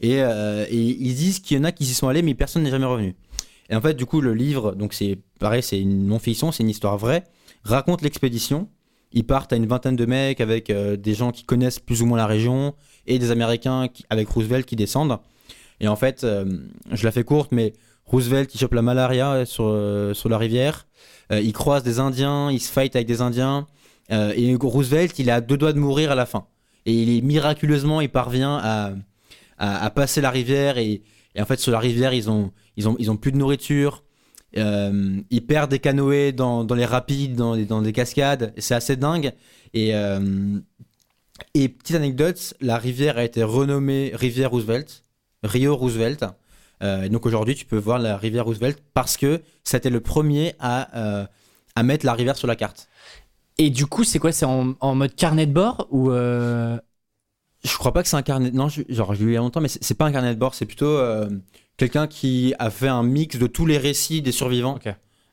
Et, 0.00 0.14
et 0.16 0.74
ils 0.74 1.14
disent 1.14 1.40
qu'il 1.40 1.58
y 1.58 1.60
en 1.60 1.64
a 1.64 1.72
qui 1.72 1.84
s'y 1.84 1.94
sont 1.94 2.08
allés, 2.08 2.22
mais 2.22 2.34
personne 2.34 2.62
n'est 2.62 2.70
jamais 2.70 2.86
revenu. 2.86 3.14
Et 3.70 3.76
en 3.76 3.82
fait, 3.82 3.92
du 3.94 4.06
coup, 4.06 4.22
le 4.22 4.32
livre, 4.32 4.72
donc 4.74 4.94
c'est 4.94 5.18
pareil, 5.38 5.62
c'est 5.62 5.78
une 5.78 6.06
non-fiction, 6.06 6.52
c'est 6.52 6.62
une 6.62 6.70
histoire 6.70 6.96
vraie, 6.96 7.24
raconte 7.64 8.00
l'expédition. 8.00 8.68
Ils 9.12 9.24
partent 9.24 9.52
à 9.52 9.56
une 9.56 9.66
vingtaine 9.66 9.96
de 9.96 10.04
mecs 10.06 10.40
avec 10.40 10.68
euh, 10.70 10.96
des 10.96 11.14
gens 11.14 11.30
qui 11.32 11.44
connaissent 11.44 11.78
plus 11.78 12.02
ou 12.02 12.06
moins 12.06 12.18
la 12.18 12.26
région 12.26 12.74
et 13.06 13.18
des 13.18 13.30
Américains 13.30 13.88
qui- 13.88 14.04
avec 14.10 14.28
Roosevelt 14.28 14.66
qui 14.66 14.76
descendent. 14.76 15.18
Et 15.80 15.88
en 15.88 15.96
fait, 15.96 16.24
euh, 16.24 16.44
je 16.92 17.04
la 17.04 17.10
fais 17.12 17.24
courte, 17.24 17.50
mais 17.52 17.72
Roosevelt 18.04 18.54
il 18.54 18.58
chope 18.58 18.74
la 18.74 18.82
malaria 18.82 19.44
sur, 19.46 19.64
euh, 19.66 20.12
sur 20.14 20.28
la 20.28 20.38
rivière. 20.38 20.86
Il 21.30 21.52
croise 21.52 21.82
des 21.82 21.98
Indiens, 22.00 22.50
il 22.50 22.58
se 22.58 22.72
fight 22.72 22.96
avec 22.96 23.06
des 23.06 23.20
Indiens. 23.20 23.66
Et 24.10 24.56
Roosevelt, 24.58 25.18
il 25.18 25.28
à 25.30 25.42
deux 25.42 25.58
doigts 25.58 25.74
de 25.74 25.78
mourir 25.78 26.10
à 26.10 26.14
la 26.14 26.24
fin. 26.24 26.46
Et 26.86 26.92
il 26.94 27.14
est 27.14 27.20
miraculeusement, 27.20 28.00
il 28.00 28.08
parvient 28.08 28.56
à, 28.56 28.92
à, 29.58 29.84
à 29.84 29.90
passer 29.90 30.22
la 30.22 30.30
rivière. 30.30 30.78
Et, 30.78 31.02
et 31.34 31.42
en 31.42 31.44
fait, 31.44 31.60
sur 31.60 31.70
la 31.70 31.78
rivière, 31.80 32.14
ils 32.14 32.30
ont, 32.30 32.50
ils 32.78 32.88
ont, 32.88 32.96
ils 32.98 33.10
ont 33.10 33.18
plus 33.18 33.30
de 33.30 33.36
nourriture. 33.36 34.04
Euh, 34.56 35.20
ils 35.30 35.44
perdent 35.44 35.70
des 35.70 35.78
canoës 35.78 36.32
dans, 36.32 36.64
les 36.74 36.84
rapides, 36.86 37.34
dans, 37.36 37.56
dans 37.56 37.82
des 37.82 37.92
cascades. 37.92 38.52
C'est 38.58 38.74
assez 38.74 38.96
dingue. 38.96 39.32
Et, 39.74 39.94
euh, 39.94 40.58
et 41.54 41.68
petite 41.68 41.96
anecdote, 41.96 42.54
la 42.60 42.78
rivière 42.78 43.18
a 43.18 43.24
été 43.24 43.42
renommée 43.42 44.12
rivière 44.14 44.50
Roosevelt, 44.50 45.04
Rio 45.42 45.76
Roosevelt. 45.76 46.24
Euh, 46.82 47.02
et 47.02 47.08
donc 47.08 47.26
aujourd'hui, 47.26 47.54
tu 47.54 47.64
peux 47.64 47.78
voir 47.78 47.98
la 47.98 48.16
rivière 48.16 48.44
Roosevelt 48.44 48.78
parce 48.94 49.16
que 49.16 49.42
c'était 49.64 49.90
le 49.90 50.00
premier 50.00 50.54
à, 50.58 50.96
euh, 50.96 51.26
mettre 51.82 52.06
la 52.06 52.14
rivière 52.14 52.36
sur 52.36 52.48
la 52.48 52.56
carte. 52.56 52.88
Et 53.56 53.70
du 53.70 53.86
coup, 53.86 54.04
c'est 54.04 54.18
quoi? 54.18 54.32
C'est 54.32 54.46
en, 54.46 54.94
mode 54.94 55.14
carnet 55.14 55.46
de 55.46 55.52
bord 55.52 55.88
ou 55.90 56.10
Je 57.64 57.74
crois 57.76 57.92
pas 57.92 58.02
que 58.02 58.08
c'est 58.08 58.16
un 58.16 58.22
carnet. 58.22 58.50
Non, 58.52 58.68
je- 58.68 58.82
genre, 58.88 59.14
je 59.14 59.20
l'ai 59.20 59.24
lu 59.26 59.30
il 59.32 59.34
y 59.34 59.36
a 59.36 59.40
longtemps, 59.40 59.60
mais 59.60 59.68
c'est 59.68 59.94
pas 59.96 60.06
un 60.06 60.12
carnet 60.12 60.34
de 60.34 60.38
bord, 60.38 60.54
c'est 60.54 60.66
plutôt 60.66 60.86
euh, 60.86 61.28
quelqu'un 61.76 62.06
qui 62.06 62.54
a 62.58 62.70
fait 62.70 62.88
un 62.88 63.02
mix 63.02 63.36
de 63.36 63.46
tous 63.46 63.66
les 63.66 63.78
récits 63.78 64.22
des 64.22 64.32
survivants 64.32 64.76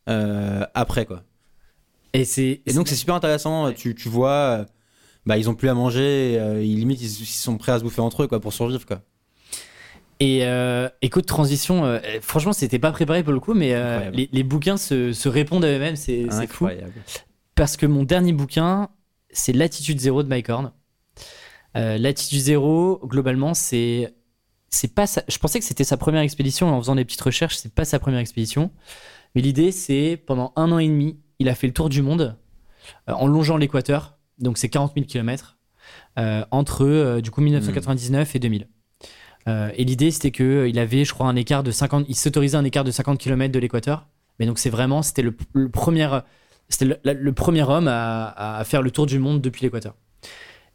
euh, 0.10 0.66
après, 0.74 1.06
quoi. 1.06 1.24
Et 2.14 2.26
c'est. 2.26 2.62
Et 2.66 2.74
donc, 2.74 2.88
c'est 2.88 2.96
super 2.96 3.16
intéressant. 3.16 3.72
Tu, 3.74 3.94
tu 3.94 4.10
vois, 4.10 4.30
euh, 4.32 4.66
bah, 5.26 5.38
ils 5.38 5.50
ont 5.50 5.56
plus 5.56 5.70
à 5.70 5.74
manger, 5.74 6.38
euh, 6.40 6.64
ils, 6.64 6.78
limite, 6.80 7.02
ils, 7.02 7.22
ils 7.22 7.26
sont 7.26 7.58
prêts 7.58 7.74
à 7.74 7.80
se 7.80 7.84
bouffer 7.84 8.02
entre 8.02 8.24
eux, 8.24 8.28
quoi, 8.28 8.40
pour 8.40 8.54
survivre, 8.54 8.86
quoi. 8.86 9.02
Et 10.22 10.44
écoute, 11.02 11.26
transition, 11.26 12.00
franchement, 12.22 12.54
c'était 12.54 12.80
pas 12.80 12.92
préparé 12.94 13.22
pour 13.22 13.34
le 13.34 13.40
coup, 13.42 13.54
mais 13.54 13.76
les, 14.12 14.30
les 14.32 14.44
bouquins 14.44 14.78
se, 14.78 15.12
se 15.12 15.28
répondent 15.30 15.66
à 15.66 15.68
eux-mêmes, 15.76 15.98
c'est 15.98 16.28
c'est 16.32 16.48
fou. 16.48 16.66
Incroyable. 16.68 16.94
Parce 17.54 17.76
que 17.76 17.86
mon 17.86 18.04
dernier 18.04 18.32
bouquin, 18.32 18.88
c'est 19.30 19.52
L'attitude 19.52 20.00
zéro 20.00 20.24
de 20.24 20.30
Mike 20.30 20.50
Horn. 20.50 20.72
Euh, 21.76 21.98
L'attitude 21.98 22.40
zéro, 22.40 23.02
globalement, 23.04 23.54
c'est. 23.54 24.14
c'est 24.70 24.94
pas 24.94 25.06
Je 25.06 25.38
pensais 25.38 25.60
que 25.60 25.66
c'était 25.66 25.84
sa 25.84 25.98
première 25.98 26.22
expédition, 26.22 26.70
en 26.70 26.80
faisant 26.80 26.96
des 26.96 27.06
petites 27.06 27.22
recherches, 27.22 27.58
c'est 27.58 27.74
pas 27.74 27.86
sa 27.86 28.00
première 28.00 28.20
expédition. 28.20 28.72
Mais 29.36 29.42
l'idée, 29.42 29.72
c'est 29.72 30.22
pendant 30.26 30.54
un 30.56 30.72
an 30.72 30.80
et 30.80 30.88
demi, 30.88 31.20
il 31.40 31.50
a 31.50 31.56
fait 31.56 31.68
le 31.68 31.74
tour 31.74 31.90
du 31.90 32.02
monde 32.02 32.38
euh, 33.10 33.14
en 33.14 33.28
longeant 33.28 33.58
l'équateur, 33.58 34.18
donc 34.40 34.58
c'est 34.58 34.70
40 34.70 34.94
000 34.96 35.06
km, 35.06 35.58
entre 36.52 36.86
euh, 36.86 37.22
du 37.22 37.32
coup 37.32 37.42
1999 37.42 38.36
et 38.36 38.40
2000. 38.40 38.68
Euh, 39.48 39.70
et 39.76 39.84
l'idée, 39.84 40.10
c'était 40.12 40.32
que 40.32 40.68
il 40.68 40.80
avait, 40.80 41.06
je 41.06 41.14
crois, 41.14 41.28
un 41.28 41.36
écart 41.36 41.64
de 41.64 41.72
50, 41.72 42.06
il 42.10 42.16
s'autorisait 42.16 42.58
un 42.58 42.64
écart 42.64 42.84
de 42.84 42.92
50 42.92 43.20
km 43.20 43.52
de 43.52 43.60
l'équateur. 43.60 44.08
Mais 44.40 44.46
donc 44.46 44.60
c'est 44.60 44.70
vraiment, 44.70 45.02
c'était 45.02 45.22
le, 45.22 45.32
premier, 45.70 46.10
le, 47.04 47.32
premier 47.32 47.64
homme 47.64 47.88
à 47.88 48.62
faire 48.66 48.82
le 48.82 48.92
tour 48.92 49.06
du 49.06 49.18
monde 49.18 49.40
depuis 49.40 49.64
l'équateur. 49.64 49.96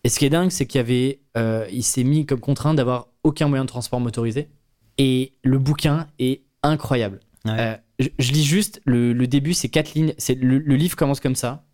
Et 0.05 0.09
ce 0.09 0.19
qui 0.19 0.25
est 0.25 0.31
dingue, 0.31 0.51
c'est 0.51 0.67
qu'il 0.67 0.81
avait, 0.81 1.21
euh, 1.37 1.67
il 1.71 1.83
s'est 1.83 2.05
mis 2.05 2.27
comme 2.27 2.41
contrainte 2.41 2.77
d'avoir 2.77 3.09
aucun 3.23 3.49
moyen 3.49 3.65
de 3.65 3.69
transport 3.69 4.01
motorisé. 4.01 4.49
Et 4.99 5.35
le 5.43 5.59
bouquin 5.59 6.07
est 6.19 6.43
incroyable. 6.63 7.21
Ouais. 7.45 7.57
Euh, 7.59 7.77
je, 7.99 8.09
je 8.19 8.33
lis 8.33 8.45
juste 8.45 8.81
le, 8.85 9.13
le 9.13 9.27
début, 9.27 9.55
c'est 9.55 9.69
quatre 9.69 9.95
lignes. 9.95 10.15
C'est 10.19 10.35
le, 10.35 10.59
le 10.59 10.77
livre 10.77 10.97
commence 10.97 11.21
comme 11.21 11.35
ça. 11.35 11.65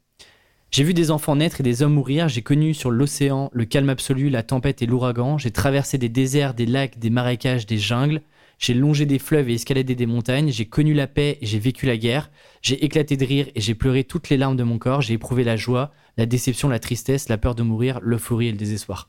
J'ai 0.73 0.83
vu 0.83 0.95
des 0.95 1.11
enfants 1.11 1.37
naître 1.37 1.61
et 1.61 1.63
des 1.63 1.83
hommes 1.83 1.95
mourir. 1.95 2.29
J'ai 2.29 2.43
connu 2.43 2.75
sur 2.75 2.91
l'océan 2.91 3.51
le 3.53 3.65
calme 3.65 3.89
absolu, 3.89 4.29
la 4.29 4.43
tempête 4.43 4.83
et 4.83 4.87
l'ouragan. 4.87 5.39
J'ai 5.39 5.53
traversé 5.53 5.97
des 5.97 6.09
déserts, 6.09 6.55
des 6.55 6.67
lacs, 6.67 6.99
des 6.99 7.11
marécages, 7.11 7.67
des 7.67 7.79
jungles. 7.79 8.23
J'ai 8.59 8.75
longé 8.75 9.07
des 9.07 9.19
fleuves 9.19 9.49
et 9.49 9.55
escaladé 9.55 9.95
des 9.95 10.07
montagnes. 10.07 10.51
J'ai 10.51 10.67
connu 10.67 10.95
la 10.95 11.07
paix 11.07 11.39
et 11.41 11.47
j'ai 11.47 11.59
vécu 11.59 11.87
la 11.87 11.97
guerre. 11.97 12.31
J'ai 12.67 12.85
éclaté 12.85 13.17
de 13.17 13.25
rire 13.25 13.47
et 13.55 13.61
j'ai 13.61 13.77
pleuré 13.77 14.03
toutes 14.03 14.29
les 14.29 14.37
larmes 14.37 14.57
de 14.57 14.65
mon 14.65 14.77
corps. 14.77 15.01
J'ai 15.01 15.15
éprouvé 15.15 15.45
la 15.45 15.55
joie, 15.55 15.93
la 16.17 16.27
déception, 16.27 16.69
la 16.69 16.81
tristesse, 16.81 17.29
la 17.29 17.39
peur 17.39 17.55
de 17.55 17.63
mourir, 17.63 18.01
l'euphorie 18.03 18.49
et 18.49 18.51
le 18.51 18.57
désespoir. 18.57 19.09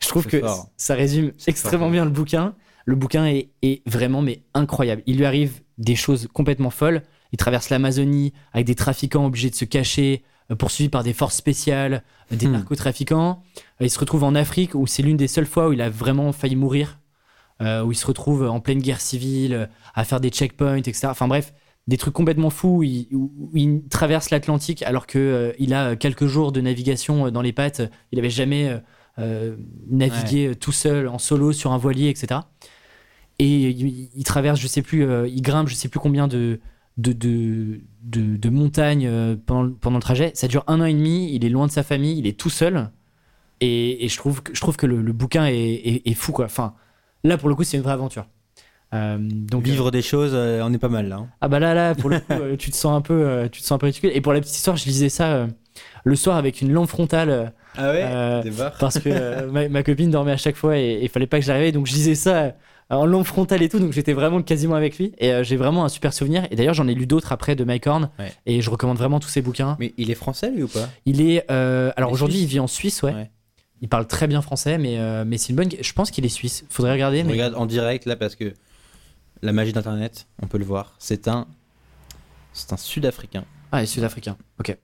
Je 0.00 0.08
trouve 0.08 0.26
que 0.26 0.40
fort. 0.40 0.68
ça 0.78 0.94
résume 0.94 1.32
extrêmement 1.46 1.84
fort. 1.86 1.92
bien 1.92 2.04
le 2.06 2.10
bouquin. 2.10 2.54
Le 2.86 2.94
bouquin 2.96 3.26
est, 3.26 3.50
est 3.60 3.86
vraiment 3.86 4.22
mais 4.22 4.40
incroyable. 4.54 5.02
Il 5.04 5.18
lui 5.18 5.26
arrive 5.26 5.60
des 5.76 5.94
choses 5.94 6.26
complètement 6.32 6.70
folles. 6.70 7.02
Il 7.32 7.36
traverse 7.36 7.68
l'Amazonie 7.68 8.32
avec 8.54 8.64
des 8.66 8.74
trafiquants 8.74 9.26
obligés 9.26 9.50
de 9.50 9.54
se 9.56 9.66
cacher, 9.66 10.22
euh, 10.50 10.54
poursuivis 10.54 10.88
par 10.88 11.02
des 11.02 11.12
forces 11.12 11.36
spéciales, 11.36 12.02
euh, 12.32 12.36
des 12.36 12.46
Hmm. 12.46 12.52
narcotrafiquants. 12.52 13.42
Euh, 13.82 13.84
Il 13.84 13.90
se 13.90 13.98
retrouve 13.98 14.24
en 14.24 14.34
Afrique 14.34 14.74
où 14.74 14.86
c'est 14.86 15.02
l'une 15.02 15.18
des 15.18 15.28
seules 15.28 15.44
fois 15.44 15.68
où 15.68 15.74
il 15.74 15.82
a 15.82 15.90
vraiment 15.90 16.32
failli 16.32 16.56
mourir, 16.56 16.98
euh, 17.60 17.82
où 17.84 17.92
il 17.92 17.96
se 17.96 18.06
retrouve 18.06 18.48
en 18.48 18.60
pleine 18.60 18.80
guerre 18.80 19.02
civile, 19.02 19.68
à 19.94 20.04
faire 20.04 20.20
des 20.20 20.30
checkpoints, 20.30 20.76
etc. 20.76 21.08
Enfin 21.10 21.28
bref, 21.28 21.52
des 21.86 21.96
trucs 21.96 22.14
complètement 22.14 22.50
fous 22.50 22.78
où 22.78 22.82
il, 22.82 23.08
où- 23.12 23.32
où 23.38 23.50
il 23.56 23.82
traverse 23.88 24.30
l'Atlantique 24.30 24.82
alors 24.82 25.06
que 25.06 25.18
euh, 25.18 25.52
il 25.58 25.72
a 25.74 25.96
quelques 25.96 26.26
jours 26.26 26.52
de 26.52 26.60
navigation 26.60 27.26
euh, 27.26 27.30
dans 27.30 27.42
les 27.42 27.52
pattes. 27.52 27.82
Il 28.12 28.18
avait 28.18 28.30
jamais 28.30 28.68
euh, 28.68 28.78
euh, 29.18 29.56
navigué 29.88 30.48
euh, 30.48 30.54
tout 30.54 30.72
seul 30.72 31.08
en 31.08 31.18
solo 31.18 31.52
sur 31.52 31.72
un 31.72 31.78
voilier, 31.78 32.08
etc. 32.08 32.40
Et 33.38 33.68
il, 33.70 34.08
il 34.14 34.24
traverse, 34.24 34.58
je 34.60 34.66
sais 34.66 34.82
plus, 34.82 35.04
euh, 35.04 35.28
il 35.28 35.42
grimpe, 35.42 35.68
je 35.68 35.74
sais 35.74 35.88
plus 35.88 36.00
combien 36.00 36.26
de 36.28 36.60
de, 36.96 37.12
de, 37.12 37.82
de, 38.04 38.36
de 38.38 38.48
montagnes 38.48 39.06
euh, 39.06 39.36
pendant, 39.44 39.70
pendant 39.74 39.98
le 39.98 40.02
trajet. 40.02 40.32
Ça 40.34 40.48
dure 40.48 40.64
un 40.66 40.80
an 40.80 40.86
et 40.86 40.94
demi. 40.94 41.30
Il 41.34 41.44
est 41.44 41.50
loin 41.50 41.66
de 41.66 41.72
sa 41.72 41.82
famille, 41.82 42.18
il 42.18 42.26
est 42.26 42.38
tout 42.40 42.48
seul. 42.48 42.90
Et, 43.60 44.04
et 44.04 44.08
je 44.08 44.16
trouve 44.16 44.42
que 44.42 44.54
je 44.54 44.60
trouve 44.60 44.76
que 44.76 44.86
le, 44.86 45.02
le 45.02 45.12
bouquin 45.12 45.46
est, 45.46 45.54
est, 45.56 46.06
est 46.08 46.14
fou 46.14 46.32
quoi. 46.32 46.46
Enfin, 46.46 46.74
là 47.24 47.36
pour 47.38 47.48
le 47.50 47.54
coup, 47.54 47.64
c'est 47.64 47.76
une 47.76 47.82
vraie 47.82 47.92
aventure. 47.92 48.26
Euh, 48.96 49.18
donc 49.20 49.64
Vivre 49.64 49.90
des 49.90 50.02
choses, 50.02 50.32
euh, 50.34 50.60
on 50.64 50.72
est 50.72 50.78
pas 50.78 50.88
mal 50.88 51.08
là. 51.08 51.16
hein. 51.16 51.28
ah 51.40 51.48
bah 51.48 51.58
là 51.58 51.74
là 51.74 51.94
pour 51.94 52.10
le 52.10 52.18
coup 52.20 52.26
euh, 52.32 52.56
tu 52.56 52.70
te 52.70 52.76
sens 52.76 52.96
un 52.96 53.00
peu 53.00 53.14
euh, 53.14 53.48
tu 53.48 53.60
te 53.60 53.66
sens 53.66 53.72
un 53.76 53.78
peu 53.78 53.86
ridicule. 53.86 54.10
Et 54.14 54.20
pour 54.20 54.32
la 54.32 54.40
petite 54.40 54.54
histoire 54.56 54.76
je 54.76 54.84
lisais 54.86 55.08
ça 55.08 55.32
euh, 55.32 55.46
le 56.04 56.16
soir 56.16 56.36
avec 56.36 56.60
une 56.62 56.72
lampe 56.72 56.88
frontale 56.88 57.30
euh, 57.30 57.44
Ah 57.76 57.90
ouais? 57.92 58.02
Euh, 58.04 58.42
Des 58.42 58.50
parce 58.80 58.98
que 58.98 59.08
euh, 59.10 59.50
ma, 59.50 59.68
ma 59.68 59.82
copine 59.82 60.10
dormait 60.10 60.32
à 60.32 60.36
chaque 60.36 60.56
fois 60.56 60.78
et 60.78 61.00
il 61.02 61.08
fallait 61.08 61.26
pas 61.26 61.38
que 61.38 61.44
j'arrive. 61.44 61.74
Donc 61.74 61.86
je 61.86 61.92
lisais 61.94 62.14
ça 62.14 62.36
euh, 62.44 62.50
en 62.88 63.04
lampe 63.04 63.26
frontale 63.26 63.62
et 63.62 63.68
tout. 63.68 63.78
Donc 63.80 63.92
j'étais 63.92 64.12
vraiment 64.12 64.40
quasiment 64.42 64.76
avec 64.76 64.96
lui. 64.98 65.12
Et 65.18 65.32
euh, 65.32 65.42
j'ai 65.42 65.56
vraiment 65.56 65.84
un 65.84 65.88
super 65.88 66.12
souvenir. 66.12 66.46
Et 66.50 66.56
d'ailleurs 66.56 66.74
j'en 66.74 66.86
ai 66.88 66.94
lu 66.94 67.06
d'autres 67.06 67.32
après 67.32 67.56
de 67.56 67.64
Mike 67.64 67.86
Horn. 67.86 68.08
Ouais. 68.18 68.32
et 68.46 68.60
je 68.62 68.70
recommande 68.70 68.96
vraiment 68.98 69.20
tous 69.20 69.28
ses 69.28 69.42
bouquins. 69.42 69.76
Mais 69.80 69.92
il 69.98 70.10
est 70.10 70.14
français 70.14 70.50
lui 70.50 70.62
ou 70.62 70.68
pas? 70.68 70.88
Il 71.04 71.20
est 71.20 71.44
euh, 71.50 71.90
alors 71.96 72.12
aujourd'hui 72.12 72.38
il 72.38 72.46
vit 72.46 72.60
en 72.60 72.66
Suisse 72.68 73.02
ouais, 73.02 73.12
Ouais. 73.12 73.30
il 73.82 73.88
parle 73.88 74.06
très 74.06 74.26
bien 74.28 74.40
français 74.40 74.78
mais 74.78 74.98
euh, 74.98 75.24
mais 75.26 75.36
c'est 75.36 75.50
une 75.50 75.56
bonne 75.56 75.68
je 75.78 75.92
pense 75.92 76.10
qu'il 76.10 76.24
est 76.24 76.28
suisse. 76.30 76.64
Faudrait 76.70 76.92
regarder 76.92 77.20
Je 77.20 77.24
mais 77.26 77.32
regarde 77.32 77.54
en 77.56 77.66
direct 77.66 78.06
là 78.06 78.16
parce 78.16 78.36
que 78.36 78.54
la 79.46 79.52
magie 79.52 79.72
d'internet, 79.72 80.26
on 80.42 80.46
peut 80.46 80.58
le 80.58 80.64
voir. 80.64 80.94
C'est 80.98 81.28
un, 81.28 81.46
c'est 82.52 82.72
un 82.72 82.76
Sud-Africain. 82.76 83.44
ah 83.72 83.80
il 83.80 83.84
est 83.84 83.86
sud-africain 83.86 84.36
ok 84.60 84.76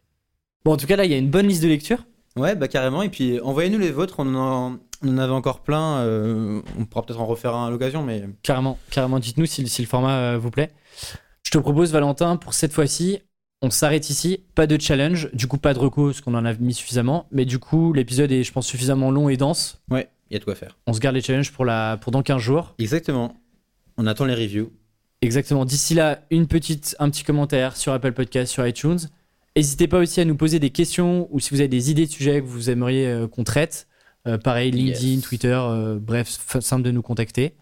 bon 0.64 0.72
en 0.72 0.76
tout 0.76 0.86
cas 0.86 0.96
là 0.96 1.04
il 1.04 1.10
y 1.10 1.14
a 1.14 1.18
une 1.18 1.30
bonne 1.30 1.46
liste 1.48 1.62
de 1.62 1.68
lecture 1.68 2.04
Ouais, 2.34 2.54
bah 2.56 2.66
carrément. 2.66 3.02
Et 3.02 3.10
puis 3.10 3.38
envoyez-nous 3.40 3.78
les 3.78 3.90
vôtres. 3.90 4.14
On 4.20 4.34
en, 4.34 4.78
on 5.02 5.08
en 5.08 5.18
avait 5.18 5.34
encore 5.34 5.60
plein. 5.60 5.98
euh, 5.98 6.62
on 6.78 6.86
pourra 6.86 7.04
peut-être 7.04 7.20
en 7.20 7.26
refaire 7.26 7.54
un 7.54 7.66
à 7.66 7.70
l'occasion, 7.70 8.02
mais 8.02 8.24
Carrément, 8.42 8.78
carrément. 8.90 9.18
Dites-nous 9.18 9.44
si, 9.44 9.68
si 9.68 9.82
le 9.82 9.86
format 9.86 10.16
euh, 10.16 10.38
vous 10.38 10.50
plaît. 10.50 10.70
Je 11.44 11.50
te 11.50 11.58
propose, 11.58 11.92
Valentin, 11.92 12.38
pour 12.38 12.54
cette 12.54 12.72
fois-ci, 12.72 13.18
on 13.60 13.68
s'arrête 13.68 14.08
ici. 14.08 14.46
Pas 14.54 14.66
de 14.66 14.80
challenge, 14.80 15.28
du 15.34 15.46
coup, 15.46 15.58
pas 15.58 15.74
de 15.74 15.78
recours, 15.78 16.06
parce 16.06 16.22
qu'on 16.22 16.32
en 16.32 16.46
a 16.46 16.54
mis 16.54 16.72
suffisamment. 16.72 17.26
Mais 17.32 17.44
du 17.44 17.58
coup, 17.58 17.92
l'épisode 17.92 18.32
est, 18.32 18.44
je 18.44 18.52
pense, 18.52 18.66
suffisamment 18.66 19.10
long 19.10 19.28
et 19.28 19.36
dense. 19.36 19.82
ouais, 19.90 20.08
il 20.30 20.32
y 20.32 20.36
a 20.36 20.38
de 20.38 20.44
quoi 20.44 20.54
faire. 20.54 20.78
On 20.86 20.94
se 20.94 21.00
garde 21.00 21.14
les 21.14 21.20
challenges 21.20 21.52
pour, 21.52 21.66
la, 21.66 21.98
pour 22.00 22.12
dans 22.12 22.22
15 22.22 22.40
jours. 22.40 22.74
Exactement. 22.78 23.36
On 23.98 24.06
attend 24.06 24.24
les 24.24 24.34
reviews. 24.34 24.70
Exactement. 25.20 25.64
D'ici 25.64 25.94
là, 25.94 26.24
une 26.30 26.46
petite, 26.48 26.96
un 26.98 27.08
petit 27.10 27.22
commentaire 27.24 27.76
sur 27.76 27.92
Apple 27.92 28.12
Podcast, 28.12 28.52
sur 28.52 28.66
iTunes. 28.66 28.98
N'hésitez 29.56 29.86
pas 29.86 29.98
aussi 29.98 30.20
à 30.20 30.24
nous 30.24 30.34
poser 30.36 30.58
des 30.58 30.70
questions 30.70 31.28
ou 31.30 31.38
si 31.38 31.50
vous 31.50 31.60
avez 31.60 31.68
des 31.68 31.90
idées 31.90 32.06
de 32.06 32.10
sujets 32.10 32.40
que 32.40 32.46
vous 32.46 32.70
aimeriez 32.70 33.06
euh, 33.06 33.28
qu'on 33.28 33.44
traite. 33.44 33.86
Euh, 34.26 34.38
pareil, 34.38 34.70
LinkedIn, 34.70 35.06
Yes. 35.16 35.20
Twitter, 35.22 35.58
euh, 35.60 35.98
bref, 36.00 36.38
simple 36.60 36.82
de 36.82 36.90
nous 36.90 37.02
contacter. 37.02 37.54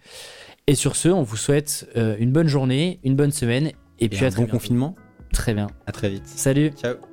Et 0.66 0.74
sur 0.74 0.94
ce, 0.94 1.08
on 1.08 1.22
vous 1.22 1.36
souhaite 1.36 1.88
une 1.96 2.30
bonne 2.32 2.46
journée, 2.46 3.00
une 3.02 3.16
bonne 3.16 3.32
semaine 3.32 3.66
et, 3.98 4.04
Et 4.04 4.08
puis 4.08 4.18
à 4.24 4.30
très 4.30 4.36
bon 4.36 4.42
bientôt. 4.44 4.52
confinement. 4.58 4.94
Très 5.32 5.52
bien. 5.52 5.66
À 5.86 5.92
très 5.92 6.10
vite. 6.10 6.26
Salut 6.26 6.70
Ciao. 6.80 7.09